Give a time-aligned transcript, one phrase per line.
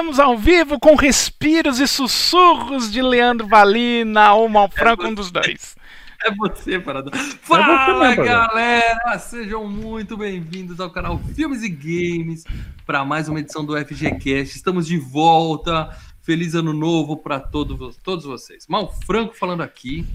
[0.00, 5.76] estamos ao vivo com respiros e sussurros de Leandro Valina ou Malfranco, um dos dois.
[6.24, 7.12] É você, Paradão.
[7.42, 9.18] Fala, é você, galera!
[9.18, 12.44] Sejam muito bem-vindos ao canal Filmes e Games
[12.86, 14.56] para mais uma edição do FGCast.
[14.56, 15.94] Estamos de volta.
[16.22, 18.66] Feliz ano novo para todos, todos vocês.
[18.66, 20.06] Mal Franco falando aqui.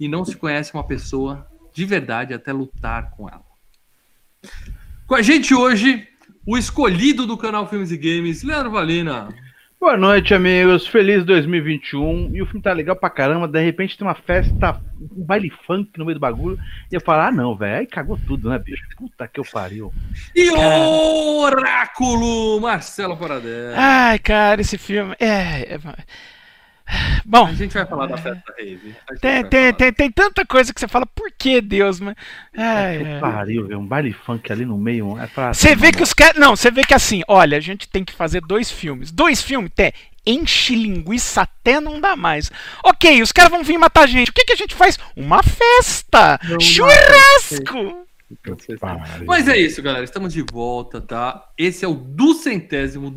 [0.00, 3.44] E não se conhece uma pessoa de verdade até lutar com ela.
[5.06, 6.08] Com a gente hoje,
[6.46, 9.28] o escolhido do canal Filmes e Games, Leandro Valina.
[9.80, 10.86] Boa noite, amigos.
[10.86, 12.30] Feliz 2021.
[12.34, 13.46] E o filme tá legal pra caramba.
[13.46, 16.58] De repente tem uma festa, um baile funk no meio do bagulho.
[16.90, 17.80] E eu falo, ah, não, velho.
[17.80, 18.82] Aí cagou tudo, né, bicho?
[18.96, 19.92] Puta que eu pariu.
[20.34, 23.74] E o Oráculo, Marcelo Paradela.
[23.76, 25.14] Ai, cara, esse filme.
[25.20, 25.74] É.
[25.74, 25.80] é...
[27.24, 28.94] Bom, a gente vai falar da festa rave.
[29.20, 32.14] Tem, tem, tem, tem, tanta coisa que você fala, por que Deus, mas.
[32.52, 35.18] É, é, pariu, um baile funk ali no meio.
[35.18, 35.54] É pra...
[35.54, 36.36] Você vê que os caras.
[36.36, 39.10] Não, você vê que assim, olha, a gente tem que fazer dois filmes.
[39.10, 39.92] Dois filmes, até.
[40.26, 42.50] Enche linguiça até não dá mais.
[42.82, 44.30] Ok, os caras vão vir matar a gente.
[44.30, 44.98] O que, que a gente faz?
[45.14, 46.40] Uma festa!
[46.44, 48.06] Não, Churrasco!
[49.26, 50.02] Mas é isso, galera.
[50.02, 51.46] Estamos de volta, tá?
[51.58, 53.10] Esse é o duzentésimo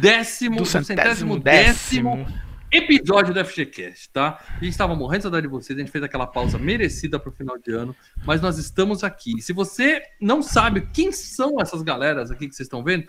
[0.00, 4.40] décimo, do centésimo décimo, décimo episódio do FGCast, tá?
[4.48, 7.28] A gente estava morrendo de saudade de vocês, a gente fez aquela pausa merecida para
[7.28, 9.42] o final de ano, mas nós estamos aqui.
[9.42, 13.06] Se você não sabe quem são essas galeras aqui que vocês estão vendo,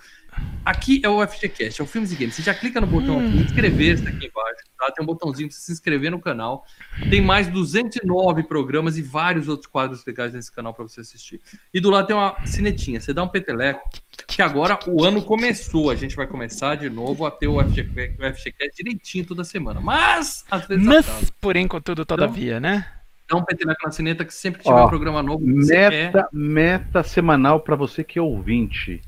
[0.65, 2.35] Aqui é o FGCast, é o Filmes e Games.
[2.35, 4.91] Você já clica no botão aqui, inscrever-se aqui embaixo, tá?
[4.91, 6.65] Tem um botãozinho para se inscrever no canal.
[7.09, 11.41] Tem mais 209 programas e vários outros quadros legais nesse canal para você assistir.
[11.73, 13.01] E do lado tem uma sinetinha.
[13.01, 13.89] Você dá um peteleco,
[14.25, 15.89] que agora o ano começou.
[15.89, 19.81] A gente vai começar de novo a ter o FGCast direitinho toda semana.
[19.81, 20.85] Mas, às vezes.
[20.85, 22.87] Mas, porém, contudo, todavia, então, né?
[23.29, 25.45] Dá um peteleco na sineta que sempre que tiver Ó, um programa novo.
[25.45, 29.01] Meta, meta semanal para você que é ouvinte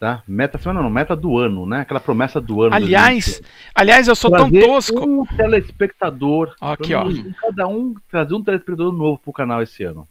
[0.00, 0.22] tá?
[0.26, 1.80] Meta semana não, meta do ano, né?
[1.80, 2.74] Aquela promessa do ano.
[2.74, 3.42] Aliás,
[3.74, 4.98] aliás, eu sou tão tosco.
[4.98, 6.54] Um telespectador.
[6.58, 7.04] Aqui, ó.
[7.42, 10.08] Cada um trazer um telespectador novo pro canal esse ano.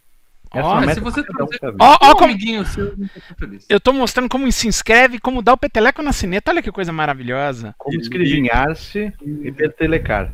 [0.53, 1.59] Essa ó, é se você trazer...
[1.63, 2.25] um ó, ó, como...
[2.25, 2.95] amiguinho seu,
[3.67, 6.51] eu tô mostrando como se inscreve, como dá o peteleco na cineta.
[6.51, 7.73] Olha que coisa maravilhosa.
[7.77, 9.11] Como escrevinhar-se
[9.43, 10.31] e petelecar.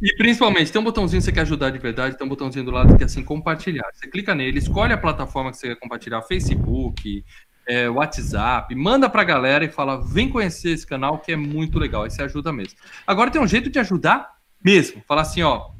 [0.00, 2.70] E principalmente, tem um botãozinho que você quer ajudar de verdade, tem um botãozinho do
[2.70, 3.84] lado que é assim, compartilhar.
[3.92, 7.24] Você clica nele, escolhe a plataforma que você quer compartilhar, Facebook,
[7.68, 12.04] é, WhatsApp, manda pra galera e fala: vem conhecer esse canal que é muito legal.
[12.04, 12.78] Aí você ajuda mesmo.
[13.06, 15.02] Agora tem um jeito de ajudar mesmo.
[15.06, 15.70] Falar assim, ó.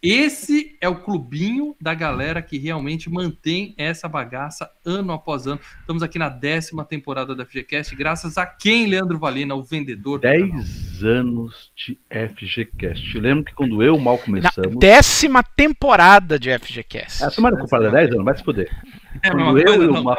[0.00, 5.60] Esse é o clubinho da galera que realmente mantém essa bagaça ano após ano.
[5.80, 10.20] Estamos aqui na décima temporada da FGCast, graças a quem, Leandro Valina, o vendedor?
[10.20, 13.16] Dez anos de FGCast.
[13.16, 14.74] Eu lembro que quando eu mal começamos.
[14.74, 17.24] Na décima temporada de FGCast.
[17.24, 18.70] A semana comparada 10 anos, vai se poder.
[19.20, 20.16] É, quando eu e o mal...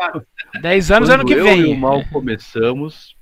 [0.62, 1.62] 10 anos ano que vem.
[1.62, 3.16] Eu e o mal começamos,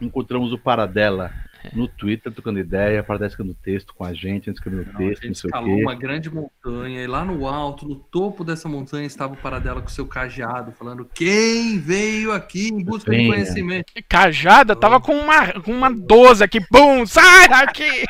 [0.00, 1.30] encontramos o Paradela
[1.72, 5.50] no Twitter, trocando ideia, para escrevendo texto com a gente, escrevendo não, texto, não sei
[5.52, 5.82] o quê.
[5.82, 9.88] uma grande montanha, e lá no alto, no topo dessa montanha, estava o Paradela com
[9.88, 13.24] seu cajado, falando: quem veio aqui em busca Venha.
[13.24, 13.92] de conhecimento?
[14.08, 18.04] Cajada, tava com uma, com uma 12 aqui, pum, sai daqui!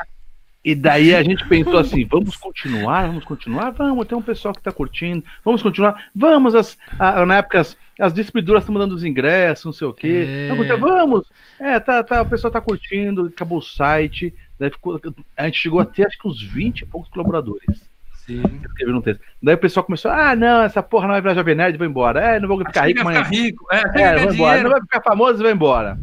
[0.64, 4.60] E daí a gente pensou assim: vamos continuar, vamos continuar, vamos, tem um pessoal que
[4.60, 9.04] está curtindo, vamos continuar, vamos, as, a, na época as, as distribuidoras estão mandando os
[9.04, 10.26] ingressos, não sei o quê.
[10.26, 10.48] É.
[10.52, 11.26] Então, vamos,
[11.60, 15.00] é, tá, tá, o pessoal tá curtindo, acabou o site, daí ficou,
[15.36, 17.88] a gente chegou a ter acho que uns 20 e poucos colaboradores.
[18.26, 18.42] Sim.
[18.86, 19.22] Um texto.
[19.42, 22.20] Daí o pessoal começou: ah, não, essa porra não vai virar Jovem Nerd, vou embora.
[22.20, 23.16] É, não vou ficar rico, mas.
[23.16, 24.62] Ficar rico, é, é vou embora.
[24.62, 25.98] Não vai ficar famoso, vou embora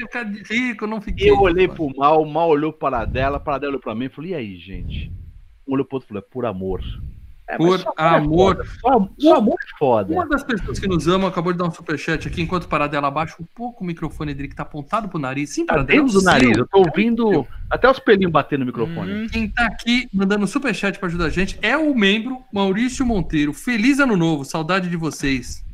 [0.00, 1.30] ficar rico, não fiquei.
[1.30, 4.08] Eu olhei pro mal, o mal olhou para dela, para dela olhou pra mim e
[4.08, 5.12] falou: e aí, gente?
[5.66, 6.82] Um olhou pro outro e falou: é por amor.
[7.48, 8.60] É, por amor.
[8.60, 10.12] É só amor é foda.
[10.12, 13.36] Uma das pessoas que nos ama acabou de dar um superchat aqui, enquanto Paradela abaixa
[13.40, 15.50] um pouco o microfone dele, que tá apontado pro nariz.
[15.50, 16.56] Sim, tá dentro do nariz.
[16.56, 19.12] Eu tô ouvindo até os pelinhos batendo no microfone.
[19.12, 23.52] Hum, quem tá aqui mandando superchat pra ajudar a gente é o membro Maurício Monteiro.
[23.52, 25.64] Feliz ano novo, saudade de vocês.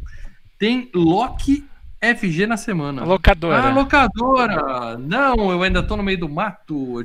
[0.59, 1.65] Tem Loki
[2.01, 3.05] FG na semana.
[3.05, 3.59] Locadora.
[3.59, 4.99] Ah, locadora!
[4.99, 7.01] Não, eu ainda tô no meio do mato.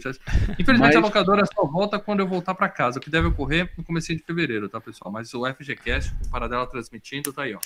[0.60, 0.96] Infelizmente Mas...
[0.96, 4.16] a locadora só volta quando eu voltar para casa, o que deve ocorrer no começo
[4.16, 5.12] de fevereiro, tá, pessoal?
[5.12, 7.60] Mas o FGCast, o Paradela transmitindo, tá aí, ó.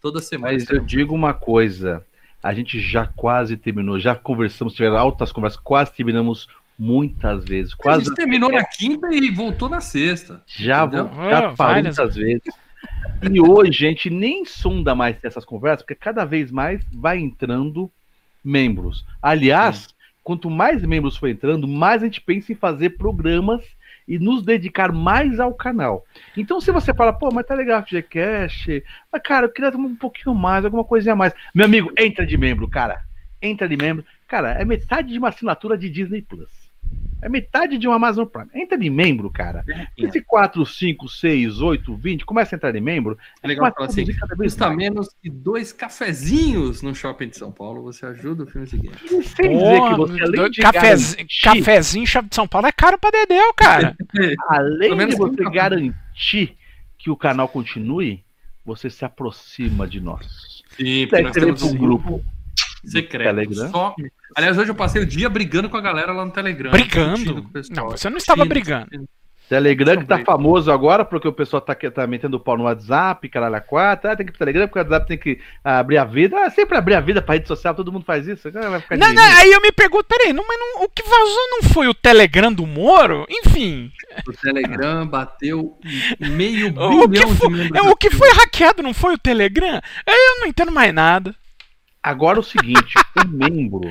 [0.00, 0.52] Toda semana.
[0.52, 2.04] Mas eu digo uma coisa,
[2.40, 6.48] a gente já quase terminou, já conversamos, tiveram altas conversas, quase terminamos
[6.78, 7.74] muitas vezes.
[7.74, 8.02] Quase...
[8.02, 10.40] A gente terminou na quinta e voltou na sexta.
[10.46, 12.42] Já, já parou muitas vezes.
[13.22, 17.90] E hoje a gente nem sonda mais essas conversas, porque cada vez mais vai entrando
[18.44, 19.04] membros.
[19.20, 19.88] Aliás, Sim.
[20.22, 23.64] quanto mais membros for entrando, mais a gente pensa em fazer programas
[24.06, 26.04] e nos dedicar mais ao canal.
[26.36, 28.82] Então, se você fala, pô, mas tá legal o FGCast,
[29.12, 31.32] mas cara, eu queria um pouquinho mais, alguma coisinha a mais.
[31.54, 33.02] Meu amigo, entra de membro, cara.
[33.40, 36.50] Entra de membro, Cara, é metade de uma assinatura de Disney Plus.
[37.20, 38.48] É metade de um Amazon Prime.
[38.54, 39.64] Entra de membro, cara.
[39.96, 43.18] Esse 4, 5, 6, 8, 20, começa a entrar de membro.
[43.42, 44.06] É legal falar assim,
[44.36, 44.76] custa mais.
[44.76, 47.82] menos que dois cafezinhos no shopping de São Paulo.
[47.82, 48.96] Você ajuda o filme seguinte.
[49.08, 52.98] Sem dizer que você, além de cafezinho, garantir, cafezinho chave de São Paulo é caro
[52.98, 53.96] pra Dedéu, cara.
[54.48, 56.56] além Pelo menos de você garantir
[56.96, 58.22] que o canal continue,
[58.64, 60.62] você se aproxima de nós.
[60.76, 62.24] Sim, Daí você vem para um grupo
[62.84, 63.24] secreto.
[63.34, 63.70] Telegram.
[63.70, 63.94] Só...
[64.36, 66.70] Aliás, hoje eu passei o dia brigando com a galera lá no Telegram.
[66.70, 67.34] Brigando?
[67.42, 67.76] com o pessoal.
[67.90, 68.84] Não, você não estava Discutindo, brigando.
[68.90, 69.08] discutindo.
[69.48, 73.26] Telegram que tá famoso agora, porque o pessoal tá, tá metendo o pau no WhatsApp,
[73.30, 75.96] caralho, a quatro, ah, tem que ir pro Telegram, porque o WhatsApp tem que abrir
[75.96, 76.36] a vida.
[76.38, 78.46] Ah, sempre abrir a vida pra rede social, todo mundo faz isso.
[78.48, 80.88] ah, Vai ficar de Não, não, aí eu me pergunto, peraí, não, mas não- o
[80.90, 83.24] que vazou não foi o Telegram do Moro?
[83.30, 83.90] Enfim,
[84.28, 85.78] O Telegram bateu
[86.20, 87.86] meio o que, bilhão de foi, membros.
[87.86, 89.80] é, o que foi hackeado não foi o Telegram?
[90.06, 91.34] Eu não entendo mais nada.
[92.02, 93.90] Agora o seguinte, o membro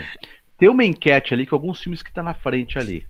[0.57, 3.05] tem uma enquete ali com alguns filmes que tá na frente ali.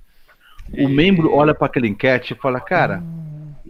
[0.74, 3.02] O membro olha pra aquela enquete e fala, cara,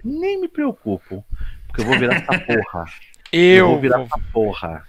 [0.04, 1.24] nem me preocupo,
[1.68, 2.86] porque eu vou virar essa porra.
[3.30, 4.88] Eu, vou virar essa porra.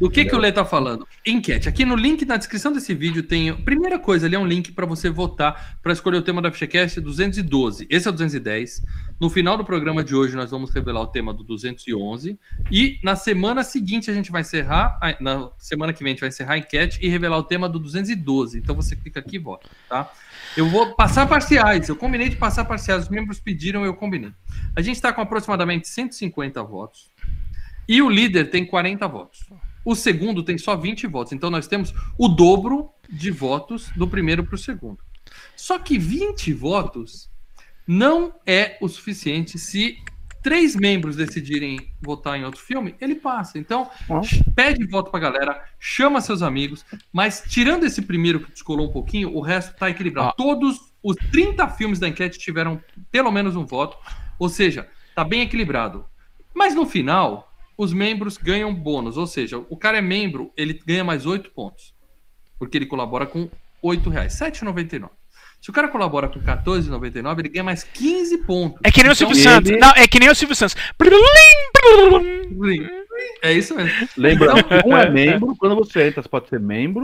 [0.00, 1.06] O que, que o Lê tá falando?
[1.26, 1.68] Enquete.
[1.68, 3.52] Aqui no link na descrição desse vídeo tem.
[3.52, 7.00] Primeira coisa, ali é um link para você votar para escolher o tema da FGCast
[7.00, 7.86] 212.
[7.90, 8.82] Esse é o 210.
[9.20, 12.38] No final do programa de hoje, nós vamos revelar o tema do 211.
[12.72, 14.98] E na semana seguinte, a gente vai encerrar.
[15.20, 17.78] Na semana que vem, a gente vai encerrar a enquete e revelar o tema do
[17.78, 18.56] 212.
[18.56, 20.10] Então você clica aqui e vota, tá?
[20.56, 21.86] Eu vou passar parciais.
[21.86, 23.04] Eu combinei de passar parciais.
[23.04, 24.32] Os membros pediram, eu combinei.
[24.74, 27.10] A gente está com aproximadamente 150 votos.
[27.86, 29.40] E o líder tem 40 votos.
[29.84, 31.34] O segundo tem só 20 votos.
[31.34, 34.98] Então nós temos o dobro de votos do primeiro para o segundo.
[35.54, 37.29] Só que 20 votos
[37.86, 39.98] não é o suficiente se
[40.42, 43.58] três membros decidirem votar em outro filme, ele passa.
[43.58, 43.90] Então,
[44.54, 49.34] pede voto pra galera, chama seus amigos, mas tirando esse primeiro que descolou um pouquinho,
[49.34, 50.28] o resto tá equilibrado.
[50.28, 50.32] Ó.
[50.32, 53.96] Todos os 30 filmes da enquete tiveram pelo menos um voto,
[54.38, 56.04] ou seja, tá bem equilibrado.
[56.54, 61.04] Mas no final, os membros ganham bônus, ou seja, o cara é membro, ele ganha
[61.04, 61.94] mais 8 pontos,
[62.58, 63.48] porque ele colabora com
[63.82, 65.10] 8 reais, R$ 7,99.
[65.60, 68.80] Se o cara colabora com R$ 14,99, ele ganha mais 15 pontos.
[68.82, 69.70] É que nem o Então, Silvio ele- Santos.
[69.78, 70.74] Não, é que nem o Silvio Santos.
[73.42, 74.08] É isso mesmo.
[74.16, 77.02] Lembrando que um é membro, quando você entra, você pode ser membro,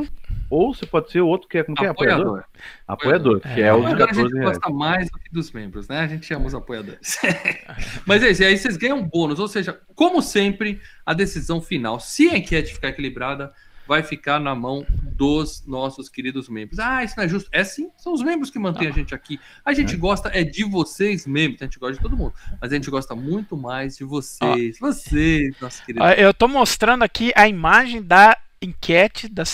[0.49, 1.88] ou você pode ser o outro que é, como que é?
[1.88, 2.44] Apoiador.
[2.87, 3.37] Apoiador.
[3.37, 4.58] Apoiador, que é o de Agora a gente 14 reais.
[4.58, 6.00] gosta mais do que dos membros, né?
[6.00, 7.19] A gente ama os apoiadores.
[8.06, 12.00] Mas é isso, e aí vocês ganham bônus, ou seja, como sempre, a decisão final,
[12.00, 13.53] se a enquete ficar equilibrada,
[13.87, 16.79] vai ficar na mão dos nossos queridos membros.
[16.79, 17.49] Ah, isso não é justo.
[17.53, 19.38] É sim, são os membros que mantêm a gente aqui.
[19.65, 22.75] A gente gosta é de vocês, membros, a gente gosta de todo mundo, mas a
[22.75, 26.06] gente gosta muito mais de vocês, vocês, nossos queridos.
[26.06, 29.44] Ó, Eu tô mostrando aqui a imagem da enquete, da,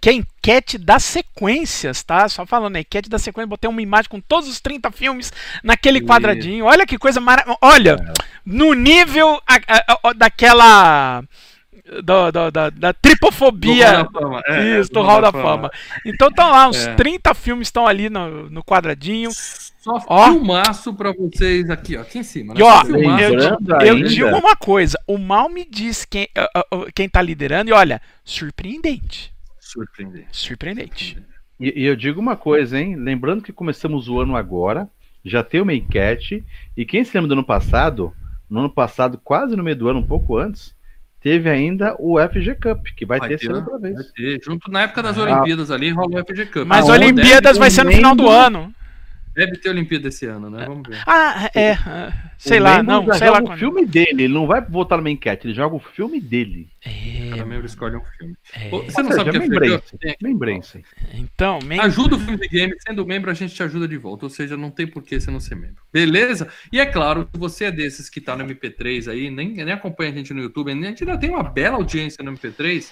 [0.00, 2.28] que é a enquete das sequências, tá?
[2.28, 5.32] Só falando, a enquete da sequência, botei uma imagem com todos os 30 filmes
[5.62, 6.06] naquele Isso.
[6.06, 6.64] quadradinho.
[6.64, 7.58] Olha que coisa maravilhosa.
[7.60, 7.96] Olha,
[8.44, 11.22] no nível a- a- a- daquela.
[12.02, 13.90] Do- do- da, da Do tripofobia.
[13.90, 15.70] Hall da Fama, é, Isso, do Hall da Fama.
[16.06, 16.94] Então estão lá, uns É.
[16.94, 19.30] 30 filmes estão ali no, no quadradinho.
[19.32, 20.24] Só Ó.
[20.32, 22.54] filmaço pra vocês aqui, ó, aqui em cima.
[22.54, 22.60] né?
[22.60, 22.82] E ó,
[23.82, 26.64] eu, eu digo uma coisa: o mal me diz quem, ah, ah,
[26.94, 29.32] quem tá liderando, e olha, surpreendente.
[29.60, 30.28] Surpreendente.
[30.32, 31.18] Surpreendente.
[31.60, 32.96] E, e eu digo uma coisa, hein?
[32.96, 34.88] Lembrando que começamos o ano agora,
[35.24, 36.42] já tem uma enquete,
[36.76, 38.12] e quem se lembra do ano passado,
[38.48, 40.74] no ano passado, quase no meio do ano, um pouco antes,
[41.24, 43.94] teve ainda o FG Cup, que vai, Vai ter ter, outra vez.
[43.94, 45.22] Vai ter, junto na época das Ah.
[45.22, 46.66] Olimpíadas ali, rola o FG Cup.
[46.66, 48.70] Mas Aonde Olimpíadas vai ser no final do ano.
[49.34, 50.64] Deve, ter Olimpíada esse ano, né?
[50.66, 51.02] Vamos ver.
[51.06, 51.76] Ah, é.
[52.38, 53.58] Sei O lá, não, já sei lá joga o quando.
[53.58, 56.68] filme dele, ele não vai votar numa enquete, ele joga o filme dele.
[57.30, 58.36] Cada É, membro escolhe um filme.
[58.52, 58.68] é.
[58.70, 60.16] Você não sabe o que é aqui.
[60.22, 60.84] Membrense.
[61.14, 64.26] Então, men- Ajuda o filme de game, sendo membro, a gente te ajuda de volta.
[64.26, 65.82] Ou seja, não tem por que você não ser membro.
[65.92, 66.48] Beleza?
[66.72, 70.12] E é claro, se você é desses que tá no MP3 aí, nem, nem acompanha
[70.12, 72.88] a gente no YouTube, a gente ainda tem uma bela audiência no MP3.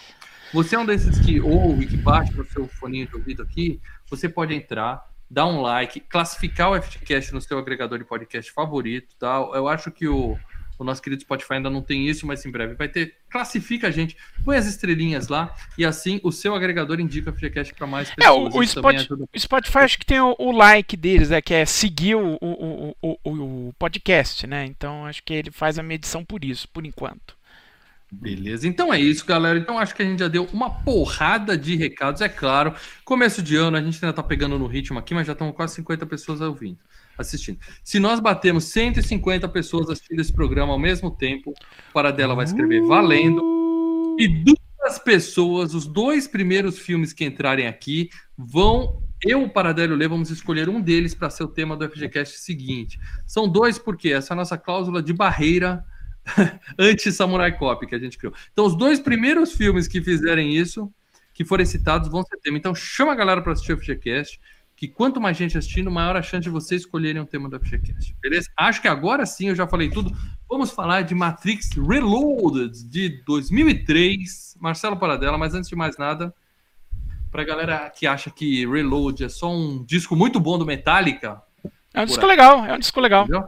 [0.52, 3.80] Você é um desses que ouve, que baixa no seu foninho de ouvido aqui,
[4.10, 5.00] você pode entrar,
[5.32, 9.36] dar um like, classificar o FTCast no seu agregador de podcast favorito, tá?
[9.54, 10.38] Eu acho que o,
[10.78, 13.16] o nosso querido Spotify ainda não tem isso, mas em breve vai ter.
[13.30, 17.72] Classifica a gente, põe as estrelinhas lá e assim o seu agregador indica o FTCast
[17.72, 18.54] para mais É, pessoas.
[18.54, 18.62] o, o
[19.34, 22.94] o Spotify acho que tem o, o like deles, é, que é seguir o, o,
[23.00, 24.66] o, o, o podcast, né?
[24.66, 27.34] Então acho que ele faz a medição por isso, por enquanto.
[28.14, 29.58] Beleza, então é isso, galera.
[29.58, 32.74] Então acho que a gente já deu uma porrada de recados, é claro.
[33.06, 35.76] Começo de ano, a gente ainda tá pegando no ritmo aqui, mas já estão quase
[35.76, 36.78] 50 pessoas ouvindo,
[37.16, 37.58] assistindo.
[37.82, 42.82] Se nós batemos 150 pessoas assistindo esse programa ao mesmo tempo, o Paradela vai escrever
[42.82, 43.40] valendo.
[44.18, 49.00] E duas as pessoas, os dois primeiros filmes que entrarem aqui, vão.
[49.24, 52.98] Eu, o Paradelo Lê, vamos escolher um deles para ser o tema do FGCast seguinte.
[53.24, 55.84] São dois, porque essa é a nossa cláusula de barreira
[56.78, 58.34] anti-Samurai Cop que a gente criou.
[58.52, 60.92] Então, os dois primeiros filmes que fizerem isso,
[61.34, 62.58] que forem citados, vão ser tema.
[62.58, 64.40] Então, chama a galera para assistir o FGCast
[64.82, 68.16] que quanto mais gente assistindo, maior a chance de vocês escolherem o tema do FGCast.
[68.20, 68.50] Beleza?
[68.56, 70.10] Acho que agora sim eu já falei tudo.
[70.50, 74.56] Vamos falar de Matrix Reloaded de 2003.
[74.60, 76.34] Marcelo Paradela, mas antes de mais nada,
[77.30, 81.40] pra galera que acha que Reload é só um disco muito bom do Metallica.
[81.94, 83.22] É um disco legal, é um disco legal.
[83.22, 83.46] Entendeu?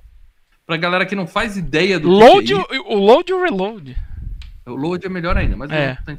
[0.67, 3.97] Pra galera que não faz ideia do load, que é o, Load e o Reload.
[4.67, 5.99] O Load é melhor ainda, mas é.
[6.07, 6.17] não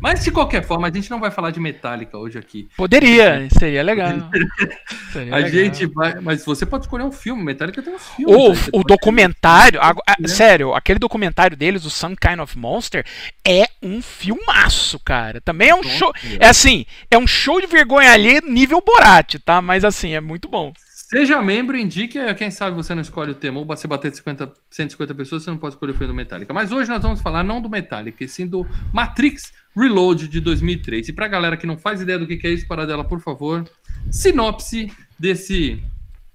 [0.00, 2.68] mas de qualquer forma, a gente não vai falar de Metallica hoje aqui.
[2.76, 4.10] Poderia, seria legal.
[5.12, 5.50] seria a legal.
[5.50, 6.20] gente vai.
[6.20, 7.42] Mas você pode escolher um filme.
[7.42, 8.32] Metallica tem um filme.
[8.32, 9.80] Ou o documentário.
[9.80, 13.04] A, a, sério, aquele documentário deles, o Some Kind of Monster,
[13.46, 15.40] é um filmaço, cara.
[15.40, 16.12] Também é um show.
[16.38, 19.60] É assim, é um show de vergonha ali, nível Borat, tá?
[19.60, 20.72] Mas assim, é muito bom.
[21.08, 25.14] Seja membro, indique, quem sabe você não escolhe o tema, ou você bater 50, 150
[25.14, 26.52] pessoas, você não pode escolher o filme do Metallica.
[26.52, 31.08] Mas hoje nós vamos falar não do Metallica, e sim do Matrix Reload de 2003.
[31.08, 33.66] E pra galera que não faz ideia do que é isso, para dela, por favor,
[34.12, 35.82] sinopse desse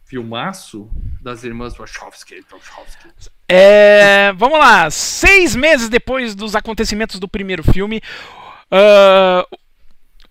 [0.05, 0.89] filmaço
[1.21, 2.43] das irmãs Wachowski.
[3.47, 8.01] É, vamos lá, seis meses depois dos acontecimentos do primeiro filme,
[8.71, 9.57] uh,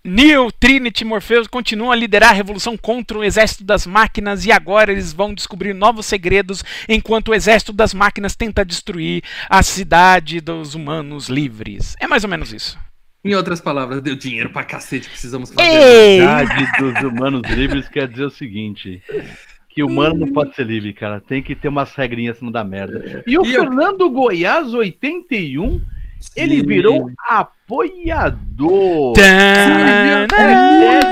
[0.05, 4.51] Neo, Trinity e Morpheus continuam a liderar a revolução contra o exército das máquinas e
[4.51, 10.41] agora eles vão descobrir novos segredos enquanto o exército das máquinas tenta destruir a cidade
[10.41, 11.95] dos humanos livres.
[12.01, 12.77] É mais ou menos isso.
[13.23, 15.69] Em outras palavras, deu dinheiro pra cacete, precisamos fazer.
[15.69, 16.19] Ei!
[16.19, 19.01] A cidade dos humanos livres quer dizer o seguinte:
[19.69, 21.21] que o humano não pode ser livre, cara.
[21.21, 23.23] Tem que ter umas regrinhas não dá merda.
[23.25, 24.09] E o e Fernando eu...
[24.09, 25.79] Goiás 81
[26.35, 29.13] ele virou apoiador.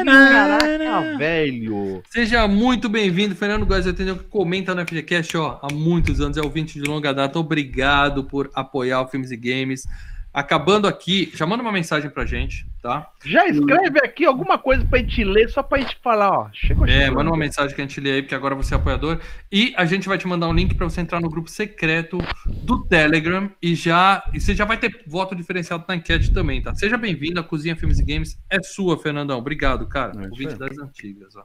[0.06, 2.02] Caraca, velho.
[2.10, 6.42] Seja muito bem-vindo, Fernando Góes, entendeu que comenta no FGCast ó, há muitos anos, é
[6.42, 7.40] ouvinte de longa data.
[7.40, 9.88] Obrigado por apoiar o Filmes e Games.
[10.34, 13.12] Acabando aqui, já manda uma mensagem pra gente, tá?
[13.26, 16.50] Já escreve aqui alguma coisa pra gente ler, só pra gente falar, ó.
[16.54, 17.16] Chegou, é, chegou.
[17.16, 19.20] manda uma mensagem que a gente lê aí, porque agora você é apoiador.
[19.52, 22.86] E a gente vai te mandar um link pra você entrar no grupo secreto do
[22.86, 24.24] Telegram e já.
[24.34, 26.74] E você já vai ter voto diferenciado na enquete também, tá?
[26.76, 29.38] Seja bem-vindo, a Cozinha Filmes e Games é sua, Fernandão.
[29.38, 30.14] Obrigado, cara.
[30.16, 31.44] É Ouvinte das antigas, ó.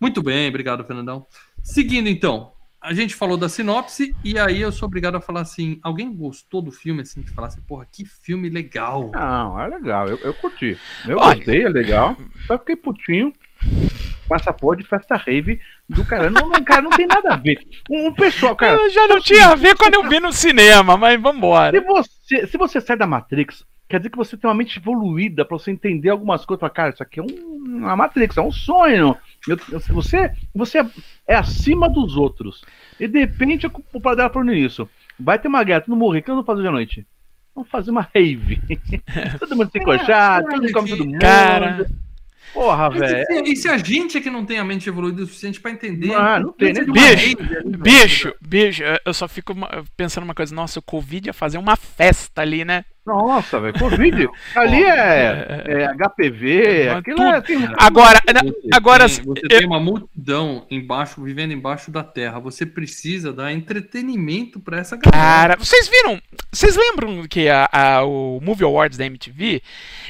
[0.00, 1.26] Muito bem, obrigado, Fernandão.
[1.60, 2.52] Seguindo então,
[2.86, 6.62] a gente falou da sinopse e aí eu sou obrigado a falar assim: alguém gostou
[6.62, 7.20] do filme assim?
[7.20, 9.10] Que falasse, porra, que filme legal.
[9.12, 10.78] Não, é legal, eu, eu curti.
[11.06, 12.16] Eu Olha, gostei, é legal.
[12.46, 13.32] Só fiquei putinho.
[14.28, 16.30] Passaporte de festa rave do cara.
[16.30, 17.58] Não, não, cara, não tem nada a ver.
[17.90, 18.76] Um, um pessoal, cara.
[18.76, 21.78] Eu já não tinha a ver quando eu vi no cinema, mas vambora.
[21.78, 25.44] Se você, se você sai da Matrix, quer dizer que você tem uma mente evoluída
[25.44, 26.60] para você entender algumas coisas.
[26.60, 27.26] Fala, cara, isso aqui é um,
[27.78, 29.16] uma Matrix, é um sonho.
[29.46, 29.56] Eu,
[29.88, 30.78] você, você
[31.26, 32.64] é acima dos outros.
[32.98, 34.88] E de repente o pai dela falando isso.
[35.18, 37.06] Vai ter uma guerra, tu não morrer, o que eu vou fazer hoje à noite?
[37.54, 38.60] Vamos fazer uma rave.
[39.38, 41.18] todo mundo se encoxar, todo mundo come todo mundo.
[41.18, 41.86] Cara.
[42.52, 43.46] Porra, velho.
[43.46, 46.14] E, se a gente é que não tem a mente evoluída o suficiente pra entender.
[46.14, 46.84] Ah, não tem, né?
[46.84, 47.36] Bicho,
[47.78, 49.54] bicho, bicho, eu só fico
[49.96, 50.54] pensando uma coisa.
[50.54, 52.84] Nossa, o Covid ia fazer uma festa ali, né?
[53.06, 54.28] Nossa, velho, Covid.
[54.56, 59.48] Ali é, é, é HPV, aquilo é, assim, Agora, você agora tem, você eu...
[59.48, 62.40] tem uma multidão embaixo, vivendo embaixo da terra.
[62.40, 65.12] Você precisa dar entretenimento para essa galera.
[65.12, 66.20] Cara, vocês viram?
[66.50, 69.62] Vocês lembram que a, a, o Movie Awards da MTV,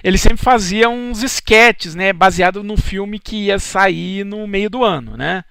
[0.02, 4.82] ele sempre fazia uns sketches, né, baseado no filme que ia sair no meio do
[4.82, 5.44] ano, né?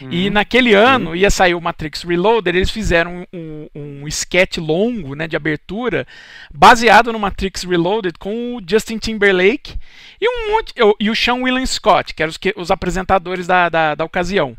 [0.00, 0.32] E uhum.
[0.32, 5.36] naquele ano ia sair o Matrix Reloaded, eles fizeram um, um, sketch longo né, de
[5.36, 6.06] abertura
[6.52, 9.74] baseado no Matrix Reloaded com o Justin Timberlake
[10.20, 13.94] e, um monte, e o Sean William Scott, que eram os, os apresentadores da, da,
[13.94, 14.56] da ocasião.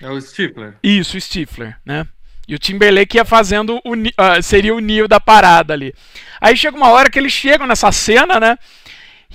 [0.00, 0.74] É o Stifler.
[0.82, 2.06] Isso, o Stifler, né?
[2.46, 5.94] E o Timberlake ia fazendo o, uh, seria o Neo da parada ali.
[6.40, 8.58] Aí chega uma hora que eles chegam nessa cena, né?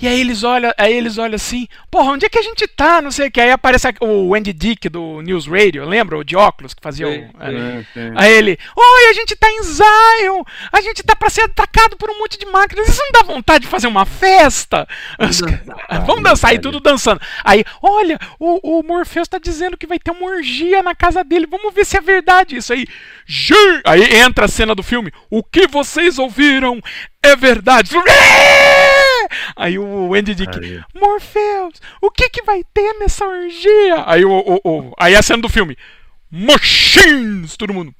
[0.00, 3.00] E aí eles olham, aí eles olham assim, porra, onde é que a gente tá?
[3.00, 3.40] Não sei o que.
[3.40, 6.18] Aí aparece o Andy Dick do News Radio, lembra?
[6.18, 7.42] O de óculos que fazia sim, o.
[7.42, 8.12] É.
[8.16, 12.10] Aí ele, oi, a gente tá em Zion, a gente tá pra ser atacado por
[12.10, 12.88] um monte de máquinas.
[12.88, 14.86] Isso não dá vontade de fazer uma festa?
[15.16, 17.20] Vamos dançar, Vamos dançar aí, tudo dançando.
[17.44, 21.46] Aí, olha, o, o Morpheus tá dizendo que vai ter uma orgia na casa dele.
[21.48, 22.84] Vamos ver se é verdade isso aí.
[23.84, 25.12] Aí entra a cena do filme.
[25.30, 26.80] O que vocês ouviram
[27.22, 27.90] é verdade.
[29.56, 30.82] Aí o Andy Dick, aí.
[30.94, 34.04] Morpheus, o que que vai ter nessa orgia?
[34.06, 35.76] Aí o, o, o aí a cena do filme,
[36.30, 37.94] Machines, todo mundo.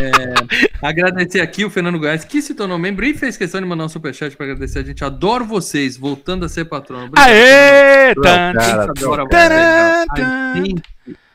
[0.00, 0.34] É,
[0.82, 3.88] agradecer aqui o Fernando Goiás, que se tornou membro e fez questão de mandar um
[3.88, 5.04] superchat para agradecer a gente.
[5.04, 7.06] Adoro vocês, voltando a ser patrono.
[7.06, 8.14] Obrigado, Aê!
[8.14, 10.74] Tan, adora você.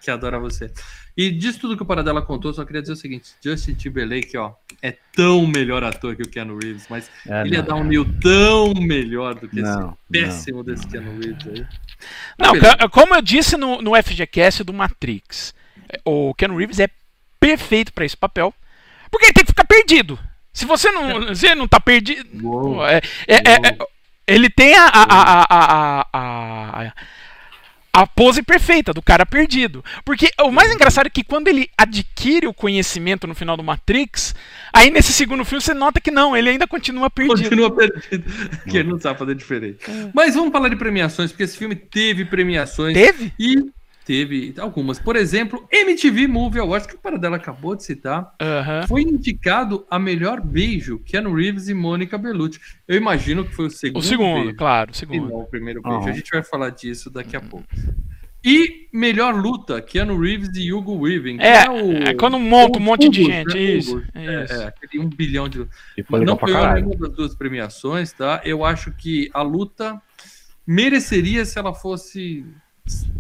[0.02, 0.72] Que adora você.
[1.18, 4.54] E disso tudo que o Paradela contou, só queria dizer o seguinte: Justin Timberlake, ó,
[4.82, 7.68] é tão melhor ator que o Keanu Reeves, mas É, ele ia não.
[7.68, 11.66] dar um nível tão melhor do que esse Não, péssimo desse Keanu Reeves aí.
[12.40, 15.54] Não, ca- como eu disse no, no FGCast do Matrix,
[16.06, 16.90] o Ken Reeves é
[17.40, 18.54] perfeito pra esse papel,
[19.10, 20.18] porque ele tem que ficar perdido.
[20.54, 22.28] Se você não, você não tá perdido.
[22.46, 22.86] Uou.
[22.86, 23.78] é- é- é- é-
[24.28, 26.94] ele tem a, a, a, a,
[27.94, 29.84] a, pose perfeita do cara perdido.
[30.06, 34.34] Porque o mais engraçado é que quando ele adquire o conhecimento no final do Matrix,
[34.72, 37.44] aí nesse segundo filme você nota que não, ele ainda continua perdido.
[37.44, 38.24] Continua perdido,
[38.70, 39.80] que ele não sabe fazer diferente.
[40.14, 42.94] Mas vamos falar de premiações, porque esse filme teve premiações.
[42.94, 43.34] Teve?
[43.40, 43.66] E
[44.06, 45.00] teve algumas.
[45.00, 48.88] Por exemplo, MTV Movie Awards, que o Paradela acabou de citar, Aham.
[48.88, 52.60] foi indicado a melhor beijo, Keanu Reeves e Mônica Bellucci.
[52.88, 54.02] Eu imagino que foi o segundo.
[54.02, 55.28] O segundo, beijo, claro, o e segundo.
[55.30, 55.98] não o primeiro beijo.
[56.00, 56.10] Aham.
[56.10, 57.66] A gente vai falar disso daqui a pouco.
[58.44, 61.38] E melhor luta, Keanu Reeves e Hugo Weaving.
[61.38, 63.60] que É, o- é quando monta um monte de gente, né?
[63.62, 64.04] isso.
[64.16, 64.54] É, isso.
[64.54, 65.68] é, aquele um bilhão de.
[66.08, 68.42] Foi não ganhou nenhuma das duas premiações, tá?
[68.44, 70.02] Eu acho que a luta
[70.66, 72.44] mereceria se ela fosse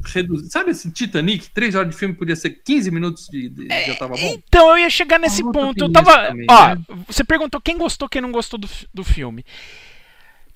[0.05, 0.49] reduzida.
[0.49, 1.49] Sabe esse Titanic?
[1.51, 4.19] Três horas de filme podia ser 15 minutos de, de- já tava bom?
[4.21, 5.83] Então, eu ia chegar nesse A luta ponto.
[5.83, 6.27] Eu tava.
[6.27, 6.81] também, ó, né?
[7.07, 9.45] você perguntou quem gostou, quem não gostou do, do filme.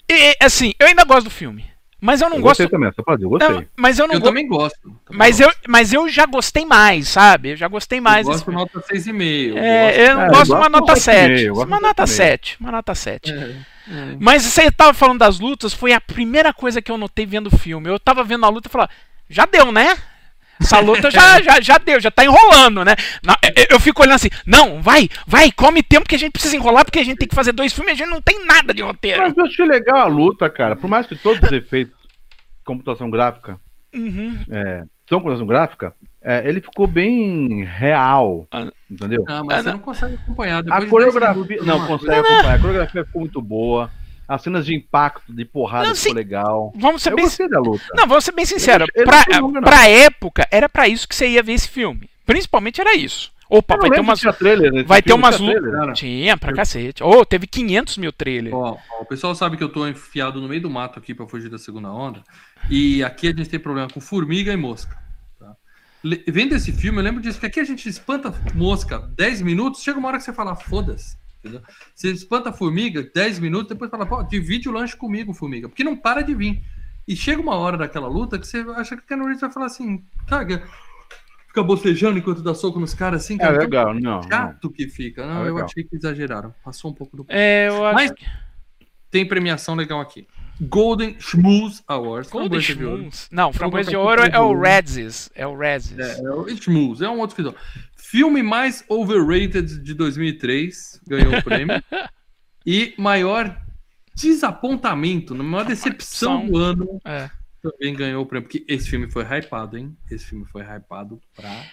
[0.09, 1.65] E, assim, eu ainda gosto do filme.
[2.01, 2.59] Mas eu não Eu gosto.
[2.61, 3.49] gostei também, só pra dizer, eu gostei.
[3.49, 4.29] Não, mas eu não Eu gosto.
[4.31, 4.79] também gosto.
[4.83, 5.49] também Mas gosto.
[5.49, 7.51] eu, mas eu já gostei mais, sabe?
[7.51, 8.69] Eu já gostei mais eu desse gosto filme.
[8.75, 9.49] nota 6,5.
[9.49, 11.31] eu É, eu não É, eu gosto de uma gosto nota de 7.
[11.33, 12.07] 7,5, eu gosto Uma de nota 7,5.
[12.07, 12.57] 7.
[12.59, 13.31] Uma nota 7.
[13.31, 13.43] gosto.
[13.43, 13.55] É,
[13.87, 14.17] é.
[14.19, 17.57] Mas você tava falando das lutas, foi a primeira coisa que eu notei vendo o
[17.57, 17.89] filme.
[17.89, 18.89] Eu tava vendo a luta e falava,
[19.29, 19.95] já deu, né?
[20.59, 22.95] Essa luta já, já, já deu, já tá enrolando, né?
[23.57, 26.85] Eu- Eu fico olhando assim, não, vai, vai, come tempo que a gente precisa enrolar,
[26.85, 28.81] porque a gente tem que fazer dois filmes e a gente não tem nada de
[28.81, 29.21] roteiro.
[29.21, 30.75] Mas eu achei legal a luta, cara.
[30.75, 33.59] Por mais que todos os efeitos de computação gráfica
[33.93, 34.37] Uhum.
[34.49, 35.93] é, são computação gráfica,
[36.25, 38.47] é, ele ficou bem real.
[38.51, 38.67] Ah.
[38.89, 39.23] Entendeu?
[39.27, 40.57] Ah, mas Ah, você não consegue acompanhar.
[40.57, 41.57] A Depois de 10 coreografia.
[41.63, 42.55] Não, uma consegue coisa- acompanhar.
[42.55, 43.91] A coreografia ficou muito boa.
[44.27, 46.15] As cenas de impacto, de porrada, Não, ficou sim.
[46.15, 46.73] legal.
[46.75, 47.83] Vamos ser Eu bem gostei da luta.
[47.95, 48.85] Não, vou ser bem sincero.
[48.95, 49.67] Eu não Pra, longa, não.
[49.67, 52.09] pra época, era pra isso que você ia ver esse filme.
[52.25, 53.31] Principalmente era isso.
[53.47, 54.19] Opa, não vai ter umas.
[54.39, 55.71] trailer nesse Vai ter umas lutas.
[55.71, 57.03] Cara, Tinha, pra cacete.
[57.03, 58.55] Ô, teve 500 mil trailers.
[58.55, 61.27] Ó, ó, o pessoal sabe que eu tô enfiado no meio do mato aqui pra
[61.27, 62.23] fugir da segunda onda.
[62.67, 64.97] E aqui a gente tem problema com formiga e mosca.
[66.27, 69.97] Vendo esse filme, eu lembro disso, que aqui a gente espanta mosca 10 minutos, chega
[69.97, 71.17] uma hora que você fala, foda-se.
[71.39, 71.61] entendeu?
[71.95, 75.67] Você espanta formiga 10 minutos, depois fala, pô, divide o lanche comigo, formiga.
[75.67, 76.61] Porque não para de vir.
[77.07, 79.65] E chega uma hora daquela luta que você acha que o Ken Reeves vai falar
[79.67, 80.63] assim, cara,
[81.47, 83.53] fica bocejando enquanto dá soco nos caras assim, É cara.
[83.53, 84.01] tão legal, não.
[84.21, 84.23] não.
[84.23, 85.25] Chato que fica.
[85.25, 85.65] Não, É eu legal.
[85.69, 86.53] achei que exageraram.
[86.63, 87.95] Passou um pouco do É, eu acho.
[87.95, 88.11] Mas-
[89.11, 90.27] tem premiação legal aqui.
[90.61, 92.31] Golden Schmooze Awards.
[92.31, 92.61] Golden.
[92.61, 93.27] Schmooze.
[93.31, 94.61] Não, Framboesa de Ouro é o ouro.
[94.61, 95.29] Redzes.
[95.35, 95.97] É o Redzes.
[95.99, 97.53] É, é o Schmooze, é um outro filme.
[97.97, 101.75] Filme mais overrated de 2003 ganhou o prêmio.
[102.65, 103.59] e maior
[104.15, 106.47] desapontamento, maior decepção Decepção.
[106.47, 107.29] do ano É.
[107.61, 108.47] também ganhou o prêmio.
[108.47, 109.95] Porque esse filme foi hypado, hein?
[110.09, 111.63] Esse filme foi hypado pra.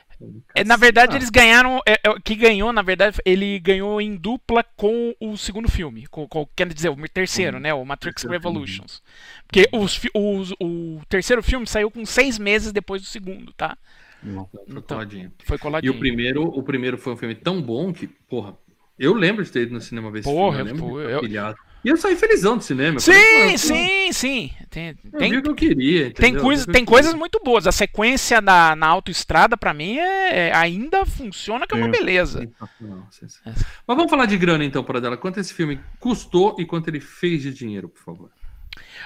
[0.54, 1.80] É, na verdade, eles ganharam.
[1.86, 6.06] É, é, o que ganhou, na verdade, ele ganhou em dupla com o segundo filme.
[6.08, 7.72] Com, com- quer dizer, o terceiro, né?
[7.74, 8.54] O Matrix terceiro filme.
[8.58, 9.02] Revolutions.
[9.46, 13.76] Porque os, os- o terceiro filme saiu com seis meses depois do segundo, tá?
[14.22, 14.46] Não.
[14.46, 15.32] Foi Então, coladinho.
[15.44, 15.92] Foi E coladinho.
[15.94, 18.56] o primeiro, o primeiro foi um filme tão bom que, porra,
[18.98, 20.80] eu lembro de ter ido no cinema ver esse Porra, filme.
[20.80, 21.56] Eu eu- pilhado.
[21.84, 23.00] E eu saí felizão do cinema.
[23.00, 24.50] Sim, falei, eu- sim, sim.
[24.70, 26.12] Tem, Eu tem, vi o que eu queria.
[26.14, 27.66] tem, coisa, tem coisas muito boas.
[27.66, 31.90] A sequência da, na autoestrada, pra mim, é, é- ainda funciona que é uma Sim.
[31.90, 32.38] beleza.
[32.40, 33.60] Sensacional, sensacional.
[33.86, 35.16] Mas vamos falar de grana então, para dela.
[35.16, 38.30] Quanto esse filme custou e quanto ele fez de dinheiro, por favor?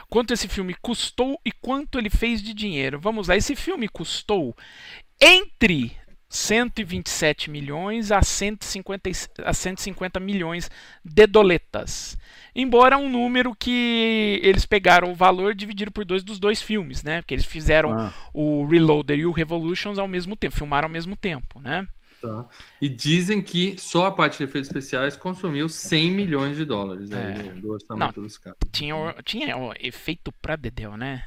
[0.08, 3.00] quanto esse filme custou e quanto ele fez de dinheiro.
[3.00, 4.54] Vamos lá, esse filme custou
[5.20, 5.92] entre
[6.28, 9.12] 127 milhões a 150, e-
[9.44, 10.70] a 150 milhões
[11.04, 12.16] de doletas.
[12.54, 17.02] Embora um número que eles pegaram o valor e dividiram por dois dos dois filmes,
[17.02, 17.20] né?
[17.22, 21.16] Porque eles fizeram Ah, o Reloader e o Revolutions ao mesmo tempo, filmaram ao mesmo
[21.16, 21.86] tempo, né?
[22.20, 22.46] Tá.
[22.80, 27.48] E dizem que só a parte de efeitos especiais consumiu 100 milhões de dólares aí,
[27.48, 27.52] É.
[27.52, 28.58] do- orçamento dos caras.
[28.72, 31.24] Tinha, tinha o efeito pra Dedéu, né?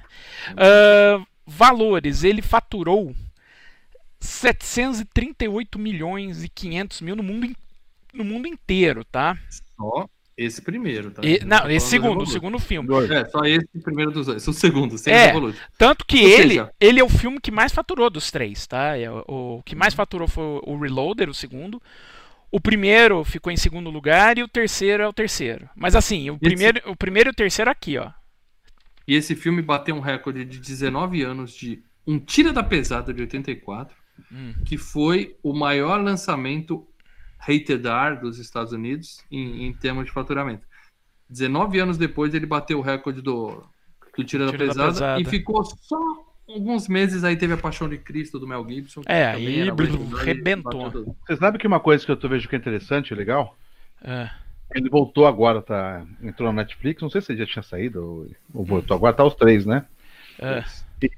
[0.58, 3.14] Ah, valores, ele faturou
[4.20, 7.50] 738 milhões e 500 mil no mundo,
[8.14, 9.38] no mundo inteiro, tá?
[9.78, 11.22] Só esse primeiro, tá?
[11.24, 12.90] E- tá não, esse do segundo, o segundo filme.
[13.14, 14.48] É, só esse primeiro dos dois.
[14.48, 15.26] É o segundo, sem É.
[15.28, 15.60] Revolution.
[15.78, 18.98] Tanto que Ou ele, seja- ele é o filme que mais faturou dos três, tá?
[18.98, 19.24] É, o,
[19.58, 21.82] o que mais faturou foi o Reloader, o segundo.
[22.52, 25.70] O primeiro ficou em segundo lugar e o terceiro é o terceiro.
[25.76, 28.10] Mas assim, o Esse- primeiro, o primeiro e o terceiro aqui, ó.
[29.08, 33.22] E esse filme bateu um recorde de 19 anos de Um Tira da Pesada de
[33.22, 33.96] 84,
[34.32, 34.54] Hum.
[34.66, 36.86] que foi o maior lançamento
[37.38, 40.68] rated R dos Estados Unidos em, em termos de faturamento.
[41.30, 43.64] 19 anos depois ele bateu o recorde do,
[44.18, 45.22] do Tira, da, Tira da pesada, Pesada.
[45.22, 45.98] e ficou só
[46.48, 49.02] alguns meses aí teve a Paixão de Cristo do Mel Gibson.
[49.02, 49.72] que É, aí e
[50.92, 51.16] tudo.
[51.26, 53.56] Você sabe que uma coisa que eu tô vejo que é interessante, legal?
[54.04, 54.30] É.
[54.74, 56.06] Ele voltou agora, tá?
[56.22, 58.96] Entrou na Netflix, não sei se ele já tinha saído ou, ou voltou.
[58.96, 59.86] Agora tá os três, né?
[60.40, 60.64] É.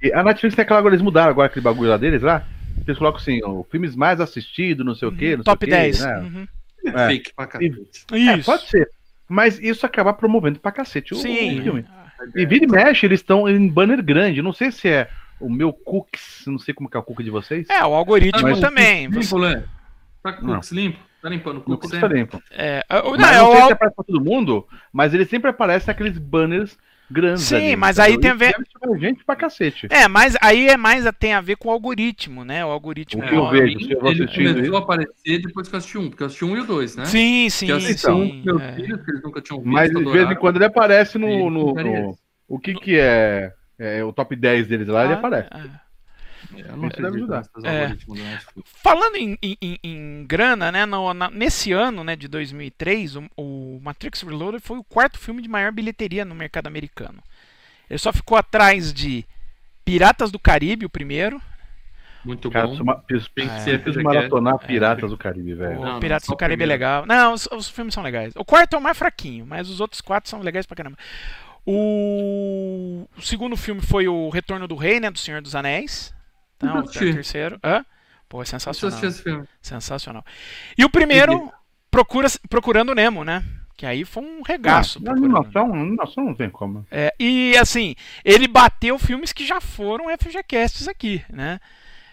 [0.03, 2.45] E a Netflix tem aquela agora, eles mudaram agora aquele bagulho lá deles lá.
[2.85, 5.43] Eles colocam assim, o filmes mais assistidos, não sei o quê, não Uhum.
[5.43, 6.05] Top sei o quê, 10.
[6.05, 6.19] né?
[6.19, 6.47] Uhum.
[6.93, 7.07] É.
[7.07, 8.05] Fake pra cacete.
[8.11, 8.45] É, Isso.
[8.45, 8.89] pode ser.
[9.29, 11.59] Mas isso acaba promovendo pra cacete o, Sim.
[11.59, 11.85] o filme.
[12.35, 14.41] E vira e mexe, eles estão em banner grande.
[14.41, 17.29] Não sei se é o meu cookies, não sei como que é o cookie de
[17.29, 17.67] vocês.
[17.69, 19.07] É, o algoritmo Mas- também.
[19.07, 19.61] Limpo, Você, Lê.
[20.21, 20.53] Tá com Não.
[20.55, 20.99] cookies limpo?
[21.21, 22.41] Tá limpando o cookies tá limpo.
[22.51, 25.49] é, o- não, Mas é não sei se aparece pra todo mundo, mas ele sempre
[25.51, 26.77] aparece aqueles banners
[27.11, 27.43] grandes.
[27.43, 28.13] Sim, ali, mas entendeu?
[28.15, 29.87] aí tem a ver- gente pra cacete.
[29.89, 32.65] É, mas aí é mais tem a ver com o algoritmo, né?
[32.65, 33.23] O algoritmo.
[33.23, 34.75] O que eu pra vejo, mim, eu ele começou isso.
[34.75, 37.05] a aparecer depois que eu assisti um, porque eu assisti um e o dois, né?
[37.05, 38.71] Sim, sim, que eu assisti então, um meus é.
[38.73, 39.71] filhos, que eles nunca tinham visto.
[39.73, 41.49] Mas de vez em quando ele aparece no.
[41.49, 45.49] no- no- o que que é, é o top 10 deles lá, ele Ah, aparece.
[45.53, 45.91] é.
[46.57, 47.43] Eu não deve ajudar.
[47.63, 47.87] É.
[47.89, 48.45] Netflix.
[48.83, 50.85] Falando em, em- em- em grana, né?
[50.85, 55.41] no- na- nesse ano, né, de 2003, o, o Matrix Reloaded foi o quarto filme
[55.41, 57.21] de maior bilheteria no mercado americano.
[57.89, 59.25] Ele só ficou atrás de
[59.83, 61.41] Piratas do Caribe, o primeiro.
[62.23, 62.81] Muito Cara, bom.
[62.81, 63.19] uma, que É.
[63.19, 64.03] FGCast.
[64.03, 65.79] maratonar Piratas do Caribe, velho.
[65.79, 67.05] O Não, não, Piratas só do Caribe é legal.
[67.05, 68.33] Não, os, os filmes são legais.
[68.35, 70.97] O quarto é o mais fraquinho, mas os outros quatro são legais pra caramba.
[71.65, 75.09] O, o segundo filme foi o Retorno do Rei, né?
[75.09, 76.13] Do Senhor dos Anéis.
[76.61, 77.59] Não, o terceiro.
[77.63, 77.83] Hã?
[78.29, 78.99] Pô, é sensacional.
[79.61, 80.25] Sensacional.
[80.77, 81.51] E o primeiro,
[81.89, 83.43] procura, Procurando Nemo, né?
[83.81, 85.03] Que aí foi um regaço.
[85.03, 86.85] Não, animação, animação não tem como.
[86.91, 91.59] É, e assim, ele bateu filmes que já foram FGCasts aqui, né?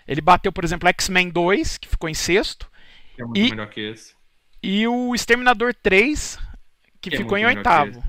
[0.07, 2.71] Ele bateu, por exemplo, X-Men 2, que ficou em sexto,
[3.15, 4.15] Que é muito E- melhor que esse.
[4.63, 6.39] e o Exterminador 3,
[7.03, 8.03] que Que é ficou em melhor que oitavo.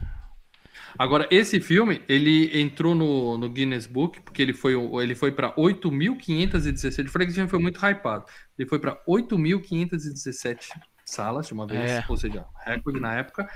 [0.97, 4.71] Agora, esse filme, ele entrou no, no Guinness Book, porque ele foi,
[5.03, 6.99] ele foi para 8.517.
[7.07, 8.23] Eu falei que esse filme foi muito hypado.
[8.57, 10.69] Ele foi para 8.517
[11.09, 12.05] salas de uma vez, É.
[12.07, 13.49] ou seja, recorde na época.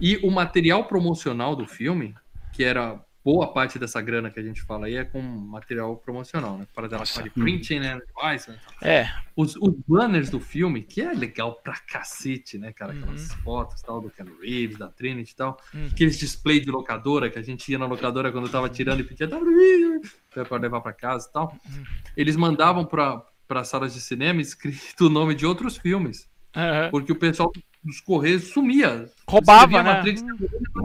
[0.00, 2.14] E o material promocional do filme,
[2.52, 6.56] que era boa parte dessa grana que a gente fala aí, é com material promocional,
[6.56, 6.66] né?
[6.74, 7.98] Para dela de printing, né?
[7.98, 8.58] Device, né?
[8.80, 12.92] É, Os, os banners do filme, que é legal pra cacete, né, cara?
[12.94, 13.00] Uhum.
[13.00, 15.58] Aquelas fotos tal do Ken Reeves, da Trinity e tal.
[15.74, 15.88] Uhum.
[15.92, 19.26] Aqueles display de locadora que a gente ia na locadora quando tava tirando e pedia
[19.28, 20.00] "WWE",
[20.48, 21.54] pra levar pra casa e tal.
[21.68, 21.84] Uhum.
[22.16, 26.26] Eles mandavam pra salas de cinema escrito o nome de outros filmes.
[26.58, 26.90] Aham.
[26.90, 27.52] Porque o pessoal
[27.84, 29.08] dos Correios sumia.
[29.26, 29.92] roubava, né?
[29.94, 30.24] Matrix,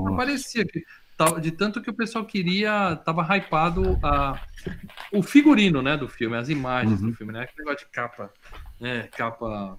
[0.08, 0.66] aparecia.
[1.18, 4.40] tava- De tanto que o pessoal queria, tava hypado a,
[5.12, 7.12] o figurino, né, do filme, as imagens Uhum.
[7.12, 7.42] do filme, né?
[7.44, 8.32] Aquele negócio de capa,
[8.80, 9.78] né, capa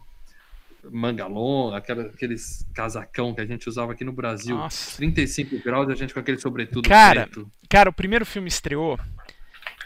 [0.92, 4.54] manga longa, aquela- aqueles casacão que a gente usava aqui no Brasil.
[4.56, 4.96] Nossa.
[4.96, 7.50] 35 graus e a gente com aquele sobretudo Cara, preto.
[7.70, 8.98] Cara, o primeiro filme estreou,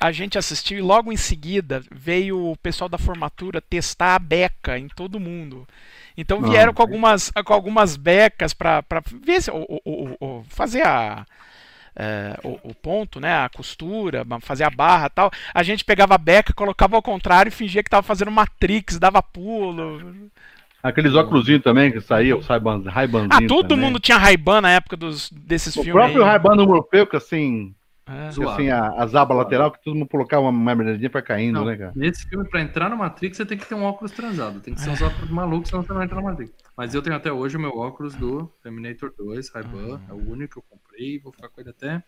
[0.00, 4.78] a gente assistiu e logo em seguida veio o pessoal da formatura testar a beca
[4.78, 5.66] em todo mundo.
[6.16, 10.16] Então Ah, vieram com algumas, com algumas becas pra, pra ver se, o, o- o-
[10.20, 11.24] o- fazer a,
[11.94, 15.30] é, o, o ponto, né, a costura, fazer a barra e tal.
[15.52, 19.22] A gente pegava a beca, colocava ao contrário e fingia que tava fazendo Matrix, dava
[19.22, 20.30] pulo.
[20.82, 23.84] Aqueles óculos também que saíam, Ray-Ban- Ray-Banzinho Ah, todo também.
[23.84, 25.92] mundo tinha Ray-Ban na época dos, desses O filmes.
[25.92, 26.28] próprio aí.
[26.30, 27.74] Ray-Ban do Morfeu, que assim,
[28.08, 28.28] É.
[28.28, 28.50] que, Zoado.
[28.52, 31.76] assim a, as abas lateral, que todo mundo colocava uma membranazinha pra caindo, Não, né,
[31.76, 31.92] cara?
[31.94, 34.60] Nesse filme, pra entrar no Matrix, você tem que ter um óculos transado.
[34.60, 36.52] Tem que ser uns óculos malucos, senão você não entra no Matrix.
[36.76, 40.00] Mas eu tenho até hoje o meu óculos do Terminator 2, Ray-Ban.
[40.08, 42.02] É o único que eu comprei e vou ficar com ele até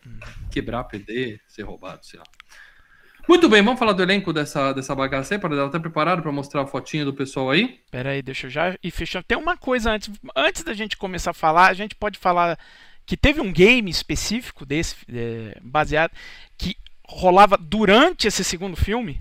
[0.51, 2.25] quebrar, perder, ser roubado, sei lá.
[3.29, 6.33] Muito bem, vamos falar do elenco dessa, dessa bagaça aí, para ela estar preparado para
[6.33, 7.81] mostrar a fotinha do pessoal aí?
[7.91, 9.25] Pera aí, deixa eu já ir fechando.
[9.25, 12.59] Tem uma coisa antes, antes da gente começar a falar, a gente pode falar
[13.11, 16.13] que teve um game específico desse, é, baseado,
[16.57, 19.21] que rolava durante esse segundo filme.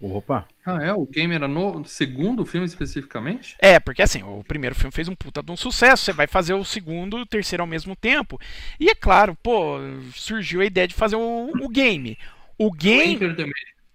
[0.00, 0.46] Opa.
[0.64, 0.92] Ah, é?
[0.92, 3.56] O game era no segundo filme especificamente?
[3.58, 6.54] É, porque assim, o primeiro filme fez um puta de um sucesso, você vai fazer
[6.54, 8.38] o segundo e o terceiro ao mesmo tempo.
[8.78, 9.78] E é claro, pô,
[10.14, 12.16] surgiu a ideia de fazer o, o game.
[12.56, 13.44] O game Enter the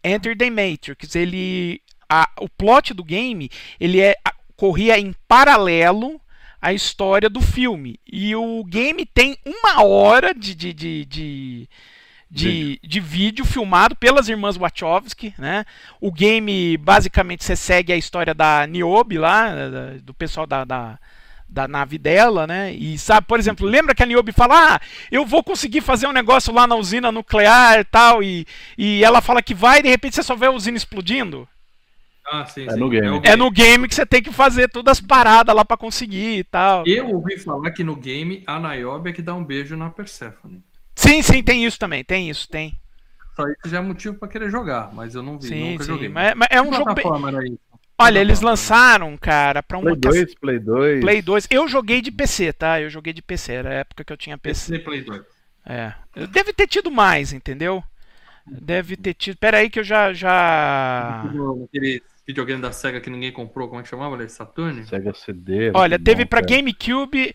[0.03, 6.19] Enter the Matrix, ele a- o plot do game, ele é a- corria em paralelo
[6.63, 7.99] à história do filme.
[8.09, 11.69] E o game tem uma hora de, de, de, de,
[12.31, 15.65] de, de vídeo filmado pelas irmãs Wachowski, né?
[15.99, 19.49] O game, basicamente, você segue a história da Niobe lá,
[20.01, 20.97] do pessoal da, da,
[21.49, 22.71] da nave dela, né?
[22.71, 24.79] E sabe, por exemplo, lembra que a Niobe fala, ah,
[25.11, 28.47] eu vou conseguir fazer um negócio lá na usina nuclear e tal, e,
[28.77, 31.45] e ela fala que vai, e de repente você só vê a usina explodindo?
[32.25, 32.79] Ah, sim, É sim.
[32.79, 33.09] no game.
[33.09, 36.39] o É no game que você tem que fazer todas as paradas lá pra conseguir
[36.39, 36.85] e tal.
[36.87, 40.63] Eu ouvi falar que no game a Niobe é que dá um beijo na Persephone.
[40.95, 42.77] Sim, sim, tem isso também, tem isso, tem.
[43.35, 45.91] Só isso já é motivo pra querer jogar, mas eu não vi, Sim, nunca sim.
[45.91, 46.07] joguei.
[46.09, 47.57] Mas, mas é um jogo bem...
[47.97, 51.01] Olha, eles lançaram, cara, pra uma Play 2, Play 2.
[51.01, 51.47] Play 2.
[51.49, 52.81] Eu joguei de PC, tá?
[52.81, 53.53] Eu joguei de PC.
[53.53, 54.71] Era a época que eu tinha PC.
[54.73, 55.21] PC Play 2.
[55.65, 55.93] É.
[56.31, 57.83] Deve ter tido mais, entendeu?
[58.45, 59.37] Deve ter tido.
[59.37, 60.11] Pera aí que eu já.
[60.11, 61.23] já...
[62.25, 64.15] videogame da SEGA que ninguém comprou, como é que chamava?
[64.15, 64.29] ele?
[64.29, 64.85] Saturn?
[64.85, 65.71] Sega CD.
[65.73, 66.57] Olha, teve pra cara.
[66.57, 67.33] GameCube,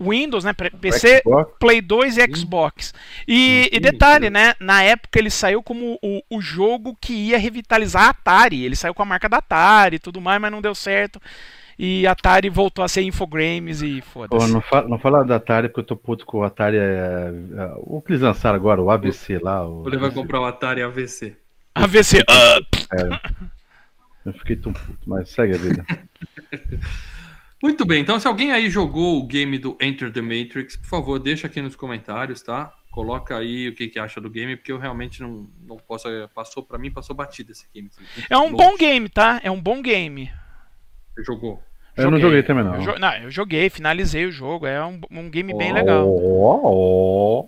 [0.00, 0.52] Windows, né?
[0.52, 1.52] pra PC, Xbox.
[1.58, 2.94] Play 2 e Xbox.
[3.26, 4.54] E, e detalhe, né?
[4.60, 8.64] Na época ele saiu como o, o jogo que ia revitalizar a Atari.
[8.64, 11.20] Ele saiu com a marca da Atari e tudo mais, mas não deu certo.
[11.76, 14.52] E a Atari voltou a ser Infogrames e foda-se.
[14.52, 16.76] não, fala, não fala da Atari, porque eu tô puto com o Atari.
[16.76, 19.68] É, é, o que eles lançaram agora, o ABC lá.
[19.68, 21.36] O, Ele vai comprar o Atari AVC.
[21.74, 22.24] AVC.
[22.28, 22.58] Ah,
[24.28, 25.84] Eu fiquei tão puto, mas segue a vida.
[27.62, 31.18] Muito bem, então se alguém aí jogou o game do Enter the Matrix, por favor,
[31.18, 32.72] deixa aqui nos comentários, tá?
[32.92, 36.08] Coloca aí o que, que acha do game, porque eu realmente não, não posso.
[36.34, 37.90] Passou pra mim, passou batido esse game.
[38.30, 39.40] É um bom game, tá?
[39.42, 40.30] É um bom game.
[41.14, 41.62] Você jogou.
[41.96, 42.76] Eu não joguei também, não.
[42.76, 44.66] Eu, jo- não, eu joguei, finalizei o jogo.
[44.66, 46.08] É um, um game bem legal.
[46.08, 47.46] Ó,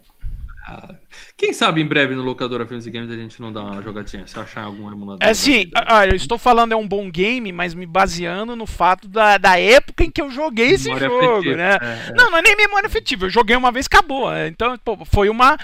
[1.36, 4.26] Quem sabe em breve no Locadora Filmes e Games a gente não dá uma jogatinha,
[4.26, 5.18] se achar algum emulador.
[5.26, 5.94] É assim, da vida.
[5.94, 9.58] olha, eu estou falando é um bom game, mas me baseando no fato da, da
[9.58, 11.56] época em que eu joguei esse Memória jogo, afetiva.
[11.56, 11.78] né?
[11.80, 12.14] É, é.
[12.14, 13.26] Não, não é nem memória afetiva.
[13.26, 14.30] Eu joguei uma vez, acabou.
[14.30, 14.48] né?
[14.48, 15.56] Então, pô, foi uma.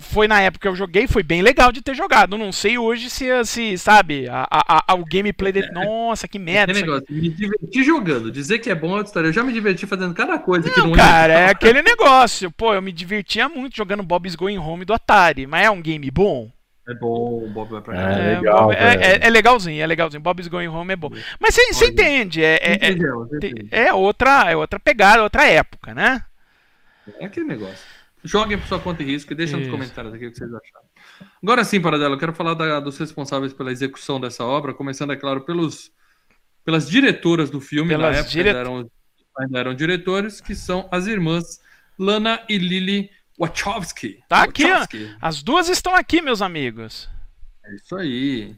[0.00, 2.38] Foi na época que eu joguei, foi bem legal de ter jogado.
[2.38, 5.70] Não sei hoje se, se sabe, a, a, a- o gameplay dele.
[5.72, 6.72] Nossa, que merda.
[6.72, 6.80] Aqui.
[6.82, 8.30] negócio, me divertir jogando.
[8.30, 9.28] Dizer que é bom é outra história.
[9.28, 11.50] Eu já me diverti fazendo cada coisa que Não, não cara, é é.
[11.50, 12.50] aquele negócio.
[12.52, 16.10] Pô, eu me divertia muito jogando Bob's Going Home do Atari, mas é um game
[16.10, 16.50] bom.
[16.88, 18.02] É bom, o Bob vai pra É,
[18.34, 18.38] cá.
[18.40, 20.22] legal, é, é- é legalzinho, é legalzinho.
[20.22, 21.10] Bob's Going Home é bom.
[21.38, 22.78] Mas você entende, é, é,
[23.72, 26.22] é, é outra, é outra pegada, outra época, né?
[27.20, 27.97] É aquele negócio.
[28.24, 30.86] Joguem por sua conta e risco e deixa nos comentários aqui o que vocês acharam.
[31.42, 35.16] Agora sim, Paradelo, eu quero falar da- dos responsáveis pela execução dessa obra, começando, é
[35.16, 35.90] claro, pelos,
[36.64, 38.90] pelas diretoras do filme, Pelas na época dire- ainda, eram,
[39.38, 41.60] ainda eram diretores, que são as irmãs
[41.98, 44.20] Lana e Lily Wachowski.
[44.28, 44.64] Tá aqui.
[44.64, 45.16] Wachowski.
[45.20, 47.08] As duas estão aqui, meus amigos.
[47.64, 48.56] É isso aí.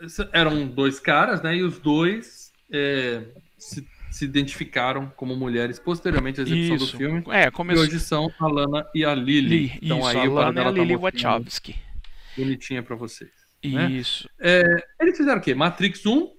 [0.00, 1.56] Essa- eram dois caras, né?
[1.56, 3.22] E os dois é,
[3.56, 3.86] se,
[4.16, 6.92] se identificaram como mulheres posteriormente à execução Isso.
[6.92, 7.24] do filme.
[7.30, 7.84] É, E começou.
[7.84, 9.40] hoje são a Lana e a Lily.
[9.66, 11.76] Li, então isso, aí a o Lana e a tá Lily Wachowski.
[12.36, 13.30] bonitinha pra vocês.
[13.64, 13.90] né?
[13.90, 14.28] Isso.
[14.40, 14.62] É,
[15.00, 15.54] eles fizeram o quê?
[15.54, 16.30] Matrix 1?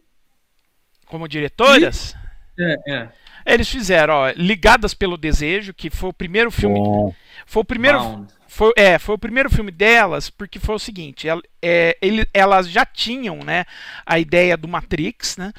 [1.06, 2.16] Como diretoras,
[2.60, 3.10] É, é.
[3.46, 6.76] eles fizeram, ó, Ligadas pelo Desejo, que foi o primeiro filme.
[6.80, 7.14] Bom.
[7.46, 8.00] Foi o primeiro.
[8.00, 8.34] Bound.
[8.50, 12.68] Foi, é, foi o primeiro filme delas, porque foi o seguinte, el- é, ele- elas
[12.70, 13.66] já tinham, né,
[14.06, 15.52] a ideia do Matrix, né?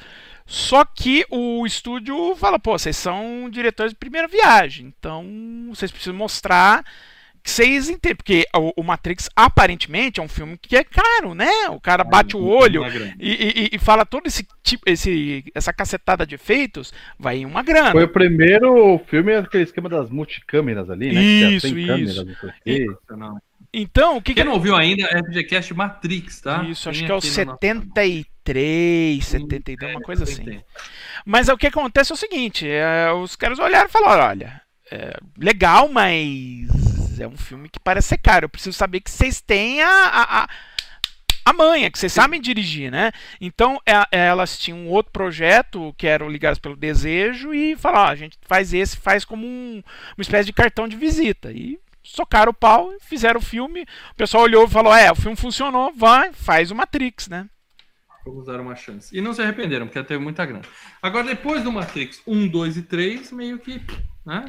[0.51, 5.23] Só que o estúdio fala, pô, vocês são diretores de primeira viagem, então
[5.69, 6.83] vocês precisam mostrar
[7.43, 11.49] que vocês entendem, porque o, o Matrix aparentemente é um filme que é caro, né?
[11.69, 12.83] O cara bate o olho
[13.19, 17.61] e, e- e fala todo esse tipo, esse, essa cacetada de efeitos, vai em uma
[17.61, 17.91] grana.
[17.91, 21.21] Foi o primeiro filme, aquele esquema das multicâmeras ali, né?
[21.21, 21.87] que Isso, tem isso.
[21.87, 22.87] câmeras, não sei o quê.
[23.11, 23.41] Não.
[23.71, 26.63] Então, o que, que Quem não ouviu ainda é FGCast Matrix, tá?
[26.63, 27.59] Isso, acho Tem que é o aqui no nosso
[28.53, 29.49] 73, canal.
[29.49, 30.61] 72, uma É, coisa assim.
[31.25, 34.61] Mas é o que acontece é o seguinte: é, os caras olharam e falaram: olha,
[34.91, 38.45] é, legal, mas é um filme que parece ser caro.
[38.45, 39.89] Eu preciso saber que vocês têm a.
[39.89, 40.47] a, a
[41.45, 43.11] a manha, que vocês sabem dirigir, né?
[43.41, 48.11] Então é- elas tinham um outro projeto que eram ligados pelo desejo e falaram: ó,
[48.11, 49.81] a gente faz esse, faz como um-
[50.15, 51.51] uma espécie de cartão de visita.
[51.51, 53.81] E socaram o pau, fizeram o filme.
[54.11, 57.47] O pessoal olhou e falou: é, o filme funcionou, vai, faz o Matrix, né?
[58.29, 59.15] Vamos dar uma chance.
[59.15, 60.63] E não se arrependeram, porque teve muita grana.
[61.01, 63.81] Agora, depois do Matrix 1, 2 e 3, meio que.
[64.25, 64.45] Né?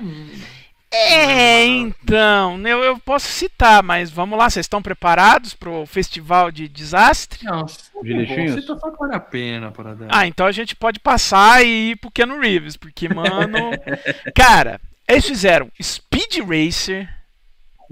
[0.93, 6.69] É, então, eu, eu posso citar, mas vamos lá, vocês estão preparados pro festival de
[6.69, 7.45] desastre?
[7.45, 7.67] Não?
[7.67, 10.09] Você tá falando que vale a pena para dar.
[10.11, 13.71] Ah, então a gente pode passar e ir pro Keanu Reeves, porque, mano.
[14.35, 17.09] cara, eles fizeram Speed Racer.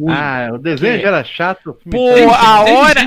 [0.09, 1.03] Ah, o desenho Que?
[1.03, 1.71] já era chato.
[1.71, 3.07] o Pô, a hora-.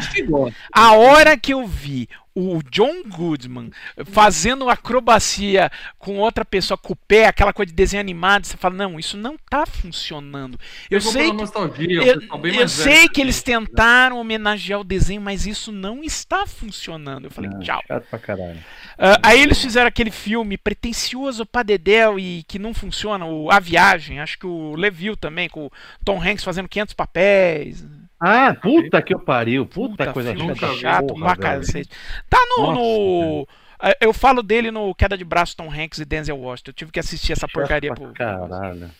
[0.73, 3.71] A hora que eu vi o John Goodman
[4.05, 8.75] fazendo acrobacia com outra pessoa com o pé, aquela coisa de desenho animado, você fala,
[8.75, 10.57] não, isso não tá funcionando.
[10.89, 15.45] Eu Pegou sei que, eu, eu sei velho que eles tentaram homenagear o desenho, mas
[15.45, 17.25] isso não está funcionando.
[17.25, 17.83] Eu falei, Ah, tchau.
[17.87, 18.59] Chato pra caralho.
[18.97, 23.59] Ah, aí eles fizeram aquele filme pretencioso pra Dedéu e que não funciona, o A
[23.59, 25.71] Viagem, acho que o Leviu também, com o
[26.05, 27.85] Tom Hanks fazendo 500 papéis.
[28.21, 29.65] Ah, puta que eu pariu.
[29.65, 31.89] Puta, coisa filme chato porra, pra cacete.
[32.29, 32.63] Tá no.
[32.67, 33.47] Nossa, no-
[33.83, 36.69] eh, eu falo dele no Queda de Braço Tom Hanks e Denzel Washington.
[36.69, 37.93] Eu tive que assistir essa porcaria.
[37.95, 38.13] Pro...
[38.13, 38.91] Caralho.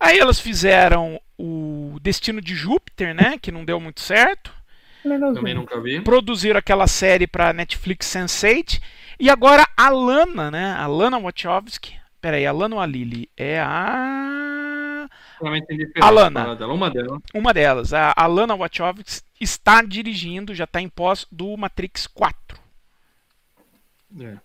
[0.00, 3.38] Aí elas fizeram o Destino de Júpiter, né?
[3.40, 4.52] Que não deu muito certo.
[5.34, 6.00] Também nunca vi.
[6.00, 8.80] Produziram aquela série pra Netflix Sense8.
[9.20, 10.72] E agora a Lana, né?
[10.76, 11.94] A Lana Wachowski.
[12.20, 13.28] Peraí, a Lana ou a Lily?
[13.36, 14.43] É a.
[16.00, 16.54] Alana.
[16.66, 17.22] Uma delas.
[17.34, 22.58] Uma delas, a, a Lana Wachowski, está dirigindo, já está em pós do Matrix 4.
[24.20, 24.38] É.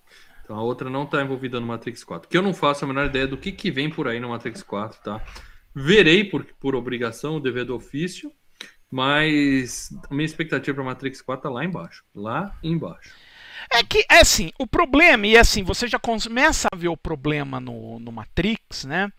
[0.43, 2.27] Então a outra não tá envolvida no Matrix 4.
[2.27, 4.63] Que eu não faço a menor ideia do que, que vem por aí no Matrix
[4.63, 5.21] 4, tá?
[5.75, 8.31] Verei por, por obrigação, o dever do ofício,
[8.89, 12.03] mas a minha expectativa para Matrix 4 tá lá embaixo.
[12.15, 13.13] Lá embaixo.
[13.71, 17.59] É que, é assim, o problema, e assim, você já começa a ver o problema
[17.59, 19.11] no, no Matrix, né?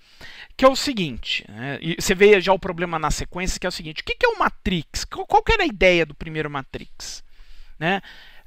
[0.60, 3.72] Que é o seguinte, né, você vê já o problema na sequência, que é o
[3.72, 5.06] seguinte, o que, é o Matrix?
[5.06, 7.24] Qual, qual era a ideia do primeiro Matrix?
[7.78, 8.02] Né?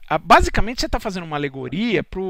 [0.08, 2.22] Ah, Basicamente, você está fazendo uma alegoria pro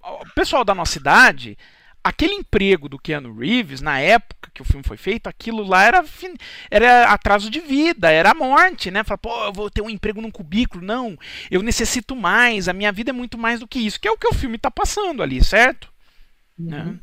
[0.00, 1.58] o pessoal da nossa idade,
[2.04, 6.04] aquele emprego do Keanu Reeves, na época que o filme foi feito, aquilo lá era,
[6.70, 9.02] era atraso de vida, era morte, né?
[9.02, 10.86] Fala, pô, eu vou ter um emprego num cubículo.
[10.86, 11.18] Não,
[11.50, 14.16] eu necessito mais, a minha vida é muito mais do que isso, que é o
[14.16, 15.92] que o filme está passando ali, certo?
[16.56, 16.96] Né?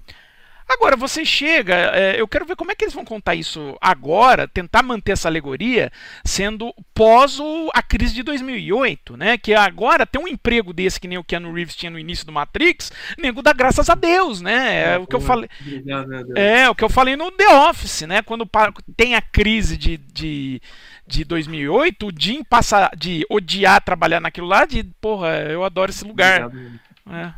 [0.67, 4.47] Agora, você chega, é, eu quero ver como é que eles vão contar isso agora,
[4.47, 5.91] tentar manter essa alegoria,
[6.25, 9.37] sendo pós o- a crise de 2008, né?
[9.37, 12.31] Que agora tem um emprego desse que nem o Keanu Reeves tinha no início do
[12.31, 14.93] Matrix, nego dá graças a Deus, né?
[14.93, 15.49] É o que eu falei.
[16.35, 18.21] É, o que eu falei no The Office, né?
[18.21, 18.49] Quando
[18.95, 20.61] tem a crise de, de,
[21.07, 26.05] de 2008, o Jim passa de odiar trabalhar naquilo lá, de porra, eu adoro esse
[26.05, 26.45] lugar.
[26.45, 26.79] Obrigado.
[27.11, 27.33] É.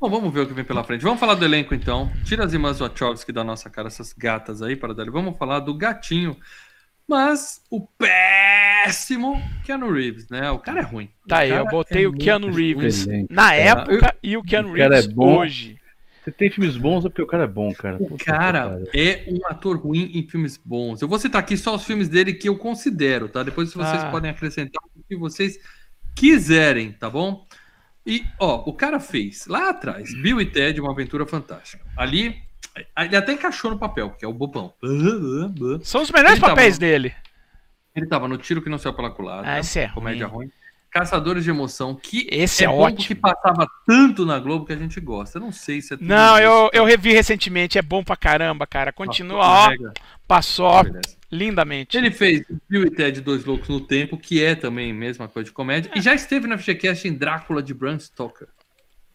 [0.00, 1.02] Bom, vamos ver o que vem pela frente.
[1.02, 2.10] Vamos falar do elenco então.
[2.24, 5.10] Tira as irmãs Wachowski da nossa cara, essas gatas aí, para dar.
[5.10, 6.36] Vamos falar do gatinho.
[7.06, 7.86] Mas o
[8.84, 10.50] péssimo Keanu Reeves, né?
[10.50, 11.10] O cara é ruim.
[11.28, 13.26] Tá aí, cara eu botei é o Keanu Reeves ruim.
[13.30, 15.38] na Cara, época e o Keanu o cara Reeves é bom.
[15.38, 15.78] hoje.
[16.24, 17.98] Você tem filmes bons é porque o cara é bom, cara.
[18.00, 18.88] O cara pariu.
[18.94, 21.02] é um ator ruim em filmes bons.
[21.02, 23.42] Eu vou citar aqui só os filmes dele que eu considero, tá?
[23.42, 24.10] Depois vocês Ah.
[24.10, 25.58] podem acrescentar o que vocês
[26.14, 27.46] quiserem, tá bom?
[28.06, 31.84] E, ó, o cara fez lá atrás Bill e Ted, uma aventura fantástica.
[31.96, 32.36] Ali,
[32.98, 34.74] ele até encaixou no papel, porque é o bobão.
[35.82, 37.14] São os melhores Ele papéis dele.
[37.94, 39.52] Ele tava no Tiro que não saiu pela culatra.
[39.52, 40.46] Ah, esse é Comédia ruim.
[40.46, 40.52] ruim.
[40.90, 42.98] Caçadores de Emoção, que Esse é, é ótimo.
[42.98, 45.38] porque passava tanto na Globo que a gente gosta.
[45.38, 46.78] Eu não sei se é Não, eu, tá?
[46.78, 48.92] eu revi recentemente, é bom pra caramba, cara.
[48.92, 49.92] Continua, Nossa, ó,
[50.28, 51.16] passou ó, Beleza.
[51.34, 51.96] Lindamente.
[51.96, 55.48] Ele fez Bill e Ted Dois Loucos no Tempo, que é também a mesma coisa
[55.48, 58.48] de comédia, e já esteve na FGCast em Drácula de Bram Stoker.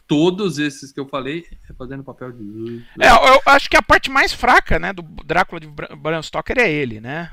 [0.06, 2.84] Todos esses que eu falei é fazendo papel de.
[3.00, 6.70] É, eu, acho que a parte mais fraca, né, do Drácula de Bram Stoker é
[6.70, 7.32] ele, né?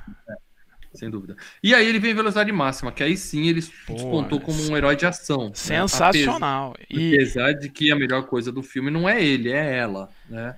[0.95, 1.37] Sem dúvida.
[1.63, 4.97] E aí ele vem em Velocidade Máxima, que aí sim ele despontou como um herói
[4.97, 5.49] de ação.
[5.49, 5.51] né?
[5.55, 6.75] Sensacional.
[6.75, 10.09] Apesar, E apesar de que a melhor coisa do filme não é ele, é ela,
[10.29, 10.57] né?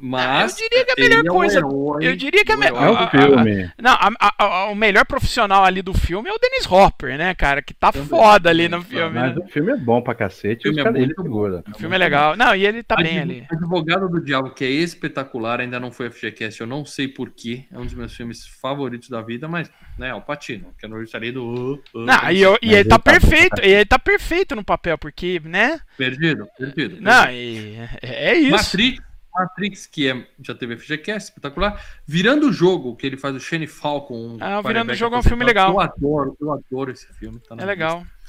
[0.00, 2.60] Mas eu diria que a ele melhor é coisa- herói eu diria que a do
[2.60, 3.72] melhor- É a- a- filme.
[3.80, 7.34] Não, a- a- a- o melhor profissional ali do filme é o Dennis Hopper, né,
[7.34, 7.60] cara?
[7.62, 9.14] Que tá foda ali no filme.
[9.18, 9.42] Mas né?
[9.44, 10.68] o filme é bom pra cacete.
[10.68, 11.62] O filme é muito segura.
[11.74, 12.36] O filme é legal.
[12.36, 13.46] Não, e ele tá bem ali.
[13.50, 17.64] Advogado do Diabo, que é espetacular, ainda não foi FGCast, eu não sei porquê.
[17.72, 20.90] É um dos meus filmes favoritos da vida, mas, né, é o Patino, que eu
[20.90, 21.44] não estaria do.
[21.44, 23.60] uh, uh, Não, e, eu- e ele tá ele tá perfeito.
[23.62, 25.80] E ele tá perfeito no papel, porque, né?
[25.96, 26.96] Perdido, perdido.
[27.00, 28.50] Não, e é é isso.
[28.52, 29.00] Matrix,
[29.34, 31.80] Matrix, que é, já teve FGCast, espetacular.
[32.06, 34.14] Virando o jogo, que ele faz o Shane Falcon.
[34.14, 35.72] um Ah, o Virando o Jogo é um filme legal.
[35.72, 37.38] Eu adoro, eu adoro esse filme.
[37.40, 37.98] tá É legal.
[38.00, 38.20] lista.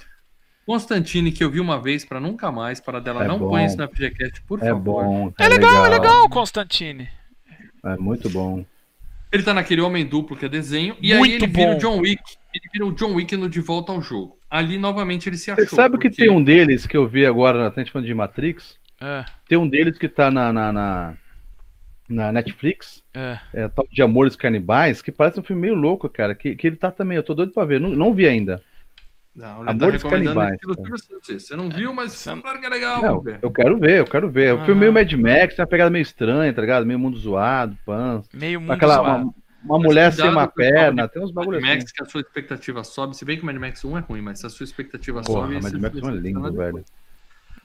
[0.65, 3.49] Constantine, que eu vi uma vez para nunca mais, para dela É não bom.
[3.49, 4.80] põe isso na FGCast, por É favor.
[5.03, 5.34] bom.
[5.39, 7.09] É legal, é legal, Constantine.
[7.84, 8.63] É muito bom.
[9.32, 11.75] Ele tá naquele Homem Duplo que é desenho, e Muito aí ele vira bom.
[11.78, 12.21] o John Wick.
[12.53, 14.38] Ele vira o John Wick no De Volta ao Jogo.
[14.49, 15.65] Ali, novamente, ele se achou.
[15.65, 18.13] Você sabe que porque- tem um deles que eu vi agora, na frente falando de
[18.13, 18.78] Matrix?
[19.01, 21.13] É, Tem um deles que tá na, na, na,
[22.07, 23.39] na Netflix, é.
[23.53, 26.35] é, tal de Amores Canibais, que parece um filme meio louco, cara.
[26.35, 27.79] Que, que ele tá também, eu tô doido pra ver.
[27.79, 28.61] Não, não vi ainda.
[29.35, 30.59] Não, tá Amores recomendando Canibais.
[31.41, 33.01] Você não viu, mas Você não- claro que é legal.
[33.01, 34.47] Não, eu quero ver, eu quero ver.
[34.49, 34.65] É um Ah.
[34.65, 36.85] filme meio Mad Max, tem uma pegada meio estranha, tá ligado?
[36.85, 38.21] Meio mundo zoado, pan.
[38.33, 39.23] Meio mundo Aquela, zoado.
[39.23, 39.33] uma,
[39.77, 41.93] uma mulher sem uma o perna, tem uns Mad bagulho Max assim.
[41.95, 43.15] que a sua expectativa sobe.
[43.15, 45.47] Se bem que o Mad Max 1 é ruim, mas se a sua expectativa Porra,
[45.47, 45.61] sobe.
[45.61, 46.85] Mad Max é você lindo, tá velho.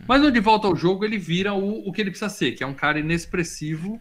[0.07, 2.63] Mas no De Volta ao Jogo, ele vira o, o que ele precisa ser, que
[2.65, 4.01] é um cara inexpressivo,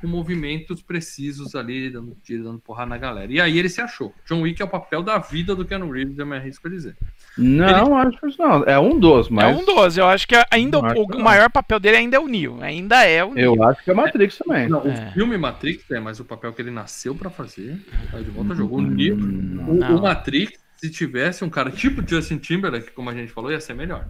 [0.00, 3.32] com movimentos precisos ali, dando tiro, dando porrada na galera.
[3.32, 4.14] E aí ele se achou.
[4.28, 6.94] John Wick é o papel da vida do Keanu Reeves, eu me arrisco a dizer.
[7.38, 8.64] Não, acho que não.
[8.64, 9.98] É um dos, mas É um 12.
[10.00, 11.24] Eu acho que ainda o, acho o que não.
[11.24, 12.60] maior papel dele ainda é o Neo.
[12.62, 13.54] Ainda é o Neo.
[13.54, 14.68] eu acho que é Matrix também.
[14.68, 15.08] Não, É.
[15.08, 17.78] o filme Matrix é, mas o papel que ele nasceu pra fazer,
[18.10, 18.76] tá de volta ao jogo.
[18.76, 19.96] O, Hum, Neo- o- não.
[19.96, 23.72] o Matrix, se tivesse um cara tipo Justin Timberlake, como a gente falou, ia ser
[23.74, 24.08] melhor.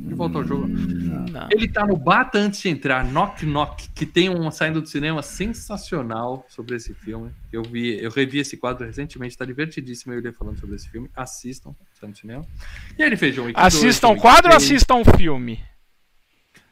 [0.00, 0.68] De volta ao jogo.
[0.68, 1.48] Não.
[1.50, 5.22] Ele tá no Bata antes de entrar, Knock Knock, que tem um saindo do cinema
[5.22, 7.32] sensacional sobre esse filme.
[7.52, 11.10] Eu vi, eu revi esse quadro recentemente, tá divertidíssimo eu ler falando sobre esse filme.
[11.16, 12.46] Assistam, está no cinema.
[12.96, 14.62] E aí ele fez John Wick 2, Assistam o quadro ou 3.
[14.62, 15.64] assistam o filme?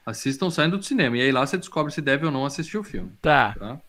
[0.04, 1.16] Assistam saindo do cinema.
[1.16, 3.10] E aí lá você descobre se deve ou não assistir o filme.
[3.20, 3.54] Tá.
[3.58, 3.80] Tá?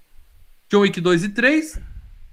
[0.70, 1.80] John Wick 2 e 3.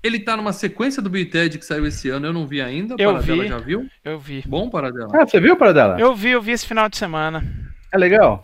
[0.04, 2.94] Ele tá numa sequência do Bill Ted que saiu esse ano, eu não vi ainda.
[2.98, 3.48] Eu Paradela vi.
[3.48, 3.88] já viu?
[4.04, 4.44] Eu vi.
[4.46, 5.08] Bom, Paradela.
[5.14, 5.98] Ah, você viu para dela?
[5.98, 7.42] Eu vi, eu vi esse final de semana.
[7.90, 8.38] É legal.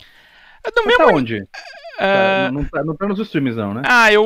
[0.65, 1.05] É do Mas mesmo.
[1.05, 1.47] tá onde?
[2.01, 3.81] É, Tá, não, tá, não tá nos streams, não, né?
[3.85, 4.25] Ah, eu,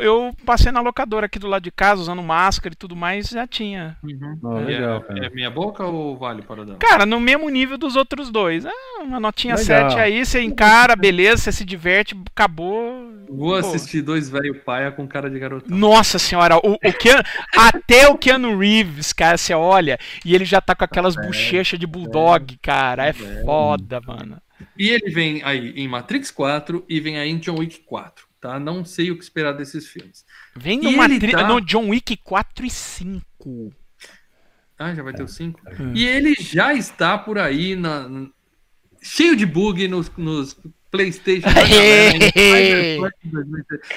[0.00, 3.46] eu passei na locadora aqui do lado de casa, usando máscara e tudo mais, já
[3.46, 3.96] tinha.
[4.02, 4.60] Uhum.
[4.60, 6.78] E legal, é, é minha boca ou vale, Paradela?
[6.78, 8.66] Cara, no mesmo nível dos outros dois.
[8.66, 9.90] Ah, uma notinha Legal.
[9.90, 13.12] 7 aí, você encara, beleza, você se diverte, acabou.
[13.28, 13.54] Vou Pô.
[13.54, 15.76] assistir dois velho paia com cara de garotão.
[15.76, 17.22] Nossa senhora, o, o Keanu,
[17.56, 21.86] até o Keanu Reeves, cara, você olha e ele já tá com aquelas bochechas de
[21.86, 23.06] bulldog, cara.
[23.06, 24.38] É foda, mano.
[24.78, 28.58] E ele vem aí em Matrix 4 e vem aí em John Wick 4, tá?
[28.60, 30.24] Não sei o que esperar desses filmes.
[30.56, 33.72] Vem no, Matri- tá- no John Wick 4 e 5.
[34.78, 35.60] Ah, já vai ter o 5?
[35.80, 35.92] Hum.
[35.94, 38.08] E ele já está por aí na,
[39.00, 40.58] cheio de bug nos, nos
[40.90, 41.48] PlayStation.
[41.48, 43.00] 2013.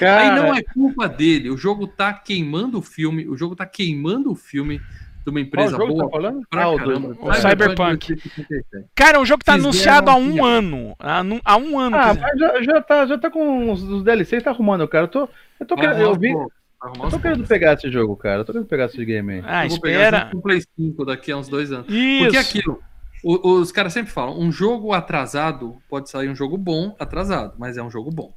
[0.02, 1.50] Aí não é culpa dele.
[1.50, 3.26] O jogo tá queimando o filme.
[3.28, 4.80] O jogo tá queimando o filme
[5.26, 6.04] de uma qual empresa jogo boa.
[6.04, 6.42] tá falando?
[6.52, 7.18] Ah, o do...
[7.20, 8.14] o Cyberpunk.
[8.14, 8.86] 2077.
[8.94, 10.96] Cara, é um jogo que tá Fizeram anunciado há um ano.
[11.44, 11.96] Há, um ano.
[11.96, 15.04] Ah, mas já, já, tá, já tá com os, os DLC, tá arrumando, cara.
[15.04, 18.40] Eu tô, eu tô Vai querendo, eu vi, eu tô querendo pegar esse jogo, cara.
[18.40, 19.42] Eu tô querendo pegar esse game aí.
[19.44, 20.18] Ah, Eu vou pegar espera.
[20.18, 21.86] junto com o Play 5 daqui a uns dois anos.
[21.88, 22.24] Isso.
[22.24, 22.80] Porque aquilo,
[23.24, 27.82] os caras sempre falam, um jogo atrasado pode sair um jogo bom atrasado, mas é
[27.82, 28.32] um jogo bom.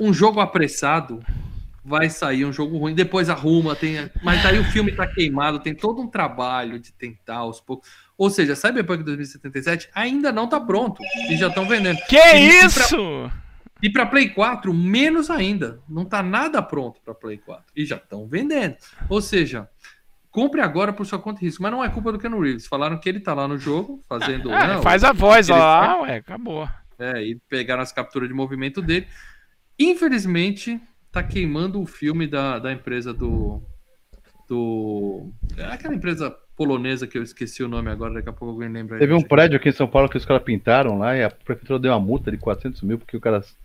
[0.00, 1.20] Um jogo apressado
[1.88, 5.74] vai sair um jogo ruim, depois arruma, tem, mas aí o filme tá queimado, tem
[5.74, 7.88] todo um trabalho de tentar aos poucos.
[8.16, 11.98] Ou seja, Cyberpunk 2077 ainda não tá pronto e já estão vendendo.
[12.08, 13.30] Que E- e pra- isso?
[13.82, 15.80] E para Play 4, menos ainda.
[15.88, 17.64] Não tá nada pronto para Play 4.
[17.76, 18.76] E já estão vendendo.
[19.08, 19.68] Ou seja,
[20.32, 21.62] compre agora por sua conta e risco.
[21.62, 22.66] Mas não é culpa do Keanu Reeves.
[22.66, 24.52] Falaram que ele tá lá no jogo, fazendo.
[24.52, 26.68] Ah, não, faz a voz ele lá, ué, acabou.
[26.98, 29.06] É, e pegaram as capturas de movimento dele.
[29.78, 30.80] Infelizmente,
[31.12, 33.62] tá queimando o filme da, da empresa do.
[34.48, 35.30] Do.
[35.56, 38.96] é Aquela empresa polonesa que eu esqueci o nome agora, daqui a pouco alguém lembra.
[38.96, 39.00] aí.
[39.00, 41.78] Teve um prédio aqui em São Paulo que os caras pintaram lá e a prefeitura
[41.78, 43.56] deu uma multa de 400 mil porque os caras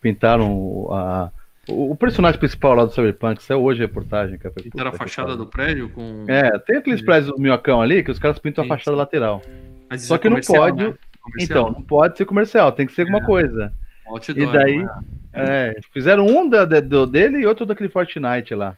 [0.00, 1.30] pintaram a,
[1.68, 3.42] o, personagem principal lá do Cyberpunk.
[3.42, 4.38] Saiu hoje a reportagem.
[4.38, 4.54] Cara.
[4.54, 6.24] Foi, Pintaram a que fachada do prédio com.
[6.28, 9.42] É, tem aqueles prédios do minhocão ali que os caras pintam a fachada lateral.
[9.90, 10.82] Mas isso Só é que não comercial, pode.
[10.84, 10.94] né?
[11.40, 13.24] Então, não pode ser comercial, tem que ser alguma É.
[13.26, 13.72] coisa.
[14.08, 14.90] Outdoor, E daí, não
[15.32, 15.70] é?
[15.76, 18.76] é, fizeram um da, da- do, dele e outro daquele Fortnite lá.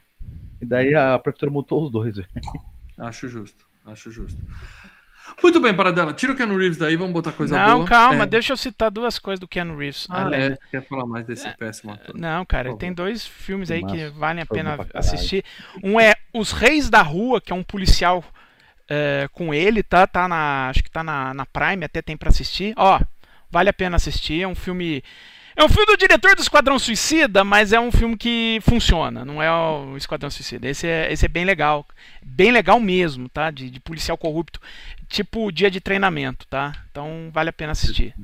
[0.61, 2.17] E daí a prefeitura multou os dois.
[2.99, 4.39] Acho justo, acho justo.
[5.43, 6.13] Muito bem, Paradela.
[6.13, 7.87] Tira o Keanu Reeves daí, vamos botar coisa não, boa.
[7.89, 8.27] calma, É.
[8.27, 10.07] deixa eu citar duas coisas do Keanu Reeves.
[10.11, 10.59] Ah, além- é.
[10.71, 12.17] Quer falar mais desse péssimo ator?
[12.19, 15.45] Não, cara, tem dois filmes aí que valem a pena assistir.
[15.83, 18.25] Um é Os Reis da Rua, que é um policial
[18.89, 20.05] é, com ele, tá?
[20.07, 22.75] tá na, acho que tá na, na Prime, até tem pra assistir.
[22.77, 23.01] Ó,
[23.51, 24.43] vale a pena assistir.
[24.43, 25.03] É um filme.
[25.57, 29.43] É um filme do diretor do Esquadrão Suicida, mas é um filme que funciona, não
[29.43, 30.67] é o Esquadrão Suicida.
[30.69, 31.85] Esse é, esse é bem legal.
[32.23, 33.51] Bem legal mesmo, tá?
[33.51, 34.61] De, de policial corrupto.
[35.09, 36.73] Tipo dia de treinamento, tá?
[36.91, 38.15] Então vale a pena assistir.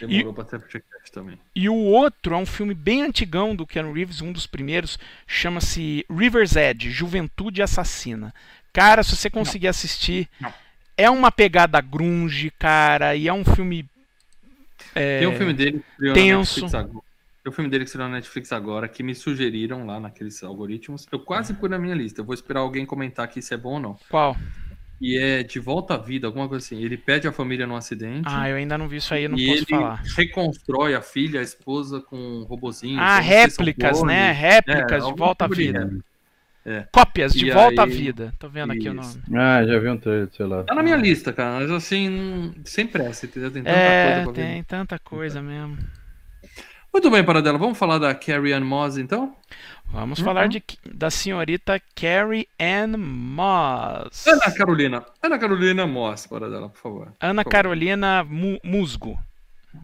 [0.00, 1.38] Demorou pra ser podcast também.
[1.54, 6.06] E o outro é um filme bem antigão do Keanu Reeves, um dos primeiros, chama-se
[6.08, 8.32] River's Edge, Juventude Assassina.
[8.72, 10.54] Cara, se você conseguir assistir, Não.
[10.96, 13.84] é uma pegada grunge, cara, e é um filme
[14.94, 16.60] é, Tem um filme dele que estreou tenso.
[16.60, 17.04] na Netflix agora.
[17.42, 21.06] Tem um filme dele que estreou na Netflix agora que me sugeriram lá naqueles algoritmos.
[21.10, 22.20] Eu quase pus na minha lista.
[22.20, 23.96] Eu vou esperar alguém comentar aqui se é bom ou não.
[24.08, 24.36] qual?
[25.00, 26.82] E é De Volta à Vida, alguma coisa assim.
[26.82, 28.24] Ele perde a família num acidente.
[28.26, 30.02] Ah, eu ainda não vi isso aí, eu não e posso ele falar.
[30.14, 32.46] reconstrói a filha, a esposa com.
[32.50, 34.34] Ah, sei se são réplicas, né?
[34.34, 34.38] clones.
[34.38, 35.90] Réplicas É, de volta à vida.
[36.64, 36.86] É.
[36.92, 38.34] Cópias de E volta à aí- vida.
[38.38, 39.18] Tô vendo aqui o Isso.
[39.28, 39.38] nome.
[39.42, 40.62] Ah, já vi um trailer, sei lá.
[40.64, 41.60] Tá na minha lista, cara.
[41.60, 43.50] Mas assim, sem pressa, entendeu?
[43.50, 44.48] Tem tanta É, coisa pra ver.
[44.52, 45.78] tem tanta coisa mesmo.
[46.92, 47.56] Muito bem, Paradela.
[47.56, 49.34] Vamos falar da Carrie Ann Moss, então?
[49.86, 50.24] Vamos Uhum.
[50.24, 54.26] falar de, da senhorita Carrie Ann Moss.
[54.26, 55.04] Ana Carolina.
[55.22, 57.14] Ana Carolina Moss, para dela, por favor.
[57.20, 57.50] Ana Por favor.
[57.50, 59.18] Carolina Mu- Musgo.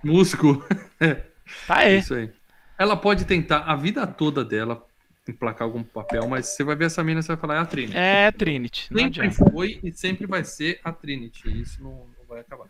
[0.05, 0.65] Musgo.
[1.67, 1.99] Tá aí.
[1.99, 2.29] isso aí.
[2.77, 4.85] Ela pode tentar a vida toda dela
[5.31, 7.67] emplacar algum papel, mas você vai ver essa mina e você vai falar, é a
[7.67, 7.97] Trinity.
[7.97, 8.89] É Trinity.
[8.91, 9.51] Não Sempre adianta.
[9.51, 11.61] foi e sempre vai ser a Trinity.
[11.61, 12.67] Isso não, não vai acabar.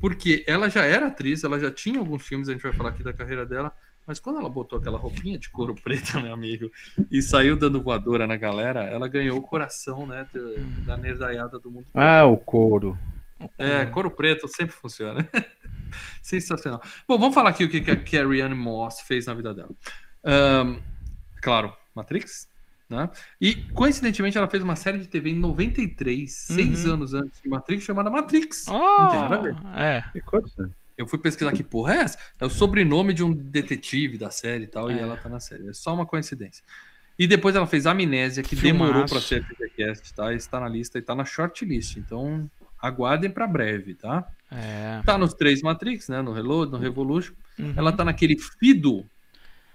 [0.00, 3.02] Porque ela já era atriz, ela já tinha alguns filmes, a gente vai falar aqui
[3.02, 3.72] da carreira dela,
[4.06, 6.70] mas quando ela botou aquela roupinha de couro preta, meu amigo,
[7.10, 10.26] e saiu dando voadora na galera, ela ganhou o coração, né,
[10.86, 11.86] da nerdaiada do mundo.
[11.92, 12.96] Ah, o couro.
[13.58, 15.28] É, couro preto sempre funciona.
[16.22, 16.80] Sensacional.
[17.06, 19.70] Bom, vamos falar aqui o que a Carrie Ann Moss fez na vida dela.
[20.24, 20.78] Ahn,
[21.46, 22.48] claro, Matrix,
[22.90, 23.08] né?
[23.40, 26.94] E, coincidentemente, ela fez uma série de TV em 93, seis Uhum.
[26.94, 28.66] anos antes de Matrix, chamada Matrix.
[28.66, 29.56] Não tem nada a ver.
[29.64, 30.04] Oh, é.
[30.12, 30.70] Que coisa.
[30.98, 32.18] Eu fui pesquisar que porra é essa?
[32.40, 35.02] É o sobrenome de um detetive da série e tal, e É.
[35.02, 35.68] ela tá na série.
[35.68, 36.64] É só uma coincidência.
[37.18, 38.86] E depois ela fez Amnésia, que Filmaço.
[38.92, 40.34] demorou pra ser podcast, tá?
[40.34, 41.96] Está na lista e tá na shortlist.
[41.96, 44.26] Então, aguardem pra breve, tá?
[44.50, 45.00] É.
[45.04, 46.20] Tá nos três Matrix, né?
[46.22, 47.32] No Reload, no Revolution.
[47.58, 47.72] Uhum.
[47.76, 49.04] Ela tá naquele Fido.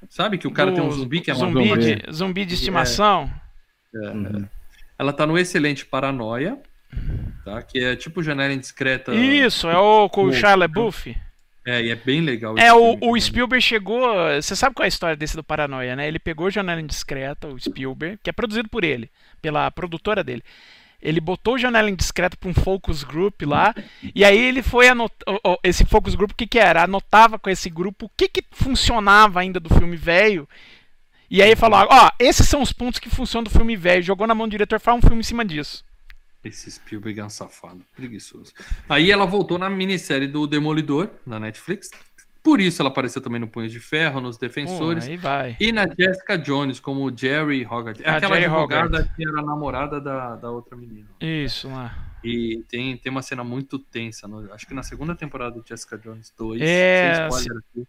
[0.09, 2.55] Sabe que o cara tem um Do zumbi que é zumbi uma de, zumbi de
[2.55, 3.31] estimação.
[3.93, 4.47] Uhum.
[4.97, 6.57] Ela tá no excelente Paranoia,
[7.43, 7.61] tá?
[7.61, 9.13] Que é tipo Janela Indiscreta.
[9.13, 10.33] Isso, é o com o Bom.
[10.33, 11.15] Shia LaBeouf.
[11.65, 12.57] É, e é bem legal.
[12.57, 13.19] É, o, o.
[13.19, 14.01] Spielberg chegou.
[14.41, 16.07] Você sabe qual é a história desse do Paranoia, né?
[16.07, 20.43] Ele pegou Janela Indiscreta, o Spielberg, que é produzido por ele, pela produtora dele.
[21.01, 23.73] Ele botou Janela Indiscreta para um focus group lá,
[24.13, 25.35] e aí ele foi anotar.
[25.63, 26.83] Esse focus group, o que, que era?
[26.83, 30.47] Anotava com esse grupo o que, que funcionava ainda do filme velho.
[31.29, 34.03] E aí falou: Ó, esses são os pontos que funcionam do filme velho.
[34.03, 35.83] Jogou na mão do diretor, faz um filme em cima disso.
[36.43, 38.51] Esse Spielberg é um safado, preguiçoso.
[38.89, 41.91] Aí ela voltou na minissérie do Demolidor, na Netflix.
[42.43, 45.07] Por isso ela apareceu também no Punho de Ferro, nos Defensores.
[45.21, 45.55] vai.
[45.59, 48.01] E na Jessica Jones, como Jerry Hogarth.
[48.03, 49.15] Ah, aquela Jerry advogada Hogarth.
[49.15, 51.07] que era a namorada da, da outra menina.
[51.19, 52.07] Isso lá.
[52.23, 54.27] E tem, tem uma cena muito tensa.
[54.27, 56.61] no- acho que na segunda temporada do Jessica Jones 2.
[56.61, 57.87] É, aqui,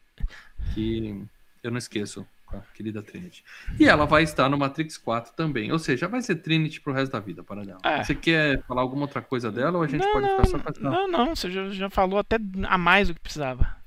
[0.74, 1.24] que
[1.62, 3.42] eu não esqueço com a querida Trinity.
[3.80, 5.72] E ela vai estar no Matrix 4 também.
[5.72, 7.80] Ou seja, vai ser Trinity pro resto da vida para dela.
[7.82, 8.02] É.
[8.04, 10.58] Você quer falar alguma outra coisa dela ou a gente Não, pode não, ficar só
[10.58, 12.36] com essa não, não, você já, já falou até
[12.66, 13.80] a mais do que precisava.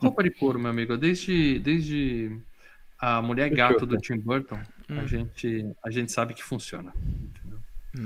[0.00, 0.96] Roupa de couro, meu amigo?
[0.96, 2.36] Desde, desde
[2.98, 3.96] a mulher gato do.
[3.98, 4.58] Tim Burton,
[4.88, 5.06] a, Hum.
[5.06, 6.92] gente, a gente sabe que funciona.
[7.04, 7.58] entendeu?
[7.98, 8.04] Hum.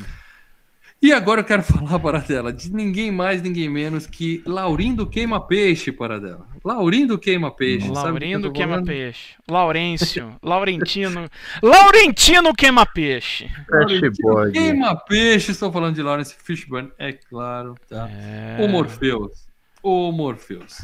[1.03, 5.39] E agora eu quero falar para dela de ninguém mais, ninguém menos que Laurindo Queima
[5.47, 6.49] Peixe para dela.
[6.65, 7.87] Laurindo Queima Peixe.
[7.87, 8.87] que Laurindo tô queima falando?
[8.87, 9.35] peixe.
[9.49, 10.37] Laurêncio.
[10.43, 11.29] Laurentino.
[11.63, 13.51] Laurentino queima peixe.
[14.23, 14.53] Boy.
[14.53, 18.09] Queima Peixe, estou falando de Lawrence Fishburne, é claro, tá?
[18.11, 18.57] É.
[18.65, 19.47] O Morpheus.
[19.83, 20.79] O Morpheus.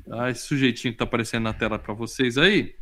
[0.00, 0.30] Tá?
[0.30, 2.74] Esse sujeitinho que tá aparecendo na tela para vocês aí.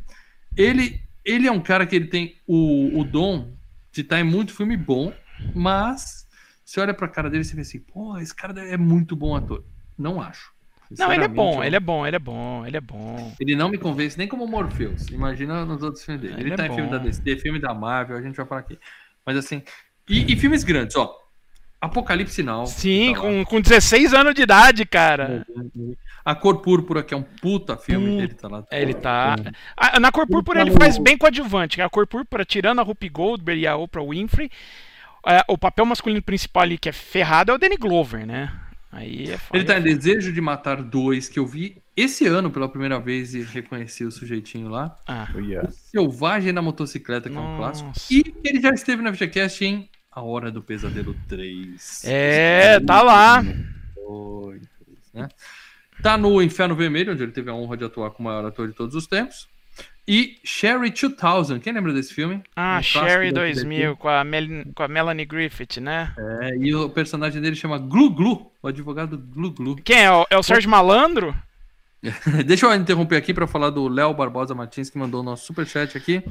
[0.55, 3.53] Ele, ele é um cara que ele tem o, o dom
[3.91, 5.13] de estar em muito filme bom,
[5.53, 6.27] mas
[6.63, 9.35] você olha pra cara dele e você vê assim, pô, esse cara é muito bom
[9.35, 9.63] ator.
[9.97, 10.53] Não acho.
[10.97, 13.33] Não, ele é bom, ele é bom, ele é bom, ele é bom.
[13.39, 15.07] ele não me convence nem como Morpheus.
[15.07, 16.33] Imagina nos outros filmes dele.
[16.33, 16.91] Ele, Ele é tá em filme bom.
[16.91, 18.77] da DC, filme da Marvel, a gente vai falar aqui.
[19.25, 19.63] Mas assim.
[20.09, 21.17] E, e filmes grandes, ó.
[21.81, 22.67] Apocalipse Now.
[22.67, 25.45] Sim, tá com, com 16 anos de idade, cara.
[26.23, 28.23] A Cor Púrpura, que é um puta filme, Puta.
[28.23, 28.63] ele tá lá.
[28.71, 29.35] Ele tá.
[29.75, 31.81] Ah, Na cor púrpura ele faz bem coadjuvante.
[31.81, 34.51] A cor púrpura, tirando a Rupi Goldberg e a Oprah Winfrey,
[35.25, 38.53] é, o papel masculino principal ali que é ferrado é o Danny Glover, né?
[38.91, 39.57] Aí é foda.
[39.57, 43.33] Ele tá em Desejo de Matar dois, que eu vi esse ano pela primeira vez
[43.33, 44.95] e reconheci o sujeitinho lá.
[45.07, 45.39] Ah, Oh.
[45.67, 47.83] O Selvagem na Motocicleta, que é um Nossa.
[47.83, 48.13] clássico.
[48.13, 52.03] E ele já esteve na VGCast em A Hora do Pesadelo 3.
[52.05, 53.41] é, tá lá.
[53.95, 54.61] Dois,
[55.13, 55.29] né?
[56.03, 58.67] Tá no Inferno Vermelho, onde ele teve a honra de atuar como o maior ator
[58.67, 59.47] de todos os tempos.
[60.07, 62.41] E Sherry 2000, quem lembra desse filme?
[62.55, 64.43] Ah, Um Sherry da 2000 com a, Mel
[64.73, 66.11] com a Melanie Griffith, né?
[66.17, 69.75] É, e o personagem dele chama Glu Glu, o advogado Glu Glu.
[69.77, 70.11] Quem é?
[70.11, 71.33] O- É o Sérgio Malandro?
[72.45, 75.95] Deixa eu interromper aqui para falar do Léo Barbosa Martins, que mandou o nosso superchat
[75.95, 76.23] aqui.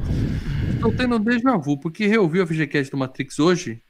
[0.80, 3.82] Estou tendo um déjà vu, porque reouviu a FGCast do Matrix hoje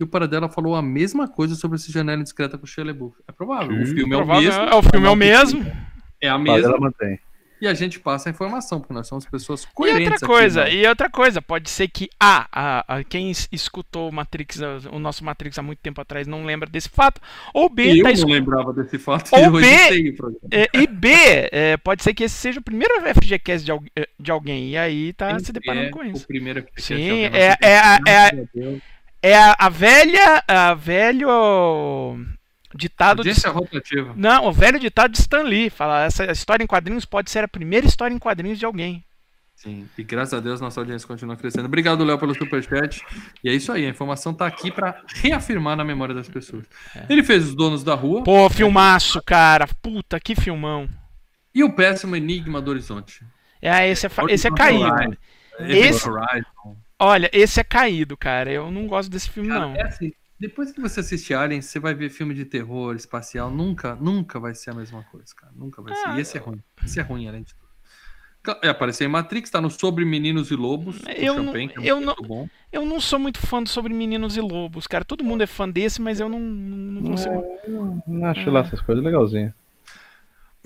[0.00, 3.18] e o Paradela falou a mesma coisa sobre esse janela discreta com o LaBeouf.
[3.28, 4.62] É provável, o Sim, filme é o mesmo.
[4.62, 5.66] é, o filme é o mesmo.
[6.22, 6.78] É a Mas ela mesma.
[6.86, 7.18] mantém.
[7.60, 10.12] E a gente passa a informação, porque nós somos pessoas E coerentes.
[10.12, 10.74] outra aqui, coisa, né?
[10.74, 14.58] e outra coisa, pode ser que ah, a, a- quem es- escutou o Matrix,
[14.92, 17.20] o nosso Matrix há muito tempo atrás não lembra desse fato,
[17.52, 21.08] ou B, Eu tá não lembrava desse fato Ou e B- o é, e B,
[21.50, 24.76] é, pode ser que esse seja o primeiro FGCast de, al- é, de alguém, e
[24.78, 26.26] aí tá se deparando É com O isso.
[26.26, 30.74] primeiro FGCast Sim, de alguém é, é, a- é, Graças a é a velha, a
[30.74, 31.28] velho
[32.78, 34.12] ditado de Audiência rotativa.
[34.16, 35.68] Não, o velho ditado de Stan Lee.
[35.68, 39.04] Fala, essa história em quadrinhos pode ser a primeira história em quadrinhos de alguém.
[39.54, 41.66] Sim, e graças a Deus nossa audiência continua crescendo.
[41.66, 43.02] Obrigado, Léo, pelo superchat.
[43.42, 46.64] E é isso aí, a informação tá aqui para reafirmar na memória das pessoas.
[47.10, 49.66] Ele fez Os Donos da Rua Pô, filmaço, cara.
[49.82, 50.88] Puta, que filmão.
[51.52, 53.24] e o péssimo Enigma do Horizonte.
[53.60, 55.18] É, esse é, fa- esse é caído.
[55.58, 56.76] Esse- Horizon.
[57.00, 58.50] Olha, esse é caído, cara.
[58.52, 59.74] Eu não gosto desse filme, Cara, não.
[59.74, 63.94] é assim, depois que você assiste Alien, você vai ver filme de terror espacial, nunca,
[63.96, 65.52] nunca vai ser a mesma coisa, cara.
[65.56, 66.16] Nunca vai ser.
[66.16, 66.62] E esse é ruim.
[66.84, 67.68] Esse é ruim, além de tudo.
[68.62, 71.90] É, apareceu em Matrix, tá no Sobre Meninos e Lobos, Eu não- Champagne, que é
[71.90, 72.48] eu muito bom.
[72.72, 75.04] Eu não sou muito fã do Sobre Meninos e Lobos, cara.
[75.04, 77.44] Todo mundo é fã desse, mas eu não, não não consigo.
[78.06, 79.52] Não acho lá essas coisas legalzinhas.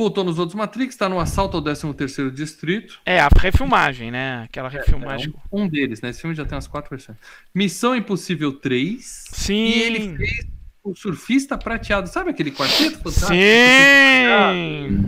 [0.02, 2.98] Voltou nos outros Matrix, tá no Assalto ao 13º Distrito.
[3.06, 4.42] É, a refilmagem, né?
[4.42, 5.32] Aquela refilmagem.
[5.32, 6.10] É um, um deles, né?
[6.10, 7.16] Esse filme já tem umas quatro versões.
[7.54, 9.00] Missão Impossível 3.
[9.30, 9.54] Sim.
[9.54, 10.46] E ele fez
[10.82, 12.08] o Surfista Prateado.
[12.08, 13.28] Sabe aquele quarteto fantástico?
[13.32, 15.06] Sim!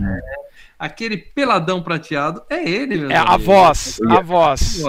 [0.79, 2.41] Aquele peladão prateado.
[2.49, 4.81] É ele, meu É a voz, a voz.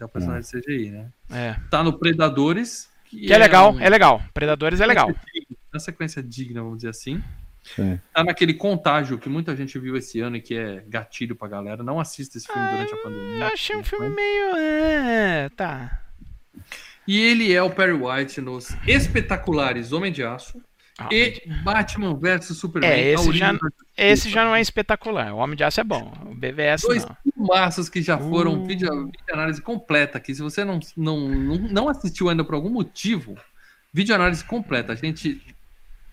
[0.00, 1.06] É o personagem CGI, né?
[1.32, 1.56] É.
[1.68, 2.88] Tá no Predadores.
[3.06, 4.22] Que é legal, um- é legal.
[4.32, 5.12] Predadores é legal.
[5.72, 7.20] Uma sequência digna, vamos dizer assim.
[7.62, 7.98] Sim.
[8.12, 11.82] Tá naquele contágio que muita gente viu esse ano e que é gatilho pra galera.
[11.82, 13.44] Não assista esse filme durante a pandemia.
[13.46, 14.56] Eu achei um filme meio.
[14.56, 16.02] É, tá.
[17.06, 20.60] E ele é o Perry White nos espetaculares Homem de Aço
[20.98, 22.90] Ah, e Batman vs Superman.
[22.90, 23.72] É, esse já- Justiça.
[23.96, 25.32] Esse já não é espetacular.
[25.32, 26.12] O Homem de Aço é bom.
[26.26, 27.16] O BVS Dois não.
[27.22, 28.66] filmaços que já foram Uh.
[28.66, 30.34] vídeo, vídeo análise completa aqui.
[30.34, 33.36] Se você não, não, não, não assistiu ainda por algum motivo,
[33.92, 34.92] vídeo análise completa.
[34.92, 35.40] A gente,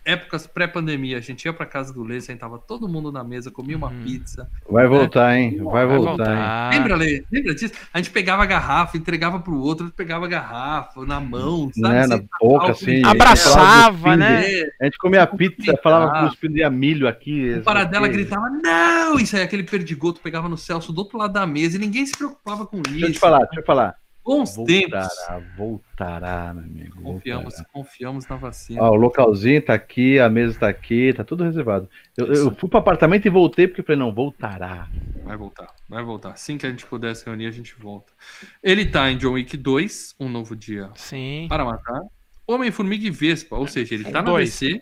[0.09, 3.77] épocas pré-pandemia, a gente ia pra casa do Lê, sentava todo mundo na mesa, comia
[3.77, 4.03] uma Uhum.
[4.03, 4.49] pizza.
[4.69, 5.57] Vai voltar, hein?
[5.63, 6.35] Vai Vai voltar, hein?
[6.35, 6.69] voltar.
[6.73, 7.23] Lembra, Lê?
[7.31, 7.73] Lembra disso?
[7.93, 11.93] A gente pegava a garrafa, entregava pro outro, outro pegava a garrafa na mão, sabe?
[11.95, 13.01] Né, na Sem boca, álcool assim.
[13.05, 14.63] Abraçava, né?
[14.81, 17.55] A gente comia pizza, falava cuspindo de milho aqui.
[17.59, 18.15] O paradela assim.
[18.15, 19.19] gritava, não!
[19.19, 22.17] Isso aí, aquele perdigoto pegava no Celso do outro lado da mesa e ninguém se
[22.17, 22.91] preocupava com isso.
[22.91, 23.95] Deixa eu te falar, deixa eu falar.
[24.29, 25.07] Bons tempos.
[25.27, 27.01] Voltará, voltará, meu amigo.
[27.01, 27.69] Confiamos, voltará.
[27.73, 28.83] confiamos na vacina.
[28.83, 31.89] Ó, o localzinho tá aqui, a mesa tá aqui, tá tudo reservado.
[32.15, 34.87] Eu, eu fui pro apartamento e voltei porque eu falei, não, voltará.
[35.23, 36.29] Vai voltar, vai voltar.
[36.31, 38.13] Assim que a gente puder se reunir, a gente volta.
[38.61, 41.47] Ele tá em John Wick 2, Um Novo Dia Sim.
[41.49, 42.01] para Matar.
[42.47, 44.59] Homem-Formiga e Vespa, ou seja, ele tá na Dois.
[44.59, 44.79] DC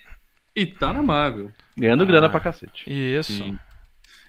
[0.56, 1.52] e tá na Marvel.
[1.78, 2.06] Ganhando Ah.
[2.06, 2.84] grana pra cacete.
[2.86, 3.32] Isso.
[3.34, 3.58] Sim.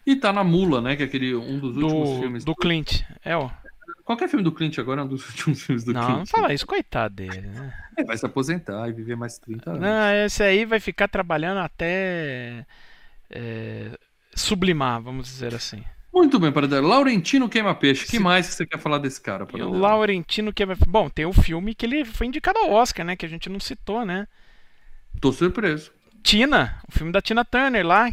[0.06, 0.96] E tá na Mula, né?
[0.96, 2.44] Que é aquele, um dos últimos Do, filmes.
[2.44, 3.02] do Clint.
[3.24, 3.50] É, ó.
[4.08, 6.16] Qualquer filme do Clint agora é um dos últimos filmes do Não, Clint.
[6.20, 7.74] não fala isso, coitado dele, né?
[7.94, 9.82] Ele vai se aposentar e viver mais 30 anos.
[9.82, 12.64] Não, esse aí vai ficar trabalhando até
[13.30, 13.90] é,
[14.34, 15.84] sublimar, vamos dizer assim.
[16.10, 18.06] Muito bem, para Laurentino Queima Peixe.
[18.06, 19.46] O que mais que você quer falar desse cara?
[19.54, 19.68] E o?
[19.72, 20.74] Laurentino que vai.
[20.88, 23.14] Bom, tem o filme que ele foi indicado ao Oscar, né?
[23.14, 24.26] Que a gente não citou, né?
[25.20, 25.92] Tô surpreso.
[26.22, 28.10] Tina, o filme da Tina Turner lá,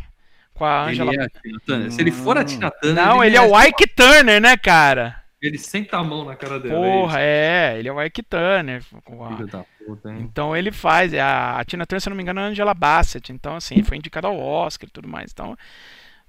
[0.53, 1.13] com a Angela.
[1.13, 1.91] Ele é a Tina Turner.
[1.93, 3.05] Se ele for a Tina Turner.
[3.05, 5.23] Não, ele é o merece- Ike Turner, né, cara?
[5.45, 6.79] Ele senta a mão na cara dela.
[6.81, 7.95] Porra, é é, ele é o
[8.29, 8.83] Turner.
[9.05, 10.19] a- da puta, hein?
[10.21, 12.73] Então ele faz, é a, a Tina Turner, se não me engano, é a Angela
[12.73, 13.31] Bassett.
[13.31, 15.31] Então, assim, foi indicado ao Oscar e tudo mais.
[15.31, 15.55] Então,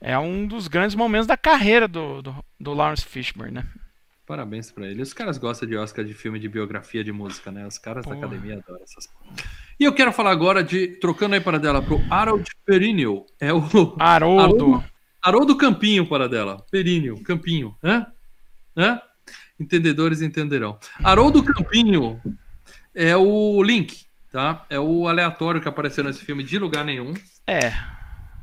[0.00, 3.64] é um dos grandes momentos da carreira do, do, do Lawrence Fishburne, né?
[4.26, 5.00] Parabéns pra ele.
[5.00, 7.64] Os caras gostam de Oscar de filme de biografia de música, né?
[7.64, 8.16] Os caras Porra.
[8.16, 9.44] da academia adoram essas coisas.
[9.78, 10.88] E eu quero falar agora de.
[10.98, 13.24] Trocando aí para dela pro Harold Períneo.
[13.40, 13.62] É o.
[14.00, 14.82] Haroldo.
[15.22, 16.64] Haroldo Campinho para dela.
[16.70, 17.76] Períneo, Campinho.
[17.82, 18.06] Hã?
[18.76, 19.00] Hã?
[19.58, 20.78] Entendedores entenderão.
[21.02, 22.20] Haroldo Campinho
[22.94, 24.64] é o Link, tá?
[24.68, 27.14] É o aleatório que apareceu nesse filme de lugar nenhum.
[27.46, 27.72] É,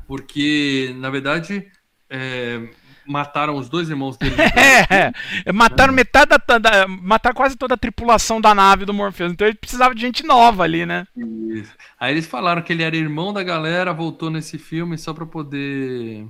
[0.08, 1.68] Porque, na verdade,
[2.10, 2.62] é,
[3.06, 4.36] mataram os dois irmãos dele.
[5.46, 9.32] É, mataram metade da, da- Mataram quase toda a tripulação da nave do Morpheus.
[9.32, 11.06] Então ele precisava de gente nova ali, né?
[11.16, 11.72] Isso.
[12.00, 16.28] Aí eles falaram que ele era irmão da galera, voltou nesse filme só pra poder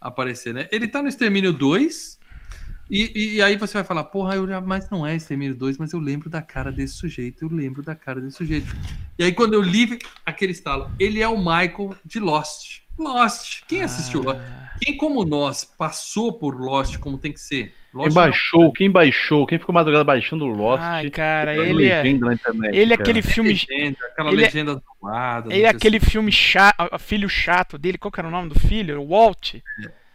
[0.00, 0.68] aparecer, né?
[0.72, 2.18] Ele tá no Extermínio 2.
[2.90, 5.92] E, e- aí você vai falar, porra, eu já, mas não é Extermínio 2, mas
[5.92, 8.74] eu lembro da cara desse sujeito, eu lembro da cara desse sujeito.
[9.18, 12.80] E aí quando eu li aquele estalo, ele é o Michael de Lost.
[12.98, 13.62] Lost.
[13.66, 14.38] Quem assistiu Lost?
[14.80, 17.72] Quem como nós passou por Lost como tem que ser?
[17.90, 20.82] Quem Lost baixou, quem baixou, quem ficou madrugada baixando o Lost.
[20.82, 22.06] Ai, cara, ele é.
[22.06, 22.40] internet,
[22.76, 23.02] Ele é cara.
[23.02, 23.48] aquele filme.
[23.50, 25.52] legenda, aquela ele é- legenda zoada.
[25.52, 26.98] Ele é não aquele filme chato.
[26.98, 27.98] Filho chato dele.
[27.98, 29.00] Qual que era o nome do filho?
[29.00, 29.54] O Walt.
[29.54, 29.60] É,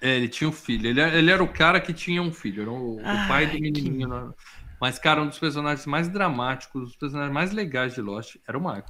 [0.01, 0.87] ele tinha um filho.
[0.87, 2.61] Ele, era- ele era o cara que tinha um filho.
[2.63, 4.07] Era o, o Ai, pai do que- menininho.
[4.07, 4.29] né?
[4.79, 8.61] Mas, cara, um dos personagens mais dramáticos, os personagens mais legais de Lost era o
[8.61, 8.85] Michael.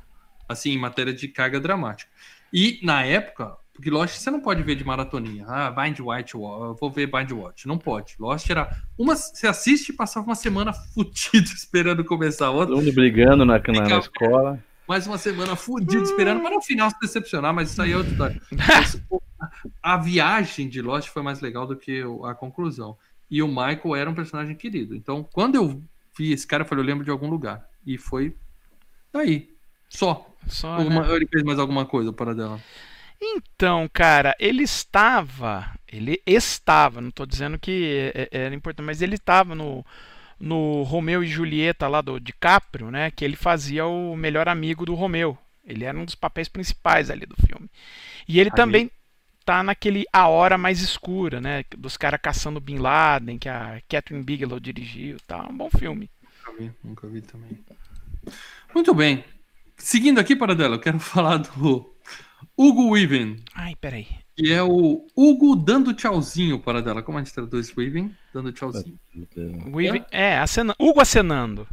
[0.48, 2.10] Assim, em matéria de carga dramática.
[2.54, 5.46] E, na época, porque Lost você não pode ver de maratoninha.
[5.48, 7.68] Ah, Bind White, eu vou ver Bind Watch.
[7.68, 8.16] Não pode.
[8.20, 8.70] Lost era...
[8.98, 12.76] Uma, você assiste e passava uma semana fudido esperando começar a outra.
[12.76, 14.64] Todo mundo brigando na, na, na escola.
[14.90, 18.12] Mais uma semana fudido esperando para no final se decepcionar, mas isso aí é outra
[18.12, 18.42] história.
[18.52, 19.22] Mas, pô,
[19.84, 22.98] a viagem de Lost foi mais legal do que a conclusão.
[23.30, 24.96] E o Michael era um personagem querido.
[24.96, 25.84] Então, quando eu
[26.18, 27.70] vi esse cara, eu falei, eu lembro de algum lugar.
[27.86, 28.36] E foi
[29.14, 29.54] daí.
[29.88, 30.28] Só.
[30.48, 31.16] Só, Alguma- né?
[31.16, 32.60] Ele fez mais alguma coisa para dela.
[33.22, 35.70] Então, cara, ele estava.
[35.88, 39.86] Ele estava, não tô dizendo que é- é- era importante, mas ele estava no,
[40.40, 43.12] no Romeu e Julieta lá do DiCaprio, né?
[43.12, 45.38] Que ele fazia o melhor amigo do Romeu.
[45.66, 47.70] Ele era um dos papéis principais ali do filme.
[48.28, 48.56] E ele Ali.
[48.56, 48.92] também
[49.46, 51.64] tá naquele A Hora Mais Escura, né?
[51.78, 55.48] Dos caras caçando Bin Laden, que a Catherine Bigelow dirigiu, tá?
[55.50, 56.10] Um bom filme.
[56.46, 57.60] Nunca vi, nunca vi também.
[58.74, 59.24] Muito bem.
[59.78, 61.94] Seguindo aqui para dela, eu quero falar do
[62.58, 64.08] Hugo Weaving, Ai, peraí.
[64.40, 67.02] Que é o Hugo dando tchauzinho para dela.
[67.04, 68.16] Como a gente traduz Weaving?
[68.34, 68.98] Dando tchauzinho.
[69.74, 71.68] Weaving- é, acena- Hugo acenando.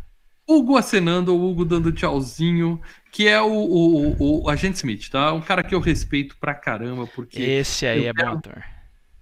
[0.48, 2.80] Hugo acenando, o Hugo dando tchauzinho,
[3.12, 5.32] que é o, o, o, o Agente Smith, tá?
[5.32, 8.64] Um cara que eu respeito pra caramba, porque Esse aí é quero- bom ator.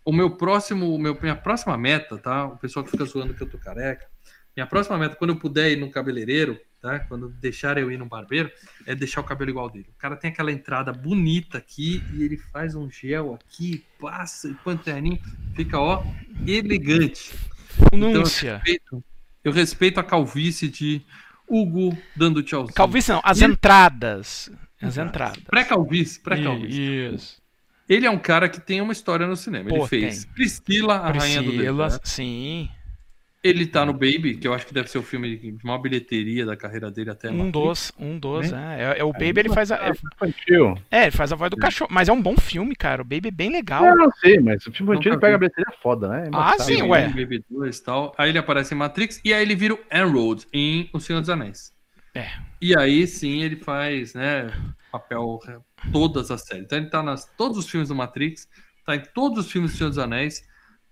[0.04, 2.46] o meu próximo, o meu, minha próxima meta, tá?
[2.46, 4.06] O pessoal que fica zoando que eu tô careca.
[4.56, 7.00] Minha próxima meta, quando eu puder ir no cabeleireiro, tá?
[7.00, 8.50] Quando deixar eu ir no barbeiro,
[8.86, 9.86] é deixar o cabelo igual dele.
[9.90, 14.54] O cara tem aquela entrada bonita aqui e ele faz um gel aqui, passa e
[14.54, 15.18] põe um terninho,
[15.56, 16.04] fica, ó,
[16.46, 17.34] elegante.
[17.92, 19.04] Então, eu respeito,
[19.42, 21.02] eu respeito a calvície de
[21.48, 22.74] Hugo dando tchauzinho.
[22.74, 24.50] Calvície não, as E- entradas.
[24.80, 25.42] As entradas.
[25.44, 27.14] Pré-calvície, pré-calvície.
[27.14, 27.42] Isso.
[27.88, 29.68] Ele é um cara que tem uma história no cinema.
[29.68, 30.32] Pô, ele fez tem.
[30.34, 32.08] Priscila, a rainha do Priscila, deserto.
[32.08, 32.68] sim.
[33.44, 36.46] Ele tá no Baby, que eu acho que deve ser o filme de maior bilheteria
[36.46, 38.94] da carreira dele até Um dos, um dos, é.
[38.96, 39.76] É, é o Baby, ele faz a.
[39.76, 40.78] É, Infantil.
[40.90, 41.90] é, ele faz a voz do cachorro.
[41.92, 43.02] Mas é um bom filme, cara.
[43.02, 43.84] O Baby é bem legal.
[43.84, 46.24] Eu não sei, mas o filme infantil ele pega a bilheteria foda, né?
[46.24, 47.08] É Ah, sim, Baby, ué.
[47.08, 48.14] Baby 2 e tal.
[48.16, 51.28] Aí ele aparece em Matrix e aí ele vira o Enrolled em O Senhor dos
[51.28, 51.70] Anéis.
[52.14, 52.28] É.
[52.62, 54.50] E aí sim ele faz, né,
[54.90, 55.58] papel é,
[55.92, 56.64] todas as séries.
[56.64, 58.48] Então ele tá nas todos os filmes do Matrix,
[58.86, 60.42] tá em todos os filmes do Senhor dos Anéis,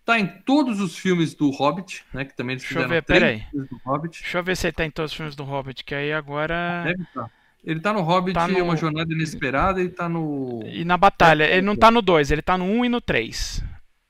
[0.05, 3.03] tá em todos os filmes do Hobbit, né, que também eles Deixa eu fizeram ver,
[3.03, 3.47] três peraí.
[3.51, 4.21] filmes do Hobbit.
[4.23, 6.85] Deixa eu ver se ele tá em todos os filmes do Hobbit, que aí agora.
[6.85, 7.31] Deve estar.
[7.65, 10.63] Ele tá no Hobbit, Tá no- Uma Jornada Inesperada, e tá no...
[10.67, 11.45] E na batalha.
[11.45, 13.63] Ele não tá no 2, ele tá no 1 um e no 3.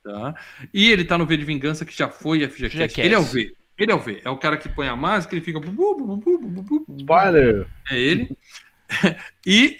[0.03, 0.34] Tá?
[0.72, 2.78] E ele tá no V de Vingança, que já foi FGCast.
[2.78, 3.01] FGCast.
[3.03, 3.55] Ele é o V.
[3.76, 4.22] Ele é o V.
[4.24, 5.61] É o cara que põe a máscara e fica...
[6.99, 7.66] Spoiler!
[7.90, 8.36] É ele.
[9.47, 9.78] e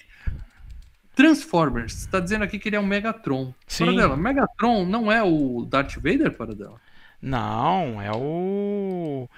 [1.15, 1.93] Transformers.
[1.93, 3.55] Você tá dizendo aqui que ele é um Megatron.
[3.67, 3.87] Sim.
[3.87, 6.81] Paradela, Megatron não é o Darth Vader, para dela?
[7.21, 9.29] Não, é o.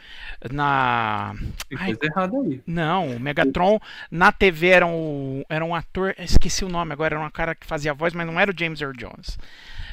[0.50, 1.34] Na.
[1.68, 1.94] Tem Ai.
[2.02, 2.62] errada aí.
[2.66, 3.78] Não, o Megatron
[4.10, 6.14] na TV era um, era um ator.
[6.18, 8.58] Esqueci o nome agora, era um cara que fazia a voz, mas não era o
[8.58, 9.38] James Earl Jones.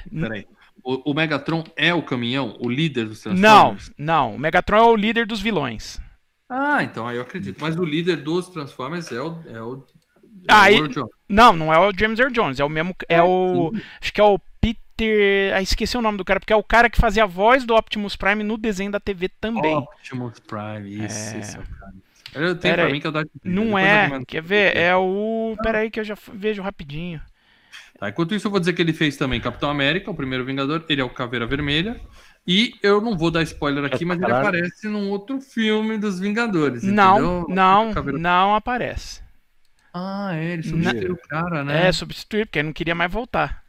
[0.10, 0.48] Peraí.
[0.84, 2.58] O, o Megatron é o caminhão?
[2.60, 3.92] O líder dos Não, Transformers?
[3.98, 4.36] não.
[4.36, 6.00] O Megatron é o líder dos vilões.
[6.50, 7.60] Ah, então aí eu acredito.
[7.62, 9.38] Mas o líder dos Transformers é o...
[9.48, 9.86] É o
[10.48, 11.10] é Ah, e- Jones.
[11.30, 12.96] Não, não é o James Earl Jones, é o mesmo.
[13.08, 13.72] É o.
[14.02, 15.54] Acho que é o Peter.
[15.56, 17.76] Ah, esqueci o nome do cara, porque é o cara que fazia a voz do
[17.76, 19.76] Optimus Prime no desenho da TV também.
[19.78, 21.40] Optimus Prime, isso, É.
[21.40, 21.94] esse é o cara.
[22.34, 22.92] Eu tenho Pera pra aí.
[22.94, 23.52] mim que é o Darth Vader.
[23.54, 23.90] Não Depois eu
[24.20, 24.78] é, quer ver?
[24.78, 25.56] É o.
[25.64, 27.22] Pera aí que eu já vejo rapidinho.
[28.00, 30.84] Tá, enquanto isso, eu vou dizer que ele fez também Capitão América, o primeiro Vingador.
[30.90, 32.00] Ele é o Caveira Vermelha.
[32.48, 36.82] E eu não vou dar spoiler aqui, mas ele aparece num outro filme dos Vingadores.
[36.84, 37.56] Não, entendeu?
[37.56, 39.22] não, não aparece.
[39.94, 41.88] Ah, é, ele substituiu o cara, né?
[41.88, 43.64] É, substituir, porque ele não queria mais voltar.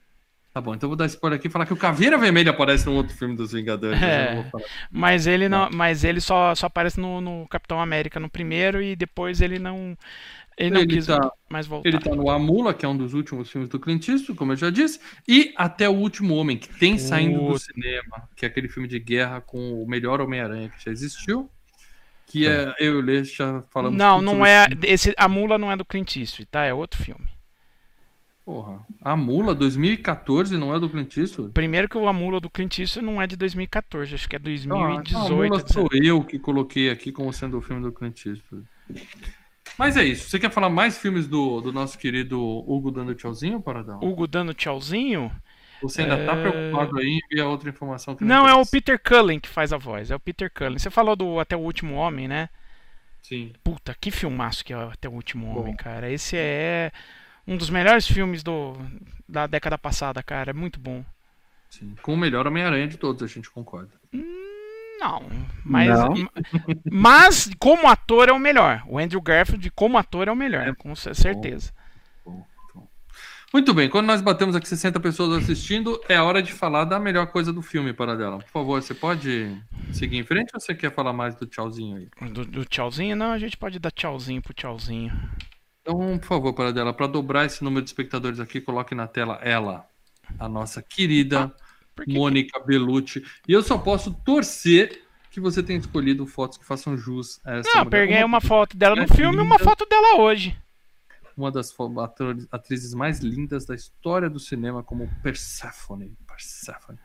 [0.53, 2.85] Tá bom, então eu vou dar spoiler aqui e falar que o Caveira Vermelha aparece
[2.85, 4.01] num outro filme dos Vingadores.
[4.03, 4.45] É.
[4.91, 8.95] Mas ele não, mas ele só, só aparece no, no Capitão América no primeiro e
[8.95, 9.97] depois ele não
[10.59, 11.89] ele não Ele quis tá- mais voltar.
[11.89, 14.57] Ele tá no Amula, que é um dos últimos filmes do Clint Eastwood, como eu
[14.57, 17.65] já disse, e até o Último Homem, que tem saindo do Putz.
[17.65, 21.51] cinema, que é aquele filme de guerra com o melhor Homem-Aranha que já existiu,
[22.33, 23.99] que é eu e o Lê já falamos.
[23.99, 26.65] Não, não é esse a mula não é do Clint Eastwood, tá?
[26.65, 27.29] É outro filme.
[28.45, 31.53] Porra, a Mula 2014 não é do Clint Eastwood?
[31.53, 34.39] Primeiro que o A Mula do Clint Eastwood não é de 2014, acho que é
[34.39, 35.31] Ah, a 2018.
[35.31, 38.67] Mula sou eu que coloquei aqui como sendo o filme do Clint Eastwood.
[39.79, 40.29] Mas é isso.
[40.29, 44.01] Você quer falar mais filmes do, do nosso querido Hugo dando tchauzinho, Paradão?
[44.03, 45.31] Hugo dando tchauzinho?
[45.83, 46.41] Você ainda tá É.
[46.51, 48.65] preocupado aí em ver a outra informação que Não, é o?
[48.65, 50.79] Peter Cullen que faz a voz, é o Peter Cullen.
[50.79, 52.49] Você falou do Até o Último Homem, né?
[53.23, 53.53] Sim.
[53.63, 55.61] Puta, que filmaço que é o Até o Último Bom.
[55.61, 56.11] Homem, cara.
[56.11, 56.91] Esse é
[57.47, 58.77] um dos melhores filmes do,
[59.29, 60.51] da década passada, cara.
[60.51, 61.05] É muito bom.
[61.71, 61.95] Sim.
[62.03, 63.91] Com o melhor Homem-Aranha de todos, a gente concorda.
[65.01, 65.23] Não,
[65.65, 66.15] mas, Não.
[66.91, 68.83] mas como ator é o melhor.
[68.87, 71.73] O Andrew Garfield, como ator, é o melhor, É com certeza.
[71.73, 71.82] Bom.
[73.53, 77.27] Muito bem, quando nós batemos aqui 60 pessoas assistindo, é hora de falar da melhor
[77.27, 78.39] coisa do filme, Paradela.
[78.39, 79.55] Por favor, você pode
[79.93, 82.31] seguir em frente ou você quer falar mais do tchauzinho aí?
[82.31, 85.13] Do, do tchauzinho, não, a gente pode dar tchauzinho pro tchauzinho.
[85.83, 89.85] Então, por favor, Paradela, para dobrar esse número de espectadores aqui, coloque na tela ela,
[90.39, 91.53] a nossa querida
[92.03, 93.23] que- Mônica Bellucci.
[93.47, 97.69] E eu só posso torcer que você tenha escolhido fotos que façam jus a essa
[97.75, 97.91] Não, mulher.
[97.91, 100.57] peguei uma foto dela no É filme e uma foto dela hoje.
[101.37, 101.75] Uma das
[102.51, 106.17] atrizes mais lindas da história do cinema, como Persephone.
[106.27, 106.99] Persephone.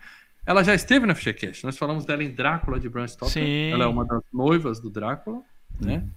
[0.45, 1.65] Ela já esteve na FGCast.
[1.65, 3.33] Nós falamos dela em Drácula de Bram Stoker.
[3.33, 3.71] Sim.
[3.71, 5.41] Ela é uma das noivas do Drácula,
[5.79, 6.07] né?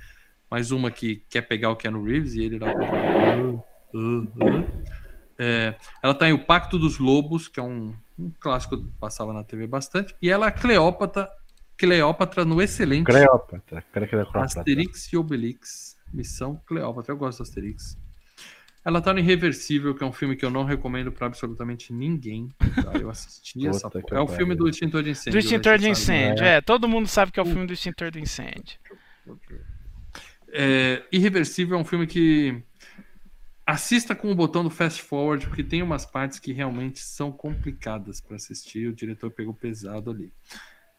[0.48, 2.72] Mais uma que quer pegar o Keanu Reeves e ele lá.
[2.72, 5.00] Uh, uh, uh.
[5.36, 9.32] É, ela tá em O Pacto dos Lobos, que é um, um clássico que passava
[9.32, 10.14] na TV bastante.
[10.20, 11.30] E ela é Cleópatra,
[11.76, 13.82] Cleópatra no excelente Cleópatra.
[14.34, 17.12] Asterix e Obelix, Missão Cleópatra.
[17.12, 17.98] Eu gosto do Asterix.
[18.82, 22.48] Ela tá no Irreversível, que é um filme que eu não recomendo pra absolutamente ninguém.
[22.82, 22.98] tá?
[22.98, 24.04] Eu assisti essa porra.
[24.12, 25.32] É o filme do extintor de incêndio.
[25.32, 25.78] Do extintor né?
[25.78, 26.24] de Você sabe, né?
[26.24, 26.44] incêndio.
[26.44, 28.78] É, todo mundo sabe que é o filme do extintor do incêndio.
[30.48, 32.62] É, Irreversível é um filme que
[33.66, 38.20] assista com o botão do fast forward, porque tem umas partes que realmente são complicadas
[38.20, 38.88] para assistir.
[38.88, 40.32] O diretor pegou pesado ali.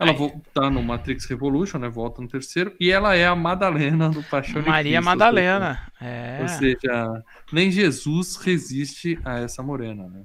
[0.02, 0.18] Ela Aí.
[0.18, 1.88] volta no Matrix Revolution, né?
[1.88, 2.74] Volta no terceiro.
[2.80, 5.80] E ela é a Madalena do Paixão de Maria Cristo, Madalena.
[6.02, 6.48] Ou É.
[6.48, 7.24] seja,
[7.54, 10.24] nem Jesus resiste a essa morena, né?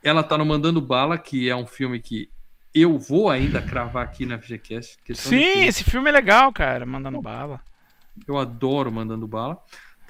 [0.00, 2.30] Ela tá no Mandando Bala, que é um filme que
[2.72, 4.96] eu vou ainda cravar aqui na FGCast.
[5.14, 6.86] Sim, esse filme é legal, cara.
[6.86, 7.60] Mandando bala.
[8.28, 9.58] Eu adoro Mandando Bala.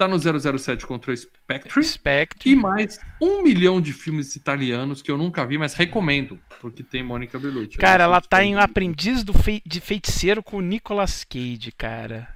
[0.01, 1.83] Tá no 007 contra o Spectre.
[1.83, 2.49] Spectre.
[2.49, 7.03] E mais um milhão de filmes italianos que eu nunca vi, mas recomendo, porque tem
[7.03, 7.77] Mônica Bellucci.
[7.77, 8.55] Cara, ela tá em.
[8.55, 12.27] Aprendiz do Fei- de Feiticeiro com o Nicolas Cage, cara.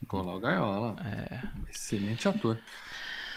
[0.00, 0.94] Nicolau Gaiola.
[1.04, 1.40] É.
[1.68, 2.56] Excelente ator.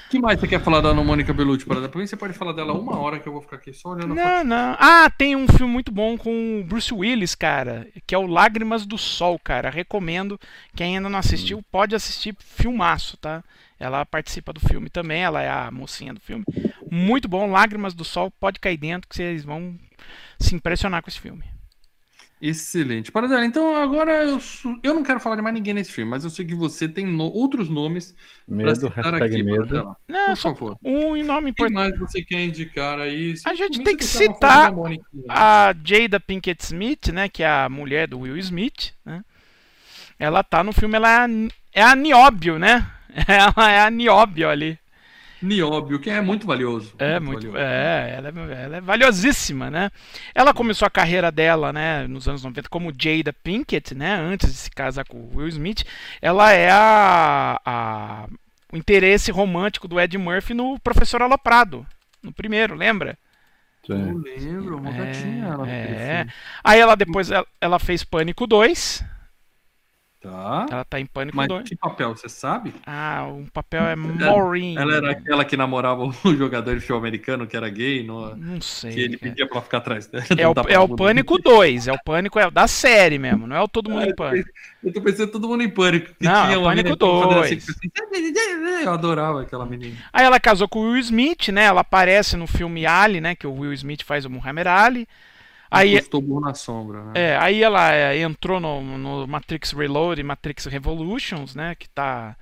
[0.06, 1.66] O que mais você quer falar da Ana Mônica Bellucci?
[1.66, 4.14] Para depois você pode falar dela uma hora que eu vou ficar aqui só olhando
[4.14, 4.78] a Não, não.
[4.80, 8.86] Ah, tem um filme muito bom com o Bruce Willis, cara, que é o Lágrimas
[8.86, 9.70] do Sol, cara.
[9.70, 10.40] Recomendo.
[10.76, 12.36] Quem ainda não assistiu, pode assistir.
[12.40, 13.44] Filmaço, tá?
[13.80, 16.46] Ela participa do filme também, ela é a mocinha do filme.
[16.90, 19.76] Muito bom, Lágrimas do Sol, pode cair dentro que vocês vão
[20.40, 21.44] se impressionar com esse filme.
[22.42, 23.12] Excelente.
[23.12, 24.40] Paradela, então agora eu,
[24.84, 27.06] eu não quero falar de mais ninguém nesse filme, mas eu sei que você tem
[27.06, 28.14] no- outros nomes
[28.48, 29.58] Medo, citar hashtag aqui, medo.
[29.68, 29.98] Paradela.
[30.08, 30.78] Não, Por favor.
[30.84, 31.74] um nome importante.
[31.74, 33.34] mais você quer indicar aí?
[33.46, 34.98] A gente tem que citar né?
[35.30, 39.24] A Jada Pinkett Smith, né, que é a mulher do Will Smith, né?
[40.20, 41.28] Ela tá no filme, ela é a,
[41.74, 42.86] é a Nióbio, né?
[43.28, 44.78] Ela é a Nióbio ali.
[45.42, 46.94] Nióbio, que é muito valioso.
[46.98, 47.58] É muito, valioso.
[47.58, 49.92] é, ela é, ela é valiosíssima, né?
[50.34, 54.56] Ela começou a carreira dela, né, nos anos 90 como Jada Pinkett, né, antes de
[54.58, 55.84] se casar com o Will Smith.
[56.22, 58.28] Ela é a, a-
[58.72, 61.86] o interesse romântico do Ed Murphy no Professor Aloprado,
[62.24, 63.18] no primeiro, lembra?
[63.88, 64.22] Eu Sim.
[64.24, 66.26] lembro, uma É, gatinha ela é.
[66.26, 66.34] filme.
[66.64, 69.04] Aí ela depois ela, ela fez Pânico 2.
[70.26, 70.66] Tá.
[70.72, 71.70] Ela tá em Pânico Mas 2.
[71.70, 72.74] que papel, você sabe?
[72.86, 74.76] Ah, o papel é Maureen.
[74.76, 78.36] Ela era aquela que namorava o jogador de futebol americano, que era gay, no...
[78.36, 78.92] Não sei.
[78.92, 79.30] que ele cara.
[79.32, 80.26] pedia pra ficar atrás dela.
[80.36, 80.96] É o, é o.
[80.96, 81.88] Pânico 2.
[81.88, 83.46] É o Pânico é o da série mesmo.
[83.46, 84.50] Não é o Todo Mundo Ah, em Pânico.
[84.84, 86.08] Eu tô pensando todo mundo em pânico.
[86.14, 87.66] que Não, tinha é uma Pânico menina que fazia assim, 2.
[87.66, 89.96] tipo assim, Eu adorava aquela menina.
[90.14, 91.66] Aí ela casou com o Will Smith, né?
[91.66, 93.36] Ela aparece no filme Ali, né?
[93.36, 95.08] Que o Will Smith faz o Muhammad Ali.
[95.76, 97.12] Aí, Postou burro na sombra, né?
[97.16, 101.76] é, aí ela é, entrou no, no Matrix Reload e Matrix Revolutions, né?
[101.76, 102.36] Que tá.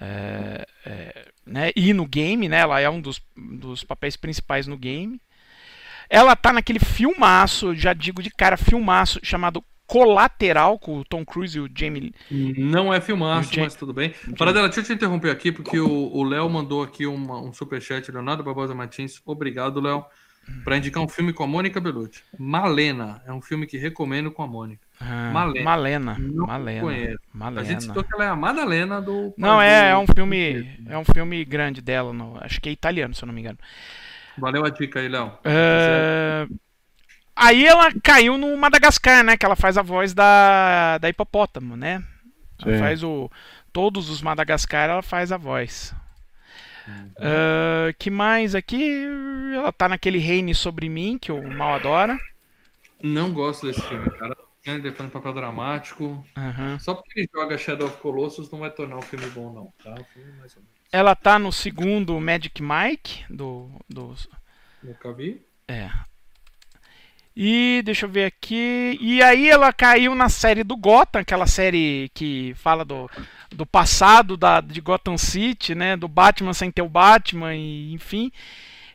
[0.00, 2.58] é, é, né, e no game, né?
[2.60, 5.20] Ela é um dos, dos papéis principais no game.
[6.10, 11.56] Ela tá naquele filmaço, já digo de cara, filmaço chamado Colateral, com o Tom Cruise
[11.56, 12.14] e o Jamie.
[12.30, 14.14] Não é filmaço, O Jam- mas tudo bem.
[14.36, 18.10] Paradela, deixa eu te interromper aqui, porque o o Léo mandou aqui uma- um superchat,
[18.10, 19.20] Leonardo Barbosa Martins.
[19.24, 20.04] Obrigado, Léo,
[20.64, 22.22] para indicar um filme com a Mônica Bellucci.
[22.38, 24.82] Malena, é um filme que recomendo com a Mônica.
[25.00, 25.64] Ah, Malena.
[25.64, 26.16] Malena.
[26.18, 26.80] Não Malena.
[26.80, 27.18] conheço.
[27.32, 27.60] Malena.
[27.60, 29.32] A gente citou que ela é a Madalena do.
[29.36, 30.78] Não, é, é um filme.
[30.86, 32.12] É um filme grande dela.
[32.12, 33.58] No, acho que é italiano, se eu não me engano.
[34.36, 35.32] Valeu a dica aí, Léo.
[35.44, 36.46] É,
[37.38, 39.36] Aí ela caiu no Madagascar, né?
[39.36, 42.02] Que ela faz a voz da, da hipopótamo, né?
[42.60, 43.30] Ela faz o.
[43.72, 45.94] Todos os Madagascar ela faz a voz.
[47.18, 49.06] É, que mais aqui?
[49.54, 52.18] Ela tá naquele Reine sobre mim, que o mal adora.
[53.02, 54.36] Não gosto desse filme, cara.
[54.64, 56.24] Ele faz um papel dramático.
[56.36, 56.78] Aham.
[56.78, 59.72] Só porque ele joga Shadow of Colossus não vai tornar o filme bom, não.
[59.82, 59.94] Tá?
[60.14, 60.58] Menos.
[60.92, 64.14] Ela tá no segundo Magic Mike, do, do
[64.82, 65.42] Nunca vi.
[65.66, 65.90] É.
[67.36, 68.98] E deixa eu ver aqui.
[69.00, 73.08] E aí ela caiu na série do Gotham, aquela série que fala do,
[73.50, 75.96] do passado da, de Gotham City, né?
[75.96, 78.30] Do Batman sem ter o Batman, e, enfim.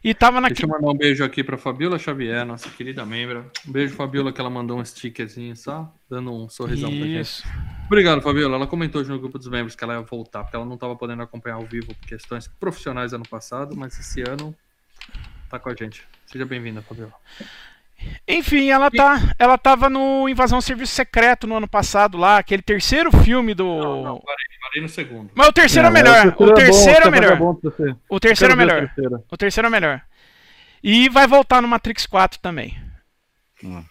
[0.04, 0.68] E tava Deixa naquele.
[0.68, 3.50] eu mandar um beijo aqui pra Fabiola Xavier, nossa querida membra.
[3.66, 7.22] Um beijo, Fabiola, que ela mandou um stickerzinho só, dando um sorrisão pra gente.
[7.22, 7.44] Isso.
[7.86, 8.56] Obrigado, Fabiola.
[8.58, 11.24] Ela comentou no grupo dos membros que ela ia voltar, porque ela não estava podendo
[11.24, 14.54] acompanhar ao vivo por questões profissionais ano passado, mas esse ano
[15.50, 16.06] tá com a gente.
[16.26, 17.14] Seja bem-vinda, Fabiola.
[18.28, 22.62] Enfim, ela tá, ela tava no Invasão ao Serviço Secreto no ano passado lá, aquele
[22.62, 23.66] terceiro filme do.
[23.66, 25.30] Não, não, parei, parei no segundo.
[25.36, 26.36] Mas o terceiro é, Não, melhor.
[26.38, 27.38] O terceiro é melhor.
[27.38, 27.46] pra.
[28.10, 28.84] O terceiro é melhor.
[29.30, 29.68] o terceiro.
[29.68, 30.02] É melhor.
[30.82, 32.78] E vai voltar no Matrix 4 também.
[33.64, 33.84] Hum.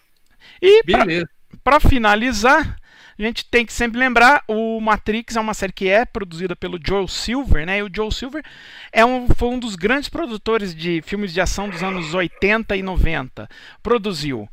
[0.61, 1.29] E pra, Beleza.
[1.63, 2.75] pra finalizar,
[3.19, 6.79] a gente tem que sempre lembrar, o Matrix é uma série que é produzida pelo
[6.83, 7.77] Joel Silver, né?
[7.77, 8.43] E o Joel Silver
[8.91, 12.81] é um, foi um dos grandes produtores de filmes de ação dos anos 80 e
[12.81, 13.47] 90.
[13.81, 14.49] Produziu.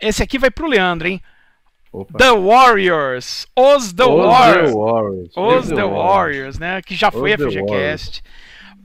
[0.00, 1.20] Esse aqui vai pro Leandro, hein?
[1.92, 2.16] Opa.
[2.16, 3.46] The Warriors.
[3.54, 4.70] Os The Os Warriors.
[4.70, 5.30] The Warriors.
[5.36, 6.82] Os The Warriors, né?
[6.82, 8.22] Que já foi Os The FGCast.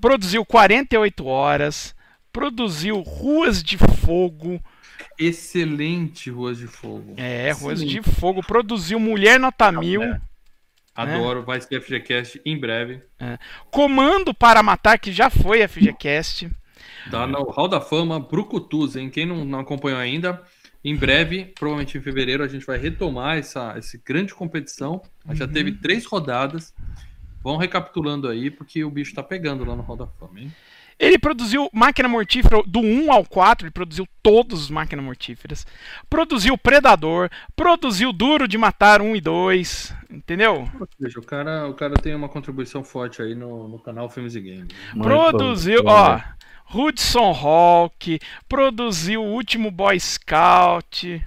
[0.02, 1.96] Produziu 48 horas.
[2.34, 4.62] Produziu Ruas de Fogo.
[5.18, 7.14] Excelente Ruas de Fogo.
[7.18, 8.02] É, Ruas Excelente.
[8.02, 8.42] de Fogo.
[8.42, 10.04] Produziu Mulher Nota Mil.
[10.04, 10.22] é.
[10.98, 13.04] Adoro, vai ser FGCast em breve.
[13.70, 16.50] Comando para Matar, que já foi FGCast.
[17.12, 19.08] Tá no Hall da Fama, Brucutus, hein?
[19.12, 20.42] Quem não, não acompanhou ainda,
[20.84, 25.02] em breve, provavelmente em fevereiro, a gente vai retomar essa, essa grande competição.
[25.34, 26.74] Já teve três rodadas.
[27.44, 30.54] Vão recapitulando aí, porque o bicho tá pegando lá no Hall da Fama, hein?
[31.00, 35.66] Ele produziu Máquina Mortífera do 1 ao 4, ele produziu todos os Máquinas Mortíferas.
[36.10, 40.68] Produziu Predador, produziu Duro de Matar 1 e 2, entendeu?
[40.80, 44.36] Ou seja, o cara, o cara tem uma contribuição forte aí no, no canal Filmes
[44.36, 44.68] e Games.
[45.00, 45.92] Produziu, bom.
[45.92, 46.20] ó,
[46.74, 48.20] Hudson Hawk,
[48.50, 51.24] produziu o último Boy Scout.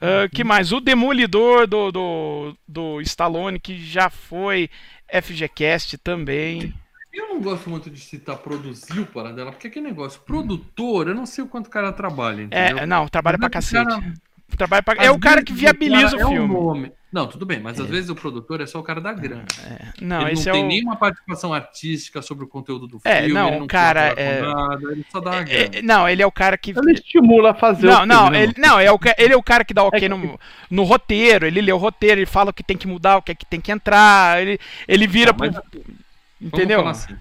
[0.00, 0.70] ah, que mais?
[0.70, 4.70] O Demolidor do, do, do Stallone, que já foi
[5.10, 6.72] FGCast também.
[7.14, 11.26] Eu não gosto muito de citar produziu para dela, porque aquele negócio, produtor, eu não
[11.26, 12.78] sei o quanto o cara trabalha, entendeu?
[12.78, 13.84] É, não, trabalha pra o cacete.
[13.86, 14.14] cara-
[14.58, 16.54] Trabalha pra- É o cara que viabiliza cara o é filme.
[16.54, 16.92] nome.
[17.12, 19.44] Não, tudo bem, mas às vezes o produtor é só o cara da grana.
[20.00, 20.68] Não, ele esse não é tem o.
[20.68, 23.32] nenhuma participação artística sobre o conteúdo do É, filme.
[23.34, 25.70] não, ele o não cara é- nada, ele só dá a grana.
[25.76, 26.70] É, não, ele é o cara que.
[26.70, 29.42] Ele estimula a fazer Não, o não, filme, ele, não é o, ele é o
[29.42, 30.38] cara que dá ok É que- no,
[30.70, 33.32] no roteiro, ele lê o roteiro, ele fala o que tem que mudar, o que
[33.32, 35.82] é que tem que entrar, ele, ele vira mas pro.
[36.46, 36.78] Entendeu?
[36.80, 37.16] falar assim.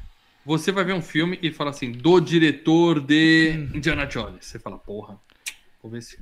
[0.46, 3.78] Você vai ver um filme e fala assim, do diretor de Hum.
[3.78, 4.46] Indiana Jones.
[4.46, 5.18] Você fala, porra,
[5.82, 6.20] vou ver se.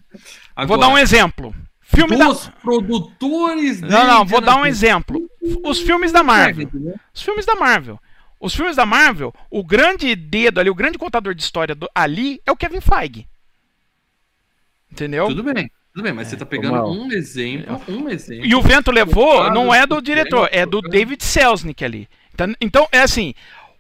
[0.68, 1.56] Vou dar um exemplo.
[1.82, 2.26] Filme da.
[2.28, 5.30] Dos produtores de Não, não, vou Indiana dar um exemplo.
[5.66, 6.70] Os filmes da Marvel.
[7.14, 8.00] Os filmes da Marvel.
[8.40, 12.42] Os filmes da Marvel, o grande dedo ali, o grande contador de história do- ali
[12.46, 13.28] é o Kevin Feige.
[14.92, 15.28] Entendeu?
[15.28, 16.92] Tudo bem, tudo bem, mas você tá pegando Mal.
[16.92, 18.46] um exemplo, um exemplo.
[18.46, 22.08] E o vento levou não é do diretor, é do tempo, David Selznick ali.
[22.34, 23.34] Então, então, é assim,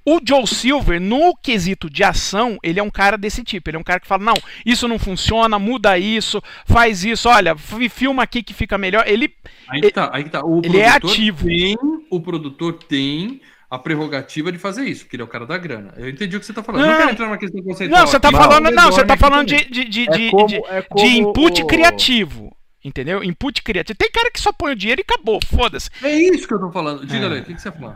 [0.05, 3.69] o Joe Silver, no quesito de ação, ele é um cara desse tipo.
[3.69, 4.33] Ele é um cara que fala, não,
[4.65, 9.03] isso não funciona, muda isso, faz isso, olha, fi- filma aqui que fica melhor.
[9.07, 9.33] Ele.
[9.69, 10.43] Aí que tá, aí que tá.
[10.43, 11.45] O Ele é ativo.
[11.47, 11.77] Tem,
[12.09, 13.39] o produtor tem
[13.69, 15.93] a prerrogativa de fazer isso, porque ele é o cara da grana.
[15.95, 16.81] Eu entendi o que você tá falando.
[16.81, 16.89] Não.
[16.89, 17.99] Não, quero entrar numa questão conceitual.
[18.01, 18.63] Não, você tá aqui, falando.
[18.63, 21.05] mas Não, você tá falando de, de, de, É de, como- de- é de como
[21.07, 22.57] input o- criativo.
[22.83, 23.23] Entendeu?
[23.23, 23.95] Input criativo.
[23.97, 25.89] Tem cara que só põe o dinheiro e acabou, foda-se.
[26.03, 27.05] É isso que eu tô falando.
[27.05, 27.29] Diga, É.
[27.29, 27.95] Lê, o que, que você falou?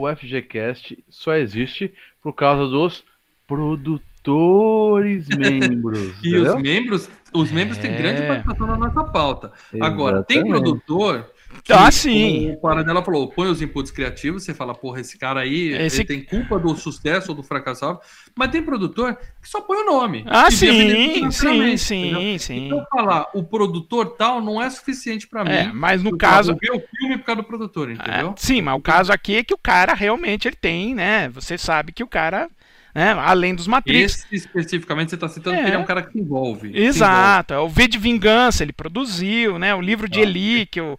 [0.00, 1.92] O FGCast só existe
[2.22, 3.04] por causa dos
[3.48, 6.22] produtores membros.
[6.22, 6.54] E entendeu?
[6.56, 7.98] os membros, os membros têm É.
[7.98, 9.52] grande participação na nossa pauta.
[9.80, 10.62] Agora, tem Exatamente.
[10.62, 11.30] produtor.
[11.70, 12.52] Ah, sim.
[12.52, 16.22] O Paradela falou, põe os inputs criativos, você fala, porra, esse cara aí Esse- tem
[16.24, 17.98] culpa do sucesso ou do fracasso.
[18.34, 20.24] Mas tem produtor que só põe o nome.
[20.26, 22.38] Ah, sim, sim, sim, entendeu?
[22.38, 22.66] sim.
[22.66, 25.50] Então, falar o produtor tal não é suficiente pra mim.
[25.50, 26.56] É, mas no Eu caso.
[26.60, 28.30] ver o filme por causa do produtor, entendeu?
[28.30, 31.28] É, sim, mas o caso aqui é que o cara realmente ele tem, né?
[31.30, 32.48] Você sabe que o cara,
[32.94, 34.24] né, além dos Matrix.
[34.24, 35.60] Esse especificamente você tá citando É.
[35.62, 36.70] que ele é um cara que se envolve.
[36.72, 39.74] se Exato, é o V de Vingança, ele produziu, né?
[39.74, 40.22] O livro de Ah.
[40.22, 40.96] Eli, que o,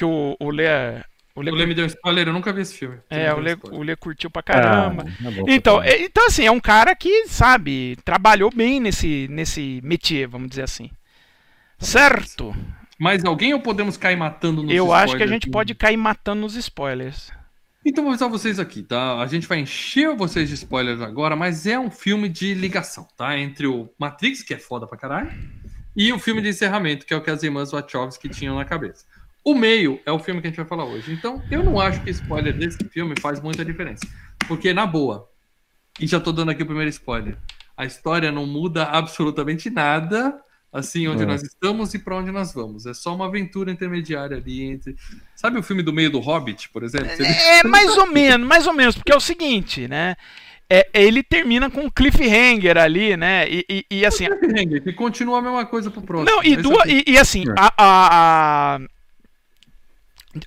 [0.00, 0.66] que o, o Lê.
[1.34, 1.50] O Lê.
[1.50, 2.98] O Lê me deu spoiler, eu nunca vi esse filme.
[3.08, 5.04] É, o Lê, o Lê curtiu pra Ah, caramba.
[5.24, 6.02] é bom Então, pra caramba.
[6.02, 10.62] é, então, assim, é um cara que, sabe, trabalhou bem nesse, nesse métier, vamos dizer
[10.62, 10.90] assim.
[11.78, 12.54] Certo?
[12.98, 15.30] Mais alguém ou podemos cair matando nos Eu acho que a spoilers?
[15.30, 17.30] gente pode cair matando nos spoilers.
[17.86, 19.18] Então vou avisar vocês aqui, tá?
[19.20, 23.38] A gente vai encher vocês de spoilers agora, mas é um filme de ligação, tá?
[23.38, 25.30] Entre o Matrix, que é foda pra caralho,
[25.96, 29.06] e o filme de encerramento, que é o que as irmãs Wachowski tinham na cabeça.
[29.44, 31.12] O meio é o filme que a gente vai falar hoje.
[31.12, 34.06] Então, eu não acho que spoiler desse filme faz muita diferença.
[34.46, 35.28] Porque, na boa,
[35.98, 37.36] e já tô dando aqui o primeiro spoiler,
[37.76, 40.38] a história não muda absolutamente nada,
[40.72, 41.26] assim, onde É.
[41.26, 42.84] nós estamos e pra onde nós vamos.
[42.86, 44.94] É só uma aventura intermediária ali entre...
[45.34, 47.08] Sabe o filme do meio do Hobbit, por exemplo?
[47.16, 50.16] Você É, mais ou menos, mais ou menos, porque é o seguinte, né?
[50.72, 53.48] É, ele termina com um cliffhanger ali, né?
[53.50, 56.30] E, e- e, assim, Cliffhanger, que continua a mesma coisa pro próximo.
[56.30, 58.80] Não, e, Esse duas, e, e assim, a, a, a,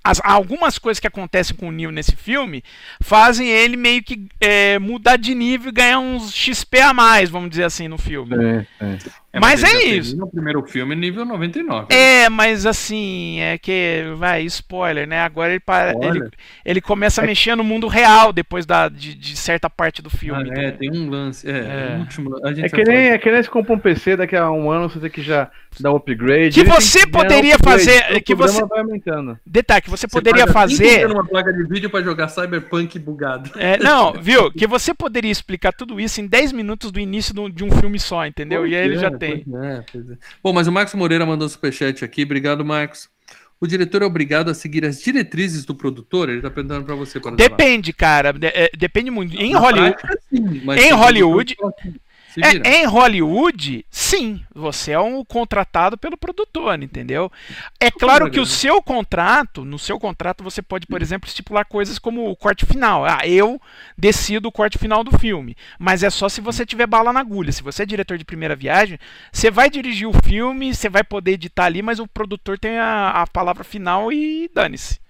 [0.04, 2.64] as- algumas coisas que acontecem com o Neo nesse filme
[3.02, 7.50] fazem ele meio que é, mudar de nível e ganhar uns XP a mais, vamos
[7.50, 8.36] dizer assim, no filme.
[8.36, 9.40] É, é.
[9.40, 10.10] Mas ele é isso.
[10.12, 11.88] termina O primeiro filme nível 99.
[11.92, 15.22] É, mas assim, é que, vai, spoiler, né?
[15.22, 16.30] Agora ele, para, ele,
[16.64, 20.18] ele começa a mexer no mundo real depois da, de, de certa parte do Ah,
[20.18, 20.50] filme.
[20.50, 20.78] é, entendeu?
[20.78, 21.50] tem um lance.
[21.50, 21.98] É, É.
[22.00, 22.38] último.
[22.46, 24.70] A gente É que nem, é que nem se compra um PC, daqui a um
[24.70, 25.50] ano você tem que já
[25.80, 26.54] dar um upgrade.
[26.54, 29.40] Que Ele você um poderia upgrade, fazer- o que você- vai aumentando.
[29.46, 31.06] Detalhe, que você Você poderia fazer.
[31.10, 33.52] uma placa de vídeo pra jogar Cyberpunk bugado.
[33.58, 34.52] É, não, viu?
[34.52, 38.26] Que você poderia explicar tudo isso em 10 minutos do início de um filme só,
[38.26, 38.66] entendeu?
[38.68, 39.44] e aí ele Pois já é, tem.
[39.46, 40.14] pois é, pois é.
[40.44, 42.24] Bom, mas o Marcos Moreira mandou um superchat aqui.
[42.24, 43.10] Obrigado, Marcos.
[43.62, 46.28] O diretor é obrigado a seguir as diretrizes do produtor?
[46.30, 47.18] Ele tá perguntando pra você.
[47.20, 48.34] Para Depende, cara.
[48.34, 49.36] de- é, depende muito.
[49.38, 49.96] Em Hollywood.
[50.66, 51.94] mas em tem Hollywood- produtor
[52.42, 57.32] É, em Hollywood, sim, você é um contratado pelo produtor, entendeu?
[57.80, 62.00] É claro que o seu contrato, no seu contrato você pode, por exemplo, estipular coisas
[62.00, 63.06] como o corte final.
[63.06, 63.62] Ah, eu
[63.98, 67.52] decido o corte final do filme, mas é só se você tiver bala na agulha.
[67.52, 68.98] Se você é diretor de primeira viagem,
[69.32, 73.10] você vai dirigir o filme, você vai poder editar ali, mas o produtor tem a,
[73.10, 75.03] a palavra final e dane-se.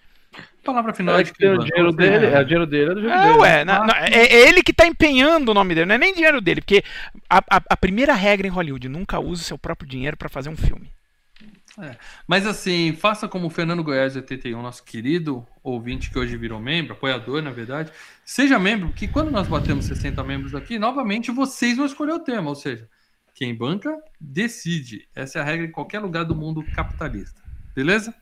[0.64, 3.02] Palavra final É de que tem o dinheiro dele, é o dinheiro dele, é do
[3.02, 3.38] dinheiro É, dele.
[3.40, 6.14] ué, na- na- é, é ele que tá empenhando o nome dele, não é nem
[6.14, 6.84] dinheiro dele, porque
[7.30, 10.56] a, a- a primeira regra em Hollywood, nunca use seu próprio dinheiro pra fazer um
[10.58, 10.90] filme.
[12.28, 16.94] Mas assim, faça como o Fernando Goiás 81, nosso querido ouvinte que hoje virou membro,
[16.94, 17.92] apoiador, na verdade.
[18.24, 22.48] Seja membro, porque quando nós batemos 60 membros aqui, novamente vocês vão escolher o tema,
[22.50, 22.88] ou seja,
[23.34, 25.08] quem banca decide.
[25.16, 27.42] Essa é a regra em qualquer lugar do mundo capitalista.
[27.76, 28.14] Beleza?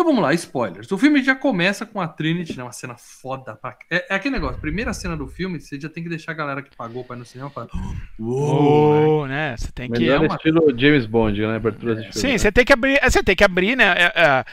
[0.00, 0.90] Então vamos lá, spoilers.
[0.90, 3.54] O filme já começa com a Trinity, né, uma cena foda.
[3.54, 3.76] Pra...
[3.90, 6.62] É, é aquele negócio, primeira cena do filme, você já tem que deixar a galera
[6.62, 7.68] que pagou para ir no cinema falar.
[8.18, 9.54] Uou, né?
[9.58, 10.08] Você tem que.
[10.08, 11.56] É uma- estilo James Bond, né?
[11.56, 12.14] Abertura de filme.
[12.14, 12.38] Sim, né?
[12.38, 12.98] você tem que abrir.
[13.02, 13.92] é, Você tem que abrir, né?
[13.94, 14.44] É, é-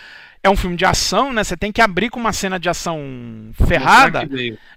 [0.43, 1.45] é um filme de ação, né?
[1.45, 2.99] Você tem que abrir com uma cena de ação
[3.65, 4.27] ferrada.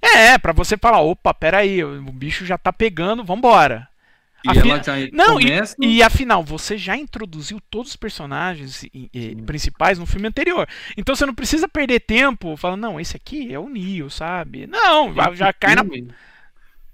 [0.01, 3.90] É, pra você falar, opa, peraí, o bicho já tá pegando, vambora.
[4.45, 5.77] E Afi- ela já Não, e- começa.
[5.81, 10.67] E afinal, você já introduziu todos os personagens e- e- principais no filme anterior.
[10.97, 14.67] Então você não precisa perder tempo falando, não, esse aqui é o Neo, sabe?
[14.67, 15.85] Não, já, já cai na.
[15.85, 16.09] filme-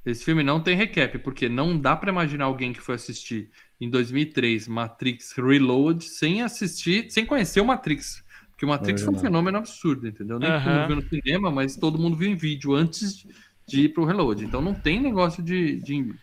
[0.05, 3.90] Esse filme não tem recap, porque não dá pra imaginar alguém que foi assistir em
[3.90, 8.24] 2003 Matrix Reload sem assistir, sem conhecer o Matrix.
[8.51, 10.38] Porque o Matrix É foi um fenômeno absurdo, entendeu?
[10.38, 10.74] Nem todo Aham.
[10.78, 13.26] mundo viu no cinema, mas todo mundo viu em vídeo antes
[13.68, 14.44] de ir pro Reload.
[14.44, 16.14] Então não tem negócio de, de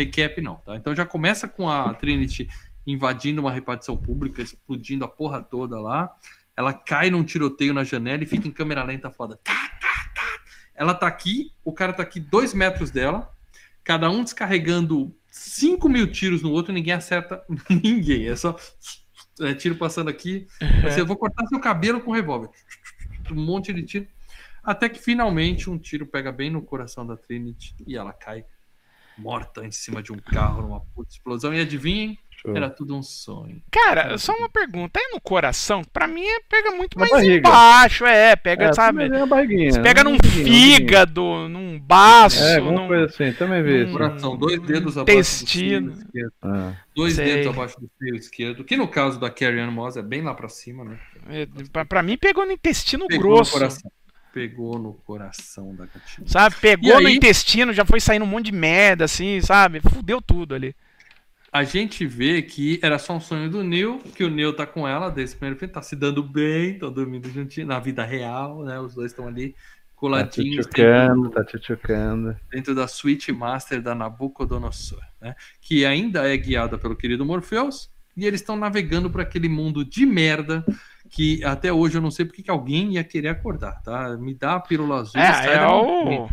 [0.00, 0.76] recap, não, tá?
[0.76, 2.48] Então já começa com a Trinity
[2.86, 6.10] invadindo uma repartição pública, explodindo a porra toda lá.
[6.56, 9.38] Ela cai num tiroteio na janela e fica em câmera lenta foda.
[9.42, 10.40] Tá, tá, tá.
[10.74, 13.32] Ela tá aqui, o cara tá aqui dois metros dela,
[13.84, 18.28] cada um descarregando 5 mil tiros no outro ninguém acerta ninguém.
[18.28, 18.56] É só
[19.40, 20.46] é, tiro passando aqui.
[20.86, 22.50] Assim, eu vou cortar seu cabelo com revólver.
[23.30, 24.08] Um monte de tiro.
[24.62, 28.44] Até que finalmente um tiro pega bem no coração da Trinity e ela cai
[29.20, 31.52] morta em cima de um carro numa puta explosão.
[31.54, 32.56] E adivinhem, Show.
[32.56, 33.62] era tudo um sonho.
[33.70, 34.98] Cara, só uma pergunta.
[34.98, 35.82] É no coração?
[35.92, 37.48] Pra mim é, pega muito Na mais barriga.
[37.48, 38.34] embaixo, é.
[38.36, 39.04] Pega, É, sabe?
[39.04, 39.72] é barriguinha.
[39.72, 40.10] Você pega né?
[40.10, 43.88] num Uma barriguinha, fígado, num baço, É, alguma num coisa assim, também vi isso.
[43.90, 43.92] Hum.
[43.92, 45.90] Coração, dois dedos abaixo Intestino.
[45.90, 46.32] do seio esquerdo.
[46.42, 46.72] Ah.
[46.96, 47.24] Dois Sei.
[47.24, 48.64] dedos abaixo do seio esquerdo.
[48.64, 50.98] Que no caso da Carrie Ann Moss é bem lá pra cima, né?
[51.28, 53.52] É, pra, pra mim pegou no intestino Pegou grosso.
[53.52, 53.90] no coração.
[54.32, 56.26] Pegou no coração da gatinha.
[56.26, 56.54] Sabe?
[56.60, 59.80] Pegou E no aí- intestino, já foi saindo um monte de merda, assim, sabe?
[59.80, 60.74] Fudeu tudo ali.
[61.52, 64.86] A gente vê que era só um sonho do Neil, que o Neil tá com
[64.86, 68.62] ela desde o primeiro filme, tá se dando bem, estão dormindo juntinho, na vida real,
[68.62, 68.78] né?
[68.78, 69.56] Os dois estão ali Tá
[69.96, 72.36] coladinhos tchutchucando, dentro, tá tchutchucando.
[72.52, 75.34] dentro da Switch Master da Nabucodonosor, né?
[75.60, 80.06] Que ainda é guiada pelo querido Morpheus, e eles estão navegando por aquele mundo de
[80.06, 80.64] merda
[81.10, 84.16] que até hoje eu não sei porque que alguém ia querer acordar, tá?
[84.16, 85.20] Me dá a pílula azul.
[85.20, 86.20] É, é frente.
[86.20, 86.28] o.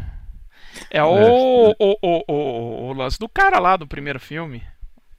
[0.91, 4.61] É o, o, o, o, o lance do cara lá do primeiro filme.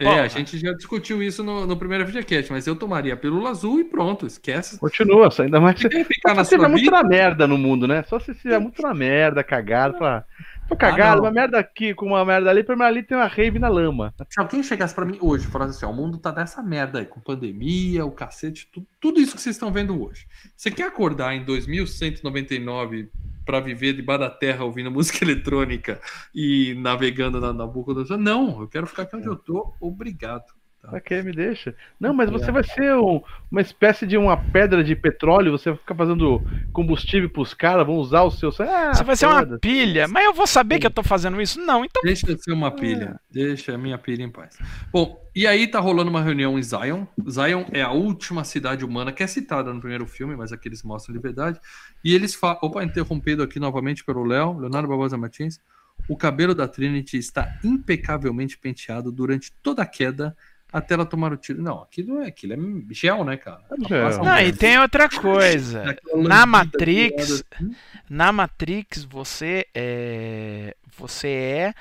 [0.01, 3.51] É, a gente já discutiu isso no, no primeiro videocast, mas eu tomaria a pílula
[3.51, 4.79] azul e pronto, esquece.
[4.79, 6.05] Continua, só ainda mais que Se
[6.45, 8.05] se tiver muito na merda no mundo, né?
[8.05, 10.25] Só se tiver muito na merda, cagado, falar,
[10.69, 11.25] tô cagado, não.
[11.25, 14.15] uma merda aqui com uma merda ali, pra mim ali tem uma rave na lama.
[14.29, 16.99] se alguém chegasse pra mim hoje e falasse assim, ó, o mundo tá dessa merda
[16.99, 20.27] aí, com pandemia, o cacete, tudo, tudo isso que vocês estão vendo hoje.
[20.57, 23.11] Você quer acordar em 2199
[23.45, 26.01] pra viver debaixo da terra ouvindo música eletrônica
[26.35, 30.58] e navegando na, na boca do Não, eu quero ficar aqui onde eu tô, obrigado.
[30.91, 31.75] Pra que me deixa?
[32.01, 33.21] Não, mas você vai ser um-
[33.51, 36.43] uma espécie de uma pedra de petróleo, você vai ficar fazendo
[36.73, 38.51] combustível pros caras, vão usar o seu.
[38.61, 41.61] Ah, Você vai ser uma pilha, mas eu vou saber que eu tô fazendo isso?
[41.61, 42.03] Não, então.
[42.03, 43.21] Deixa eu ser uma pilha.
[43.31, 44.59] Deixa a minha pilha em paz.
[44.93, 47.05] Bom, e aí tá rolando uma reunião em Zion.
[47.29, 50.83] Zion é a última cidade humana que é citada no primeiro filme, mas aqui eles
[50.83, 51.61] mostram de verdade.
[52.05, 52.59] E eles falam.
[52.63, 55.61] Opa, interrompido aqui novamente pelo Léo, Leonardo Barbosa Martins.
[56.09, 60.37] O cabelo da Trinity está impecavelmente penteado durante toda a queda
[60.73, 61.63] até ela tomar o tiro.
[61.63, 63.63] Não, aquilo é, aquilo é gel, né, cara?
[63.71, 65.97] Um Não, e tem outra coisa.
[66.15, 67.75] Na Matrix, assim.
[68.09, 71.75] na Matrix você é você é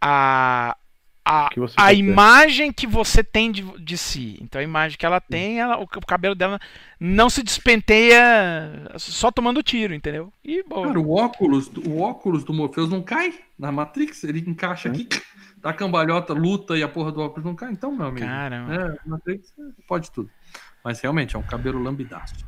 [0.00, 0.76] a
[1.24, 4.38] a, Que você a imagem que você tem de, de si.
[4.40, 6.58] Então a imagem que ela tem, ela, o, o cabelo dela
[6.98, 8.20] não se despenteia
[8.96, 10.32] só tomando tiro, entendeu?
[10.42, 10.88] E boa.
[10.88, 15.06] Cara, o óculos, o óculos do Morpheus não cai na Matrix, ele encaixa aqui,
[15.60, 17.70] dá cambalhota, luta e a porra do óculos não cai.
[17.70, 18.74] Então, meu amigo, Caramba.
[18.74, 19.54] é, Matrix
[19.86, 20.30] pode tudo.
[20.82, 22.46] Mas realmente é um cabelo lambidaço.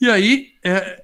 [0.00, 1.02] E aí, é,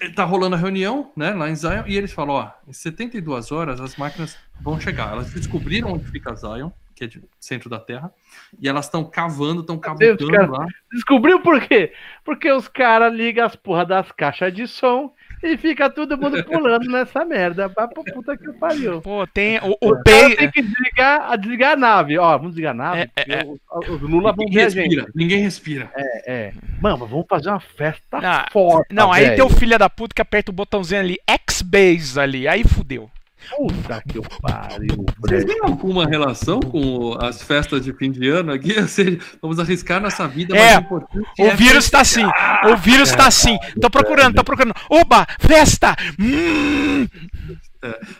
[0.00, 3.52] é, tá rolando a reunião, né, lá em Zion, e eles falam, ó, em 72
[3.52, 5.12] horas as máquinas vão chegar.
[5.12, 8.12] Elas descobriram onde fica Zion, que é de centro da Terra,
[8.60, 10.50] e elas estão cavando, estão cavucando cara.
[10.50, 10.66] lá.
[10.92, 11.92] Descobriu por quê?
[12.24, 16.90] Porque os caras ligam as porra das caixas de som e fica todo mundo pulando
[16.90, 17.68] nessa merda.
[17.68, 19.00] Vai pra puta que pariu.
[19.00, 22.18] Pô, tem o, o O tem que desligar, a desligar a nave.
[22.18, 23.10] Ó, vamos desligar a nave.
[23.16, 24.82] É, é, Os, os Lula vão Ninguém ver a gente.
[24.96, 25.90] respira, ninguém respira.
[25.94, 26.52] É, é.
[26.80, 28.94] Mano, vamos fazer uma festa Ah, forte.
[28.94, 29.36] Não, aí velho.
[29.36, 33.10] tem o filho da puta que aperta o botãozinho ali, X-Base ali, aí fudeu.
[33.56, 38.76] Puta que pariu, Vocês têm alguma relação com as festas de fim de ano aqui?
[38.78, 42.24] Ou seja, vamos arriscar nossa vida, É, mas o importante O é vírus tá assim,
[42.24, 43.58] o vírus tá assim.
[43.80, 44.74] Tô procurando, tô procurando.
[44.88, 45.96] Oba, festa!
[46.18, 47.06] Hum!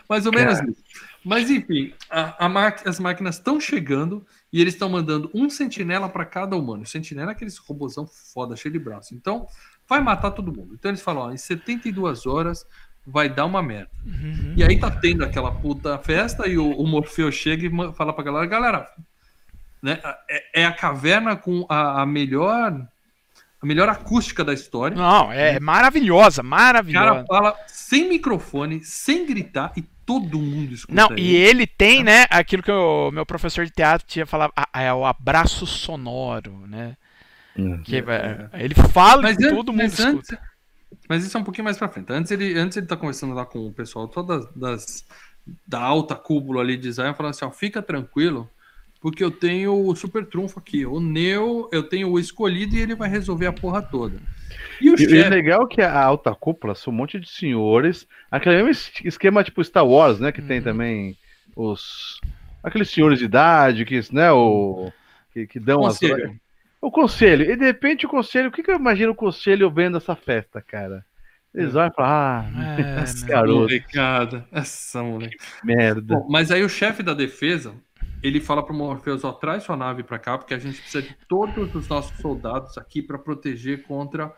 [0.09, 0.83] mais ou menos isso.
[1.23, 6.25] Mas enfim, a- a as máquinas estão chegando e eles estão mandando um sentinela para
[6.25, 6.81] cada humano.
[6.83, 9.13] O sentinela é aqueles robôzão foda, cheio de braço.
[9.13, 9.45] Então,
[9.87, 10.73] vai matar todo mundo.
[10.73, 12.65] Então eles falam, ó, em 72 horas
[13.05, 13.89] vai dar uma merda.
[14.05, 14.53] Uhum.
[14.55, 18.23] E aí tá tendo aquela puta festa e o, o Morfeu chega e fala pra
[18.23, 18.89] galera, galera,
[19.81, 19.99] né,
[20.29, 22.87] é, é a caverna com a, a melhor
[23.61, 24.97] a melhor acústica da história.
[24.97, 27.25] Não, é maravilhosa, O cara maravilhosa.
[27.27, 31.21] fala sem microfone, sem gritar e todo mundo escuta Não, ele.
[31.21, 35.05] e ele tem, né, aquilo que o meu professor de teatro tinha falado, é o
[35.05, 36.97] abraço sonoro, né?
[37.83, 40.09] Que, é, ele fala Mas, e todo mundo escuta.
[40.09, 40.37] antes,
[41.09, 42.11] mas isso é um pouquinho mais pra frente.
[42.11, 45.05] Antes ele, antes ele tá conversando lá com o pessoal todas das,
[45.67, 48.49] da alta cúpula ali de Zion, falando assim, ó, fica tranquilo,
[49.01, 50.85] porque eu tenho o super trunfo aqui.
[50.85, 54.17] O Neo, eu tenho o escolhido e ele vai resolver a porra toda.
[54.79, 55.29] E o E, e é chefe...
[55.29, 58.07] legal que a alta cúpula são um monte de senhores.
[58.29, 60.31] Aquele mesmo es- esquema tipo Star Wars, né?
[60.31, 60.63] Que tem Uhum.
[60.63, 61.17] também
[61.55, 62.19] os.
[62.63, 64.31] Aqueles senhores de idade, que, né?
[64.31, 64.91] O,
[65.33, 65.99] que, que dão as.
[66.81, 67.49] O conselho.
[67.49, 68.49] E de repente o conselho.
[68.49, 71.05] O que, que eu imagino o conselho vendo essa festa, cara?
[71.53, 72.45] Eles olham e falam, ah,
[72.99, 73.27] É, esse meu.
[73.35, 74.47] garoto, Molecada.
[74.51, 75.37] Essa moleque.
[75.63, 76.15] merda.
[76.15, 77.75] Bom, mas aí o chefe da defesa,
[78.23, 81.13] ele fala pro Morpheus, ó, traz sua nave pra cá, porque a gente precisa de
[81.27, 84.33] todos os nossos soldados aqui pra proteger contra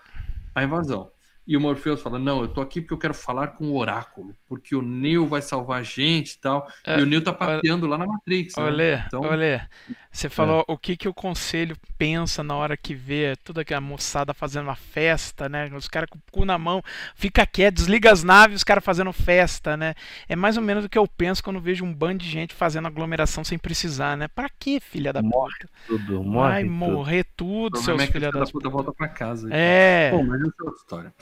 [0.56, 1.12] a invasão.
[1.46, 4.34] E o Morpheus fala, não, eu tô aqui porque eu quero falar com o Oráculo,
[4.48, 6.68] porque o Neo vai salvar a gente e tal.
[6.86, 8.64] É, e o Neo tá pateando lá na Matrix, né?
[8.64, 9.62] Olê, Então, olê,
[10.10, 14.34] você falou o que, que o conselho pensa na hora que vê toda aquela moçada
[14.34, 15.70] fazendo uma festa, né?
[15.76, 16.82] Os caras com o cu na mão,
[17.16, 19.96] fica quieto, desliga as naves, os caras fazendo festa, né?
[20.30, 22.88] É mais ou menos o que eu penso quando vejo um bando de gente fazendo
[22.88, 24.30] aglomeração sem precisar, né?
[24.30, 25.70] Pra que, filha da Morre puta?
[25.88, 26.50] Tudo, morre.
[26.50, 26.74] Vai tudo.
[26.74, 29.50] morrer tudo, seus é filha da puta volta pra casa.
[29.52, 30.12] É.
[30.12, 31.14] Bom, mas essa é outra história.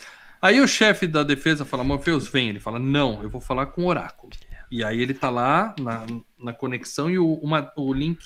[0.42, 2.50] Aí o chefe da defesa fala, Morpheus, vem.
[2.50, 4.32] Ele fala, não, eu vou falar com o Oráculo.
[4.72, 6.06] E aí ele tá lá na,
[6.40, 8.20] na conexão e o, uma, o link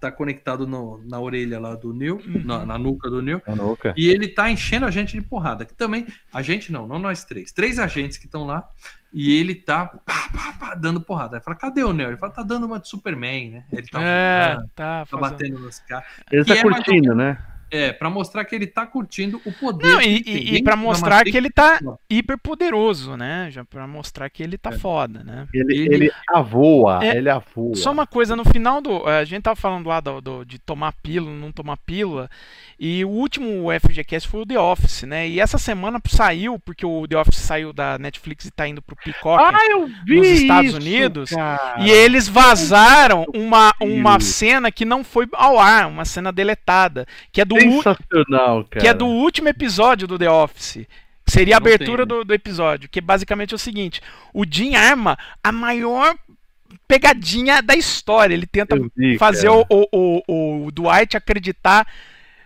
[0.00, 2.42] tá conectado no- na orelha lá do Neo, Uhum.
[2.44, 3.40] na, na nuca do Neo.
[3.40, 3.94] Tá louca?
[3.96, 5.64] E ele tá enchendo a gente de porrada.
[5.64, 7.52] Que também, a gente não, não nós três.
[7.52, 8.68] Três agentes que estão lá.
[9.12, 11.36] E ele tá pá, pá, pá, dando porrada.
[11.36, 12.08] Aí fala, cadê o Neo?
[12.10, 13.64] Ele fala, tá dando uma de Superman, né?
[13.72, 14.66] Ele tá, É, tá, tá.
[14.74, 16.06] tá fazendo- batendo nos caras.
[16.30, 17.38] Ele tá é mais curtindo, né?
[17.70, 19.86] É, pra mostrar que ele tá curtindo o poder.
[19.86, 23.48] Não, e, e, e da mostrar que ele tá hiper poderoso, né?
[23.50, 25.48] Já pra mostrar que ele tá foda, né?
[25.52, 27.74] Ele, Ele- ele avoa, É, ele avoa.
[27.74, 29.04] Só uma coisa, no final do.
[29.06, 32.30] A gente tava falando lá do, do- de tomar pílula, não tomar pílula.
[32.78, 35.26] E o último FGCast foi o The Office, né?
[35.28, 38.94] E essa semana saiu, porque o The Office saiu da Netflix e tá indo pro
[38.96, 39.42] Peacock.
[39.42, 41.76] Ah, eu vi nos Estados isso, Unidos, cara.
[41.80, 47.40] E eles vazaram uma, uma cena que não foi ao ar, uma cena deletada, que
[47.40, 48.80] é do, u- Sensacional, cara.
[48.82, 50.86] que é do último episódio do The Office.
[51.28, 52.06] Seria a abertura né?
[52.06, 54.00] do, do episódio, que é basicamente o seguinte:
[54.32, 56.14] o Jim arma a maior
[56.86, 58.32] pegadinha da história.
[58.34, 59.86] Ele tenta vi, fazer o, o,
[60.28, 61.86] o, o Dwight acreditar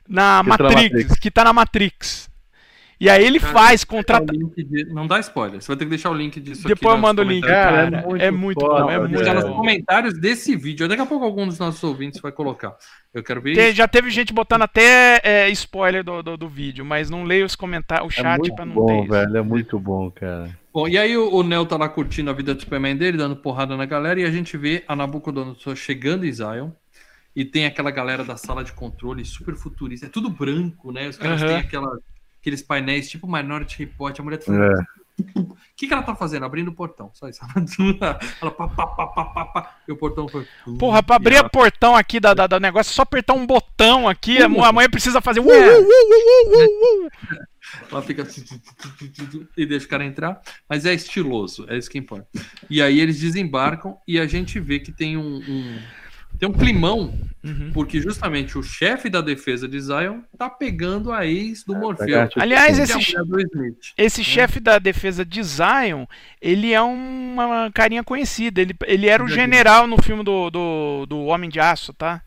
[0.09, 1.19] na Que tá na Matrix, Matrix.
[1.21, 2.30] que tá na Matrix.
[3.01, 4.31] E aí ele Cara, faz, contrata.
[4.31, 6.91] de- Não dá spoiler, você vai ter que deixar o link disso Depois aqui eu
[6.93, 7.47] nos mando o link.
[7.47, 9.57] Cara, Cara, é é muito foda, bom, é muito Tá nos bom.
[9.57, 10.87] comentários desse vídeo.
[10.87, 12.77] Daqui a pouco algum dos nossos ouvintes vai colocar.
[13.15, 13.73] Eu quero ver Te- isso.
[13.77, 17.57] já teve gente botando até é, spoiler do, do, do vídeo, mas não leio os
[17.57, 19.11] comentários, o É chat muito pra não bom, ter isso.
[19.11, 19.37] velho.
[19.39, 20.51] É muito bom, cara.
[20.73, 23.35] Bom, e aí o, o Neo tá lá curtindo a vida do Superman dele, dando
[23.35, 26.69] porrada na galera, e a gente vê a Nabucodonosor chegando em Zion.
[27.35, 30.05] E tem aquela galera da sala de controle super futurista.
[30.05, 31.09] É tudo branco, né?
[31.09, 31.49] Os caras Aham.
[31.49, 31.99] têm aquela,
[32.41, 34.19] aqueles painéis tipo Minority Report.
[34.19, 35.01] A mulher tá falando, É.
[35.37, 36.47] O que, que ela tá fazendo?
[36.47, 37.11] Abrindo o portão.
[37.13, 37.41] Só isso.
[38.41, 40.47] Ela pá, pá, pá, pá, pá, pá, e o portão foi.
[40.79, 43.35] Porra, pra abrir E ela- o portão aqui da, da, da negócio, é só apertar
[43.35, 45.41] um botão aqui, a, mu- a mulher precisa fazer.
[45.41, 45.79] uh, É.
[45.79, 47.11] uh, uh, uh, uh, uh, uh.
[47.93, 48.43] Ela fica assim,
[49.57, 52.27] e deixa o cara entrar, mas é estiloso, é isso que importa.
[52.71, 55.79] E aí eles desembarcam e a gente vê que tem um, um-
[56.41, 57.71] tem um climão, Uhum.
[57.73, 62.07] porque justamente o chefe da defesa de Zion tá pegando a ex do Morfeu.
[62.07, 63.15] Lagarto- Aliás, é esse,
[63.97, 66.05] esse chefe da defesa de Zion,
[66.41, 68.61] ele é uma carinha conhecida.
[68.61, 72.21] Ele, ele era o general no filme do, do, do Homem de Aço, tá?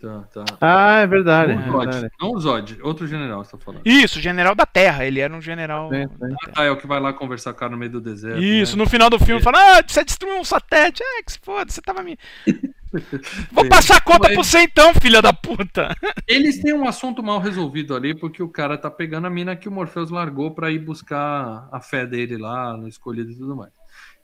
[0.00, 0.44] Tá, tá.
[0.60, 1.54] Ah, é verdade.
[1.54, 2.14] Não é o Zod, verdade.
[2.20, 3.82] não o Zod, outro general você tá falando.
[3.84, 5.04] Isso, general da Terra.
[5.06, 5.88] Ele era um general.
[5.88, 6.10] Terra.
[6.54, 8.42] Ah, é o que vai lá conversar com o cara no meio do deserto.
[8.42, 8.82] Isso, né?
[8.84, 11.02] no final do filme, fala: Ah, você destruiu um satélite.
[11.02, 12.18] É, que se foda, você tava me.
[13.52, 15.94] Vou passar a conta Mas- pra você então, filha da puta.
[16.26, 19.68] Eles têm um assunto mal resolvido ali, porque o cara tá pegando a mina que
[19.68, 23.72] o Morpheus largou pra ir buscar a fé dele lá no escolhido e tudo mais.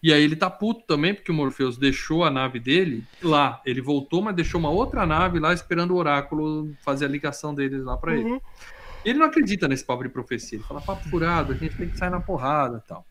[0.03, 3.61] E aí ele tá puto também, porque o Morpheus deixou a nave dele lá.
[3.65, 7.85] Ele voltou, mas deixou uma outra nave lá esperando o oráculo fazer a ligação deles
[7.85, 8.41] lá pra ele.
[9.05, 10.59] Ele não acredita nesse papo de profecia.
[10.59, 13.07] Ele fala, papo furado, a gente tem que sair na porrada e tal.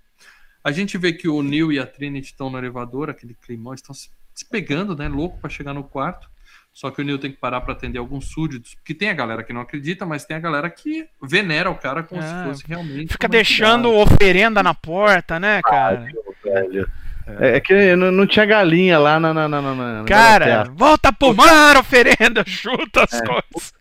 [0.64, 3.96] A gente vê que o Neil e a Trinity estão no elevador, aquele climão, estão
[3.96, 4.10] se
[4.42, 5.08] se pegando, né?
[5.08, 6.30] Louco pra chegar no quarto.
[6.74, 8.76] Só que o Neil tem que parar pra atender alguns súditos.
[8.76, 12.02] Porque tem a galera que não acredita, mas tem a galera que venera o cara
[12.02, 13.12] como Ah, se fosse realmente.
[13.12, 14.14] Fica deixando entidade.
[14.14, 16.08] oferenda na porta, né, cara?
[16.44, 16.90] velho.
[17.40, 19.34] É, é que não, não tinha galinha lá na.
[19.34, 23.26] na, na, na, na Cara, volta pro mar, oferenda, chuta as É.
[23.26, 23.74] coisas.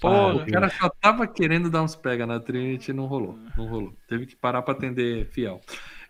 [0.00, 0.34] Porra.
[0.36, 3.38] O cara só tava querendo dar uns pega na Trinity e não rolou.
[3.56, 3.92] Não rolou.
[4.08, 5.60] Teve que parar pra atender fiel.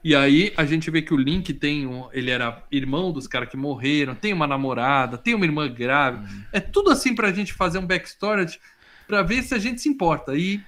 [0.08, 2.08] E aí a gente vê que o Link tem um.
[2.12, 6.28] Ele era irmão dos caras que morreram, tem uma namorada, tem uma irmã grávida.
[6.52, 8.46] É tudo assim pra gente fazer um backstory
[9.08, 10.36] pra ver se a gente se importa.
[10.36, 10.60] E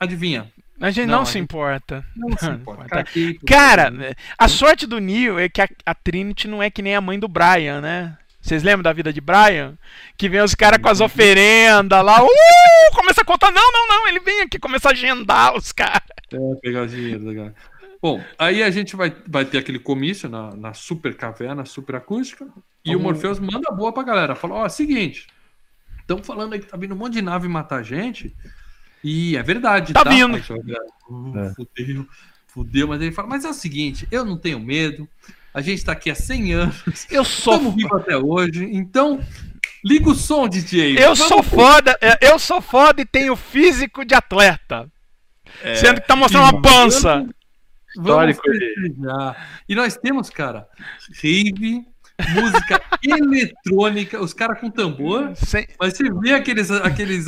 [0.00, 0.50] adivinha?
[0.80, 2.02] A gente não, Não, a se gente- importa.
[2.16, 3.04] Não se importa.
[3.04, 3.92] Pro- Cara,
[4.38, 7.18] a sorte do Neil é que a, a Trinity não é que nem a mãe
[7.18, 8.16] do Brian, né?
[8.40, 9.74] Vocês lembram da vida de Brian?
[10.16, 12.28] Que vem os caras com as oferendas lá, uh,
[12.94, 16.02] começa a contar, não, não, não, ele vem aqui, começa a agendar os caras.
[16.32, 17.54] É, pegar dinheiro da galera.
[18.02, 22.48] Bom, aí a gente vai, vai ter aquele comício na, na super caverna, super acústica,
[22.84, 23.00] e o.
[23.00, 24.34] Morpheus manda boa pra galera.
[24.34, 25.28] Fala, ó, seguinte,
[26.00, 28.34] estão falando aí que tá vindo um monte de nave matar a gente,
[29.04, 30.34] e é verdade, Tá vindo.
[30.34, 31.54] Aí só, uh, É.
[31.54, 32.08] Fudeu,
[32.48, 35.08] fudeu, mas ele fala, mas é o seguinte, eu não tenho medo,
[35.54, 39.24] a gente tá aqui há 100 anos, Eu sou, estamos vivos até hoje, então
[39.84, 40.98] liga o som, DJ.
[40.98, 44.90] eu Vamos, sou foda, é, eu sou foda e tenho físico de atleta.
[45.62, 47.24] É, Sendo que tá mostrando uma pança.
[47.96, 48.42] Histórico.
[49.68, 50.66] E nós temos, cara,
[51.22, 51.84] rave,
[52.34, 57.24] música eletrônica, os caras com tambor, Sem- mas você vê aqueles, aqueles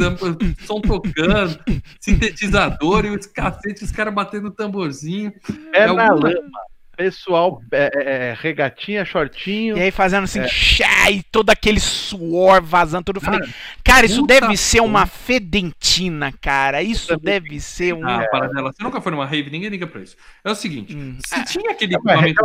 [0.66, 1.58] som tocando,
[2.00, 5.32] sintetizador e os cacetes, os caras batendo tamborzinho.
[5.72, 6.50] É É na alguma- lama.
[6.96, 9.76] Pessoal, é, é, é, regatinha, shortinho.
[9.76, 10.48] E aí fazendo assim, É.
[10.48, 13.16] chá, e todo aquele suor vazando, tudo.
[13.18, 13.40] Eu falei,
[13.82, 16.82] Cara, isso deve ser uma fedentina, cara.
[16.82, 18.06] Isso deve ser um.
[18.08, 18.72] Ah, para dela.
[18.72, 20.16] Você nunca foi numa rave, ninguém liga pra isso.
[20.42, 21.16] É o seguinte, Hum.
[21.24, 22.42] se tinha aquele equipamento...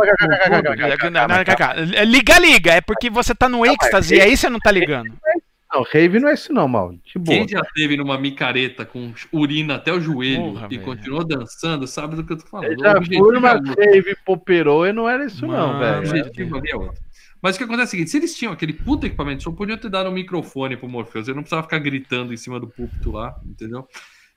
[2.06, 2.72] Liga, liga.
[2.74, 5.12] É porque você tá no êxtase e aí você não tá ligando.
[5.72, 6.92] Não, rave não é isso não, mal.
[6.92, 7.38] De boa.
[7.38, 10.82] Quem já teve numa micareta com urina até o joelho Porra, e velho.
[10.82, 12.72] continuou dançando, sabe do que eu tô falando.
[12.72, 15.98] Eu O já fui numa rave poperou e não era isso não, O velho.
[15.98, 17.00] objetivo ali é outro.
[17.42, 19.78] Mas o que acontece é o seguinte: se eles tinham aquele puta equipamento, só podiam
[19.78, 21.28] ter dado um microfone pro Morpheus.
[21.28, 23.88] Ele não precisava ficar gritando em cima do púlpito lá, entendeu?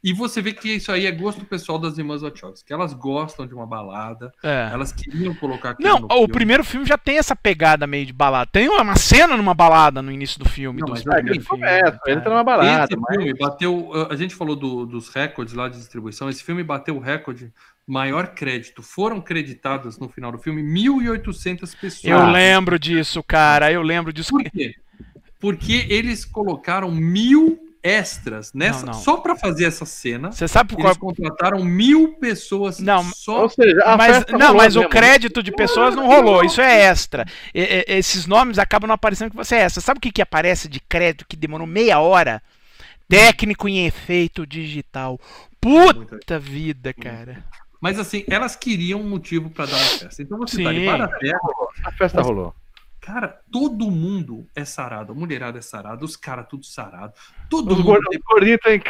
[0.03, 3.47] E você vê que isso aí é gosto pessoal das irmãs Wachowski, que elas gostam
[3.47, 4.69] de uma balada, É.
[4.73, 6.27] elas queriam colocar Não, no o filme.
[6.33, 8.49] primeiro filme já tem essa pegada meio de balada.
[8.51, 10.81] Tem uma cena numa balada no início do filme.
[10.81, 13.91] Não, dos mas primeiros filmes, começa, ele tá numa balada, Esse mas filme bateu.
[14.09, 16.29] A gente falou do- dos recordes lá de distribuição.
[16.29, 17.53] Esse filme bateu o recorde
[17.87, 18.81] maior crédito.
[18.81, 22.03] Foram creditadas no final do filme 1.800 pessoas.
[22.03, 23.71] Eu lembro disso, cara.
[23.71, 24.31] Eu lembro disso.
[24.31, 24.73] Por quê?
[25.39, 28.99] Porque eles colocaram mil extras nessa, Não, não.
[28.99, 30.31] só pra fazer essa cena.
[30.31, 33.41] Você sabe qual Eles contrataram mil pessoas Não, só.
[33.43, 34.89] Ou seja, a mas, festa não, mas o mesmo.
[34.89, 37.25] crédito de pessoas não rolou, isso é extra.
[37.53, 39.81] E- e- esses nomes acabam não aparecendo que você é extra.
[39.81, 42.41] Sabe o que, que aparece de crédito que demorou meia hora?
[43.09, 45.19] Técnico em efeito digital.
[45.59, 47.43] Puta vida, cara.
[47.81, 50.21] Mas assim, elas queriam um motivo pra dar uma festa.
[50.23, 50.79] Então você tá Sim.
[50.79, 51.39] de para a terra,
[51.83, 52.55] A festa rolou.
[53.05, 55.11] Cara, todo mundo é sarado.
[55.11, 57.11] A mulherada é sarada, os caras tudo sarado.
[57.49, 58.81] Todo Os mundo, os gordinhos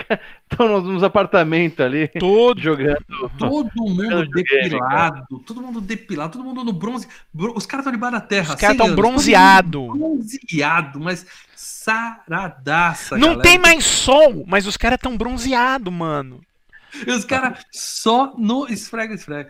[0.52, 2.62] estão nos, apartamentos ali, Todo.
[2.62, 3.04] jogando.
[3.40, 7.08] todo mundo depilado, todo mundo depilado, todo mundo no bronze.
[7.34, 8.54] Bro- Os caras estão debaixo da terra.
[8.54, 8.96] Os caras 100 estão mundo
[9.88, 11.26] Bronzeado, mas
[11.56, 13.18] saradaça.
[13.18, 13.42] Não galera.
[13.42, 16.40] tem mais sol, mas os caras estão bronzeados, mano.
[17.08, 19.50] E os caras só no esfrega, esfrega.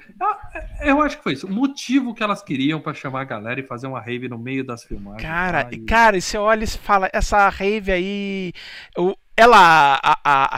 [0.82, 1.48] Eu, eu acho que foi isso.
[1.48, 4.64] O motivo que elas queriam pra chamar a galera e fazer uma rave no meio
[4.64, 5.22] das filmagens.
[5.22, 8.54] Cara, Ai, cara, e você olha e fala, essa rave aí.
[8.98, 10.50] o- ela a- a-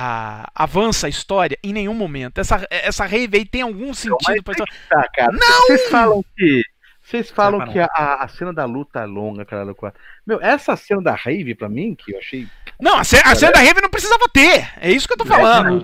[0.45, 2.39] a- avança a história em nenhum momento.
[2.39, 4.73] Essa, essa rave aí tem algum sentido pra história.
[4.89, 5.31] Tá, cara.
[5.31, 5.61] Não!
[5.67, 6.61] Vocês falam que.
[7.01, 9.63] Vocês falam que a, a- a cena da luta é longa, cara.
[9.65, 9.97] do quadro.
[10.25, 12.47] Meu, essa cena da rave, pra mim, que eu achei.
[12.81, 14.69] Não, a, ce- a cena da rave não precisava ter.
[14.81, 15.83] É isso que eu tô falando.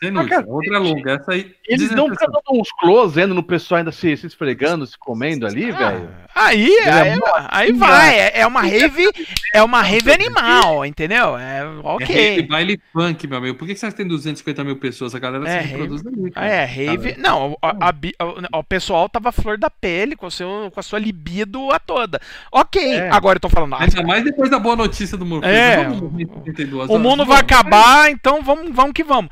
[0.00, 0.34] Sem noite.
[0.46, 1.12] Outra longa.
[1.12, 1.54] Essa aí.
[1.68, 5.70] Eles não dando uns close ainda no pessoal ainda se, se esfregando, se comendo ali,
[5.70, 6.08] velho.
[6.34, 7.20] Ah, Aí, aí,
[7.50, 8.18] aí vai.
[8.18, 9.06] É, é uma rave,
[9.54, 11.36] é uma rave animal, entendeu?
[11.36, 12.42] É É rave ok.
[12.48, 13.58] baile funk, meu amigo.
[13.58, 15.14] Por que que você tem 250 mil pessoas?
[15.14, 16.46] A galera É, se reproduz ali, cara.
[16.46, 17.16] É, rave.
[17.18, 18.14] Não, a- a bi-
[18.54, 22.18] o, pessoal tava flor da pele com, seu, com a sua libido a toda.
[22.50, 23.10] Ok, É.
[23.10, 23.74] agora eu tô falando.
[23.82, 25.52] Ainda mais depois da boa notícia do Morpheus.
[25.52, 29.30] É, Vamos morrer em 72 o mundo vai acabar, então vamos, vamos que vamos.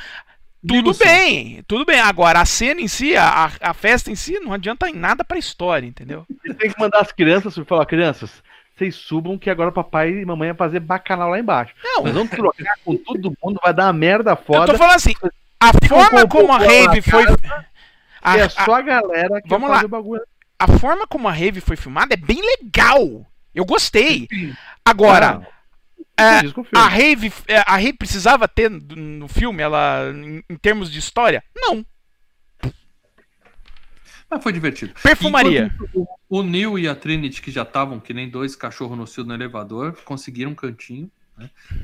[0.66, 2.00] Tudo bem, tudo bem.
[2.00, 5.38] Agora, a cena em si, a, a festa em si, não adianta em nada pra
[5.38, 6.26] história, entendeu?
[6.58, 8.30] Tem que mandar as crianças e falar, crianças,
[8.76, 11.72] vocês subam que agora papai e mamãe vai fazer bacanal lá embaixo.
[11.82, 14.72] Não, Nós vamos trocar com todo mundo, vai dar uma merda eu foda.
[14.72, 15.14] tô falando assim,
[15.58, 17.24] a forma como a rave foi.
[18.22, 19.74] A, E é só a galera que Vamos vai lá.
[19.76, 20.22] fazer o bagulho.
[20.58, 23.26] a forma como a rave foi filmada é bem legal.
[23.54, 24.28] Eu gostei.
[24.84, 25.46] Agora,
[26.16, 26.68] Ah, é, filme.
[26.74, 31.42] a rave, é, a rave precisava ter no filme, ela, em, em termos de história?
[31.56, 31.84] Não.
[34.30, 34.94] Mas foi divertido.
[35.02, 35.72] Perfumaria.
[35.74, 39.06] Enquanto O, o Neil e a Trinity, que já estavam que nem dois cachorros no
[39.06, 41.10] cio no elevador, conseguiram um cantinho.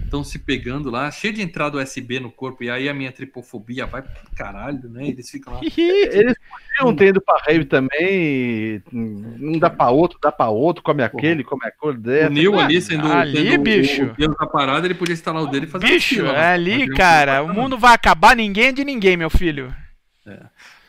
[0.05, 3.87] Estão se pegando lá, cheio de entrada USB no corpo, e aí a minha tripofobia
[3.87, 5.07] vai pro caralho, né?
[5.09, 5.61] Eles ficam lá.
[5.77, 6.35] Eles
[6.77, 8.83] podiam ter ido pra rave também.
[8.93, 12.31] Um dá pra outro, dá pra outro, come aquele, come aquele O dessa.
[12.31, 14.05] Neil ali sendo, ali, sendo o- bicho.
[14.05, 16.47] o Deus da parada, ele podia instalar o dele e fazer Bicho, aquilo, é né?
[16.53, 19.75] ali, cara, o mundo vai acabar, ninguém é de ninguém, meu filho.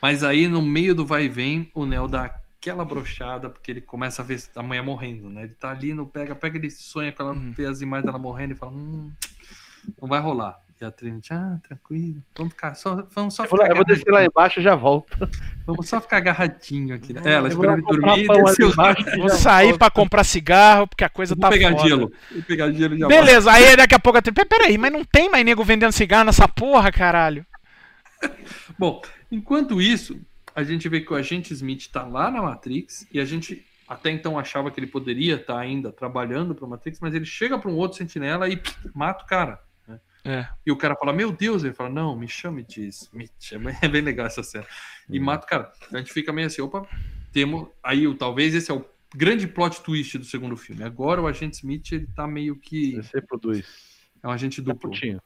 [0.01, 2.29] Mas aí, no meio do vai e vem, o Neo dá
[2.69, 5.43] aquela brochada, porque ele começa a ver a mulher morrendo, né?
[5.43, 7.51] Ele tá ali no pega, pega, ele sonha com ela, Uhum.
[7.51, 9.11] vê as imagens dela morrendo e fala, hum,
[10.01, 10.59] não vai rolar.
[10.79, 13.83] E a Trinity, ah, tranquilo, vamos ficar, só, vamos só Eu vou, ficar eu vou
[13.85, 15.17] descer lá embaixo e já volto.
[15.65, 17.13] Vamos só ficar agarradinho aqui.
[17.13, 17.21] Né?
[17.25, 18.69] É, ela lá ele dormir e desceu.
[18.69, 19.03] embaixo.
[19.17, 21.87] Vou sair pra comprar cigarro, porque a coisa Vou tá pegar foda.
[21.89, 22.11] gelo.
[22.31, 23.19] Vou pegar gelo já volto.
[23.25, 24.35] Beleza, aí daqui a pouco eu tenho.
[24.35, 27.43] Pera- Peraí, mas não tem mais nego vendendo cigarro nessa porra, caralho.
[28.77, 30.19] Bom, enquanto isso,
[30.57, 34.09] a gente vê que o agente Smith tá lá na Matrix e a gente até
[34.11, 37.75] então achava que ele poderia estar ainda trabalhando para Matrix, mas ele chega para um
[37.75, 39.61] outro sentinela e pff, mata o cara.
[39.87, 39.99] né?
[40.25, 40.47] É.
[40.65, 43.31] E o cara fala, meu Deus, ele fala, não, me chame de Smith.
[43.81, 44.65] É bem legal essa cena.
[45.09, 45.71] E mata o cara.
[45.93, 46.85] A gente fica meio assim, opa,
[47.31, 47.69] temos.
[47.83, 48.83] Aí o- talvez esse é o
[49.15, 50.83] grande plot twist do segundo filme.
[50.83, 52.95] Agora o agente Smith ele tá meio que.
[52.95, 53.63] Você produz.
[54.21, 54.89] É um agente Tá duplo.
[54.89, 55.21] putinho.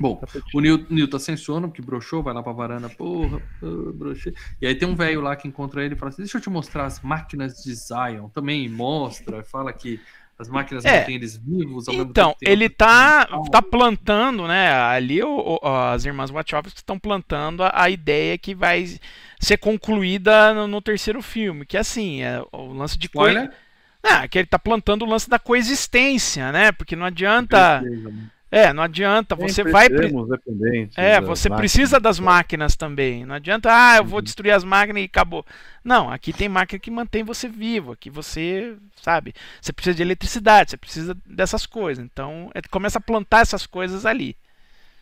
[0.00, 3.92] Bom, Tá o Neil tá sem sono, porque broxou, vai lá pra varanda, porra, ah,
[3.94, 4.34] broxei.
[4.60, 6.50] E aí tem um velho lá que encontra ele e fala assim: deixa eu te
[6.50, 8.28] mostrar as máquinas de Zion.
[8.28, 10.00] Também mostra, fala que
[10.38, 11.00] as máquinas É.
[11.00, 11.88] mantêm eles vivos.
[11.88, 14.72] Ao mesmo Então, ele tá, tá plantando, né?
[14.72, 18.86] Ali o- o- as irmãs Wachowski estão plantando a, a ideia que vai
[19.40, 23.52] ser concluída no, no terceiro filme, que é assim, é o lance de coi- Spoiler?
[24.00, 26.70] Ah, que ele tá plantando o lance da coexistência, né?
[26.70, 27.82] Porque não adianta,
[28.50, 29.88] é, não adianta, você Sempre vai
[30.96, 31.60] É, das você máquinas.
[31.60, 33.24] precisa das máquinas também.
[33.24, 34.08] Não adianta, ah, eu Uhum.
[34.08, 35.44] vou destruir as máquinas e acabou.
[35.84, 40.70] Não, aqui tem máquina que mantém você vivo, aqui você, sabe, você precisa de eletricidade,
[40.70, 42.04] você precisa dessas coisas.
[42.04, 44.36] Então, é, começa a plantar essas coisas ali.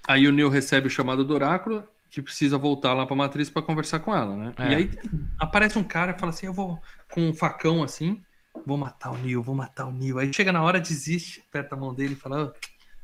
[0.08, 3.62] Aí o Neil recebe o chamado do oráculo, que precisa voltar lá pra matriz pra
[3.62, 4.54] conversar com ela, né?
[4.58, 4.68] É.
[4.68, 4.90] E aí
[5.38, 6.80] aparece um cara e fala assim: eu vou
[7.12, 8.22] com um facão assim,
[8.64, 10.18] vou matar o Neil, vou matar o Neil.
[10.18, 12.60] Aí chega na hora, desiste, aperta a mão dele e fala: "Ah,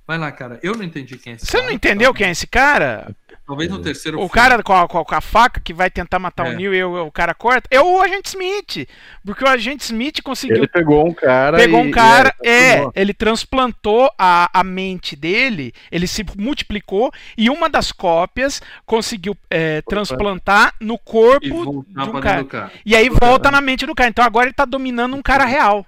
[0.07, 0.59] vai lá, cara.
[0.63, 1.65] Eu não entendi quem é esse Você cara.
[1.67, 3.15] não entendeu quem é esse cara?
[3.45, 4.35] Talvez no terceiro O filme.
[4.35, 6.51] cara com a, com a- faca que vai tentar matar É.
[6.51, 7.69] o Neil e o, o cara corta.
[7.73, 8.89] É o agente Smith.
[9.25, 10.59] Porque o agente Smith conseguiu.
[10.59, 11.57] Ele pegou um cara.
[11.59, 12.93] Pegou e- um cara, e- é, transformou.
[12.95, 19.83] ele transplantou a, a mente dele, ele se multiplicou e uma das cópias conseguiu é,
[19.83, 22.43] transplantar no corpo de um cara.
[22.43, 22.73] do cara.
[22.87, 24.09] E aí volta na mente do cara.
[24.09, 25.85] Então agora ele tá dominando um cara real.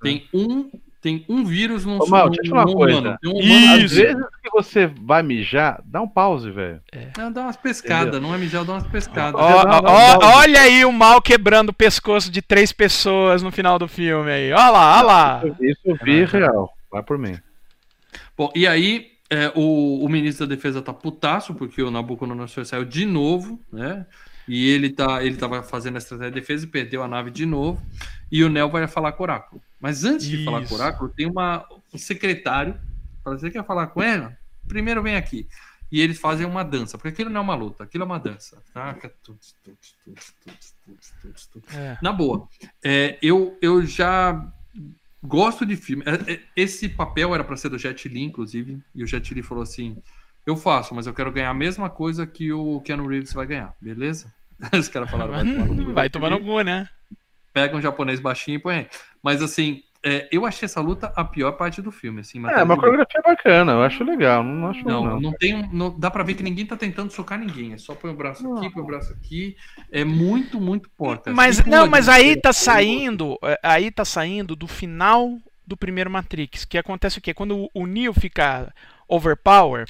[0.00, 0.70] Tem um,
[1.04, 2.98] tem um vírus num, Ô, Mal, deixa eu te falar uma coisa.
[2.98, 3.18] humano.
[3.20, 3.94] Tem um humano Às Isso.
[3.96, 6.80] vezes que você vai mijar, dá um pause, velho.
[7.18, 9.38] Não, dá umas pescadas, não é mijar, dá umas pescadas.
[9.38, 13.86] Ó, ó, olha aí o mal quebrando o pescoço de três pessoas no final do
[13.86, 14.50] filme aí.
[14.50, 15.42] Olha lá, olha lá.
[15.60, 16.72] Isso eu vi real.
[16.90, 17.38] Vai por mim.
[18.34, 22.86] Bom, e aí é, o, o ministro da defesa tá putaço, porque o Nabucodonosor saiu
[22.86, 24.06] de novo, né?
[24.48, 27.44] E ele, tá, ele tava fazendo a estratégia de defesa e perdeu a nave de
[27.44, 27.82] novo.
[28.32, 29.62] E o Neo vai falar com o Oráculo.
[29.84, 30.74] Mas antes de falar com o Isso.
[30.76, 32.74] Oráculo, tem uma, um secretário.
[33.22, 34.34] Fala, Você quer falar com ela?
[34.66, 35.46] Primeiro vem aqui.
[35.92, 38.62] E eles fazem uma dança, porque aquilo não é uma luta, aquilo é uma dança.
[38.72, 41.76] Taca, tuts, tuts, tuts, tuts, tuts, tuts, tuts.
[41.76, 41.98] É.
[42.00, 42.48] Na boa,
[42.82, 44.50] é, eu, eu já
[45.22, 46.02] gosto de filme.
[46.06, 49.42] É, é, Esse papel era para ser do Jet Li, inclusive, e o Jet Li
[49.42, 49.98] falou assim:
[50.46, 53.76] Eu faço, mas eu quero ganhar a mesma coisa que o Keanu Reeves vai ganhar,
[53.78, 54.32] beleza?
[54.72, 56.88] Os caras falaram: Vai tomar no cu, Vai tomar no Li." cu, né?
[57.54, 58.86] Pega um japonês baixinho e põe aí.
[59.22, 62.20] Mas assim, é, eu achei essa luta a pior parte do filme.
[62.20, 64.42] Assim, É, uma coreografia bacana, eu acho legal.
[64.42, 65.20] Não acho não, não.
[65.20, 65.66] não tem.
[65.72, 67.72] Não, dá pra ver que ninguém tá tentando socar ninguém.
[67.72, 69.56] É só põe o braço aqui, põe o braço aqui.
[69.90, 71.32] É muito, muito porca.
[71.32, 76.10] Mas Tipo não, mas aí tá saindo, é, aí tá saindo do final do primeiro
[76.10, 77.32] Matrix, que acontece o quê?
[77.32, 78.70] Quando o- o Neo fica
[79.08, 79.86] overpower,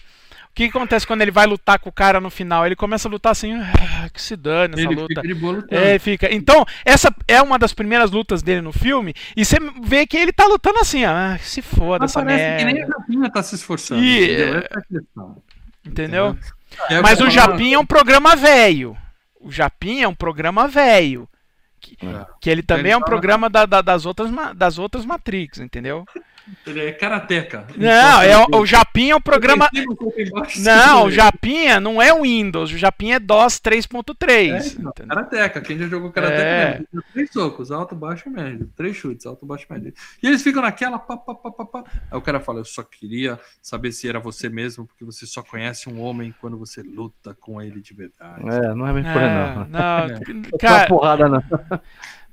[0.55, 2.65] o que acontece quando ele vai lutar com o cara no final?
[2.65, 5.09] Ele começa a lutar assim, "Ah, que se dane essa Ele luta.
[5.09, 5.75] fica de boa lutando.
[5.83, 6.33] É, fica.
[6.33, 10.33] Então, essa é uma das primeiras lutas dele no filme, e você vê que ele
[10.33, 12.95] tá lutando assim, ah, que se foda Mas essa parece que nem merda.
[12.97, 14.03] a Japinha tá se esforçando.
[14.03, 14.59] E- entendeu?
[14.59, 15.43] Essa é a questão.
[15.85, 16.39] Entendeu?
[16.89, 18.97] É Mas o Japinha é um programa velho.
[19.41, 21.29] O Japinha é um programa velho.
[21.81, 22.27] Que, É.
[22.41, 25.59] que ele também Ele é um fala- programa da- da- das, outras, das outras Matrix,
[25.59, 26.07] entendeu?
[26.67, 27.67] Ele é karateca.
[27.77, 29.69] Não, é o, o Japinha é um programa.
[29.73, 34.29] Não, Não, o Japinha não é o Windows, o Japinha é DOS 3.3.
[34.31, 34.93] É, entendeu?
[35.09, 36.71] Karateca, quem já jogou karateca É.
[36.93, 37.05] mesmo.
[37.13, 38.71] Três socos, alto, baixo e médio.
[38.77, 39.95] Três chutes, alto, baixo e médio.
[40.23, 41.85] E eles ficam naquela pá, pá, pá, pá, pá.
[42.11, 45.43] Aí o cara fala: Eu só queria saber se era você mesmo, porque você só
[45.43, 48.43] conhece um homem quando você luta com ele de verdade.
[48.49, 49.67] É, não é bem por aí, É, não.
[49.67, 50.09] não,
[50.45, 51.43] Não cara, porrada, não.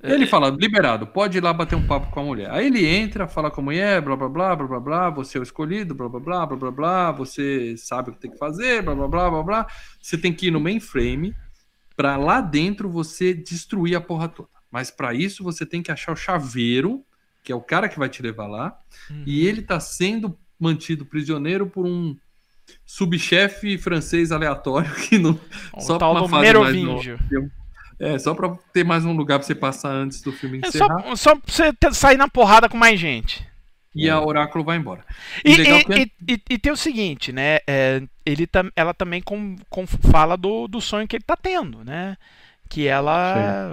[0.03, 2.49] E ele fala, liberado, pode ir lá bater um papo com a mulher.
[2.52, 5.41] Aí ele entra, fala com a mulher, blá blá blá, blá blá blá, você é
[5.41, 8.82] o escolhido, blá blá blá, blá blá blá, você sabe o que tem que fazer,
[8.82, 9.68] blá blá blá, blá blá.
[10.02, 11.36] Você tem que ir no mainframe
[11.95, 14.49] pra lá dentro você destruir a porra toda.
[14.72, 17.03] Mas pra isso você tem que achar o chaveiro,
[17.44, 18.78] que é o cara que vai te levar lá,
[19.10, 19.23] Uhum.
[19.26, 22.15] e ele tá sendo mantido prisioneiro por um
[22.86, 25.40] subchefe francês aleatório que não
[25.76, 27.19] o só tal uma fase mais Merovingio.
[28.02, 31.02] É, só pra ter mais um lugar pra você passar antes do filme É encerrar.
[31.03, 33.45] só, só pra você ter- sair na porrada com mais gente.
[33.94, 35.03] E a Oráculo vai embora.
[35.44, 37.60] E, e- é e- e- e tem o seguinte, né?
[37.68, 41.84] é, ele tam- ela também com, com- fala do, do sonho que ele tá tendo,
[41.84, 42.15] né?
[42.72, 43.69] Que ela.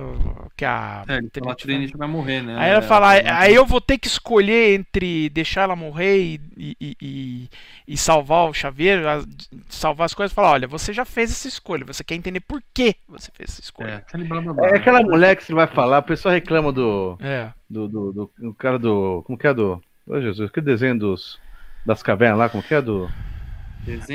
[0.56, 1.04] Que a.
[1.06, 2.56] É, fala, a Trinity vai morrer, né?
[2.58, 6.40] Aí ela fala, É, aí eu vou ter que escolher entre deixar ela morrer e,
[6.80, 7.48] e, e-
[7.86, 9.22] e- salvar o chaveiro, a-
[9.68, 10.34] salvar as coisas.
[10.34, 13.60] Falar, olha, você já fez essa escolha, você quer entender por que você fez essa
[13.60, 13.96] É, escolha.
[13.98, 14.66] aquele blá, blá, blá.
[14.66, 17.16] É aquela mulher que você vai falar, o pessoal reclama do.
[17.20, 17.50] É.
[17.70, 19.22] Do, do, do, do cara do.
[19.26, 19.80] Como que é do.
[20.08, 21.38] Ô Jesus, que desenho dos.
[21.86, 23.08] Das cavernas lá, como que é do.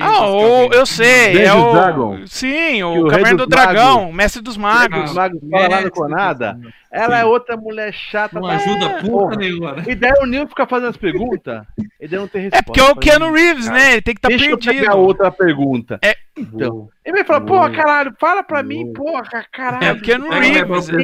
[0.01, 1.73] Ah, o, eu sei, é o.
[1.73, 2.19] Dragon.
[2.27, 3.73] Sim, o o Caverna do dos Magos.
[3.73, 5.01] Dragão, Mestre dos Magos.
[5.01, 6.59] dos Magos fala lá no Conada.
[6.91, 8.39] Ela é outra mulher chata.
[8.39, 8.55] Não tá?
[8.55, 9.35] ajuda puta Porra.
[9.35, 9.83] nenhuma, né?
[9.87, 11.63] E daí o Nil fica fazendo as perguntas
[11.99, 12.59] e daí não tem resposta.
[12.59, 13.93] É porque é o Keanu Reeves, né?
[13.93, 14.81] Ele tem que estar Deixa eu perdido.
[14.81, 15.99] pegar outra pergunta.
[16.03, 16.15] É.
[16.37, 16.89] Então.
[17.03, 19.85] Ele vai falar, porra, caralho, fala pra mim, porra, caralho.
[19.85, 20.51] É, Keanu o Reeves.
[20.51, 20.95] negócio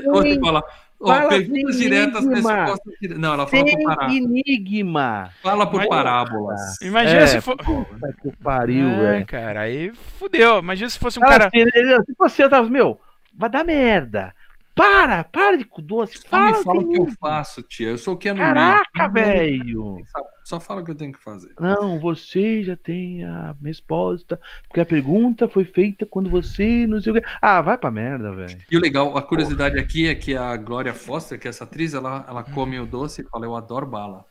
[1.08, 3.20] fala, ó, perguntas diretas, respostas diretas.
[3.22, 4.14] Não, ela fala por Sem parábolas.
[4.16, 5.30] enigma.
[5.42, 6.82] Fala por Mas- parábolas.
[6.82, 7.58] Imagina É, se for.
[7.58, 9.26] Puta que pariu, É, velho.
[9.26, 10.60] cara, aí fudeu.
[10.60, 11.48] Imagina se fosse um Cara, cara.
[11.48, 13.00] assim, ele- se você eu tava, meu,
[13.34, 14.34] vai dar merda.
[14.76, 16.20] Para, para de doce.
[16.20, 17.90] Me fala o que eu faço, tia.
[17.90, 19.14] Eu sou o Keanu Caraca, Reeves.
[19.14, 19.98] velho.
[20.44, 21.54] Só fala o que eu tenho que fazer.
[21.60, 24.40] Não, você já tem a resposta.
[24.68, 27.28] Porque a pergunta foi feita quando você não sei o que.
[27.42, 28.58] Ah, vai pra merda, velho.
[28.72, 31.94] E o legal, a curiosidade aqui é que a Glória Foster, que é essa atriz,
[31.94, 34.26] ela, ela come o doce e fala, eu adoro bala.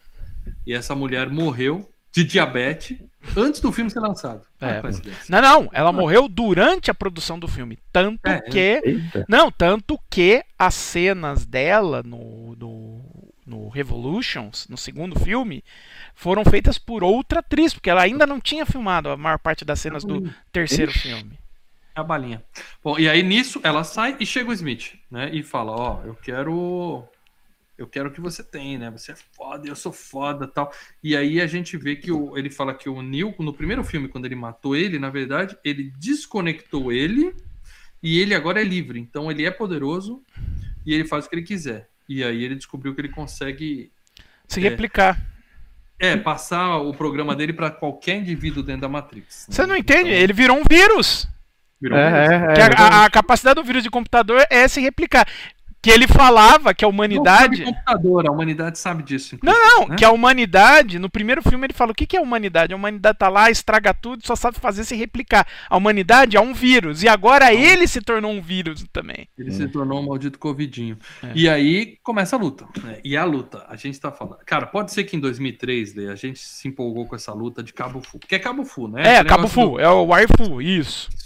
[0.67, 2.99] E essa mulher morreu de diabetes
[3.37, 4.43] antes do filme ser lançado.
[4.61, 4.81] É.
[5.29, 7.79] Não, não, ela morreu durante a produção do filme.
[7.93, 8.81] Tanto É, que.
[8.85, 9.25] Eita.
[9.29, 15.63] Não, tanto que as cenas dela no, no, no Revolutions, no segundo filme,
[16.15, 19.81] foram feitas por outra atriz, porque ela ainda não tinha filmado a maior parte das
[19.81, 21.01] cenas do terceiro Ixi.
[21.01, 21.39] filme.
[21.95, 22.43] É a balinha.
[22.83, 25.31] Bom, e aí nisso ela sai e chega o Smith, né?
[25.33, 27.05] E fala, ó, eu quero.
[27.79, 28.91] Eu quero o que você tem, né?
[28.91, 30.73] Você é foda, eu sou foda tal.
[31.03, 34.09] E aí a gente vê que o, ele fala que o Neil, no primeiro filme,
[34.09, 37.33] quando ele matou ele, na verdade, ele desconectou ele
[38.03, 38.99] e ele agora é livre.
[38.99, 40.21] Então ele é poderoso
[40.85, 41.89] e ele faz o que ele quiser.
[42.09, 43.93] E aí ele descobriu que ele consegue
[44.49, 44.63] Se É.
[44.69, 45.21] replicar.
[46.01, 49.47] é, passar o programa dele para qualquer indivíduo dentro da Matrix.
[49.51, 50.15] Você não Então, entende?
[50.15, 51.29] Ele virou um vírus.
[51.81, 52.19] virou um vírus.
[52.31, 55.29] É, é, é, a- a, a capacidade do vírus de computador é se replicar.
[55.81, 57.59] Que ele falava que a Não humanidade.
[57.59, 59.39] sabe computador, a humanidade sabe disso.
[59.41, 59.97] Não, não, né?
[59.97, 62.73] que a humanidade, no primeiro filme ele fala: o que, que é a humanidade?
[62.73, 65.47] A humanidade tá lá, estraga tudo, só sabe fazer se replicar.
[65.71, 67.05] A humanidade é um vírus.
[67.05, 69.29] E agora ele se tornou um vírus também.
[69.39, 70.99] Ele se tornou um maldito covidinho.
[71.23, 71.31] É.
[71.35, 72.67] E aí começa a luta.
[72.83, 72.99] né?
[73.05, 74.39] E a luta, a gente tá falando.
[74.45, 77.73] Cara, pode ser que em 2003, Lê, a gente se empolgou com essa luta de
[77.73, 78.19] Cabo Fu.
[78.19, 79.19] Porque é Cabo Fu, né?
[79.19, 81.09] É, Cabo Fu, é o Warfu, isso.
[81.09, 81.17] do-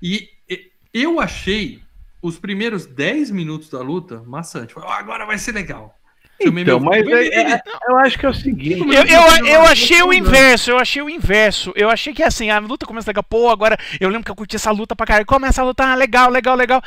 [0.00, 1.80] E, e- eu achei
[2.22, 4.74] os primeiros 10 minutos da luta maçante.
[4.74, 5.94] Falei, "Ó, agora vai ser legal.
[6.40, 8.80] Então, meu- mas é- é- eu acho que é o seguinte.
[8.80, 11.72] Eu, eu, eu achei o inverso, eu achei o inverso.
[11.74, 13.24] Eu achei que assim, a luta começa legal.
[13.24, 15.26] Pô, agora eu lembro que eu curti essa luta pra caralho.
[15.26, 16.80] Começa a luta, ah, legal, legal, legal.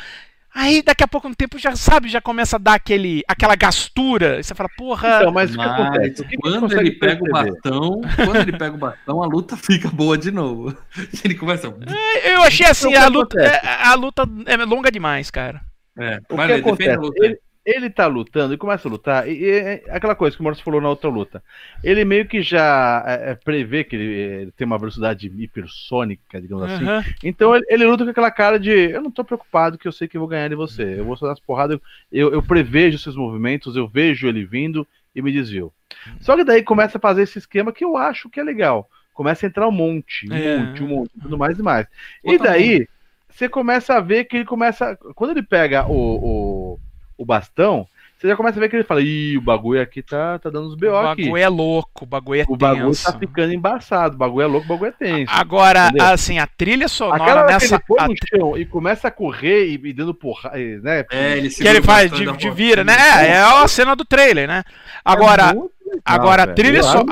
[0.54, 4.38] Aí daqui a pouco no tempo já sabe, já começa a dar aquele, aquela gastura.
[4.40, 5.16] E você fala, porra.
[5.16, 6.22] Então, mas o que acontece?
[6.22, 7.52] O que que quando consegue ele pega o perceber?
[7.52, 10.76] bastão, quando ele pega o bastão, a luta fica boa de novo.
[11.24, 11.72] Ele começa.
[12.24, 15.60] Eu achei assim, Então, o a que luta, a, a luta é longa demais, cara.
[15.98, 16.96] É, O vai, que acontece?
[16.96, 17.24] luta.
[17.24, 19.28] Ele, ele tá lutando e começa a lutar.
[19.28, 21.42] E, é aquela coisa que o Maurício falou na outra luta.
[21.82, 26.64] Ele meio que já é, é, prevê que ele, ele tem uma velocidade hipersônica, digamos
[26.64, 26.84] assim.
[26.84, 27.04] Aham.
[27.22, 30.08] Então ele, ele luta com aquela cara de eu não tô preocupado que eu sei
[30.08, 30.98] que eu vou ganhar de você.
[30.98, 31.78] Eu vou só dar as porradas,
[32.10, 35.72] eu, eu prevejo seus movimentos, eu vejo ele vindo e me desvio.
[36.20, 38.88] Só que daí começa a fazer esse esquema que eu acho que é legal.
[39.14, 40.56] Começa a entrar um monte, um É.
[40.56, 41.86] monte, um monte, tudo mais e mais.
[42.24, 42.88] E daí
[43.28, 44.96] você começa a ver que ele começa.
[45.14, 46.51] Quando ele pega o, o,
[47.22, 47.86] o bastão,
[48.18, 50.68] você já começa a ver que ele fala: Ih, o bagulho aqui tá, tá dando
[50.68, 51.22] uns O BO aqui.
[51.24, 53.10] bagulho é louco, o bagulho é O bagulho tenso.
[53.12, 55.32] tá ficando embaçado, o bagulho é louco, o bagulho é tenso.
[55.34, 56.06] Agora, entendeu?
[56.06, 57.74] assim, a trilha sonora Aquela hora que nessa.
[57.74, 61.04] ele põe a- no chão e começa a correr e, e dando porrada, né?
[61.10, 62.94] É, ele que ele faz de, de vira, né?
[63.26, 64.62] É, é a cena do trailer, né?
[65.04, 65.70] Agora, muito legal,
[66.04, 67.04] agora, a trilha só-.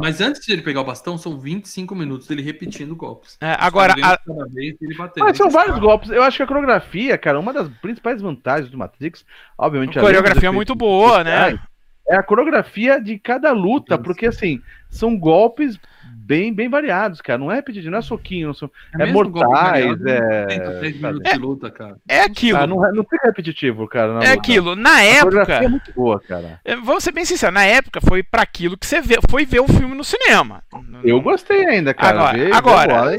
[0.00, 3.36] Mas antes de ele pegar o bastão, são 25 minutos dele repetindo golpes.
[3.40, 4.18] é, agora a-.
[5.18, 6.10] Mas são vários cara- golpes.
[6.10, 9.24] Eu acho que a coreografia, cara, uma das principais vantagens do Matrix,
[9.56, 9.98] obviamente.
[9.98, 11.58] A coreografia é muito boa, né?
[12.08, 14.60] É a coreografia de cada luta, porque assim,
[14.90, 15.78] são golpes
[16.12, 17.38] bem, bem variados, cara.
[17.38, 18.70] Não é repetitivo, não é soquinho, não são...
[18.98, 20.92] é golpe mortais, é- 33 sabe?
[21.06, 21.96] minutos de luta, cara.
[22.08, 22.58] é aquilo.
[22.58, 24.12] Ah, não, é- não fica repetitivo, cara.
[24.14, 24.32] na é luta.
[24.34, 24.76] aquilo.
[24.76, 26.60] Na A coreografia é época, muito boa, cara.
[26.64, 29.58] eh, vamos ser bem sinceros, na época foi pra aquilo que você vê, foi ver
[29.60, 30.62] o filme no cinema.
[31.02, 32.20] Eu gostei ainda, cara.
[32.20, 33.18] Agora- ver agora,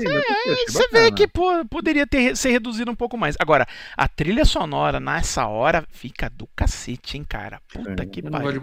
[0.67, 1.03] Você bacana.
[1.03, 3.35] vê que pô, poderia ter ser reduzido um pouco mais.
[3.39, 3.65] Agora,
[3.97, 7.59] a trilha sonora nessa hora fica do cacete, hein, cara.
[7.73, 8.61] Puta É, que pariu.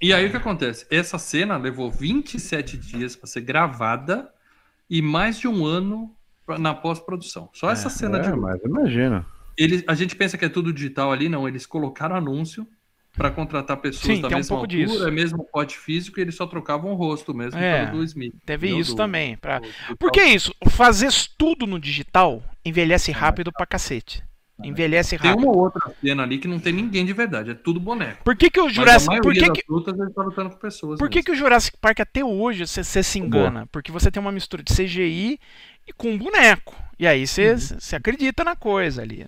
[0.00, 0.86] E aí o que acontece?
[0.90, 1.90] Essa cena levou
[2.22, 4.30] 27 dias pra ser gravada
[4.88, 6.14] e mais de um ano
[6.46, 7.50] pra- na pós-produção.
[7.52, 8.40] Só essa cena de É, luta.
[8.40, 9.26] mas imagina.
[9.56, 11.46] Eles, a gente pensa que é tudo digital ali, não.
[11.46, 12.66] Eles colocaram anúncio
[13.14, 15.12] pra contratar pessoas Sim, da tem um mesma pouco altura, disso.
[15.12, 18.34] mesmo pote físico, e eles só trocavam o rosto mesmo, É, do Smith.
[18.46, 19.36] Teve isso Do- também.
[19.36, 19.58] Pra...
[19.58, 20.28] do- Por que tal.
[20.30, 20.54] isso?
[20.70, 24.22] Fazer tudo no digital envelhece rápido pra cacete.
[24.64, 25.44] Envelhece Tem rápido.
[25.46, 28.22] uma ou outra cena ali que não tem ninguém de verdade, é tudo boneco.
[28.24, 29.06] Por que, que o Jurassic.
[29.16, 30.98] Por maioria que, que, lutas tá lutando com pessoas.
[30.98, 31.26] por que, mesmo.
[31.26, 33.66] que o Jurassic Park até hoje você, você se engana?
[33.72, 35.38] Porque você tem uma mistura de CGI
[35.86, 36.74] e com boneco.
[36.98, 37.58] E aí você, Uhum.
[37.58, 39.26] você acredita na coisa ali.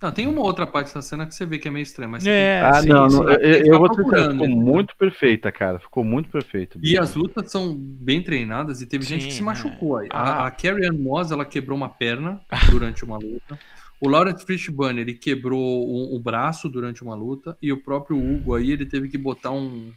[0.00, 2.26] Não, tem uma outra parte da cena que você vê que é meio estranha, mas
[2.26, 4.54] É, ah, sim, não, não, eu, eu vou te dizer, procurando, ficou né?
[4.56, 5.78] muito perfeita, cara.
[5.78, 6.76] Ficou muito perfeito.
[6.82, 9.44] E as lutas são bem treinadas e teve gente Sim, que se é.
[9.44, 10.08] machucou aí.
[10.10, 10.42] Ah.
[10.42, 13.56] A, a Carrie Ann Moss, ela quebrou uma perna durante uma luta.
[14.04, 17.56] O Lawrence Fishburne, ele quebrou o, o braço durante uma luta.
[17.62, 19.92] E o próprio Hugo aí, ele teve que botar um,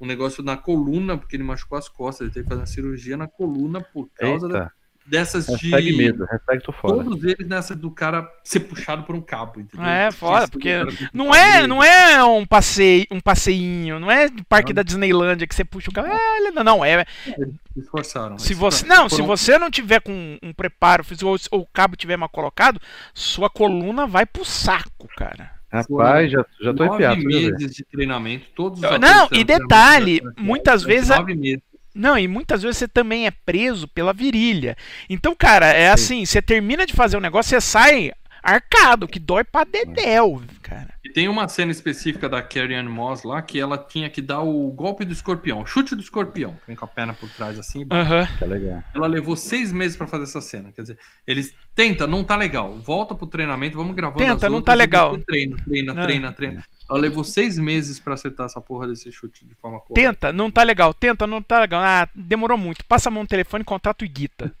[0.00, 2.26] um negócio na coluna, porque ele machucou as costas.
[2.26, 4.72] Ele teve que fazer uma cirurgia na coluna por causa da- Eita,
[5.10, 5.96] dessas hashtag de...
[5.96, 7.02] medo, hashtag tô fora.
[7.02, 9.84] Todos eles nessa do cara ser puxado por um cabo, entendeu?
[9.86, 10.70] É, foda, Esse porque
[11.12, 14.76] Não é, não é um passeio, um passeinho, não é de parque Não.
[14.76, 16.08] da Disneylândia que você puxa o carro.
[16.08, 17.04] É, não, não, é.
[17.24, 18.38] Se esforçaram.
[18.38, 21.68] Se você, foram- não, se você não tiver com um preparo físico ou, ou o
[21.72, 22.80] cabo tiver mal colocado,
[23.12, 25.58] sua coluna vai pro saco, cara.
[25.72, 27.28] Rapaz, já, já tô nove arrepiado.
[27.28, 27.52] vê.
[27.52, 31.62] meses de treinamento, todos os Não, e detalhe, treinamento, muitas vezes nove meses.
[31.94, 34.76] Não, e muitas vezes você também é preso pela virilha.
[35.08, 38.12] Então, cara, é assim, você termina de fazer o negócio, você sai
[38.42, 40.94] arcado, que dói pra dedéu, cara.
[41.04, 44.40] E tem uma cena específica da Carrie Ann Moss lá que ela tinha que dar
[44.40, 47.86] o golpe do escorpião, o chute do escorpião, vem com a perna por trás assim.
[47.90, 48.26] Aham.
[48.38, 48.82] Tá legal.
[48.94, 50.72] Ela levou seis meses pra fazer essa cena.
[50.72, 52.78] Quer dizer, eles tenta, não tá legal.
[52.78, 54.18] Volta pro treinamento, vamos gravando.
[54.18, 55.18] Tenta, as não outras tá legal.
[55.18, 56.02] Treina, treina, É.
[56.02, 56.64] treina, treina.
[56.90, 60.08] Ela levou seis meses pra acertar essa porra desse chute de forma correta.
[60.12, 60.92] Tenta, não tá legal.
[60.92, 61.80] Tenta, não tá legal.
[61.82, 62.84] Ah, demorou muito.
[62.84, 64.52] Passa a mão no telefone, contrata o Iguita.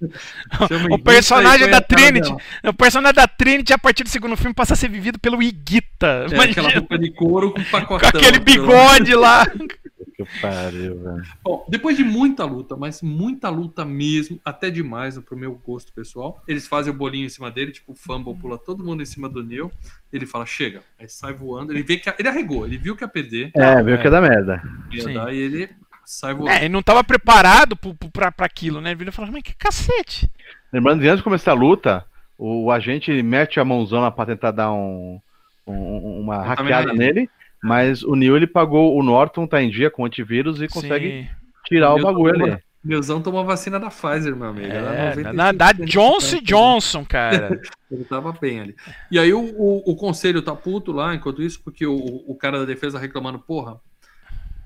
[0.90, 2.32] O personagem da Trinity,
[2.64, 6.26] o personagem da Trinity a partir do segundo filme passa a ser vivido pelo Iguita.
[6.30, 8.08] É, Imagina, aquela roupa de couro com com pacotão.
[8.08, 9.46] aquele bigode lá.
[10.26, 11.22] Que pariu, velho.
[11.42, 16.42] Bom, depois de muita luta, mas muita luta mesmo, até demais pro meu gosto pessoal,
[16.46, 19.28] eles fazem o bolinho em cima dele, tipo, o fumble pula todo mundo em cima
[19.28, 19.70] do Neil,
[20.12, 23.08] ele fala, chega, aí sai voando, ele vê que ele arregou, ele viu que ia
[23.08, 24.62] perder, É, veio que é merda.
[24.90, 25.70] ia dar, e ele
[26.04, 26.50] sai voando.
[26.50, 28.90] É, ele não tava preparado pro, pro, pra, pra aquilo, né?
[28.90, 30.30] Ele virou e falou, mas que cacete.
[30.72, 32.04] Lembrando que antes de começar a luta,
[32.38, 35.20] o agente ele mete a mãozona pra tentar dar um,
[35.66, 37.28] um- uma hackeada nele,
[37.62, 41.28] mas o Neil ele pagou, o Norton tá em dia com antivírus e consegue Sim.
[41.66, 42.58] tirar o Neil bagulho tomou- ali.
[42.82, 44.66] Neuzão tomou a vacina da Pfizer, meu amigo.
[44.72, 46.40] era É, 95% da, Johnson.
[46.42, 47.60] Johnson, cara.
[47.92, 48.76] Ele tava bem ali.
[49.10, 51.94] E aí o, o, o conselho tá puto lá, enquanto isso, porque o,
[52.26, 53.78] o cara da defesa reclamando, porra,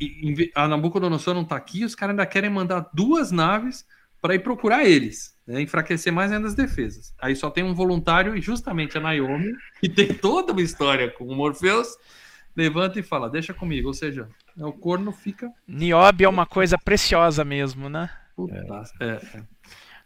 [0.00, 3.84] e- a Nabucodonosor não tá aqui, os caras ainda querem mandar duas naves
[4.20, 7.12] para ir procurar eles, né, enfraquecer mais ainda as defesas.
[7.20, 11.24] Aí só tem um voluntário e justamente a Naomi, que tem toda uma história com
[11.26, 11.88] o Morpheus,
[12.56, 17.44] levanta e fala, deixa comigo, ou seja, o corno fica Niobe é uma coisa preciosa
[17.44, 18.10] mesmo, né?
[18.36, 18.92] Putaço.
[19.00, 19.42] É, é.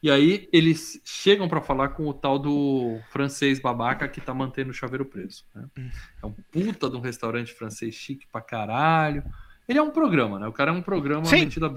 [0.03, 4.71] E aí eles chegam pra falar com o tal do francês babaca que tá mantendo
[4.71, 5.45] o chaveiro preso.
[5.55, 5.65] né?
[5.77, 5.91] Hum.
[6.23, 9.25] É um puta de um restaurante francês chique pra caralho.
[9.69, 10.47] Ele é um programa, né?
[10.47, 11.41] O cara é um programa Sim.
[11.41, 11.75] metido a.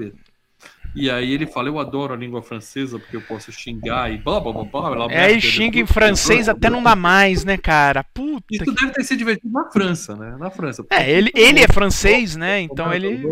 [0.94, 4.40] E aí ele fala, eu adoro a língua francesa porque eu posso xingar e blá
[4.42, 4.90] blá blá blá.
[4.92, 8.04] blá É, e blá, xinga em francês até não dá mais, né, cara?
[8.04, 8.74] Puta Isso que...
[8.74, 10.36] deve ter sido divertido na França, né?
[10.38, 10.86] Na França.
[10.90, 12.60] É, ele, ele é francês, né?
[12.62, 13.24] Então ele.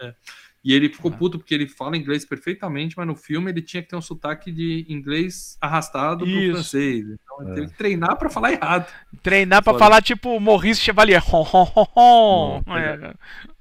[0.00, 0.14] É.
[0.62, 3.88] E ele ficou puto porque ele fala inglês perfeitamente, mas no filme ele tinha que
[3.90, 6.52] ter um sotaque de inglês arrastado pro Isso.
[6.54, 7.04] francês.
[7.06, 7.54] Então ele É.
[7.54, 8.90] teve que treinar pra falar errado.
[9.22, 9.84] Treinar pra Foda.
[9.84, 11.22] falar tipo Maurice Chevalier.
[11.34, 12.62] Hon, hon, hon, hon.
[12.66, 13.14] Não, É.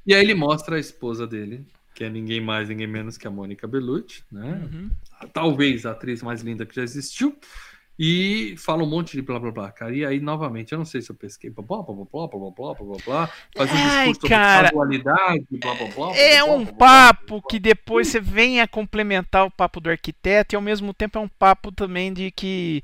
[0.06, 3.32] E aí ele mostra a esposa dele, que é ninguém mais, ninguém menos que a
[3.32, 4.70] Mônica Bellucci, né?
[4.72, 4.90] Uhum.
[5.32, 7.38] Talvez a atriz mais linda que já existiu.
[7.98, 9.95] E fala um monte de blá blá blá, cara.
[9.95, 12.74] E aí, novamente, eu não sei se eu pesquei blá blá blá blá blá blá
[12.74, 13.32] blá blá.
[13.56, 14.70] Faz um Ai, discurso cara.
[14.70, 16.15] sobre casualidade, blá blá blá.
[16.15, 17.48] É blá, um blá, papo blá, blá.
[17.49, 21.22] que depois você vem a complementar o papo do arquiteto e ao mesmo tempo é
[21.22, 22.82] um papo também de que,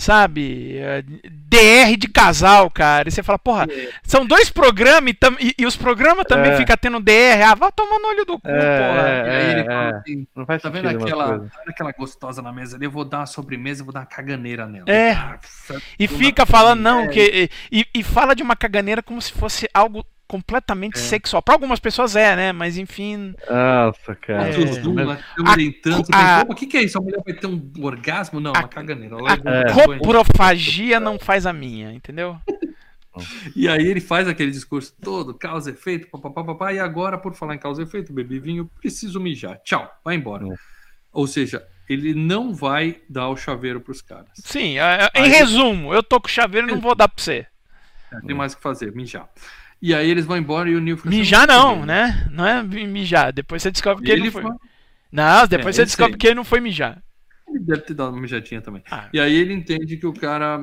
[0.00, 3.08] sabe, é, DR de casal, cara.
[3.08, 3.88] E você fala, porra, É.
[4.02, 6.56] são dois programas e, tam- e- e os programas também É.
[6.56, 7.42] ficam tendo DR.
[7.44, 9.08] Ah, vai tomar no olho do cu, É, porra.
[9.08, 9.96] E aí ele É, fala é.
[9.98, 12.84] assim, Não faz Tá vendo aquela, aquela gostosa na mesa ali?
[12.86, 14.84] Eu vou dar uma sobremesa, vou dar uma caganeira nela.
[14.88, 15.14] É.
[15.14, 17.50] Nossa, E fica falando, não, É, que.
[17.70, 21.00] E, e fala de uma caganeira como se fosse algo completamente É.
[21.00, 21.42] sexual.
[21.42, 22.52] Para algumas pessoas é, né?
[22.52, 23.34] Mas enfim.
[23.50, 24.48] Nossa, cara.
[24.48, 24.56] É.
[24.94, 25.08] Mas-
[25.44, 25.98] A- a- pensa,
[26.42, 26.96] "Opa, o que, que é isso?
[26.96, 28.38] A mulher vai ter um orgasmo?
[28.38, 29.16] Não, A- uma caganeira.
[29.16, 30.00] Ela A banho.
[30.00, 32.38] coprofagia não faz a minha, entendeu?
[33.56, 37.34] E aí ele faz aquele discurso todo, causa e efeito, papapá, papá, e agora, por
[37.34, 39.58] falar em causa e efeito, bebi vinho, preciso mijar.
[39.64, 40.46] Tchau, vai embora.
[40.46, 40.54] É.
[41.12, 44.28] Ou seja, ele não vai dar o chaveiro pros caras.
[44.34, 47.20] Sim, é, é, em Aí- resumo, eu tô com chaveiro e não vou dar pra
[47.22, 47.46] você.
[48.12, 49.28] É, Tem mais o que fazer, mijar.
[49.82, 52.28] E aí eles vão embora e o Neil fica Mijar não, "Muito né?
[52.30, 53.32] Não é mijar.
[53.32, 54.42] Depois você descobre que bem." ele Ele não foi.
[54.42, 54.56] fala-
[55.10, 56.18] Não, depois É, você descobre sei.
[56.18, 57.02] que ele não foi mijar.
[57.48, 58.80] Ele deve ter dado uma mijadinha também.
[58.88, 59.08] Ah.
[59.12, 60.60] E aí ele entende que o cara.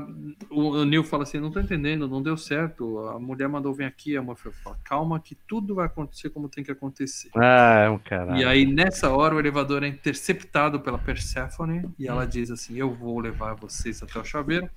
[0.49, 2.99] O, Neil fala assim: não tô entendendo, não deu certo.
[3.09, 4.15] A mulher mandou vir aqui.
[4.15, 7.29] A Morpheus fala: calma, que tudo vai acontecer como tem que acontecer.
[7.35, 8.39] Ah, é um caralho.
[8.39, 12.89] E aí, nessa hora, o elevador é interceptado pela Persephone e ela diz assim: Eu
[12.93, 14.69] vou levar vocês até o chaveiro.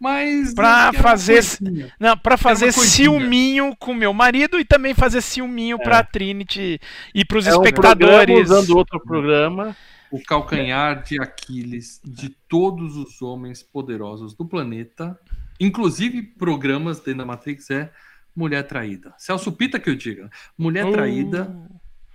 [0.00, 0.54] Mas.
[0.54, 5.78] Pra fazer esse- coisinha." Não, pra fazer ciúminho com meu marido e também fazer ciúminho
[5.78, 6.80] pra Trinity
[7.14, 8.50] e pros É um espectadores.
[8.50, 9.76] usando outro programa.
[10.10, 15.16] O calcanhar de Aquiles de todos os homens poderosos do planeta,
[15.60, 17.92] inclusive programas dentro da Matrix, é
[18.34, 19.12] Mulher Traída.
[19.18, 20.28] Celso Pita que eu diga.
[20.58, 21.56] Mulher Uh, Traída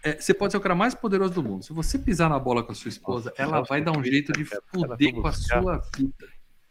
[0.03, 1.63] É, você pode ser o cara mais poderoso do mundo.
[1.65, 4.31] Se você pisar na bola com a sua esposa, Nossa, ela vai dar um jeito
[4.33, 6.27] de fuder com a sua vida.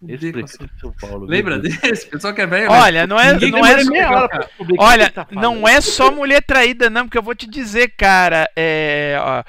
[0.08, 1.26] Esse prefeito de São Paulo.
[1.26, 2.06] Lembra desse?
[2.06, 2.70] Pessoal que é velho.
[2.70, 5.66] Olha, não é, Ninguém não é, meia hora pra descobrir o que olha, tá não
[5.68, 9.44] é só mulher traída, não, porque eu vou te dizer, cara, é, ó,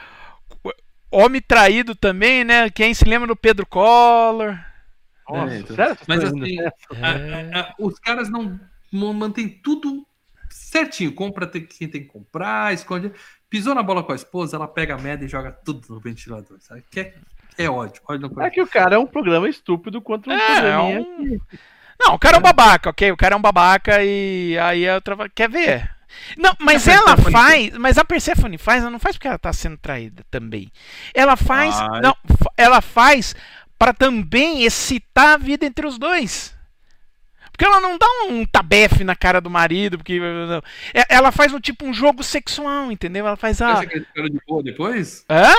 [1.12, 2.70] homem traído também, né?
[2.70, 4.58] Quem se lembra do Pedro Collor?
[5.30, 5.96] Nossa, É, sério?
[5.96, 6.76] Você Mas assim, nessa?
[7.02, 8.60] a- a- a- os caras não,
[8.92, 10.06] mantêm tudo
[10.50, 11.12] certinho.
[11.14, 13.12] Compra tem- quem tem que comprar, esconde.
[13.50, 16.58] Pisou na bola com a esposa, ela pega a merda e joga tudo no ventilador.
[16.60, 16.84] Sabe?
[16.92, 17.14] Que
[17.58, 18.02] é, ódio.
[18.08, 21.40] ódio É que o cara é um programa estúpido contra um É, programinha é um-
[22.00, 23.12] Não, o cara é um babaca, ok?
[23.12, 25.16] O cara é um babaca e aí a outra.
[25.16, 25.90] vai- Quer ver?
[26.38, 27.72] Não, mas ela faz.
[27.78, 30.72] Mas a Persephone faz, ela não faz porque ela tá sendo traída também.
[31.14, 31.76] Ela faz.
[31.80, 32.02] Ai.
[32.02, 32.16] Não,
[32.58, 33.36] ela faz
[33.78, 36.54] pra também excitar a vida entre os dois.
[37.52, 40.20] Porque ela não dá um tabefe na cara do marido, porque.
[40.20, 40.62] não.
[40.94, 43.26] É- Ela faz um tipo um jogo sexual, entendeu?
[43.26, 43.70] Ela faz Você a.
[43.74, 45.26] acha que eles ficaram de boa depois?
[45.30, 45.54] Hã?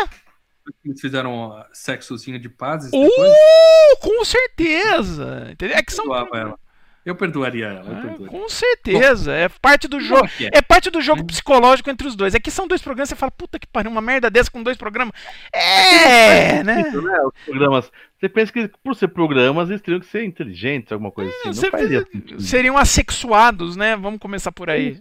[0.84, 3.12] Eles fizeram sexozinho de pazes depois?
[3.12, 5.48] Uh, com certeza!
[5.52, 5.76] Entendeu?
[5.76, 6.04] É que são.
[6.14, 6.58] Ela.
[7.04, 7.88] Eu perdoaria ela.
[7.88, 8.26] Eu Ah, perdoaria.
[8.26, 9.32] com certeza.
[9.32, 10.26] É parte do jogo.
[10.36, 10.50] que é?
[10.54, 12.34] É parte do jogo psicológico entre os dois.
[12.34, 14.76] É que são dois programas, você fala, puta que pariu, uma merda dessa com dois
[14.76, 15.14] programas.
[15.52, 16.80] É, né?
[16.88, 17.16] Isso, né?
[17.22, 17.92] Os programas.
[18.18, 21.62] Você pensa que por ser programas eles teriam que ser inteligentes, alguma coisa assim.
[21.62, 22.04] Não faria.
[22.40, 23.94] Seriam assexuados, né?
[23.94, 24.98] Vamos começar por aí.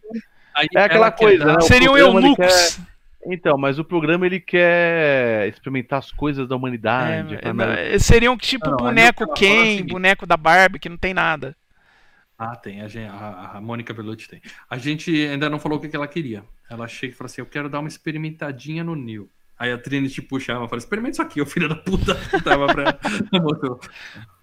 [0.56, 1.62] Aí É aquela coisa, né?
[1.62, 2.80] Seriam eunucos.
[3.26, 7.36] Então, mas o programa ele quer experimentar as coisas da humanidade.
[7.36, 9.92] É, pra é, seriam tipo Não, boneco que Ken, seguinte.
[9.92, 11.56] boneco da Barbie, que não tem nada.
[12.38, 12.82] Ah, tem.
[12.82, 14.42] A, gen- a, a Mônica Bellucci tem.
[14.70, 16.44] A gente ainda não falou o que, que ela queria.
[16.70, 19.30] Ela chega e fala assim: Eu quero dar uma experimentadinha no Neil.
[19.58, 22.14] Aí a Trinity puxava e fala: Experimenta isso aqui, ô filho da puta.
[22.44, 22.94] Tava pra.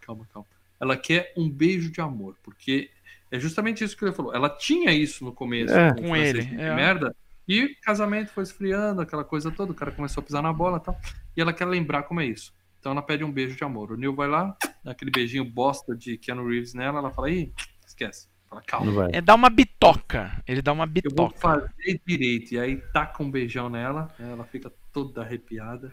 [0.00, 0.46] Calma, calma.
[0.80, 2.90] Ela quer um beijo de amor, porque
[3.30, 4.34] é justamente isso que ele falou.
[4.34, 5.92] Ela tinha isso no começo É.
[5.94, 6.74] Com francês ele, é.
[6.74, 7.14] merda.
[7.52, 9.72] E o casamento foi esfriando, aquela coisa toda.
[9.72, 10.98] O cara começou a pisar na bola e tal.
[11.36, 12.50] E ela quer lembrar como é isso.
[12.80, 13.92] Então ela pede um beijo de amor.
[13.92, 17.00] O Neil vai lá, dá aquele beijinho bosta de Keanu Reeves nela.
[17.00, 17.52] Ela fala: Ih,
[17.86, 18.31] esquece.
[18.52, 18.92] Fala, calma.
[18.92, 19.08] Não.
[19.12, 20.30] É dar uma bitoca.
[20.46, 21.38] Ele dá uma Eu vou bitoca.
[21.38, 22.52] fazer direito.
[22.52, 25.90] E aí taca um beijão nela, ela fica toda arrepiada.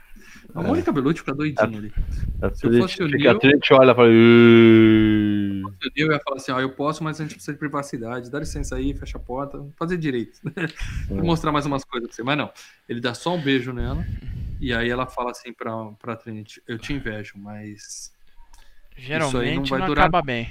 [0.53, 0.67] A É.
[0.67, 1.93] Mônica Bellucci fica doidinha ali.
[2.41, 4.09] A Se eu Trinity fosse o fica- Neil- a Trinity olha e fala.
[4.11, 5.61] "Ih".
[5.95, 8.29] Eu ia falar assim: ó, eu posso, mas a gente precisa de privacidade.
[8.29, 10.39] Dá licença aí, fecha a porta, fazer direito.
[11.07, 12.23] Vou mostrar mais umas coisas pra você.
[12.23, 12.51] Mas não,
[12.89, 14.05] ele dá só um beijo nela.
[14.59, 18.11] E aí ela fala assim pra, pra Trinity: Eu te invejo, mas
[18.97, 20.49] Geralmente não, vai durar, acaba bem.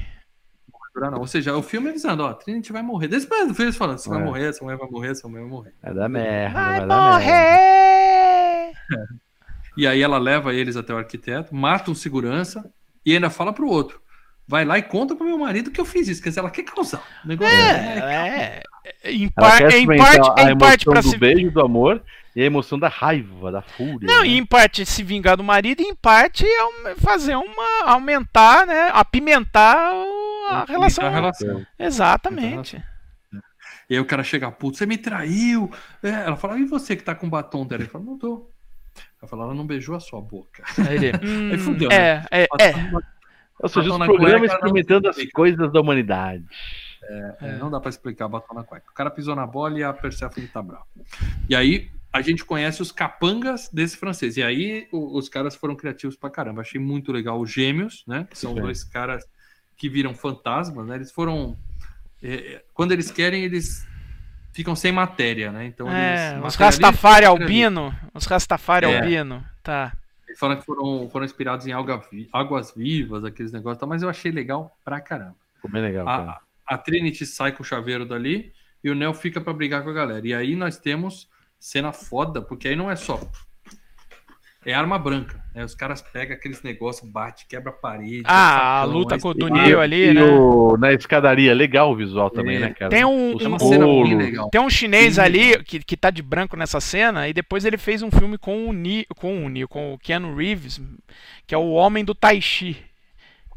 [1.07, 1.21] Não vai.
[1.21, 3.09] Ou seja, o filme avisando: Ó, Trinity vai morrer.
[3.09, 4.25] Desde o filme eles falando: Você vai É.
[4.25, 5.73] morrer, sua mulher vai morrer, sua mulher vai morrer.
[5.83, 6.55] Vai dar merda.
[6.55, 7.13] Vai Vai, dar merda.
[7.13, 8.73] morrer!
[9.77, 12.69] E aí ela leva eles até o arquiteto, mata um segurança
[13.07, 14.01] e ainda fala pro outro.
[14.45, 16.21] Vai lá e conta pro meu marido que eu fiz isso.
[16.21, 17.01] Quer dizer, ela quer causar.
[17.25, 18.63] O negócio é, É,
[19.05, 22.03] é, em, par, quer em parte, a em parte do se beijo, do amor
[22.35, 24.01] e a emoção da raiva, da fúria.
[24.03, 24.27] Não, né?
[24.27, 27.85] e em parte se vingar do marido, e em parte aum- fazer uma.
[27.85, 28.91] aumentar, né?
[28.93, 31.07] Apimentar o- a relação.
[31.07, 31.67] a relação.
[31.79, 32.83] Exatamente.
[33.91, 35.71] E aí o cara chega puto, você me traiu.
[36.03, 37.83] É, ela fala, e você que tá com batom dela?
[37.83, 38.51] Ele fala, não tô.
[39.21, 40.63] Ela fala, ela não beijou a sua boca.
[40.87, 42.73] Aí ele, hum, Aí fudeu, é, é, é.
[43.61, 46.45] Ou seja, batom os programas cueca, não experimentando as coisas da humanidade.
[47.41, 48.91] É, não dá pra explicar batom na cueca.
[48.91, 50.85] O cara pisou na bola e a Persephone tá brava.
[51.49, 54.37] E aí a gente conhece os capangas desse francês.
[54.37, 56.61] E aí o- os caras foram criativos pra caramba.
[56.61, 58.27] Achei muito legal os gêmeos, né?
[58.31, 58.61] Que são Sim.
[58.61, 59.25] dois caras
[59.79, 60.97] que viram fantasmas, né?
[60.97, 61.57] Eles foram.
[62.23, 63.87] é, é, quando eles querem, eles
[64.53, 65.65] ficam sem matéria, né?
[65.67, 66.45] Então É, eles.
[66.45, 67.95] os Rastafari albino.
[68.13, 68.99] Os Rastafari É.
[68.99, 69.45] albino.
[69.63, 69.93] Tá.
[70.27, 72.03] Eles falam que foram, foram inspirados em alga
[72.33, 75.37] águas vivas, aqueles negócios, mas eu achei legal pra caramba.
[75.55, 76.07] Ficou bem legal.
[76.09, 78.53] A, a Trinity sai com o chaveiro dali
[78.83, 80.27] e o Neo fica pra brigar com a galera.
[80.27, 81.29] E aí nós temos
[81.59, 83.21] cena foda, porque aí não é só.
[84.67, 85.43] É arma branca.
[85.59, 85.65] Né?
[85.65, 88.23] Os caras pegam aqueles negócios, bate, quebra a parede.
[88.25, 90.23] Ah, a luta com o Neo ali, e né?
[90.23, 92.61] o- na escadaria, legal o visual também, É.
[92.61, 92.91] né, cara?
[92.91, 94.15] Tem um, É um- cena bem bolos.
[94.17, 94.51] legal.
[94.51, 95.21] Tem um chinês Sim.
[95.21, 98.69] ali que, que tá de branco nessa cena, e depois ele fez um filme com
[98.69, 100.81] o Ni, com o Ni, com o Keanu Reeves,
[101.45, 102.77] que é o Homem do Tai Chi.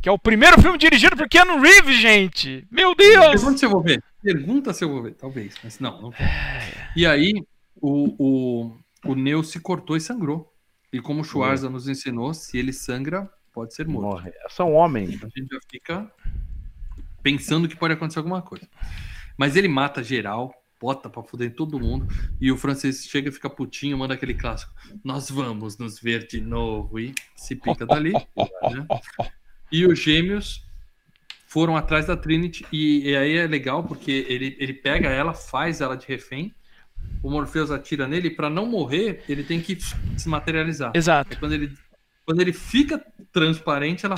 [0.01, 2.65] Que é o primeiro filme dirigido por Keanu Reeves, gente!
[2.71, 3.27] Meu Deus!
[3.43, 4.03] Pergunta se eu vou ver.
[4.23, 5.53] Pergunta se eu vou ver, talvez.
[5.63, 6.13] Mas não, não.
[6.95, 7.33] E aí,
[7.79, 10.50] o, o, o Neo se cortou e sangrou.
[10.91, 14.07] E como o Schwarza nos ensinou, se ele sangra, pode ser morto.
[14.07, 14.31] Morre.
[14.49, 15.23] São homens.
[15.23, 16.11] A gente já fica
[17.23, 18.67] pensando que pode acontecer alguma coisa.
[19.37, 22.07] Mas ele mata geral, bota pra fuder em todo mundo.
[22.39, 24.73] E o francês chega e fica putinho, manda aquele clássico:
[25.03, 26.99] Nós vamos nos ver de novo.
[26.99, 28.11] E se pica dali.
[28.13, 28.87] né?
[29.71, 30.65] E os gêmeos
[31.47, 32.65] foram atrás da Trinity.
[32.71, 36.53] E, e aí é legal porque ele, ele pega ela, faz ela de refém.
[37.23, 38.29] O Morpheus atira nele.
[38.31, 39.77] Pra não morrer, ele tem que
[40.17, 40.91] se materializar.
[40.93, 41.33] Exato.
[41.33, 41.71] É quando ele,
[42.25, 43.01] quando ele fica
[43.31, 44.15] transparente, ela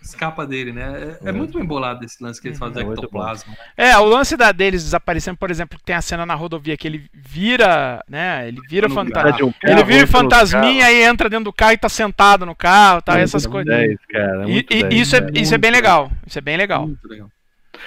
[0.00, 1.16] escapa dele, né?
[1.24, 3.56] É, é muito bem bolado esse lance que eles fazem É do ectoplasma.
[3.74, 6.86] É, o lance da deles desaparecendo, por exemplo, que tem a cena na rodovia que
[6.86, 8.46] ele vira, né?
[8.46, 9.46] Ele vira No fantasma.
[9.46, 13.12] um Ele vira fantasminha e entra dentro do carro e tá sentado no carro, tá?
[13.12, 13.24] carro.
[13.24, 13.74] Essas coisas.
[13.74, 15.32] 10, cara, E, muito e 10, isso, é, cara.
[15.40, 16.12] isso é bem legal.
[16.26, 16.86] Isso é bem legal.
[16.86, 17.28] Muito legal.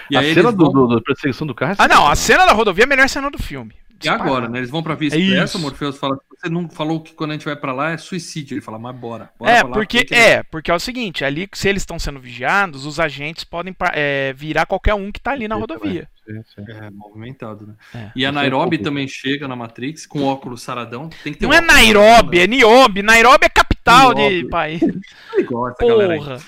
[0.10, 2.46] E A cena do, vão- do- da perseguição do carro é Ah, não, a cena
[2.48, 3.74] da rodovia é a melhor cena do filme.
[4.04, 4.60] E agora, né?
[4.60, 5.58] Eles vão pra Via É Expressa, isso.
[5.58, 8.56] o Morpheus fala, você não falou que quando a gente vai pra lá é suicídio.
[8.56, 9.30] Ele fala, mas bora.
[9.40, 11.98] bora É, pra lá, porque que- é, porque é o seguinte, ali se eles estão
[11.98, 16.08] sendo vigiados, os agentes podem é, virar qualquer um que tá ali na rodovia.
[16.26, 16.66] Sim.
[16.70, 17.74] É, movimentado, né?
[17.96, 18.12] É.
[18.16, 21.10] E a é Nairobi também chega na Matrix com óculos saradão.
[21.24, 23.02] Tem que ter Não um é Nairobi, saradão, é Niobe.
[23.02, 24.50] Nairobi é capital de Niobe.
[24.50, 24.82] país.
[24.84, 24.94] né?
[25.36, 26.20] É igual essa galera aí.
[26.20, 26.42] Porra.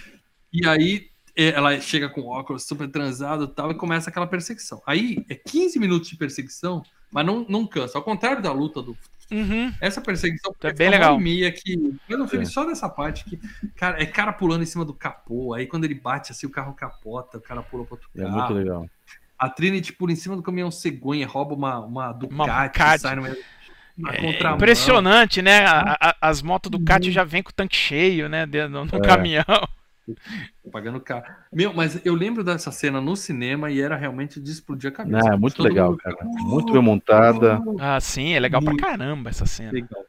[0.52, 4.82] E aí é, ela chega com óculos super transado e tal, e começa aquela perseguição.
[4.86, 7.98] Aí é 15 minutos de perseguição, mas não, não cansa.
[7.98, 8.98] Ao contrário da luta do.
[9.32, 9.72] Uhum.
[9.80, 11.20] Essa perseguição É fica bem legal.
[11.20, 11.78] meia que.
[12.10, 12.50] Mas no filme, É.
[12.50, 13.40] só dessa parte que.
[13.76, 15.54] Cara, é cara pulando em cima do capô.
[15.54, 18.34] Aí quando ele bate assim, o carro capota, o cara pula pro outro É carro.
[18.38, 18.90] muito legal.
[19.38, 23.02] A Trinity pula em cima do caminhão cegonha, rouba uma, uma Ducati, Uma Ducati.
[23.02, 23.38] sai no meio.
[24.14, 25.66] É impressionante, né?
[25.66, 28.46] A- a- as motos do Cat já vem com o tanque cheio, né?
[28.46, 29.02] dentro- No, no É.
[29.02, 29.44] caminhão.
[30.72, 31.26] Pagando caro.
[31.52, 35.18] Meu, mas eu lembro dessa cena no cinema e era realmente de explodir a cabeça.
[35.18, 36.18] Não, é muito Todo legal, mundo cara.
[36.24, 37.62] Muito bem montada.
[37.80, 38.84] Ah, sim, é legal pra Muito.
[38.84, 39.72] caramba essa cena.
[39.72, 40.04] Legal.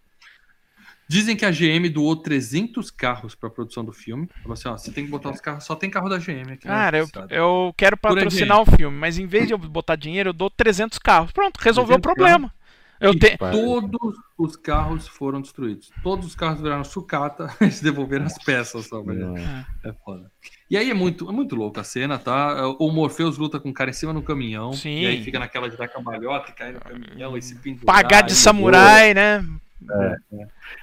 [1.11, 4.29] Dizem que a GM doou 300 carros para a produção do filme.
[4.43, 6.69] Falou assim: ó, você tem que botar os carros, só tem carro da GM aqui.
[6.69, 10.29] Cara, na eu, eu quero patrocinar o filme, mas em vez de eu botar dinheiro,
[10.29, 11.33] eu dou 300 carros.
[11.33, 12.55] Pronto, resolveu o 300 problema.
[13.01, 13.39] Eu tenho.
[13.39, 15.91] Todos os carros foram destruídos.
[16.03, 19.03] Todos os carros viraram sucata, eles devolveram as peças só.
[19.03, 19.35] mas Não.
[19.37, 20.31] É foda.
[20.71, 22.69] E aí é muito, é muito louco a cena, tá?
[22.79, 24.73] O Morpheus luta com o cara em cima no caminhão.
[24.75, 25.01] Sim.
[25.01, 27.87] E aí fica naquela de dar cambalhota e cair no caminhão e se pendurar.
[28.03, 29.45] Pagar de e- samurai, né?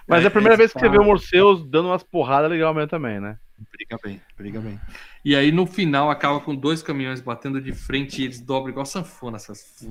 [0.07, 2.49] Mas é a É, primeira é vez que você vê o Morseus dando umas porradas
[2.49, 3.37] legalmente também, né?
[3.71, 4.79] Briga bem, briga bem.
[5.27, 8.85] E aí no final acaba com dois caminhões batendo de frente e eles dobram igual
[8.85, 9.85] sanfona, essas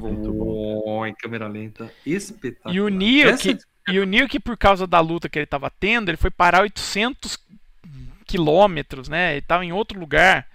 [1.06, 1.92] em câmera lenta.
[2.06, 2.74] Espetacular.
[2.74, 3.58] E o Neo, Essa- que,
[3.92, 6.62] e o Neo que por causa da luta que ele tava tendo, ele foi parar
[6.62, 7.38] 800
[8.26, 9.32] quilômetros, né?
[9.32, 10.46] Ele tava em outro lugar.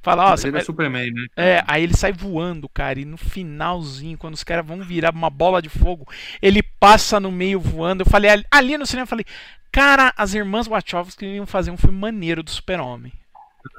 [0.00, 1.26] Fala, ó, você ele é Superman, né?
[1.36, 5.28] É, aí ele sai voando, cara, e no finalzinho, quando os caras vão virar uma
[5.28, 6.08] bola de fogo,
[6.40, 8.00] ele passa no meio voando.
[8.00, 9.26] Eu falei, ali- ali no cinema, eu falei,
[9.70, 13.12] cara, as irmãs Wachowski iam fazer um filme maneiro do Super-Homem.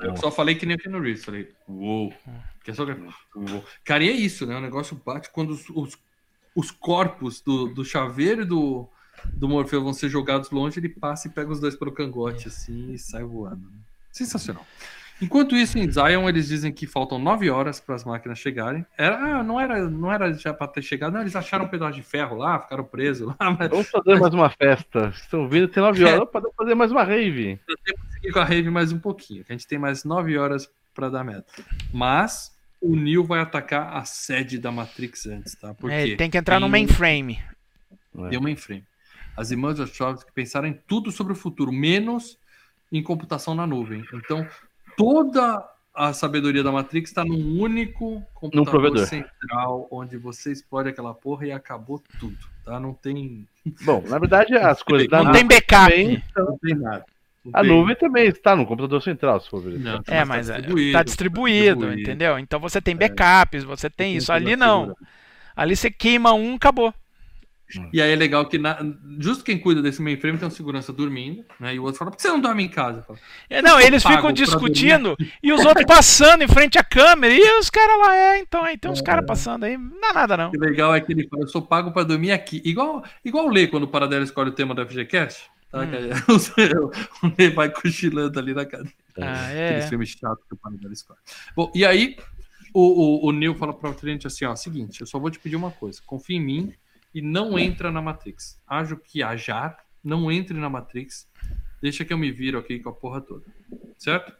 [0.01, 1.25] Eu só falei que nem o Keanu Reeves.
[1.25, 2.13] Falei, uou.
[2.63, 2.85] Que é só...
[2.85, 3.65] uou.
[3.83, 4.55] Cara, e é isso, né?
[4.55, 5.97] O negócio bate quando os, os,
[6.55, 8.87] os corpos do, do chaveiro e do,
[9.33, 12.93] do Morfeu vão ser jogados longe, ele passa e pega os dois pelo cangote, assim,
[12.93, 13.69] e sai voando.
[13.69, 13.77] né?
[14.11, 14.65] Sensacional.
[15.21, 18.85] Enquanto isso, em Zion, eles dizem que faltam nove horas para as máquinas chegarem.
[18.97, 21.93] Era, ah, não, era, não era já para ter chegado, não, eles acharam um pedaço
[21.95, 25.13] de ferro lá, ficaram presos lá, mas Vamos fazer mais uma festa.
[25.15, 26.19] Estão vindo, tem 9 horas.
[26.21, 27.59] Opa, dá pra fazer mais uma rave.
[28.15, 29.43] seguir com a rave mais um pouquinho.
[29.45, 31.45] que A gente tem mais nove horas para dar meta.
[31.93, 35.73] Mas o Neo vai atacar a sede da Matrix antes, tá?
[35.73, 37.39] Porque É, tem que entrar no tem- mainframe.
[38.29, 38.83] Tem uma mainframe.
[39.37, 42.37] As irmãs Wachowski pensaram em tudo sobre o futuro, menos
[42.91, 44.03] em computação na nuvem.
[44.13, 44.45] Então,
[44.97, 49.05] toda a sabedoria da Matrix está num único computador provedor.
[49.05, 52.79] central, onde você explode aquela porra e acabou tudo, tá?
[52.79, 53.47] Não tem,
[53.83, 55.89] Bom, na verdade, as coisas da Não nuvem tem backup.
[55.91, 57.05] também- não tem nada.
[57.45, 59.77] Não A tem- nuvem também está no computador central, se for ver.
[59.77, 62.01] Não, É, mas tá é, distribuído, tá distribuído, distribuído.
[62.01, 62.39] entendeu?
[62.39, 64.31] Então você tem backups, você tem Tem isso.
[64.31, 64.95] Ali não.
[65.55, 66.93] Ali você queima um, acabou.
[67.91, 68.77] E aí é legal que na-
[69.19, 71.75] justo quem cuida desse mainframe tem um segurança dormindo, né?
[71.75, 73.01] E o outro fala, por que você não dorme em casa?
[73.03, 73.19] Fala,
[73.49, 77.33] É, Não, eles ficam discutindo e os outros passando em frente à câmera.
[77.33, 79.77] E os caras lá, é, então aí tem uns caras passando aí.
[79.77, 80.51] Não dá nada, não.
[80.51, 82.61] O legal é que ele fala, eu sou pago pra dormir aqui.
[82.65, 85.51] Igual, igual o Lê, quando o Paradelo escolhe o tema da FGCast.
[85.71, 85.79] Tá?
[85.81, 85.85] Hum.
[87.23, 88.93] O Lê vai cochilando ali na cadeira.
[89.19, 89.81] Ah, é.
[89.87, 91.19] filmes chatos que o Paradelo escolhe.
[91.55, 92.17] Bom, e aí
[92.73, 95.55] o, o, o Neil fala pra Trinity assim, ó, seguinte, eu só vou te pedir
[95.55, 96.73] uma coisa, confia em mim
[97.13, 98.61] e não entra na Matrix.
[98.67, 101.27] Haja o que hajar, não entre na Matrix,
[101.81, 103.45] deixa que eu me viro aqui com a porra toda.
[103.97, 104.33] Certo?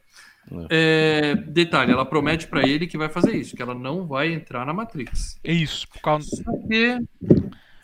[0.70, 4.66] É, detalhe, ela promete pra ele que vai fazer isso, que ela não vai entrar
[4.66, 5.40] na Matrix.
[5.44, 5.88] É isso.
[5.88, 6.44] Por causa...
[6.44, 7.00] Porque,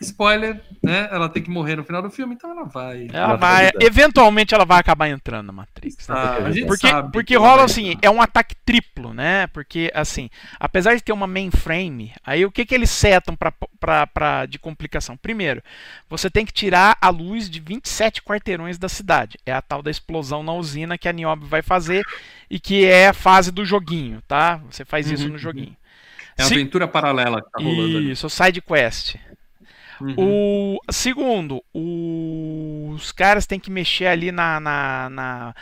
[0.00, 1.08] spoiler, né?
[1.10, 3.06] Ela tem que morrer no final do filme, então ela vai.
[3.12, 3.70] Ela Ela vai.
[3.80, 6.08] Eventualmente ela vai acabar entrando na Matrix.
[6.08, 6.14] né?
[6.16, 6.36] Ah,
[6.66, 9.46] Porque, sabe porque rola assim, é um ataque triplo, né?
[9.48, 14.06] Porque, assim, apesar de ter uma mainframe, aí o que, que eles setam pra, pra,
[14.06, 15.16] pra, de complicação?
[15.16, 15.62] Primeiro,
[16.08, 19.38] você tem que tirar a luz de 27 quarteirões da cidade.
[19.44, 22.02] É a tal da explosão na usina que a Niobe vai fazer
[22.50, 24.60] e que é a fase do joguinho, tá?
[24.70, 25.76] Você faz isso Uhum, no joguinho.
[26.38, 28.12] É a Se- aventura paralela que tá rolando ali.
[28.12, 29.16] Isso, side quest.
[30.00, 30.14] Uhum.
[30.16, 35.54] O segundo, os caras têm que mexer ali na, na, na-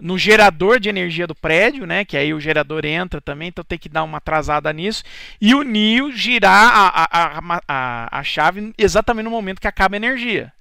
[0.00, 2.04] no gerador de energia do prédio, né?
[2.04, 5.02] Que aí o gerador entra também, então tem que dar uma atrasada nisso.
[5.40, 7.08] E o Neo girar a, a,
[7.38, 10.52] a, a, a chave exatamente no momento que acaba a energia.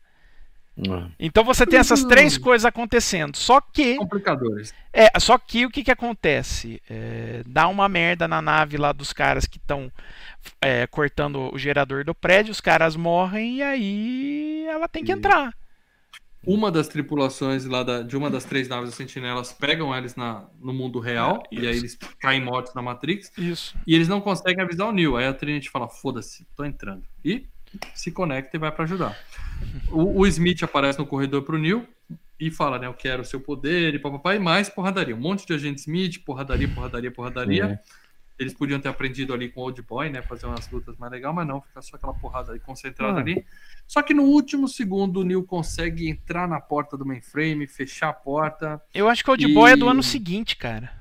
[0.77, 1.09] Hum.
[1.19, 3.35] Então você tem essas três coisas acontecendo.
[3.35, 3.95] Só que.
[3.97, 4.73] Complicadores.
[4.93, 6.81] É, só que o que, que acontece?
[6.89, 9.91] É, dá uma merda na nave lá dos caras que estão
[10.61, 15.15] é, cortando o gerador do prédio, os caras morrem e aí ela tem que E-
[15.15, 15.53] entrar.
[16.45, 20.45] Uma das tripulações lá da- de uma das três naves dos sentinelas pegam eles na,
[20.61, 23.75] no mundo real, É, e aí eles caem mortos na Matrix, Isso.
[23.85, 25.17] e eles não conseguem avisar o Neo.
[25.17, 27.03] Aí a Trinity fala: foda-se, tô entrando.
[27.25, 27.45] E
[27.93, 29.17] se conecta e vai pra ajudar.
[29.89, 31.85] O, o Smith aparece no corredor pro Neo
[32.39, 32.87] e fala, né?
[32.87, 35.15] Eu quero o seu poder e papapá, e mais porradaria.
[35.15, 37.65] Um monte de agente Smith, porradaria, porradaria, porradaria.
[37.83, 38.06] É.
[38.39, 40.21] Eles podiam ter aprendido ali com o Old Boy, né?
[40.21, 43.21] Fazer umas lutas mais legais, mas não, fica só aquela porrada ali concentrada Ah.
[43.21, 43.43] ali.
[43.87, 48.13] Só que no último segundo o Neil consegue entrar na porta do mainframe, fechar a
[48.13, 48.81] porta.
[48.93, 50.91] Eu acho que o Old Boy é do E- ano seguinte, cara.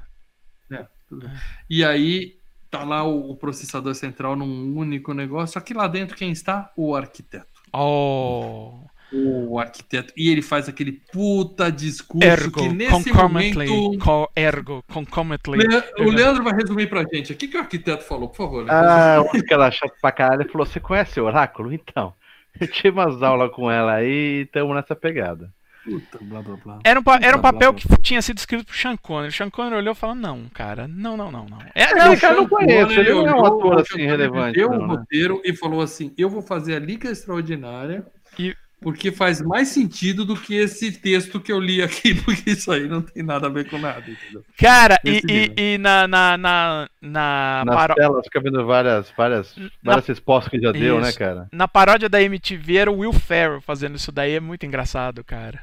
[0.70, 1.30] né, tudo.
[1.68, 2.38] E aí
[2.70, 5.54] tá lá o, o processador central num único negócio.
[5.54, 6.72] Só que lá dentro quem está?
[6.76, 7.46] O arquiteto.
[7.72, 8.80] Oh.
[9.12, 10.12] O arquiteto.
[10.16, 13.66] E ele faz aquele puta discurso Ergo, que nesse concomitantly.
[13.68, 14.04] momento.
[14.04, 15.66] Co ergo, concomitantly.
[15.66, 17.32] Le- O Leandro vai resumir pra gente.
[17.32, 18.64] O que, que o arquiteto falou, por favor?
[18.64, 18.74] Leandro?
[18.74, 21.72] Ah, uma que ela chato pra caralho ele falou: Você conhece o Oráculo?
[21.72, 22.12] Então.
[22.60, 25.50] Eu tive umas aulas com ela aí e estamos nessa pegada.
[25.84, 26.78] Puta, blá blá blá.
[26.82, 27.80] Era um, pa- era um papel blá.
[27.80, 29.28] que tinha sido escrito pro Sean Connery.
[29.28, 31.58] O Sean Connery olhou e falou: Não, cara, não, não, não, não.
[31.74, 34.56] É, Não, O cara, eu não conheço, ele não é um ator o assim relevante,
[34.58, 34.86] Deu não, o né?
[34.96, 38.04] roteiro e falou assim: Eu vou fazer a Liga Extraordinária.
[38.38, 42.70] E- Porque faz mais sentido do que esse texto que eu li aqui, porque isso
[42.70, 44.44] aí não tem nada a ver com nada, entendeu?
[44.58, 45.22] Cara, e,
[45.56, 50.60] e, e na, na, na, na, paro- telas fica vendo várias, várias, várias respostas que
[50.60, 51.18] já deu, né, Isso.
[51.18, 51.48] cara?
[51.50, 54.34] na paródia da MTV era o Will Ferrell fazendo isso daí.
[54.34, 55.60] É muito engraçado, cara.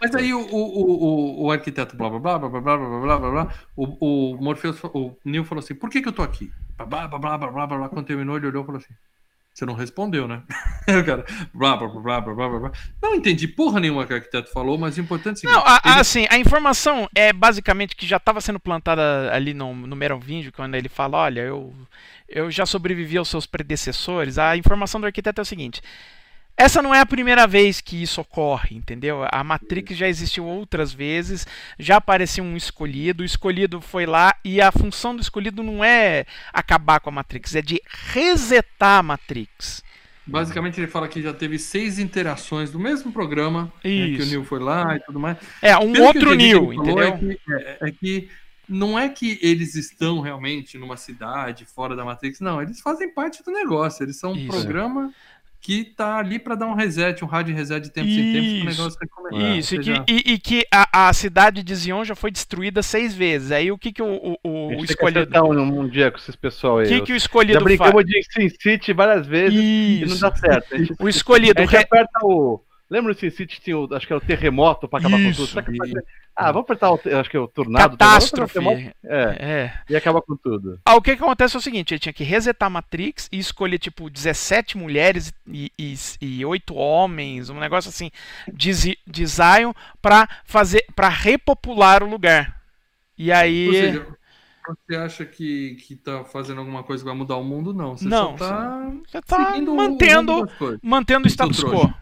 [0.00, 3.00] Mas aí o, o, o, o- o arquiteto blá blá blá blá blá blá blá
[3.00, 6.22] blá blá blá o, o Morpheus, o Neil falou assim: Por que, que eu tô
[6.22, 6.50] aqui?
[6.78, 7.88] Blá blá blá blá blá blá blá.
[7.90, 8.94] Quando terminou, ele olhou e falou assim:
[9.52, 10.42] Você não respondeu, né?
[10.88, 12.72] o cara, blá blá blá blá blá blá.
[13.02, 15.62] Não entendi porra nenhuma que o arquiteto falou, mas o importante é o seguinte: Não,
[15.66, 19.96] a- ele- assim, a informação é basicamente que já estava sendo plantada ali no, no
[19.96, 21.74] Merovingio, quando ele fala, olha, eu,
[22.28, 24.38] eu já sobrevivi aos seus predecessores.
[24.38, 25.82] A informação do arquiteto é o seguinte.
[26.60, 29.26] Essa não é a primeira vez que isso ocorre, entendeu?
[29.32, 31.46] A Matrix já existiu outras vezes,
[31.78, 36.26] já apareceu um escolhido, o escolhido foi lá e a função do escolhido não é
[36.52, 37.80] acabar com a Matrix, é de
[38.12, 39.82] resetar a Matrix.
[40.26, 44.26] Basicamente, ele fala que já teve seis interações do mesmo programa, né, que o.
[44.26, 45.38] Neil foi lá e tudo mais.
[45.62, 47.02] É, um Pelo outro ele falou, entendeu?
[47.02, 48.28] É que, é- é que
[48.68, 52.60] não é que eles estão realmente numa cidade fora da Matrix, não.
[52.60, 54.04] Eles fazem parte do negócio.
[54.04, 54.46] Eles são um Isso.
[54.46, 55.10] programa
[55.60, 58.66] que tá ali para dar um reset, um rádio reset de tempos em tempos, para
[58.66, 58.78] o Isso.
[58.80, 59.56] negócio recomeçar.
[59.58, 63.14] Isso, e que, e, e que a, a cidade de Zion já foi destruída seis
[63.14, 63.52] vezes.
[63.52, 65.20] Aí o que, que o, o, A o tem escolhido.
[65.20, 66.88] acertar um, um dia com esses pessoal O aí.
[66.88, 67.64] que, que o Já escolhido faz?
[67.64, 70.20] brincamos de Sin City várias vezes e não Isso.
[70.22, 70.74] dá certo.
[70.74, 71.60] A gente, O escolhido.
[71.60, 72.60] a gente re- aperta o.
[72.90, 75.46] Lembra do Sin City tinha o, acho que era o terremoto pra acabar Isso.
[75.54, 76.02] com tudo?
[76.34, 77.96] Ah, vamos apertar o, acho que é o tornado.
[77.96, 78.58] Catástrofe.
[78.58, 79.72] o terremoto, É, É.
[79.88, 80.80] e acaba com tudo.
[80.84, 83.38] Ah, o que, que acontece é o seguinte: ele tinha que resetar a Matrix e
[83.38, 88.10] escolher, tipo, 17 mulheres e, e, e 8 homens, um negócio assim,
[88.52, 89.72] de, de Zion,
[90.02, 90.84] pra fazer.
[90.96, 92.60] para repopular o lugar.
[93.16, 93.68] E aí.
[93.68, 94.06] Ou seja,
[94.66, 97.72] você acha que, que tá fazendo alguma coisa que vai mudar o mundo?
[97.74, 97.96] Não.
[97.96, 100.48] Você Não, só tá Você tá o mantendo,
[100.82, 101.92] mantendo o status quo.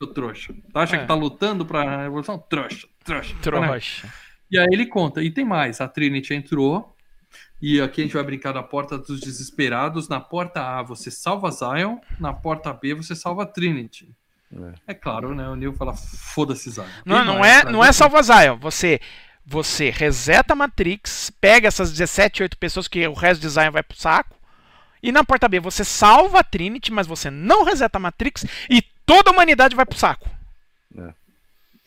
[0.00, 0.54] Ô, trouxa.
[0.74, 0.98] Acha É.
[1.00, 2.38] que tá lutando pra revolução?
[2.38, 3.34] Trouxa, trouxa.
[3.34, 3.40] Né?
[3.42, 4.12] Trouxa.
[4.50, 5.22] E aí ele conta.
[5.22, 5.80] E tem mais.
[5.80, 6.94] A Trinity entrou.
[7.60, 10.08] E aqui a gente vai brincar da porta dos desesperados.
[10.08, 11.98] Na porta A você salva Zion.
[12.18, 14.14] Na porta B você salva Trinity.
[14.86, 15.46] É, claro, né?
[15.48, 16.86] O Neil fala, foda-se Zion.
[17.04, 18.56] Não, não é, atrás não é salvar Zion.
[18.58, 18.98] Você,
[19.44, 23.82] você reseta a Matrix, pega essas 17, 8 pessoas que o resto de Zion vai
[23.82, 24.36] pro saco.
[25.02, 28.82] E na porta B você salva a Trinity, mas você não reseta a Matrix e
[29.08, 30.28] toda a humanidade vai pro saco.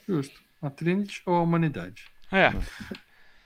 [0.08, 0.42] Justo.
[0.62, 2.04] A Trinity ou a humanidade?
[2.32, 2.52] É.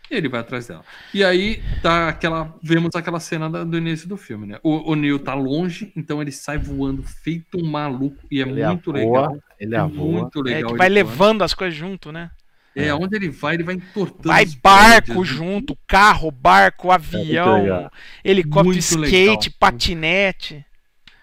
[0.10, 0.84] E ele vai atrás dela.
[1.14, 2.54] E aí tá aquela.
[2.62, 4.60] Vemos aquela cena da- do início do filme, né?
[4.64, 8.24] O, o Neil tá longe, então ele sai voando feito um maluco.
[8.30, 9.38] E é Ele muito avoa, legal.
[9.60, 10.72] Ele É muito É legal.
[10.72, 11.12] que vai ele voando.
[11.12, 12.30] levando as coisas junto, né?
[12.76, 14.28] É, onde ele vai, ele vai entortando.
[14.28, 15.28] Vai barco prédios.
[15.30, 17.92] junto, carro, barco, avião, legal.
[18.24, 19.54] helicóptero, Muito skate, legal.
[19.60, 20.66] patinete.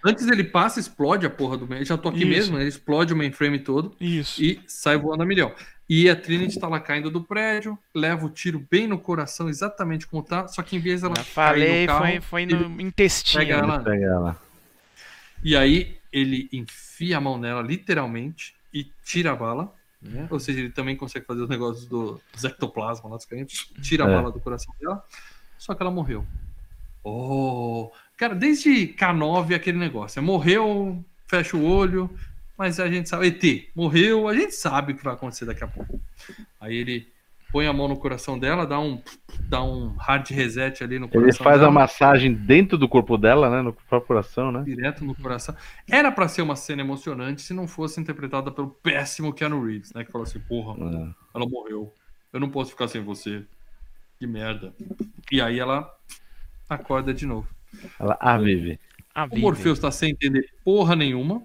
[0.05, 1.85] Antes ele passa, explode a porra do mainframe.
[1.85, 2.29] Já tô aqui Isso.
[2.29, 4.43] mesmo, ele explode o mainframe todo Isso.
[4.43, 5.55] e sai voando a milhão.
[5.89, 10.07] E a Trinity tá lá caindo do prédio, leva o tiro bem no coração, exatamente
[10.07, 10.49] como tá.
[10.49, 13.45] Só que em vez dela Já cair falei, no carro, foi, foi no intestino.
[13.45, 13.81] pega ela.
[13.81, 14.43] Pega ela.
[15.45, 19.73] E aí ele enfia a mão nela, literalmente, e tira a bala.
[20.01, 20.27] né?
[20.31, 23.47] Ou seja, ele também consegue fazer os negócios do dos ectoplasma lá dos caras,
[23.83, 24.15] tira a É.
[24.17, 25.05] bala do coração dela.
[25.59, 26.27] Só que ela morreu.
[27.05, 27.91] Oh!
[28.23, 30.21] Cara, desde K9 é aquele negócio.
[30.21, 32.09] é Morreu, fecha o olho,
[32.57, 33.27] mas a gente sabe.
[33.27, 36.01] ET morreu, a gente sabe o que vai acontecer daqui a pouco.
[36.61, 37.09] Aí ele
[37.51, 39.03] põe a mão no coração dela, dá um,
[39.49, 41.29] dá um hard reset ali no coração.
[41.31, 43.61] Ele faz dela, a massagem dentro do corpo dela, né?
[43.61, 44.63] No próprio coração, né?
[44.63, 45.57] direto no coração.
[45.91, 50.05] Era pra ser uma cena emocionante se não fosse interpretada pelo péssimo Keanu Reeves, né?
[50.05, 51.09] Que falou assim: porra, É.
[51.35, 51.93] ela morreu.
[52.33, 53.45] Eu não posso ficar sem você.
[54.17, 54.73] Que merda.
[55.33, 55.93] E aí ela
[56.71, 57.49] acorda de novo.
[57.99, 58.79] Ela, ah, Vivi.
[59.15, 59.39] A O.
[59.39, 61.43] Morpheus tá sem entender porra nenhuma.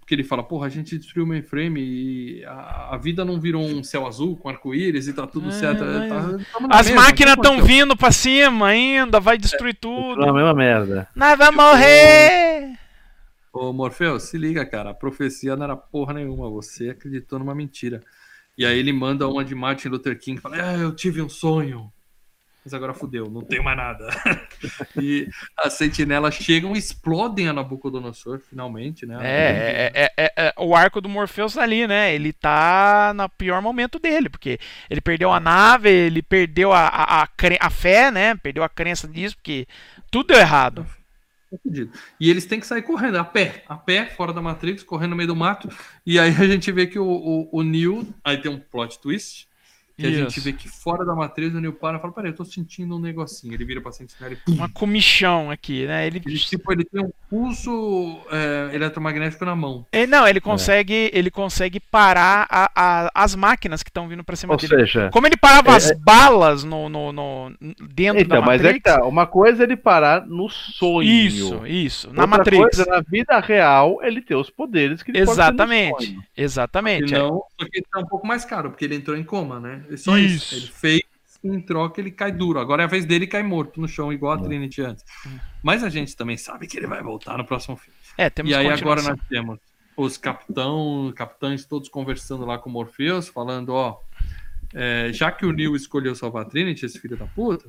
[0.00, 3.64] Porque ele fala, porra, a gente destruiu o mainframe e a, a vida não virou
[3.66, 5.82] um céu azul com arco-íris e tá tudo É, certo.
[5.84, 10.32] mas- Tá- As mesma, máquinas não estão vindo pra cima ainda, vai destruir a tudo.
[10.32, 11.08] mesma merda.
[11.12, 12.78] Nós vamos morrer!
[13.52, 14.90] Ô, Morpheus, se liga, cara.
[14.90, 16.48] A profecia não era porra nenhuma.
[16.50, 18.00] Você acreditou numa mentira.
[18.56, 20.40] E aí ele manda uma de Martin Luther King.
[20.40, 21.90] Fala, ah, eu tive um sonho.
[22.66, 24.08] Mas agora fudeu, não tenho mais nada.
[25.00, 29.18] e as sentinelas chegam e explodem a Nabucodonosor, finalmente, né?
[29.22, 32.12] É, é, é, é, é, o arco do Morpheus tá ali, né?
[32.12, 34.58] Ele tá no pior momento dele, porque
[34.90, 37.28] ele perdeu a nave, ele perdeu a, a, a,
[37.60, 38.34] a fé, né?
[38.34, 39.68] Perdeu a crença disso, porque
[40.10, 40.84] tudo deu errado.
[42.18, 45.16] E eles têm que sair correndo, a pé, a pé, fora da Matrix, correndo no
[45.16, 45.68] meio do mato.
[46.04, 48.12] E aí a gente vê que o, o, o Neo.
[48.24, 49.45] Aí tem um plot twist.
[49.98, 50.42] Que a gente Isso.
[50.42, 53.00] vê que fora da matriz o Neo para e fala: Peraí, eu tô sentindo um
[53.00, 53.54] negocinho.
[53.54, 54.50] Ele vira pra sentinela e.
[54.52, 56.06] Uma comichão aqui, né?
[56.06, 59.86] Ele, Ele, tipo, ele tem um pulso é, eletromagnético na mão.
[59.90, 64.36] ele- não, ele consegue, ele consegue parar a- a- as máquinas que estão vindo pra
[64.36, 64.80] cima Ou dele.
[64.80, 67.52] seja, Como ele parava É, as balas no, no, no-
[67.90, 68.70] dentro então, da mas Matrix.
[68.70, 69.06] é que tá.
[69.06, 71.08] Uma coisa é ele parar no sonho.
[71.08, 72.06] Isso, isso.
[72.12, 72.62] Na Outra Matrix.
[72.76, 76.06] coisa, na vida real, ele ter os poderes que ele pode ter no Exatamente.
[76.06, 76.22] sonho.
[76.36, 77.12] Exatamente.
[77.12, 77.18] E é.
[77.18, 79.82] não, só que tá um pouco mais caro, porque ele entrou em coma, né?
[79.90, 80.54] É só isso.
[80.54, 80.54] Isso.
[80.54, 81.02] Ele fez,
[81.44, 82.58] em troca, ele cai duro.
[82.58, 85.04] Agora é a vez dele cai morto no chão, igual a Trinity antes.
[85.62, 87.96] Mas a gente também sabe que ele vai voltar no próximo filme.
[88.18, 89.58] É, temos e aí agora nós temos
[89.96, 94.00] os capitão, capitães todos conversando lá com o Morpheus, falando, ó,
[94.74, 97.68] é, já que o Neo escolheu salvar a Trinity, esse filho da puta,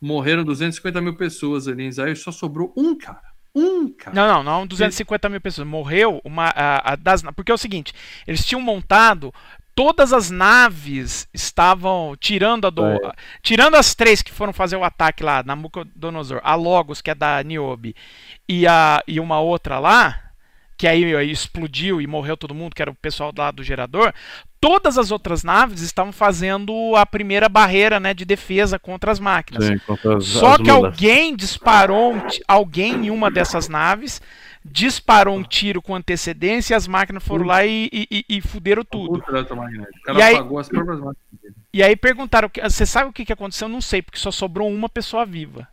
[0.00, 3.32] morreram 250 mil pessoas ali em Israel e só sobrou um cara.
[3.54, 4.14] Um cara.
[4.14, 5.68] Não, não, não 250 mil pessoas.
[5.68, 6.46] Morreu uma.
[6.46, 7.92] A, a das, porque é o seguinte,
[8.26, 9.32] eles tinham montado.
[9.74, 12.84] Todas as naves estavam tirando a do.
[12.84, 12.98] É.
[13.42, 17.42] Tirando as três que foram fazer o ataque lá, Nabucodonosor, a Logos, que é da
[17.42, 17.94] Niobe,
[18.48, 20.20] e, a, e uma outra lá,
[20.76, 24.12] que aí, aí explodiu e morreu todo mundo, que era o pessoal lá do gerador.
[24.60, 29.64] Todas as outras naves estavam fazendo a primeira barreira né, de defesa contra as máquinas.
[29.64, 32.14] Sim, contra as- Só as que alguém disparou,
[32.46, 34.20] alguém em uma dessas naves
[34.64, 38.84] disparou um tiro com antecedência e as máquinas foram lá e, e, e- e fuderam
[38.84, 39.22] tudo.
[40.18, 41.54] E aí- apagou as próprias máquinas dele.
[41.74, 43.66] E aí perguntaram, você sabe o que que aconteceu?
[43.66, 45.66] Eu não sei, porque só sobrou uma pessoa viva.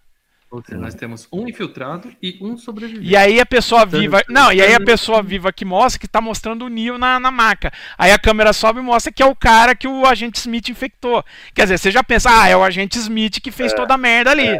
[0.52, 3.08] Ou seja, nós temos um infiltrado e um sobrevivente.
[3.08, 4.24] E aí a pessoa viva.
[4.28, 7.30] Não, e aí a pessoa viva que mostra que tá mostrando o Neo na, na
[7.30, 7.72] maca.
[7.96, 11.24] Aí a câmera sobe e mostra que é o cara que o agente Smith infectou.
[11.54, 14.32] Quer dizer, você já pensa, ah, é o agente Smith que fez toda a merda
[14.32, 14.58] ali.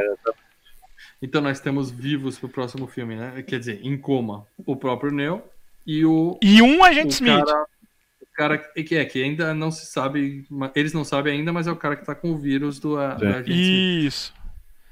[1.22, 3.44] Então nós temos vivos pro próximo filme, né?
[3.46, 5.42] Quer dizer, em coma, o próprio Neo
[5.86, 7.46] e o, E um o agente Smith.
[7.46, 7.66] cara,
[8.22, 11.72] o cara que é que ainda não se sabe, eles não sabem ainda, mas é
[11.72, 12.96] o cara que tá com o vírus do, Sim.
[12.96, 14.06] da agente Smith.
[14.08, 14.34] Isso.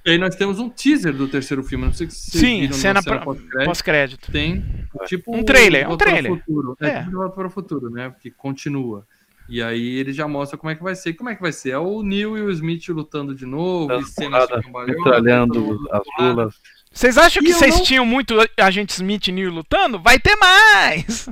[0.06, 2.74] E aí nós temos um teaser do terceiro filme, não sei se vocês Sim, viram
[2.74, 3.66] cena na cena pós-crédito.
[3.66, 4.32] pós-crédito.
[4.32, 4.64] tem
[5.06, 6.32] tipo Um trailer, De um trailer.
[6.38, 6.78] Futuro.
[6.82, 7.04] É, É.
[7.04, 8.10] tipo para o futuro, né?
[8.10, 9.06] Porque continua.
[9.50, 11.14] E aí ele já mostra como é que vai ser.
[11.14, 11.72] Como é que vai ser?
[11.72, 14.48] É o Neil e o Smith lutando de novo, e Dando cenas
[14.86, 16.56] metralhando as lulas.
[16.92, 20.00] Vocês acham E que vocês não- tinham muito agente Smith e Neo lutando?
[20.00, 21.30] Vai ter mais!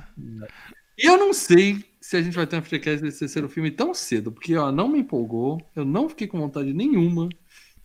[0.97, 3.93] E eu não sei se a gente vai ter um FGCast desse terceiro filme tão
[3.93, 7.27] cedo, porque ó, não me empolgou, eu não fiquei com vontade nenhuma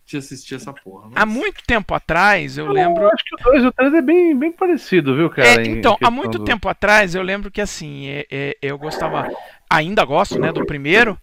[0.05, 1.09] de assistir essa porra.
[1.15, 3.03] Há Mas- muito tempo atrás, eu lembro.
[3.03, 5.47] Eu acho que o 2 e o 3 é bem, bem parecido, viu, cara?
[5.47, 9.27] É, então, há muito do- tempo atrás, eu lembro que assim, é- é- eu gostava,
[9.71, 11.17] ainda gosto, né, do primeiro.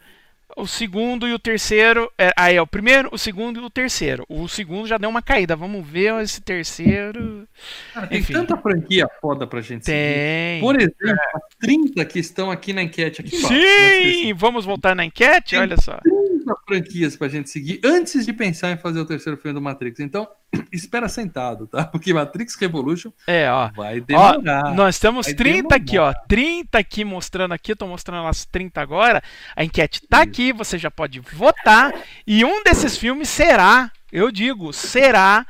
[0.56, 2.10] O segundo e o terceiro.
[2.18, 4.24] É, aí é o primeiro, o segundo e o terceiro.
[4.28, 5.54] O segundo já deu uma caída.
[5.54, 7.46] Vamos ver esse terceiro.
[7.92, 8.32] Cara, tem enfim.
[8.32, 9.98] tanta franquia foda pra gente seguir.
[9.98, 10.60] Tem.
[10.60, 13.20] Por exemplo, as 30 que estão aqui na enquete.
[13.20, 13.60] Aqui embaixo, né?
[13.60, 14.32] Sim!
[14.32, 15.50] Vamos voltar na enquete?
[15.50, 15.98] Tem Olha só.
[15.98, 16.27] 30
[16.66, 20.00] franquias pra gente seguir antes de pensar em fazer o terceiro filme do Matrix.
[20.00, 20.28] Então,
[20.72, 21.84] espera sentado, tá?
[21.84, 23.70] Porque Matrix Revolution É, ó.
[23.76, 24.74] vai Ó, demorar.
[24.74, 26.06] nós temos Vai 30 aqui, ó.
[26.10, 26.26] demorar.
[26.28, 29.22] 30 aqui mostrando aqui, tô mostrando as 30 agora.
[29.56, 31.92] A enquete tá aqui, você já pode votar.
[32.26, 35.46] E um desses filmes será, eu digo, será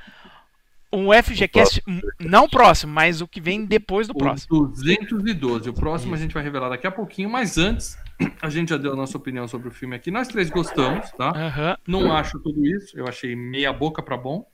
[0.93, 1.83] um FGCast,
[2.19, 4.57] não próximo, mas o que vem depois do próximo.
[4.57, 5.69] O 212.
[5.69, 7.97] O próximo a gente vai revelar daqui a pouquinho, mas antes,
[8.41, 10.11] a gente já deu a nossa opinião sobre o filme aqui.
[10.11, 11.31] Nós três gostamos, tá?
[11.31, 11.77] Aham.
[11.87, 12.99] Não acho tudo isso.
[12.99, 14.47] Eu achei meia boca pra bom.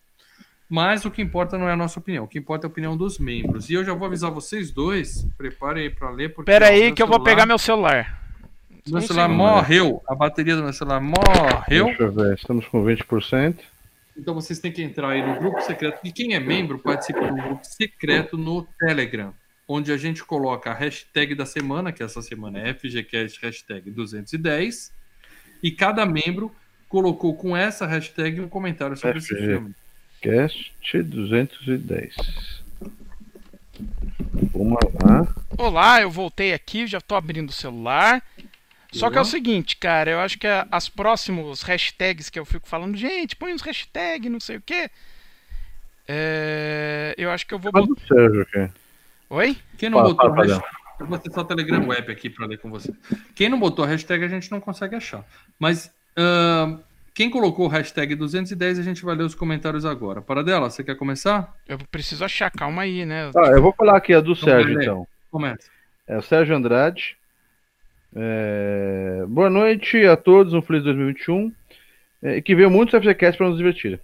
[0.68, 2.96] Mas o que importa não é a nossa opinião, o que importa é a opinião
[2.96, 3.68] dos membros.
[3.68, 6.30] E eu já vou avisar vocês dois, preparem aí pra ler.
[6.34, 8.22] Porque, Pera aí que eu vou celular- pegar meu celular.
[8.88, 9.36] Meu Um celular segundo.
[9.36, 11.86] morreu, a bateria do meu celular morreu.
[11.86, 13.56] Deixa eu ver, estamos com 20%.
[14.16, 16.00] Então vocês têm que entrar aí no grupo secreto.
[16.04, 19.34] E quem é membro participa do grupo secreto no Telegram,
[19.66, 24.92] onde a gente coloca a hashtag da semana, que essa semana é FGCast hashtag 210,
[25.62, 26.54] e cada membro
[26.88, 29.46] colocou com essa hashtag um comentário sobre esse FG.
[29.46, 29.74] filme.
[30.20, 32.14] Cast 210.
[34.54, 35.34] Uma lá.
[35.58, 38.22] Olá, eu voltei aqui, já tô abrindo o celular.
[38.94, 42.44] Só que é o seguinte, cara, eu acho que a- as próximos hashtags que eu
[42.44, 44.90] fico falando, gente, põe uns hashtags, não sei o quê.
[46.06, 47.92] É, eu acho que eu vou botar.
[47.92, 48.70] o Sérgio aqui.
[49.30, 49.56] Oi?
[49.78, 50.74] Quem não Fala, botou fala, hashtag...
[51.00, 52.92] Eu vou acessar o Telegram Web aqui para ler com você.
[53.34, 55.24] Quem não botou a hashtag a gente não consegue achar.
[55.58, 56.78] Mas ahn,
[57.12, 60.22] quem colocou o hashtag 210 a gente vai ler os comentários agora.
[60.22, 61.52] Para dela, você quer começar?
[61.66, 63.30] Eu preciso achar, calma aí, né?
[63.36, 65.08] Ah, eu vou falar aqui a do Então, Sérgio, então.
[65.32, 65.68] Começa.
[66.06, 67.16] É o Sérgio Andrade.
[68.16, 71.52] É, Boa noite a todos, um feliz 2021.
[72.22, 74.00] É, E que veio muitos FGCast para nos divertir.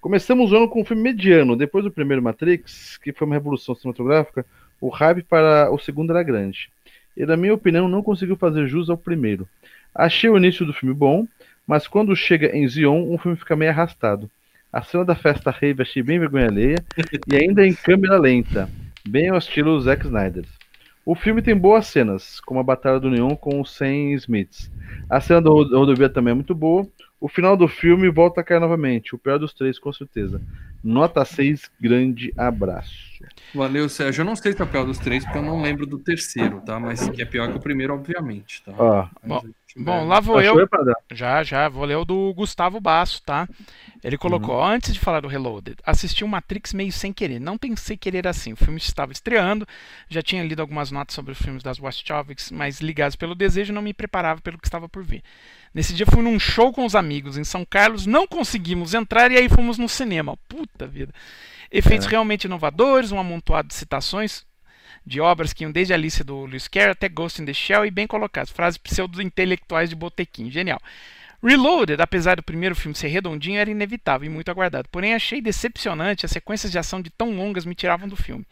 [0.00, 1.56] Começamos o ano com um filme mediano.
[1.56, 4.46] Depois do primeiro Matrix, que foi uma revolução cinematográfica,
[4.80, 6.70] o hype para o segundo era grande.
[7.16, 9.46] E, na minha opinião, não conseguiu fazer jus ao primeiro.
[9.94, 11.26] Achei o início do filme bom,
[11.66, 14.30] mas quando chega em Zion, o filme fica meio arrastado.
[14.72, 16.76] A cena da festa rave achei bem vergonha alheia
[17.26, 18.70] e ainda em câmera lenta,
[19.06, 20.44] bem ao estilo Zack Snyder.
[21.10, 24.70] O filme tem boas cenas, como a Batalha do Neon com os 100 Smiths.
[25.08, 26.86] A cena da ro- rodovia também é muito boa.
[27.20, 30.40] O final do filme volta a cair novamente, o pior dos três, com certeza.
[30.82, 33.09] Nota 6, grande abraço.
[33.54, 34.22] Valeu, Sérgio.
[34.22, 36.60] Eu não sei se é o pior dos três, porque eu não lembro do terceiro,
[36.60, 36.78] tá?
[36.78, 38.72] Mas que é pior que o primeiro, obviamente, tá?
[38.76, 39.42] Ó, Mas Bom,
[39.76, 40.68] Bom, lá vou achou eu.
[41.12, 43.48] Já, já, vou ler o do Gustavo Basso, tá?
[44.02, 44.64] Ele colocou, Uhum.
[44.64, 47.38] antes de falar do Reloaded, assisti o Matrix meio sem querer.
[47.38, 48.52] Não pensei querer assim.
[48.52, 49.66] O filme estava estreando,
[50.08, 53.82] já tinha lido algumas notas sobre os filmes das Wachowskis, mas ligados pelo desejo, não
[53.82, 55.22] me preparava pelo que estava por vir.
[55.72, 59.36] Nesse dia fui num show com os amigos em São Carlos, não conseguimos entrar e
[59.38, 60.36] aí fomos no cinema.
[60.48, 61.12] Puta vida.
[61.70, 62.10] Efeitos É.
[62.10, 64.44] realmente inovadores, um amontoado de citações
[65.06, 67.90] de obras que iam desde Alice do Lewis Carroll até Ghost in the Shell e
[67.90, 68.52] bem colocados.
[68.52, 70.50] Frases pseudo-intelectuais de botequim.
[70.50, 70.80] Genial.
[71.42, 74.88] Reloaded, apesar do primeiro filme ser redondinho, era inevitável e muito aguardado.
[74.90, 78.46] Porém, achei decepcionante, as sequências de ação de tão longas me tiravam do filme.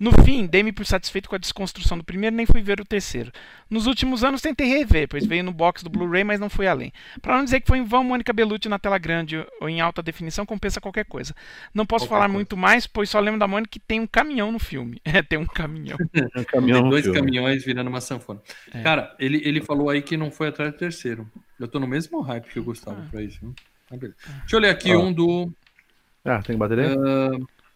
[0.00, 3.30] No fim, dei-me por satisfeito com a desconstrução do primeiro, nem fui ver o terceiro.
[3.70, 6.92] Nos últimos anos tentei rever, pois veio no box do Blu-ray, mas não fui além.
[7.20, 10.02] Para não dizer que foi em vão, Mônica Bellucci na tela grande ou em alta
[10.02, 11.34] definição compensa qualquer coisa.
[11.72, 12.34] Não posso Qualquer falar coisa.
[12.34, 15.00] muito mais, pois só lembro da Mônica que tem um caminhão no filme.
[15.12, 15.98] É, tem um caminhão.
[16.36, 17.18] Um caminhão Tem dois filme.
[17.20, 18.40] caminhões virando uma sanfona.
[18.72, 18.82] É.
[18.82, 21.30] Cara, ele, ele falou aí que não foi atrás do terceiro.
[21.60, 23.08] Eu tô no mesmo hype que o Gustavo Ah.
[23.10, 23.38] pra isso.
[23.40, 23.54] viu?
[23.90, 24.16] Mas beleza.
[24.40, 25.00] Deixa eu ler aqui Ó.
[25.02, 25.52] um do.
[26.24, 26.96] Ah, tem bateria?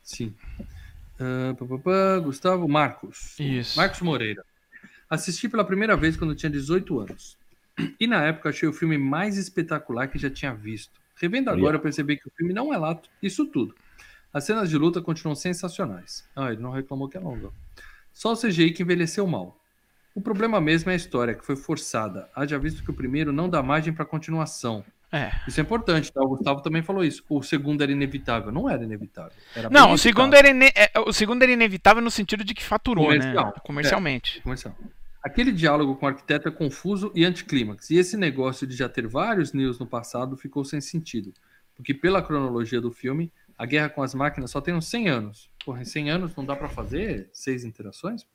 [0.03, 0.35] Sim.
[1.19, 3.39] Pá, pá, pá, Gustavo Marcos.
[3.39, 3.77] Isso.
[3.77, 4.45] Marcos Moreira.
[5.09, 7.39] Assisti pela primeira vez quando tinha 18 anos.
[8.01, 10.93] E na época achei o filme mais espetacular que já tinha visto.
[11.17, 13.75] Revendo agora, eu percebi que o filme não é lá isso tudo.
[14.33, 16.29] As cenas de luta continuam sensacionais.
[16.35, 17.51] Ah, ele não reclamou que é longa.
[18.13, 19.59] Só o CGI que envelheceu mal.
[20.15, 22.29] O problema mesmo é a história, que foi forçada.
[22.35, 24.85] Haja visto que o primeiro não dá margem para continuação.
[25.13, 25.31] É.
[25.47, 26.21] Isso é importante, tá?
[26.21, 27.23] O Gustavo também falou isso.
[27.29, 28.51] O segundo era inevitável.
[28.51, 29.33] Não era inevitável.
[29.55, 32.63] Era Não, o segundo, era ine- é, o segundo era inevitável no sentido de que
[32.63, 33.47] faturou, Comercial.
[33.47, 33.53] né?
[33.65, 34.41] Comercialmente.
[34.43, 34.77] Comercial.
[35.23, 37.91] Aquele diálogo com o arquiteto é confuso e anticlímax.
[37.91, 41.33] E esse negócio de já ter vários News no passado ficou sem sentido.
[41.75, 45.51] Porque pela cronologia do filme, a guerra com as máquinas só tem uns 100 anos.
[45.65, 48.27] Porra, em 100 anos não dá pra fazer seis interações?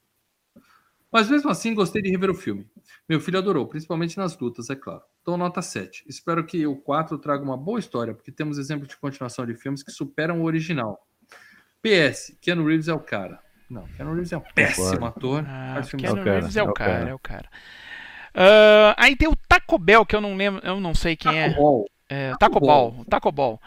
[1.11, 2.65] Mas mesmo assim, gostei de rever o filme.
[3.07, 5.01] Meu filho adorou, principalmente nas lutas, é claro.
[5.21, 6.05] Então, nota 7.
[6.07, 9.83] Espero que o 4 traga uma boa história, porque temos exemplos de continuação de filmes
[9.83, 11.05] que superam o original.
[11.81, 13.39] PS, Keanu Reeves é o cara.
[13.69, 15.43] Não, Keanu Reeves é um péssimo ator.
[15.45, 17.49] Ah, Keanu É o cara, Reeves é o é o cara, é o cara.
[18.33, 21.49] Ah, aí tem o Taco Bell, que eu não lembro, eu não sei quem é.
[21.49, 21.85] Taco Ball.
[22.07, 22.91] É, Taco Taco Ball.
[22.91, 23.61] Ball, Taco Ball.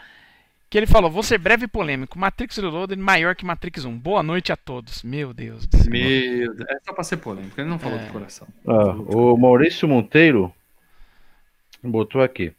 [0.69, 2.17] Que ele falou, vou ser breve e polêmico.
[2.17, 3.97] Matrix Reloaded maior que Matrix 1.
[3.97, 5.03] Boa noite a todos.
[5.03, 5.91] Meu Deus do céu.
[5.91, 8.05] Meu Deus, é só pra ser polêmico, ele não falou É.
[8.05, 8.47] do coração.
[8.67, 10.53] Ah, o Maurício Monteiro
[11.83, 12.51] botou aqui.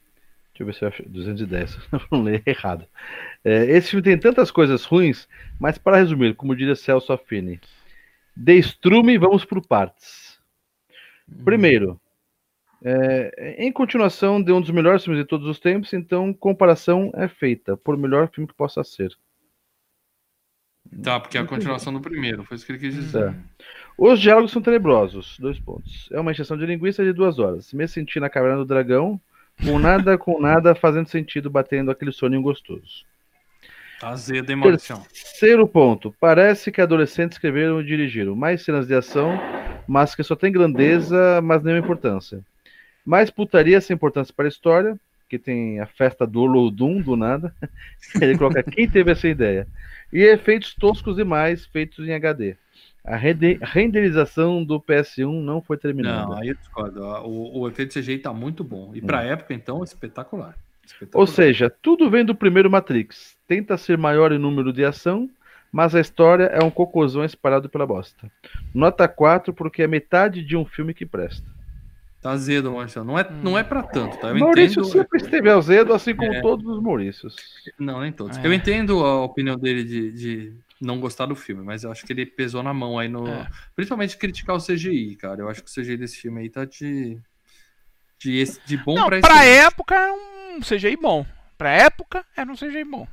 [0.52, 1.02] Deixa eu ver se eu acho.
[1.08, 1.76] 210.
[2.10, 2.86] Não ler errado.
[3.44, 5.28] É, esse filme tem tantas coisas ruins,
[5.60, 7.60] mas para resumir, como diria Celso Affini,
[8.34, 10.38] destrume, vamos por partes.
[11.44, 12.00] Primeiro,
[12.88, 17.26] é, em continuação de um dos melhores filmes de todos os tempos, então comparação é
[17.26, 19.10] feita, por melhor filme que possa ser.
[21.02, 23.30] Tá, porque é a continuação do primeiro, foi isso que ele quis dizer.
[23.30, 23.34] É.
[23.98, 25.36] Os diálogos são tenebrosos.
[25.40, 26.08] Dois pontos.
[26.12, 27.72] É uma encheção de linguiça de duas horas.
[27.72, 29.20] Me senti na caverna do dragão,
[29.64, 33.04] com nada com nada fazendo sentido, batendo aquele soninho gostoso.
[33.98, 34.96] Tá azedo, hein, Maurício?
[35.12, 36.14] Terceiro ponto.
[36.20, 39.36] Parece que adolescentes escreveram e dirigiram mais cenas de ação,
[39.88, 42.44] mas que só tem grandeza, mas nenhuma importância.
[43.06, 47.54] Mais putaria sem importância para a história, que tem a festa do Olodum do nada.
[48.20, 49.66] Ele coloca quem teve essa ideia.
[50.12, 52.56] E efeitos toscos demais feitos em HD.
[53.04, 56.26] A rende- renderização do PS1 não foi terminada.
[56.26, 57.00] Não, aí eu discordo.
[57.24, 58.90] O, o efeito CGI tá muito bom.
[58.94, 60.56] E pra época, então, espetacular.
[60.84, 61.20] Espetacular.
[61.20, 63.36] Ou seja, tudo vem do primeiro Matrix.
[63.46, 65.30] Tenta ser maior em número de ação,
[65.70, 68.28] mas a história é um cocôzão espalhado pela bosta.
[68.74, 71.46] Nota 4 porque é metade de um filme que presta.
[72.20, 73.05] Tá azedo, Maurício.
[73.05, 74.28] Não é, não é pra tanto, tá?
[74.28, 74.93] Eu Maurício entendo...
[74.93, 76.40] sempre esteve azedo, assim como É.
[76.40, 77.36] todos os Maurícios.
[77.78, 78.36] Não, nem todos.
[78.38, 78.47] É.
[78.47, 82.12] Eu entendo a opinião dele de, de não gostar do filme, mas eu acho que
[82.12, 83.28] ele pesou na mão aí no.
[83.28, 83.47] É.
[83.76, 85.40] Principalmente criticar o CGI, cara.
[85.43, 87.18] Eu acho que o CGI desse filme aí tá de.
[88.18, 91.24] De, esse- de bom Não, pra pra época era um CGI bom.
[91.59, 93.06] Pra época era um CGI bom.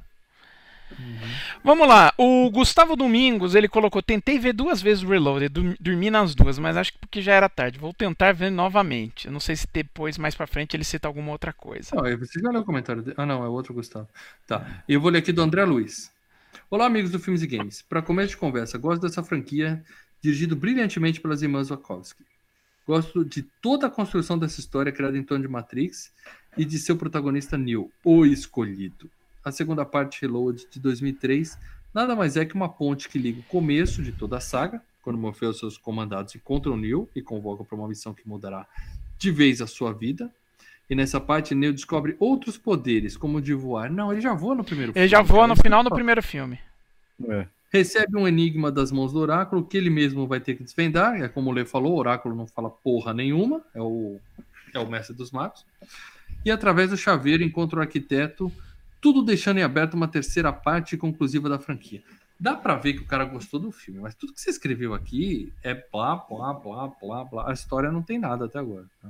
[1.63, 5.49] Vamos lá, o Gustavo Domingos, ele colocou, tentei ver duas vezes o Reloaded,
[5.79, 7.79] dormi nas duas, mas acho que porque já era tarde.
[7.79, 9.29] Vou tentar ver novamente.
[9.29, 11.95] Não sei se depois, mais pra frente, ele cita alguma outra coisa.
[11.95, 13.15] Não, você já leu o comentário dele?
[13.17, 14.07] Ah, não, é outro Gustavo.
[14.47, 14.83] Tá.
[14.87, 16.11] Eu vou ler aqui do André Luiz.
[16.69, 17.81] Olá, amigos do Filmes e Games.
[17.81, 19.83] Para começo de conversa, gosto dessa franquia,
[20.21, 22.23] dirigido brilhantemente pelas irmãs Wachowski.
[22.85, 26.11] Gosto de toda a construção dessa história criada em torno de Matrix
[26.57, 29.09] e de seu protagonista Neo, o escolhido.
[29.43, 31.57] A segunda parte, Reload, de 2003,
[31.93, 35.19] nada mais é que uma ponte que liga o começo de toda a saga, quando
[35.19, 38.65] Morpheus e seus comandados encontram Neo e convocam para uma missão que mudará
[39.17, 40.31] de vez a sua vida.
[40.89, 43.91] E nessa parte, Neo descobre outros poderes, como o de voar.
[43.91, 46.57] Não, ele já voa no primeiro Ele já voa no isso final do primeiro filme.
[47.27, 47.47] É.
[47.69, 51.21] Recebe um enigma das mãos do oráculo que ele mesmo vai ter que desvendar.
[51.21, 54.19] É como o Lê falou, o oráculo não fala porra nenhuma, é o,
[54.73, 55.65] é o mestre dos magos.
[56.45, 58.51] E através do chaveiro encontra o arquiteto,
[59.03, 62.01] tudo deixando em aberto uma terceira parte conclusiva da franquia.
[62.39, 65.51] Dá pra ver que o cara gostou do filme, mas tudo que você escreveu aqui
[65.61, 67.49] é blá, blá, blá, blá, blá.
[67.49, 68.85] A história não tem nada até agora.
[69.01, 69.09] tá?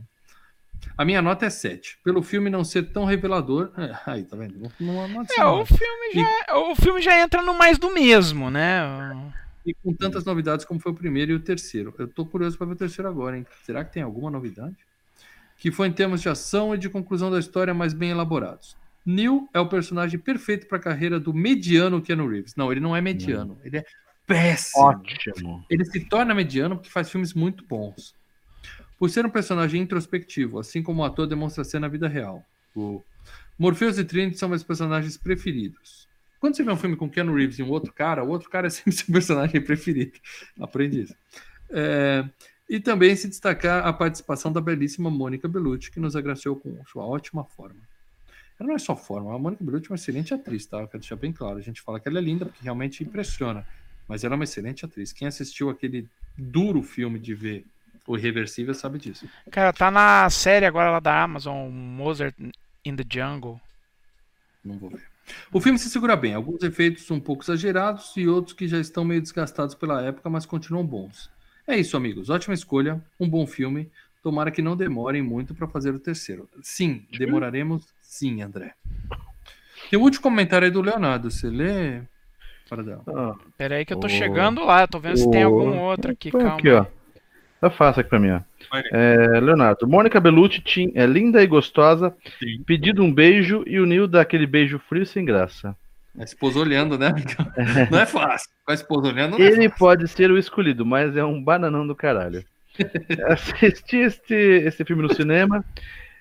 [0.97, 1.99] A minha nota é 7.
[2.03, 3.71] Pelo filme não ser tão revelador.
[3.77, 4.59] É, aí, tá vendo?
[4.79, 9.31] Não, não, É, o filme já, o filme já entra no mais do mesmo, né?
[9.63, 11.93] E com tantas novidades como foi o primeiro e o terceiro.
[11.99, 13.45] Eu tô curioso para ver o terceiro agora, hein?
[13.63, 14.75] Será que tem alguma novidade?
[15.57, 18.75] Que foi em termos de ação e de conclusão da história mais bem elaborados.
[19.05, 22.55] Neil é o personagem perfeito para a carreira do mediano Keanu Reeves.
[22.55, 23.85] Não, ele não é mediano, ele é
[24.25, 24.83] péssimo.
[24.83, 25.65] Ótimo.
[25.69, 28.15] Ele se torna mediano porque faz filmes muito bons.
[28.97, 32.43] Por ser um personagem introspectivo, assim como o ator demonstra ser na vida real.
[32.75, 33.03] O
[33.59, 36.07] Morpheus e Trinity são meus personagens preferidos.
[36.39, 38.67] Quando você vê um filme com Keanu Reeves e um outro cara, o outro cara
[38.67, 40.19] é sempre seu personagem preferido.
[40.59, 41.15] Aprendi isso.
[41.69, 42.27] É,
[42.69, 47.05] e também se destacar a participação da belíssima Mônica Bellucci, que nos agraciou com sua
[47.05, 47.79] ótima forma.
[48.59, 50.79] Ela não é só forma, a Mônica Bellucci é uma excelente atriz, tá?
[50.79, 51.57] Eu quero deixar bem claro.
[51.57, 53.65] A gente fala que ela é linda porque realmente impressiona.
[54.07, 55.11] Mas ela é uma excelente atriz.
[55.11, 56.07] Quem assistiu aquele
[56.37, 57.65] duro filme de ver
[58.05, 59.27] o Irreversível sabe disso.
[59.49, 62.35] Cara, tá na série agora lá da Amazon, Mozart
[62.83, 63.59] in the Jungle.
[64.63, 65.13] Não vou ver.
[65.51, 69.05] O filme se segura bem, alguns efeitos um pouco exagerados e outros que já estão
[69.05, 71.29] meio desgastados pela época, mas continuam bons.
[71.65, 72.29] É isso, amigos.
[72.29, 73.89] Ótima escolha, um bom filme.
[74.21, 76.49] Tomara que não demorem muito para fazer o terceiro.
[76.61, 78.73] Sim, demoraremos sim, André.
[79.89, 81.29] Tem um último comentário aí do Leonardo.
[81.31, 82.01] Você lê?
[82.69, 83.01] Paradão.
[83.07, 86.11] Ah, Pera aí que eu tô Ô, chegando lá, tô vendo se tem algum outro
[86.11, 86.57] aqui, põe calma.
[86.57, 86.85] aqui, ó.
[87.59, 88.41] Tá fácil aqui pra mim, ó.
[88.91, 92.61] É, Leonardo, Mônica Bellucci tin- é linda e gostosa, Sim.
[92.65, 95.75] pedido um beijo e o Nil dá aquele beijo frio sem graça.
[96.17, 97.13] A esposa olhando, né?
[97.91, 98.49] Não é fácil.
[98.65, 99.77] Com a esposa olhando, não é Ele fácil.
[99.79, 102.43] pode ser o escolhido, mas é um bananão do caralho.
[103.27, 105.63] Assisti este, esse filme no cinema,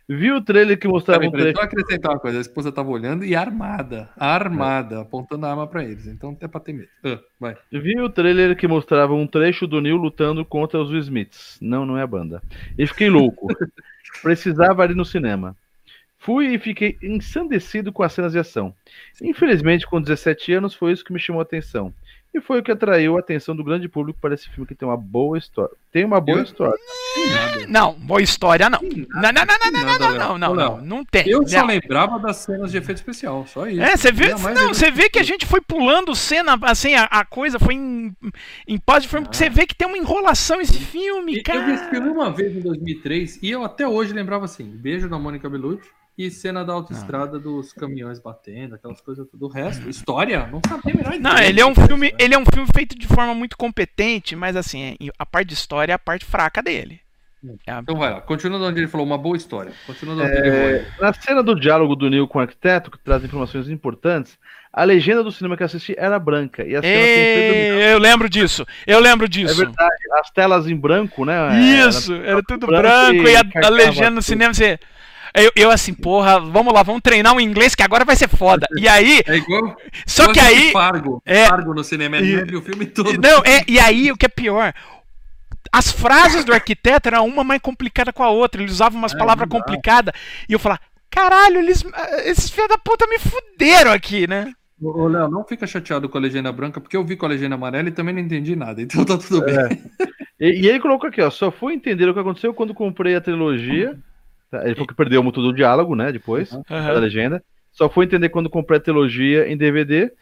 [0.08, 1.56] vi o trailer que mostrava um trecho.
[1.56, 2.38] só acrescentar uma coisa.
[2.38, 4.10] A esposa tava olhando e armada.
[4.16, 6.06] Armada, apontando a arma pra eles.
[6.06, 6.88] Então é pra ter medo.
[7.04, 7.56] Ah, vai.
[7.70, 11.58] Vi o trailer que mostrava um trecho do Neil lutando contra os Smiths.
[11.60, 12.42] Não, não é a banda.
[12.78, 13.48] E fiquei louco.
[14.22, 15.56] Precisava ir no cinema.
[16.18, 18.72] Fui e fiquei ensandecido com as cenas de ação.
[19.20, 21.92] Infelizmente, com 17 anos, foi isso que me chamou a atenção.
[22.34, 24.88] E foi o que atraiu a atenção do grande público para esse filme que tem
[24.88, 25.74] uma boa história.
[25.92, 26.78] Tem uma boa Eu- história.
[27.30, 27.66] Nada.
[27.68, 28.78] Não, boa história não.
[28.78, 31.28] Tem Não, não, não, não, não, nada, não, não, não, não, não tem.
[31.28, 31.66] Eu só Não.
[31.66, 33.82] lembrava das cenas de efeito especial, só isso.
[33.82, 37.22] É, você vê, não, você vê que a gente foi pulando cena, assim, a, a
[37.24, 38.16] coisa foi em,
[38.66, 41.40] em pause de filme, porque você vê que tem uma enrolação esse filme, E Eu
[41.40, 41.74] vi cara.
[41.74, 45.50] esse filme uma vez em 2003 e eu até hoje lembrava assim: beijo da Mônica
[45.50, 49.46] Bellucci e cena da autoestrada dos caminhões batendo, aquelas coisas tudo.
[49.46, 52.16] O resto, história, não sabia a menor Não, ele é um do que filme, isso,
[52.16, 52.24] né?
[52.24, 55.54] ele é um filme feito de forma muito competente, mas assim, é- a parte de
[55.54, 57.00] história é a parte fraca dele.
[57.66, 59.72] É a- Então vai lá, continua de onde ele falou, uma boa história.
[59.86, 60.92] Continua de onde ele É, falou.
[61.00, 64.38] na cena do diálogo do Neil com o arquiteto, que traz informações importantes,
[64.72, 66.62] a legenda do cinema que assisti era branca.
[66.64, 66.94] E a cena.
[66.94, 68.64] Ei, eu lembro disso.
[68.86, 69.56] Eu lembro É disso.
[69.56, 71.58] verdade, as telas em branco, né?
[71.88, 74.22] Isso, era tudo branco branco e e a, a legenda no tudo.
[74.24, 74.78] cinema você.
[75.34, 78.66] Eu, eu assim, porra, vamos lá, vamos treinar o inglês que agora vai ser foda.
[78.76, 79.76] E aí, É igual.
[80.06, 80.72] só igual que aí.
[80.72, 81.22] Fargo.
[81.24, 83.12] é- Fargo no cinema, é e- o filme todo.
[83.14, 84.74] Não, é, e aí o que é pior.
[85.72, 88.60] As frases do arquiteto eram uma mais complicada com a outra.
[88.62, 90.12] Ele usava umas É, palavras complicadas.
[90.46, 90.80] E eu falava,
[91.10, 91.82] caralho, eles,
[92.26, 94.52] esses filhos da puta me fuderam aqui, né?
[94.82, 97.54] Ô, Léo, não fica chateado com a legenda branca, porque eu vi com a legenda
[97.54, 98.82] amarela e também não entendi nada.
[98.82, 99.54] Então tá tudo bem.
[100.38, 103.20] E, e ele colocou aqui, ó, só fui entender o que aconteceu quando comprei a
[103.20, 103.90] trilogia.
[103.94, 103.96] Tá,
[104.64, 106.94] Ele falou que perdeu muito do diálogo, né, depois, Aham.
[106.94, 107.42] da legenda.
[107.70, 110.12] Só fui entender quando comprei a trilogia em DVD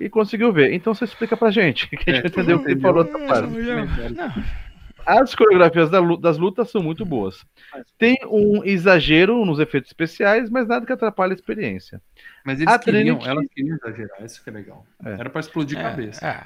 [0.00, 0.72] e conseguiu ver.
[0.72, 3.04] Então você explica pra gente, que a gente É, entendeu o que ele falou.
[3.04, 3.48] Tá claro.
[3.48, 4.44] Não.
[5.06, 5.88] As coreografias
[6.20, 7.46] das lutas são muito boas.
[7.96, 12.02] Tem um exagero nos efeitos especiais, mas nada que atrapalhe a experiência.
[12.44, 14.84] Mas eles A queriam, Trinity- elas queriam exagerar, isso que é legal.
[15.04, 15.12] É.
[15.12, 16.26] Era pra explodir É, cabeça.
[16.26, 16.42] é.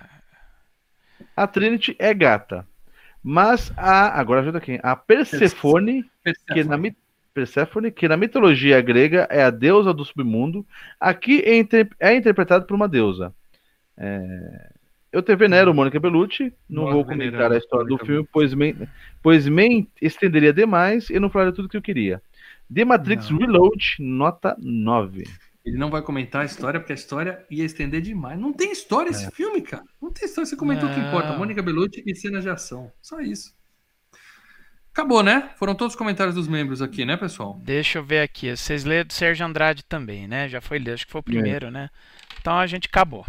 [1.35, 2.67] A Trinity é gata.
[3.23, 4.19] Mas a.
[4.21, 4.79] Agora ajuda quem?
[4.83, 6.05] A Persephone,
[6.53, 6.97] que na, mi-
[7.35, 10.67] Perséfone, que na mitologia grega é a deusa do submundo,
[10.99, 13.33] aqui é, inter- é interpretada por uma deusa.
[13.97, 14.73] É,
[15.13, 18.77] Eu te venero Mônica Bellucci, não Nós vou comentar a história do filme, pois me,
[19.23, 22.23] pois me estenderia demais e não falaria tudo que eu queria.
[22.73, 23.39] The Matrix Não.
[23.39, 25.25] Reload, nota 9.
[25.65, 28.39] Ele não vai comentar a história, porque a história ia estender demais.
[28.41, 29.85] Não tem história esse filme, cara.
[30.01, 30.47] Não tem história.
[30.47, 31.37] Você comentou o que importa.
[31.37, 32.91] Mônica Bellucci e cenas de ação.
[33.03, 33.53] Só isso.
[35.01, 35.49] Acabou, né?
[35.57, 37.59] Foram todos os comentários dos membros aqui, né, pessoal?
[37.65, 38.55] Deixa eu ver aqui.
[38.55, 40.47] Vocês leram do Sérgio Andrade também, né?
[40.47, 41.89] Já foi lido, acho que foi o primeiro, né?
[42.39, 43.25] Então a gente acabou.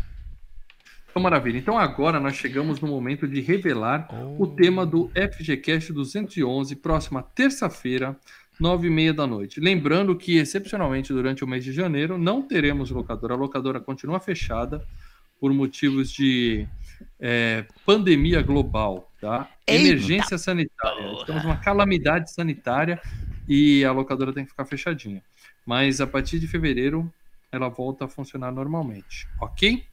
[1.09, 1.57] Então, maravilha.
[1.57, 8.19] Então, agora nós chegamos no momento de revelar o tema do FGCast 211, próxima terça-feira,
[8.59, 9.61] nove e meia da noite.
[9.61, 13.33] Lembrando que, excepcionalmente, durante o mês de janeiro, não teremos locadora.
[13.33, 14.85] A locadora continua fechada
[15.39, 16.67] por motivos de
[17.17, 19.47] é, pandemia global, tá?
[19.67, 21.13] Eita Emergência sanitária.
[21.13, 22.99] Estamos numa calamidade sanitária
[23.47, 25.21] e a locadora tem que ficar fechadinha.
[25.65, 27.09] Mas a partir de fevereiro
[27.51, 29.85] ela volta a funcionar normalmente, ok?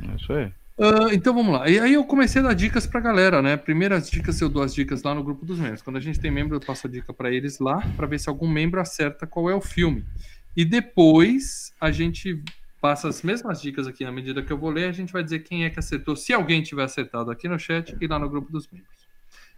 [0.00, 0.52] É isso aí.
[0.80, 1.68] Ah, então vamos lá.
[1.68, 3.56] E aí eu comecei a dar dicas pra galera, né?
[3.56, 5.82] Primeiras dicas eu dou as dicas lá no grupo dos membros.
[5.82, 8.28] Quando a gente tem membro, eu passo a dica pra eles lá, pra ver se
[8.28, 10.04] algum membro acerta qual é o filme.
[10.56, 12.40] E depois a gente
[12.80, 15.40] passa as mesmas dicas aqui na medida que eu vou ler, a gente vai dizer
[15.40, 16.16] quem é que acertou.
[16.16, 19.08] Se alguém tiver acertado aqui no chat e lá no grupo dos membros.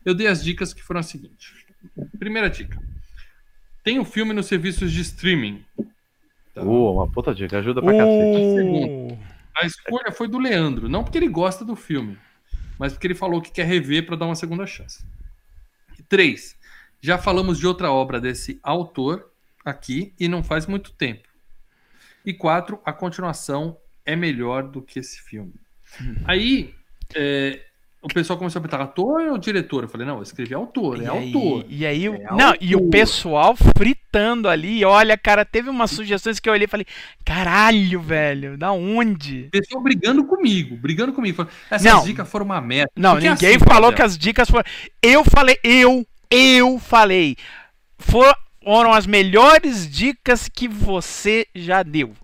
[0.04, 1.52] Eu dei as dicas que foram as seguintes.
[2.18, 2.80] Primeira dica.
[3.82, 5.64] Tem o filme nos serviços de streaming.
[6.54, 6.62] Tá?
[6.64, 9.14] Boa, uma puta dica, ajuda pra cacete.
[9.14, 9.18] Uh,
[9.56, 12.18] A escolha foi do Leandro, não porque ele gosta do filme,
[12.78, 15.04] mas porque ele falou que quer rever para dar uma segunda chance.
[16.08, 16.56] Três,
[17.00, 19.30] já falamos de outra obra desse autor
[19.64, 21.29] aqui e não faz muito tempo.
[22.24, 25.54] E quatro, a continuação é melhor do que esse filme.
[26.24, 26.74] Aí
[27.14, 27.60] é,
[28.02, 29.82] o pessoal começou a perguntar, ator ou diretor?
[29.84, 31.64] Eu falei, não, eu escrevi autor, é e autor.
[31.68, 32.90] Aí, e aí, o- É não, e o autor.
[32.90, 34.84] pessoal fritando ali.
[34.84, 36.86] Olha, cara, teve umas sugestões que eu olhei e falei:
[37.24, 39.46] caralho, velho, da onde?
[39.48, 41.36] O pessoal brigando comigo, brigando comigo.
[41.36, 42.04] falando, Essas Não.
[42.04, 42.90] dicas foram uma merda.
[42.96, 44.64] Não, Porque ninguém assim, falou que as dicas foram.
[45.02, 47.36] Eu falei, eu, eu falei.
[47.98, 52.14] For- Foram as melhores dicas que você já deu.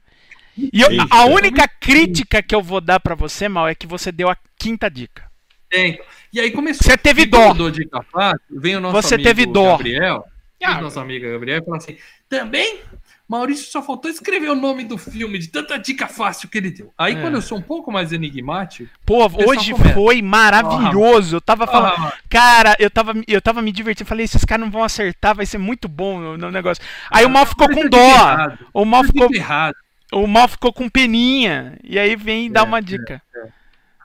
[0.56, 4.10] E eu- a única crítica que eu vou dar pra você, Mal, é que você
[4.10, 5.24] deu a quinta dica.
[5.70, 6.04] É, então.
[6.32, 6.84] E aí começou.
[6.84, 7.52] Você teve dó.
[7.70, 9.72] dica fácil, vem o nosso Você amigo teve dó.
[9.72, 10.24] Gabriel.
[10.62, 10.80] Ah.
[10.80, 11.96] Nosso amigo Gabriel e fala assim:
[12.28, 12.80] também,
[13.28, 16.92] Maurício só faltou escrever o nome do filme de tanta dica fácil que ele deu.
[16.96, 17.20] Aí, É.
[17.20, 19.94] quando eu sou um pouco mais enigmático, Pô, hoje começa.
[19.94, 21.36] foi maravilhoso.
[21.36, 21.94] Eu tava falando.
[22.06, 24.08] ah, Cara, eu tava, eu tava me divertindo.
[24.08, 26.82] Falei, esses caras não vão acertar, vai ser muito bom no, no negócio.
[27.10, 27.98] Aí o mal ficou com dó.
[27.98, 29.74] errado, O mal ficou, errado.
[30.12, 31.76] o mal ficou com peninha.
[31.82, 33.20] E aí vem dar uma dica.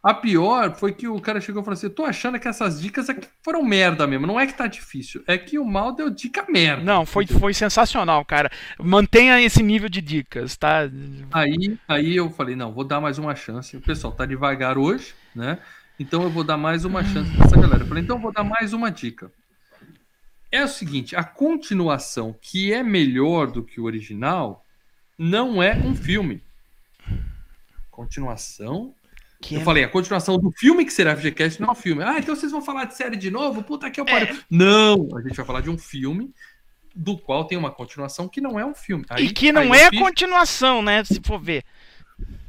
[0.03, 2.81] A pior foi que o cara chegou e falou assim: eu tô achando que essas
[2.81, 4.25] dicas aqui foram merda mesmo.
[4.25, 6.83] Não é que tá difícil, é que o mal deu dica merda.
[6.83, 8.49] Não, foi, foi sensacional, cara.
[8.79, 10.89] Mantenha esse nível de dicas, tá?
[11.31, 13.77] Aí, aí eu falei, não, vou dar mais uma chance.
[13.77, 15.59] O pessoal tá devagar hoje, né?
[15.99, 17.83] Então eu vou dar mais uma chance pra essa galera.
[17.83, 19.31] Eu falei, então eu vou dar mais uma dica.
[20.51, 24.65] É o seguinte, a continuação, que é melhor do que o original,
[25.15, 26.43] não é um filme.
[27.91, 28.95] Continuação?
[29.41, 32.03] Que eu é- falei, a continuação do filme que será FGCast não é um filme.
[32.03, 33.63] Ah, então vocês vão falar de série de novo?
[33.63, 34.37] Puta que eu pariu.
[34.49, 36.31] Não, a gente vai falar de um filme
[36.95, 39.03] do qual tem uma continuação que não é um filme.
[39.09, 41.03] Aí- e que não é fiz- continuação, né?
[41.03, 41.63] Se for ver.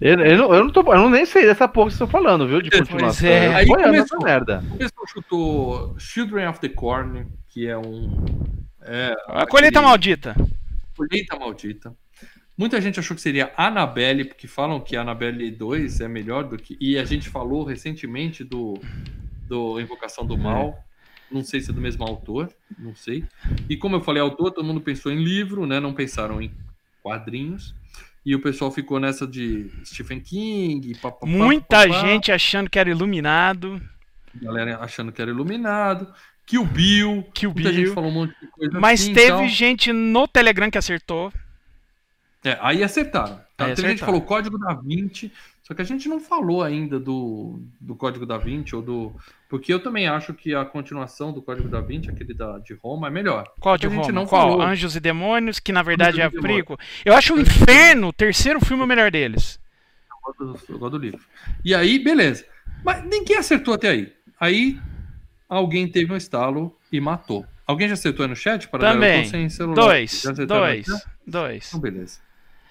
[0.01, 2.09] Eu, eu, não, eu, não tô, eu não nem sei dessa porra que vocês estão
[2.21, 2.61] falando, viu?
[2.61, 3.27] De continuação.
[3.29, 3.55] é.
[3.55, 4.19] Aí começou.
[4.19, 4.65] essa merda.
[4.73, 8.23] O pessoal chutou Children of the Corn, que é um.
[8.83, 10.37] É, A colheita aquele- maldita.
[10.97, 11.95] Colheita Maldita.
[12.57, 16.77] Muita gente achou que seria Annabelle, porque falam que Annabelle 2 é melhor do que.
[16.81, 18.75] E a gente falou recentemente do,
[19.49, 20.79] do Invocação do Mal.
[21.31, 23.25] Não sei se é do mesmo autor, não sei.
[23.69, 25.81] E como eu falei autor, todo mundo pensou em livro, né?
[25.81, 26.53] Não pensaram em
[27.03, 27.75] quadrinhos.
[28.25, 30.93] E o pessoal ficou nessa de Stephen King.
[31.23, 33.81] Muita gente achando que era iluminado.
[34.35, 36.13] Galera achando que era iluminado.
[36.47, 37.25] Kill Bill.
[37.35, 37.87] Kill Muita Bill.
[37.87, 41.33] gente falou um monte de coisa Mas assim, teve então- gente no Telegram que acertou.
[42.45, 43.41] É, aí acertaram.
[43.57, 43.67] Tá?
[43.67, 45.31] Aí Tem gente falou Código da Vinci,
[45.63, 49.15] só que a gente não falou ainda do, do Código da Vinci ou do.
[49.49, 53.07] Porque eu também acho que a continuação do Código da Vinci, aquele da, de Roma,
[53.07, 53.47] é melhor.
[53.61, 54.11] Qual de a Roma?
[54.11, 54.49] não Qual?
[54.51, 54.63] falou.
[54.63, 56.67] Anjos e Demônios, que na verdade é a Anjos Demônios.
[56.67, 56.87] prequel.
[57.05, 59.61] Eu acho o Inferno, o terceiro filme, o melhor deles.
[60.11, 61.21] Eu gosto do- eu gosto do livro.
[61.65, 62.45] E aí, beleza.
[62.85, 64.13] Mas ninguém acertou até aí.
[64.41, 64.81] Aí
[65.49, 67.47] alguém teve um estalo e matou.
[67.65, 68.67] Alguém já acertou aí no chat?
[68.69, 69.19] Para Também.
[69.19, 69.77] Eu tô sem celular.
[69.77, 70.23] Dois.
[70.49, 70.87] Dois.
[71.25, 71.69] Dois.
[71.69, 72.19] Então, beleza.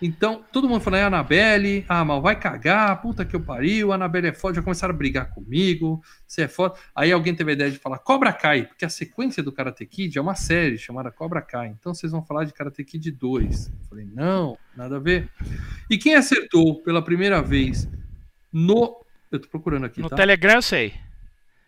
[0.02, 3.92] Então, todo mundo falando, é a Anabelle, ah, mal vai cagar, puta que eu pariu,
[3.92, 6.74] a Anabelle é foda, já começaram a brigar comigo, você é foda.
[6.96, 10.18] Aí alguém teve a ideia de falar Cobra Kai, porque a sequência do Karate Kid
[10.18, 13.68] é uma série chamada Cobra Kai, então vocês vão falar de Karate Kid 2.
[13.68, 15.30] Eu falei, não, nada a ver.
[15.88, 17.88] E quem acertou pela primeira vez
[18.52, 19.06] no.
[19.32, 20.16] Eu tô procurando aqui, No tá?
[20.16, 20.94] Telegram eu sei.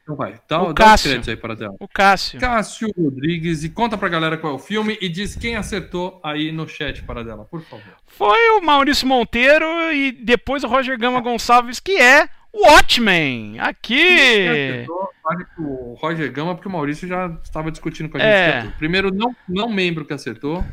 [0.04, 1.22] Então vai, dá, O dá Cássio.
[1.26, 1.76] aí para dela.
[1.80, 2.38] O Cássio.
[2.40, 6.52] Cássio Rodrigues, e conta pra galera qual é o filme e diz quem acertou aí
[6.52, 7.86] no chat para dela, por favor.
[8.08, 13.60] Foi o Maurício Monteiro e depois o Roger Gama Gonçalves, que é Watchmen.
[13.62, 14.86] Aqui.
[15.24, 18.68] vale pro Roger Gama, porque o Maurício já estava discutindo com a gente.
[18.68, 18.72] É.
[18.78, 20.64] Primeiro, não, não membro que acertou,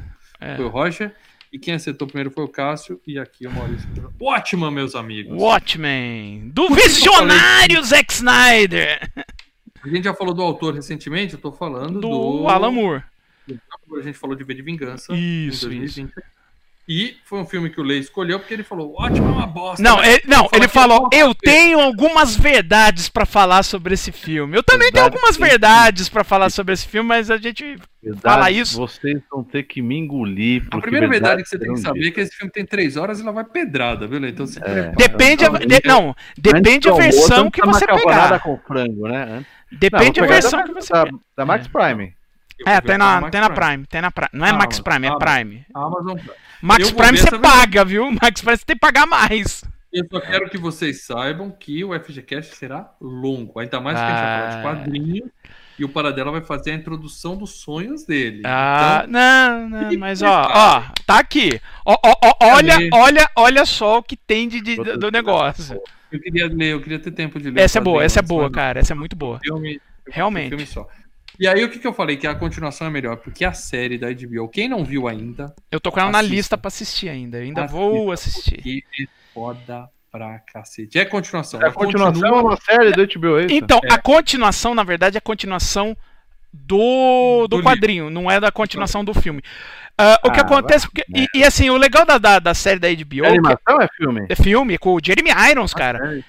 [0.40, 0.56] É.
[0.56, 1.14] foi o Roger.
[1.52, 3.00] E quem acertou primeiro foi o Cássio.
[3.06, 3.88] E aqui o Maurício.
[4.20, 5.40] Ótima, meus amigos.
[5.40, 6.48] Watchmen.
[6.50, 9.12] Do Por falei visionário Zack Snyder.
[9.82, 12.08] A gente já falou do autor recentemente, eu tô falando do.
[12.08, 13.02] Do Alan Moore.
[13.50, 15.12] A gente falou de V de Vingança.
[15.12, 16.12] Isso, em 2020.
[16.92, 19.80] E foi um filme que o Lei escolheu porque ele falou: ótimo, é uma bosta.
[19.80, 20.14] Não, né?
[20.14, 24.56] ele, não, ele que falou: é Eu tenho algumas verdades pra falar sobre esse filme.
[24.56, 25.42] Eu também tenho Verdade, algumas sim.
[25.42, 27.76] verdades pra falar sobre esse filme, mas a gente.
[28.02, 28.76] Verdade, Fala isso.
[28.76, 30.66] Vocês vão ter que me engolir.
[30.72, 33.20] A primeira verdade que você tem que saber é que esse filme tem três horas
[33.20, 34.18] e lá vai pedrada, viu?
[34.18, 34.30] Lei?
[34.30, 34.92] Então se prepara.
[34.96, 38.40] Depende, a, não, de- não, depende a versão que você pegar.
[38.40, 39.44] com frango, né?
[39.70, 41.18] Depende Não, a versão da, que você da, pegar.
[41.36, 42.14] da Max Prime.
[42.66, 44.28] É, tem na, tem na Prime, tem na Prime.
[44.32, 45.64] Não é Ah, Max Prime, é Prime.
[45.72, 46.49] Amazon Prime.
[46.62, 48.10] Max Prime você paga, viu?
[48.22, 49.64] Max Prime você tem que pagar mais.
[49.92, 53.58] Eu só quero que vocês saibam que o FGCast será longo.
[53.58, 54.62] Ainda mais que a gente vai falar de Ah.
[54.62, 55.28] quadrinhos.
[55.78, 58.42] E o Paradela vai fazer a introdução dos sonhos dele.
[58.44, 61.58] Ah, Então, não, não, mas ó, ó, tá aqui.
[61.86, 65.80] Ó, ó, ó, olha, olha, olha só o que tem de, de- do negócio.
[66.12, 67.62] eu queria ler, eu queria ter tempo de ler.
[67.62, 68.78] Essa é boa, quadrinho essa é boa, cara.
[68.80, 69.40] Essa é muito boa.
[69.42, 70.50] Filme, Realmente.
[70.50, 70.86] filme só.
[71.40, 72.18] E aí, o que, que eu falei?
[72.18, 75.80] Que a continuação é melhor, porque a série da HBO, quem não viu ainda, Eu
[75.80, 77.38] tô com ela na lista pra assistir ainda.
[77.38, 78.54] Eu ainda Assista, vou assistir.
[78.56, 80.98] porque é foda pra cacete.
[80.98, 81.62] É continuação.
[81.62, 83.54] É a continuação é continua- uma série do HBO, é isso?
[83.54, 83.92] Então, É.
[83.94, 85.96] a continuação, na verdade, é a continuação
[86.52, 89.40] do, do Do quadrinho, não é da continuação do filme.
[89.96, 90.86] Ah, o que Ah, acontece.
[90.86, 93.82] porque- e, e, assim, o legal da, da, da série da HBO É animação ou
[93.82, 94.26] é filme?
[94.28, 96.16] é filme com o Jeremy Irons, cara.
[96.18, 96.22] É,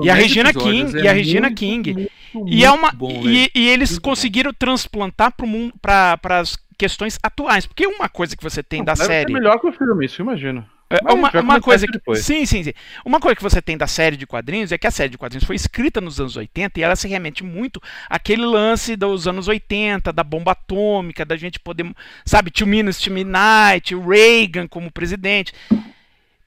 [0.00, 1.94] E a 10 Regina episódios, King, é e a Regina muito, King.
[1.94, 2.12] muito,
[2.46, 6.56] E muito é uma bom, e, e eles Muito conseguiram transplantar para mundo para as
[6.78, 9.72] questões atuais, porque uma coisa que você tem da Deve ser série melhor que o
[9.72, 10.68] filme, isso eu imagino.
[10.90, 12.24] é Mas uma, a uma coisa que, depois.
[12.24, 12.72] sim, sim, sim.
[13.04, 15.44] Uma coisa que você tem da série de quadrinhos é que a série de quadrinhos
[15.46, 20.12] foi escrita nos anos 80 e ela se remete muito àquele lance dos anos 80,
[20.12, 21.90] da bomba atômica, da gente poder,
[22.26, 25.52] sabe, Two Minutes to Midnight, Reagan como presidente.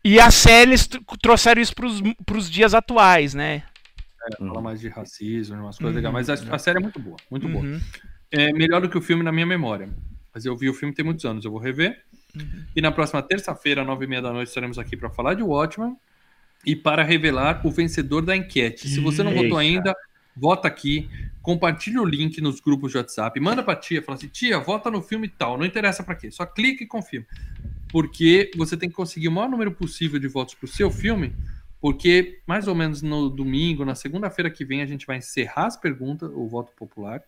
[0.08, 0.76] E a série
[1.20, 3.64] trouxeram isso para os dias atuais, né?
[4.38, 6.12] Fala mais de racismo, umas coisas Uhum.
[6.12, 6.28] legais.
[6.28, 7.64] Mas a, a série é muito boa, muito boa.
[7.66, 7.82] Uhum.
[8.32, 9.90] É melhor do que o filme na minha memória.
[10.32, 12.04] Mas eu vi o filme tem muitos anos, eu vou rever.
[12.36, 12.66] Uhum.
[12.76, 15.96] E na próxima terça-feira, nove e meia da noite, estaremos aqui para falar de Watchmen
[16.64, 18.88] e para revelar o vencedor da enquete.
[18.88, 19.60] Se você não votou Eita.
[19.60, 19.96] ainda,
[20.36, 21.10] vota aqui,
[21.42, 25.02] compartilha o link nos grupos de WhatsApp, manda pra tia, fala assim, tia, vota no
[25.02, 27.26] filme tal, não interessa pra quê, só clica e confirma.
[27.90, 31.34] Porque você tem que conseguir o maior número possível de votos pro seu filme,
[31.80, 35.78] porque mais ou menos no domingo, na segunda-feira que vem, a gente vai encerrar as
[35.78, 37.22] perguntas, o voto popular,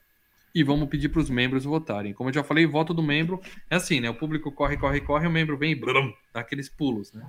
[0.53, 2.13] e vamos pedir para os membros votarem.
[2.13, 4.09] Como eu já falei, voto do membro é assim, né?
[4.09, 7.23] O público corre, corre, corre, o membro vem e blum, dá aqueles pulos, né?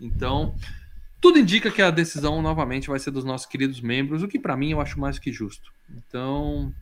[0.00, 0.56] Então,
[1.20, 4.56] tudo indica que a decisão novamente vai ser dos nossos queridos membros, o que para
[4.56, 5.72] mim eu acho mais que justo.
[5.88, 6.74] Então,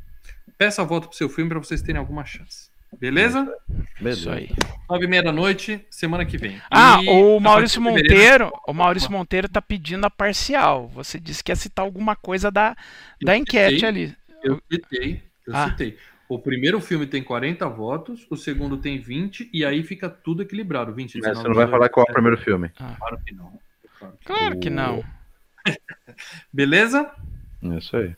[0.57, 2.71] peça voto pro seu filme para vocês terem alguma chance.
[2.99, 3.53] Beleza?
[3.99, 4.21] Beleza.
[4.21, 4.51] Isso aí.
[4.89, 6.61] Nove e meia da noite, semana que vem.
[6.71, 10.89] Ah, E o a Maurício fevereiro- Monteiro, o Maurício Monteiro tá pedindo a parcial.
[10.89, 12.77] Você disse que ia citar alguma coisa da,
[13.23, 13.89] da enquete citei.
[13.89, 14.17] ali.
[14.43, 15.69] Eu citei, eu Ah.
[15.71, 15.97] citei.
[16.29, 20.93] O primeiro filme tem 40 votos, o segundo tem 20, e aí fica tudo equilibrado.
[20.95, 22.69] 20, Mas 19, você não vai falar qual é o 18, primeiro filme.
[22.71, 23.59] Claro que não.
[23.99, 25.05] Claro que Claro que não.
[26.53, 27.11] Beleza?
[27.63, 28.15] É Isso aí.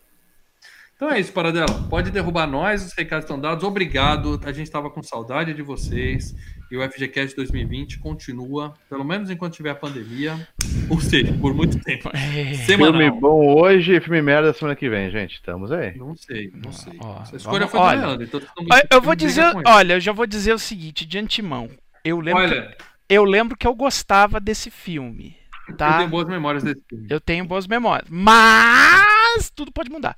[1.02, 1.66] Então é isso, Paradela.
[1.90, 3.64] Pode derrubar nós, os recados estão dados.
[3.64, 4.40] Obrigado.
[4.44, 6.32] A gente estava com saudade de vocês.
[6.70, 10.46] E o FGCast 2020 continua, pelo menos enquanto tiver a pandemia.
[10.88, 12.08] Ou seja, por muito tempo.
[12.14, 12.54] É.
[12.54, 13.00] Semanal.
[13.00, 15.34] Filme bom hoje e filme merda semana que vem, gente.
[15.34, 15.92] Estamos aí.
[15.98, 16.92] Não sei, não sei.
[17.00, 18.24] Ó, a escolha vamos- foi do olha, Leandro.
[18.24, 18.40] Então
[18.88, 21.68] Eu vou dizer, olha, eu já vou dizer o seguinte, de antemão.
[22.04, 22.76] Eu lembro, que, Olha,
[23.08, 25.34] eu lembro que eu gostava desse filme,
[25.68, 25.96] eu tá?
[25.96, 27.08] tenho boas memórias desse filme.
[27.10, 30.16] Eu tenho boas memórias, mas tudo pode mudar.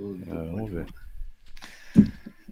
[0.00, 0.86] É, vamos ver.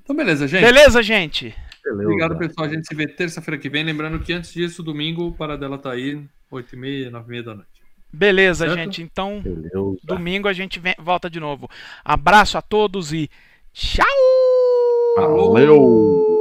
[0.02, 0.62] Então, beleza, gente.
[0.62, 1.54] Beleza, gente?
[1.84, 2.02] Beleza.
[2.04, 2.66] Obrigado, pessoal.
[2.66, 3.84] A gente se vê terça-feira que vem.
[3.84, 7.70] Lembrando que antes disso, domingo, o Paradela tá aí, 8h30, 9h30 da noite.
[8.12, 8.78] Beleza, Certo?
[8.78, 9.02] gente.
[9.02, 9.96] Então, Beleza.
[10.04, 11.68] domingo a gente vem- volta de novo.
[12.04, 13.28] Abraço a todos e
[13.72, 14.06] tchau!
[15.16, 16.35] Valeu!